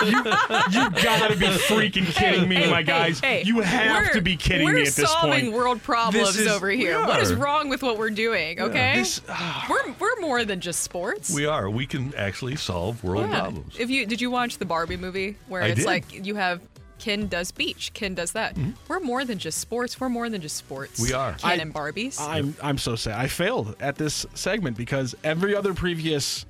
[0.00, 0.16] You, you,
[0.82, 3.20] you gotta be freaking kidding me, Hey, my hey, guys.
[3.20, 5.08] hey, you have we're- to be kidding me at this point.
[5.08, 6.98] We're solving world problems is- over here.
[7.06, 8.60] What is wrong with what we're doing?
[8.60, 9.66] Okay, This- ah.
[9.70, 11.32] we're we're more than just sports.
[11.32, 11.70] We are.
[11.70, 13.40] We can actually solve world Yeah.
[13.40, 13.76] problems.
[13.78, 15.86] If you did you watch the Barbie movie where I it's did.
[15.86, 16.60] like you have
[17.00, 18.54] Ken does beach, Ken does that.
[18.54, 18.72] Mm-hmm.
[18.88, 19.98] We're more than just sports.
[20.00, 21.00] We're more than just sports.
[21.00, 21.32] We are.
[21.32, 22.20] Ken I- and Barbies.
[22.20, 23.18] I'm I'm so sad.
[23.18, 26.46] I failed at this segment because every other previous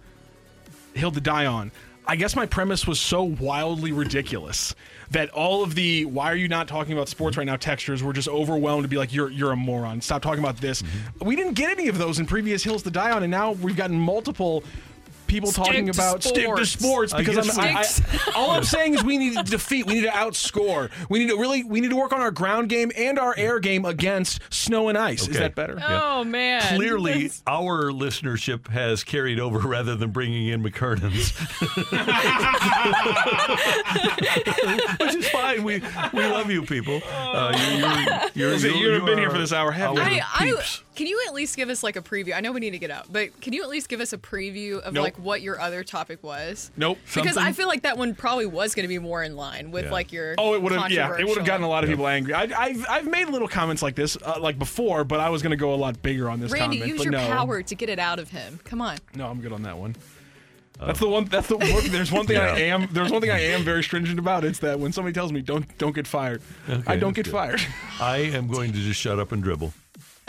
[0.94, 1.70] Hill to Die on,
[2.06, 4.74] I guess my premise was so wildly ridiculous
[5.12, 8.12] that all of the why are you not talking about sports right now textures were
[8.12, 10.00] just overwhelmed to be like you're you're a moron.
[10.00, 10.82] Stop talking about this.
[10.82, 11.26] Mm-hmm.
[11.26, 13.76] We didn't get any of those in previous Hills to Die on, and now we've
[13.76, 14.64] gotten multiple
[15.30, 16.70] people Stick talking to about stick to sports.
[16.70, 19.86] sports I because I'm, I, I, all I'm saying is we need to defeat.
[19.86, 20.90] We need to outscore.
[21.08, 23.60] We need to really we need to work on our ground game and our air
[23.60, 25.26] game against snow and ice.
[25.28, 25.80] Is that better?
[25.86, 26.76] oh man.
[26.76, 31.30] Clearly, That's- our listenership has carried over rather than bringing in McKernan's,
[35.00, 35.62] which is fine.
[35.62, 35.80] We
[36.12, 37.00] we love you people.
[37.10, 40.00] Uh, you, you're, you're, Is it- you haven't been here for this hour, have you?
[40.00, 40.82] our I, I, peeps.
[41.00, 42.36] Can you at least give us like a preview?
[42.36, 44.18] I know we need to get out, but can you at least give us a
[44.18, 45.02] preview of Nope.
[45.02, 46.70] like what your other topic was?
[46.76, 46.98] Nope.
[47.14, 49.86] Because I feel like that one probably was going to be more in line with
[49.86, 49.92] Yeah.
[49.92, 50.34] like your.
[50.36, 50.90] Oh, it would have.
[50.90, 51.94] Yeah, it would have gotten a lot of Yeah.
[51.96, 52.34] people angry.
[52.34, 55.52] I, I've I've made little comments like this uh, like before, but I was going
[55.52, 56.88] to go a lot bigger on this Randy, comment.
[56.90, 57.26] use but your no.
[57.28, 58.60] power to get it out of him.
[58.64, 58.98] Come on.
[59.14, 59.96] No, I'm good on that one.
[60.78, 61.24] That's the one.
[61.24, 61.88] That's the one.
[61.88, 62.88] There's one thing I am.
[62.92, 64.44] There's one thing I am very stringent about.
[64.44, 67.32] It's that when somebody tells me don't don't get fired, Okay, I don't get good.
[67.32, 67.62] fired.
[67.98, 69.72] I am going to just shut up and dribble.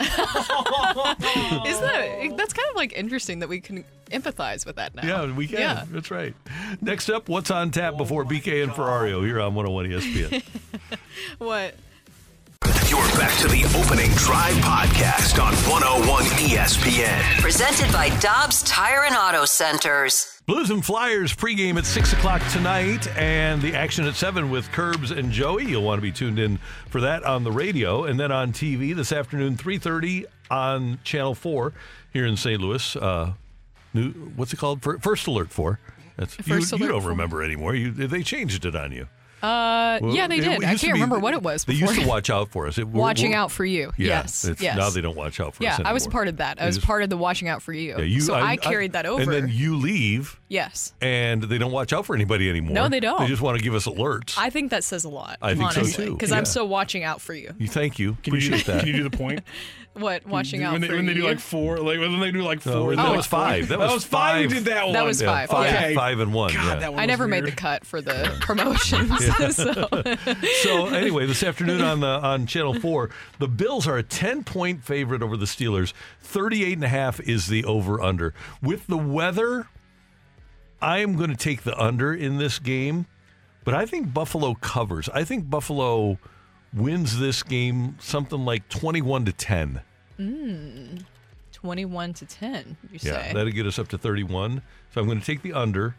[0.00, 5.06] Is that that's kind of like interesting that we can empathize with that now?
[5.06, 5.58] Yeah, we can.
[5.58, 5.84] Yeah.
[5.90, 6.34] That's right.
[6.80, 10.42] Next up, what's on tap before BK and Ferrario here on 101 ESPN?
[11.38, 11.74] What?
[12.88, 17.40] You're back to the opening drive podcast on 101 ESPN.
[17.40, 20.40] Presented by Dobbs Tire and Auto Centers.
[20.46, 25.10] Blues and Flyers pregame at 6 o'clock tonight, and the action at 7 with Curbs
[25.10, 25.64] and Joey.
[25.64, 26.58] You'll want to be tuned in
[26.88, 28.04] for that on the radio.
[28.04, 31.72] And then on TV this afternoon, 3.30 on Channel 4
[32.12, 32.60] here in St.
[32.60, 32.94] Louis.
[32.96, 33.32] Uh,
[33.92, 34.82] new, what's it called?
[34.82, 35.80] First Alert 4.
[36.16, 37.10] That's, First you, you don't 4.
[37.10, 37.74] remember anymore.
[37.74, 39.08] You, they changed it on you.
[39.42, 40.64] Uh, Well, yeah, they it did.
[40.64, 41.64] I can't be- remember what it was.
[41.64, 41.88] They Before.
[41.88, 42.78] used to watch out for us.
[42.78, 43.92] It, we're- Watching we're- out for you.
[43.98, 44.44] Yeah, yes.
[44.44, 44.76] it's- yes.
[44.76, 45.80] Now they don't watch out for yeah, us.
[45.84, 46.62] I was part of that.
[46.62, 47.96] I was just- part of the watching out for you.
[47.98, 49.20] Yeah, you, so I, carried that over.
[49.22, 50.92] And then you leave, yes.
[51.00, 52.72] and they don't watch out for anybody anymore.
[52.74, 53.20] No, they don't.
[53.20, 54.34] They just want to give us alerts.
[54.38, 55.38] I think that says a lot.
[55.42, 56.12] I think so, too.
[56.12, 56.36] Because Yeah.
[56.36, 57.52] I'm still watching out for you.
[57.58, 58.16] You thank you.
[58.22, 58.78] Can you, do, Appreciate that.
[58.84, 59.40] can you do the point?
[59.94, 61.26] What watching out when they, for when they do you?
[61.26, 62.96] like four, like when they do like No, four.
[62.96, 63.68] that like was five.
[63.68, 64.42] That was five.
[64.44, 64.50] five.
[64.50, 64.94] Who did that one?
[64.94, 65.50] That was Yeah, five.
[65.50, 65.94] five, yeah.
[65.94, 66.54] five and one.
[66.54, 66.74] God, yeah.
[66.76, 69.10] that one I was never made the cut for the promotions.
[69.54, 69.88] so.
[70.62, 75.22] so anyway, this afternoon on the on Channel 4, the Bills are a 10-point favorite
[75.22, 75.92] over the Steelers.
[76.22, 78.32] 38 and a half is the over under.
[78.62, 79.68] With the weather,
[80.80, 83.04] I am going to take the under in this game,
[83.64, 85.08] but I think Buffalo covers.
[85.10, 86.18] I think Buffalo
[86.74, 89.80] wins this game something like 21 to 10.
[90.18, 91.04] Mm,
[91.52, 93.10] 21 to 10, you say?
[93.10, 94.62] Yeah, that'll get us up to 31.
[94.92, 95.94] So I'm going to take the under,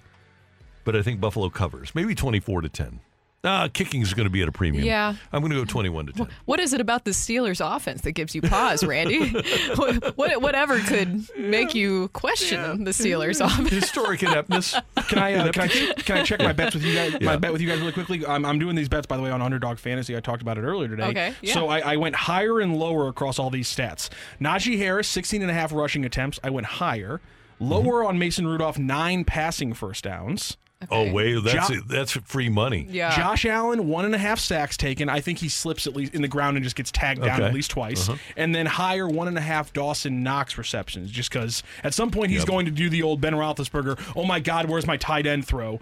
[0.84, 1.94] but I think Buffalo covers.
[1.96, 3.00] Maybe 24 to 10.
[3.46, 4.86] Ah, kicking is going to be at a premium.
[4.86, 5.16] Yeah.
[5.34, 6.28] I'm going to go 21 to 10.
[6.46, 9.30] What is it about the Steelers offense that gives you pause, Randy?
[9.76, 13.70] what, what- whatever could make you question the Steelers offense?
[13.70, 14.76] Historic ineptness.
[15.10, 17.20] Can I, uh, can I can I check my bets with you guys?
[17.22, 18.26] My bet with you guys really quickly.
[18.26, 20.16] I'm, I'm doing these bets by the way on Underdog Fantasy.
[20.16, 21.04] I talked about it earlier today.
[21.08, 21.54] Okay, yeah.
[21.54, 24.10] So I, I went higher and lower across all these stats.
[24.40, 26.40] Najee Harris, 16 and a half rushing attempts.
[26.44, 27.20] I went higher.
[27.60, 30.58] Lower on Mason Rudolph, nine passing first downs.
[30.92, 32.88] Oh, wait, that's Jo- that's free money.
[32.90, 33.16] Yeah.
[33.16, 35.10] Josh Allen, one and a half sacks taken.
[35.10, 37.48] I think he slips at least in the ground and just gets tagged down Okay.
[37.48, 38.10] at least twice.
[38.10, 38.18] Uh-huh.
[38.38, 42.30] And then higher one and a half Dawson Knox receptions, just because at some point
[42.32, 42.48] he's Yep.
[42.48, 44.00] going to do the old Ben Roethlisberger.
[44.16, 45.80] Oh my God, where's my tight end throw?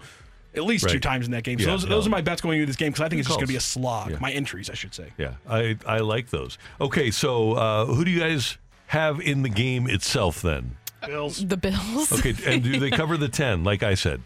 [0.54, 1.58] At least two times in that game.
[1.58, 3.28] So Yeah, those, those are my bets going into this game because I think it's
[3.28, 4.10] just going to be a slog.
[4.10, 4.18] Yeah.
[4.20, 5.06] My entries, I should say.
[5.16, 6.58] Yeah, I I like those.
[6.78, 8.58] Okay, so uh, who do you guys
[8.88, 10.76] have in the game itself then?
[11.06, 11.44] Bills.
[11.46, 12.12] The Bills.
[12.12, 14.20] Okay, and do they cover the 10 like I said?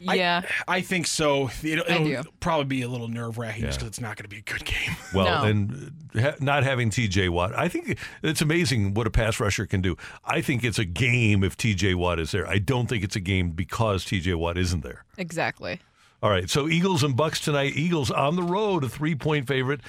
[0.00, 0.42] Yeah.
[0.66, 1.50] I think so.
[1.62, 2.30] It'll, I it'll do.
[2.40, 4.64] probably be a little nerve wracking just because it's not going to be a good
[4.64, 4.96] game.
[5.14, 5.48] Well, No.
[5.48, 9.80] and ha- not having TJ Watt, I think it's amazing what a pass rusher can
[9.80, 9.96] do.
[10.24, 12.46] I think it's a game if TJ Watt is there.
[12.46, 15.04] I don't think it's a game because TJ Watt isn't there.
[15.16, 15.80] Exactly.
[16.22, 17.74] All right, so Eagles and Bucks tonight.
[17.76, 19.80] Eagles on the road, a three-point favorite.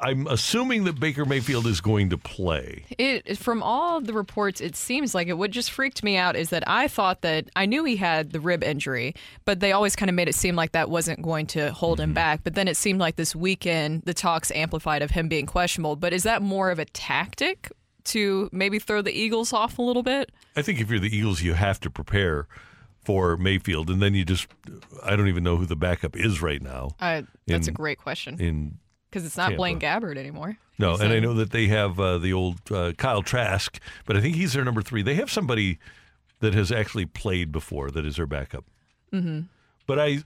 [0.00, 2.84] I'm assuming that Baker Mayfield is going to play.
[2.98, 5.32] It from all the reports, it seems like it.
[5.34, 8.38] What just freaked me out is that I thought that I knew he had the
[8.40, 11.72] rib injury, but they always kind of made it seem like that wasn't going to
[11.72, 12.10] hold Mm-hmm.
[12.10, 12.40] him back.
[12.44, 15.96] But then it seemed like this weekend the talks amplified of him being questionable.
[15.96, 17.72] But is that more of a tactic
[18.04, 20.30] to maybe throw the Eagles off a little bit?
[20.54, 22.46] I think if you're the Eagles, you have to prepare
[23.04, 26.90] for Mayfield, and then you just—I don't even know who the backup is right now.
[27.00, 28.78] Uh, that's a great question In
[29.10, 29.56] because it's not Tampa.
[29.58, 30.56] Blaine Gabbert anymore.
[30.78, 34.20] No, and I know that they have uh, the old uh, Kyle Trask, but I
[34.20, 35.02] think he's their number three.
[35.02, 35.78] They have somebody
[36.40, 38.64] that has actually played before that is their backup.
[39.12, 39.46] Mhm.
[39.86, 40.18] But I,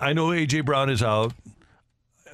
[0.00, 1.34] I know AJ Brown is out.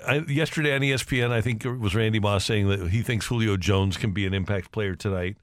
[0.06, 3.56] I, yesterday on ESPN, I think it was Randy Moss saying that he thinks Julio
[3.56, 5.36] Jones can be an impact player tonight.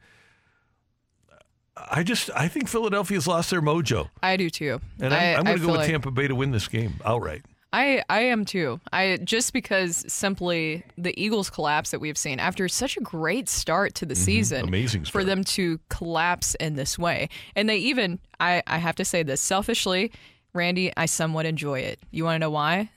[1.76, 4.80] I just I think Philadelphia's lost their mojo, I do too.
[5.00, 6.94] and I, I'm, I'm going to go with like- Tampa Bay to win this game
[7.04, 7.44] outright.
[7.74, 8.80] I I am too.
[8.92, 13.96] I just because simply the Eagles collapse that we've seen after such a great start
[13.96, 14.68] to the season, Mm-hmm.
[14.68, 19.06] Amazing for them to collapse in this way, and they even I I have to
[19.06, 20.12] say this selfishly,
[20.54, 22.00] Randy, I somewhat enjoy it.
[22.12, 22.90] You want to know why?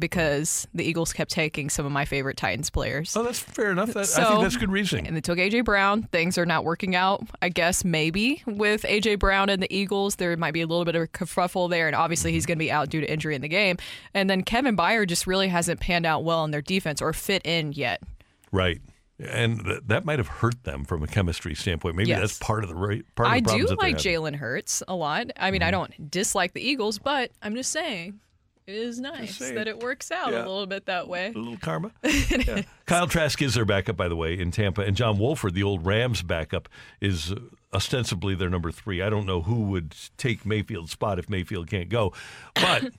[0.00, 3.16] Because the Eagles kept taking some of my favorite Titans players.
[3.16, 3.92] Oh, that's fair enough.
[3.92, 5.06] That, I So- think that's good reasoning.
[5.06, 6.04] And they took AJ Brown.
[6.04, 7.22] Things are not working out.
[7.42, 10.96] I guess maybe with AJ Brown and the Eagles, there might be a little bit
[10.96, 12.48] of a kerfuffle there, and obviously he's mm-hmm.
[12.48, 13.76] going to be out due to injury in the game.
[14.14, 17.42] And then Kevin Byard just really hasn't panned out well in their defense or fit
[17.44, 18.02] in yet.
[18.50, 18.80] Right.
[19.18, 21.96] And th- that might have hurt them from a chemistry standpoint.
[21.96, 22.20] Maybe Yes.
[22.20, 23.96] that's part of the right part of the I do like.
[23.96, 25.26] Jalen Hurts a lot.
[25.36, 25.72] I mean, I mm-hmm.
[25.72, 28.20] don't dislike the Eagles, but I'm just saying.
[28.70, 30.38] It is nice that it works out Yeah.
[30.38, 31.32] a little bit that way.
[31.34, 31.90] A little karma.
[32.04, 32.62] Yeah.
[32.86, 35.84] Kyle Trask is their backup, by the way, in Tampa, and John Wolford, the old
[35.84, 36.68] Rams backup,
[37.00, 37.36] is uh,
[37.74, 39.02] ostensibly their number three.
[39.02, 42.12] I don't know who would take Mayfield's spot if Mayfield can't go,
[42.54, 42.92] but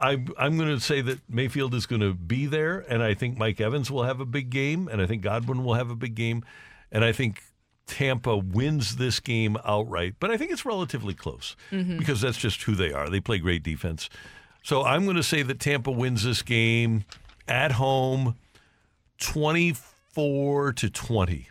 [0.00, 3.36] I, I'm going to say that Mayfield is going to be there, and I think
[3.36, 6.14] Mike Evans will have a big game, and I think Godwin will have a big
[6.14, 6.44] game,
[6.92, 7.42] and I think
[7.86, 10.14] Tampa wins this game outright.
[10.20, 11.98] But I think it's relatively close Mhm.
[11.98, 13.08] because that's just who they are.
[13.08, 14.08] They play great defense.
[14.68, 17.06] So I'm going to say that Tampa wins this game
[17.48, 18.36] at home
[19.18, 21.48] 24 to 20.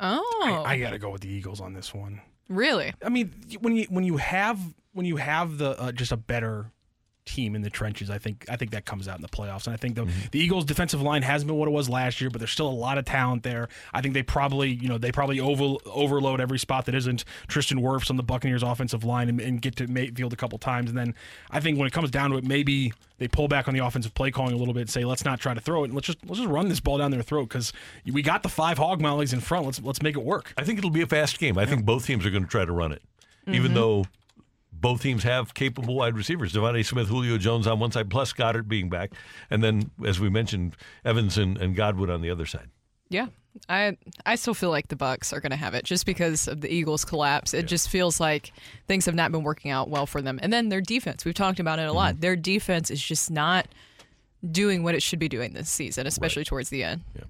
[0.00, 2.22] Oh, I, I got to go with the Eagles on this one.
[2.48, 2.94] really?
[3.04, 4.58] I mean, when you when you have
[4.94, 6.70] when you have the uh, just a better
[7.24, 8.10] team in the trenches.
[8.10, 9.66] I think I think that comes out in the playoffs.
[9.66, 12.30] And I think the, the Eagles' defensive line hasn't been what it was last year,
[12.30, 13.68] but there's still a lot of talent there.
[13.92, 17.78] I think they probably you know they probably over, overload every spot that isn't Tristan
[17.80, 20.90] Wirfs on the Buccaneers' offensive line and, and get to Mayfield a couple times.
[20.90, 21.14] And then
[21.50, 24.14] I think when it comes down to it, maybe they pull back on the offensive
[24.14, 24.80] play calling a little bit.
[24.82, 25.86] and Say let's not try to throw it.
[25.86, 27.72] And let's just let's just run this ball down their throat because
[28.04, 29.64] we got the five hog mollies in front.
[29.66, 30.52] Let's let's make it work.
[30.58, 31.56] I think it'll be a fast game.
[31.56, 33.02] I think both teams are going to try to run it,
[33.46, 33.74] even Mhm.
[33.74, 34.06] though
[34.82, 36.52] both teams have capable wide receivers.
[36.52, 39.12] DeVonta Smith, Julio Jones on one side, plus Goedert being back,
[39.48, 42.68] and then as we mentioned, Evans and, and Godwin on the other side.
[43.08, 43.28] Yeah.
[43.68, 46.62] I I still feel like the Bucks are going to have it just because of
[46.62, 47.52] the Eagles collapse.
[47.52, 48.50] It just feels like
[48.88, 50.40] things have not been working out well for them.
[50.42, 52.22] And then their defense, we've talked about it a lot.
[52.22, 53.68] Their defense is just not
[54.50, 57.02] doing what it should be doing this season, especially towards the end.
[57.14, 57.24] Yeah.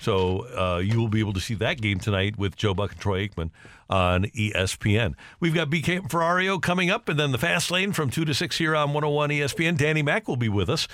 [0.00, 3.00] So uh, you will be able to see that game tonight with Joe Buck and
[3.00, 3.50] Troy Aikman
[3.92, 5.14] on ESPN.
[5.38, 8.32] We've got BK and Ferrario coming up, and then the Fast Lane from 2 to
[8.32, 9.76] 6 here on 101 ESPN.
[9.76, 10.88] Danny Mack will be with us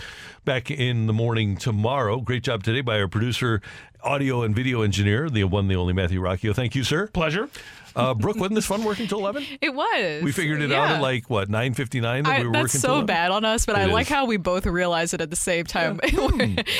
[0.44, 2.20] back in the morning tomorrow.
[2.20, 3.62] Great job today by our producer,
[4.02, 6.52] audio and video engineer, the one, the only Matthew Rocchio.
[6.52, 7.06] Thank you, sir.
[7.06, 7.48] Pleasure.
[7.94, 9.44] Uh, Brooke, wasn't this fun working till 11?
[9.60, 10.24] It was.
[10.24, 13.00] We figured it out at like, what, 9.59 that I, we were that's working till
[13.00, 14.12] so bad on us, but It I like is.
[14.12, 16.00] how we both realize it at the same time.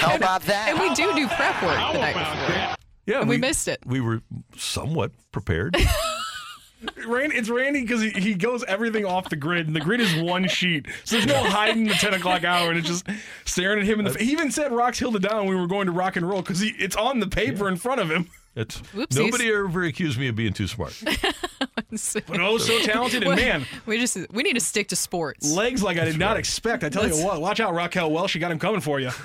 [0.01, 0.71] How about that?
[0.71, 2.75] And we do do prep work the night before.
[3.09, 3.81] Yeah, and we, missed it.
[3.87, 4.21] We were
[4.55, 5.75] somewhat prepared.
[7.07, 10.15] Randy, it's Randy because he, he goes everything off the grid, and the grid is
[10.15, 10.87] one sheet.
[11.05, 13.09] So there's no hiding the 10 o'clock hour, and it's just
[13.47, 14.01] staring at him.
[14.01, 14.27] In the, uh, face.
[14.27, 16.61] he even said Rocc's Hilda down when we were going to rock and roll because
[16.63, 18.29] it's on the paper in front of him.
[18.55, 19.19] It's Whoopsies.
[19.19, 21.03] nobody ever accused me of being too smart.
[21.91, 25.51] But oh, so talented, and man, we just we need to stick to sports.
[25.51, 26.85] legs like I did not expect.
[26.85, 28.31] I tell Let's- you what, watch out, Raquel Welch.
[28.33, 29.11] She got him coming for you.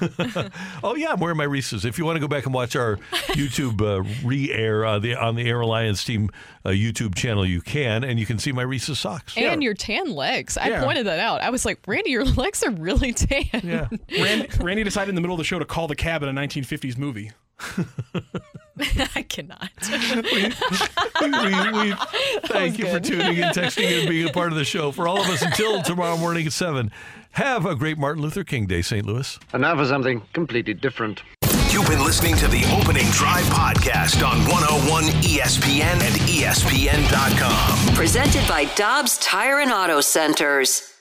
[0.83, 1.85] Oh yeah, I'm wearing my Reese's.
[1.85, 2.97] If you want to go back and watch our
[3.33, 6.29] YouTube uh, re-air uh, the on the Air Alliance team
[6.65, 9.37] uh, YouTube channel, you can, and you can see my Reese's socks.
[9.37, 10.57] And your tan legs.
[10.57, 10.83] I Yeah.
[10.83, 11.41] pointed that out.
[11.41, 13.45] I was like, Randy, your legs are really tan.
[13.63, 13.87] Yeah.
[14.19, 16.33] Randy, Randy decided in the middle of the show to call the cab in a
[16.41, 17.31] 1950s movie.
[19.15, 19.69] I cannot.
[21.21, 21.95] we, we
[22.47, 24.91] thank you for tuning in, texting, and being a part of the show.
[24.91, 26.91] For all of us until tomorrow morning at seven.
[27.31, 29.05] Have a great Martin Luther King Day, St.
[29.07, 29.39] Louis.
[29.53, 31.23] And now for something completely different.
[31.71, 37.95] You've been listening to the Opening Drive podcast on 101 ESPN and ESPN.com.
[37.95, 40.92] Presented by Dobbs Tire and Auto Centers.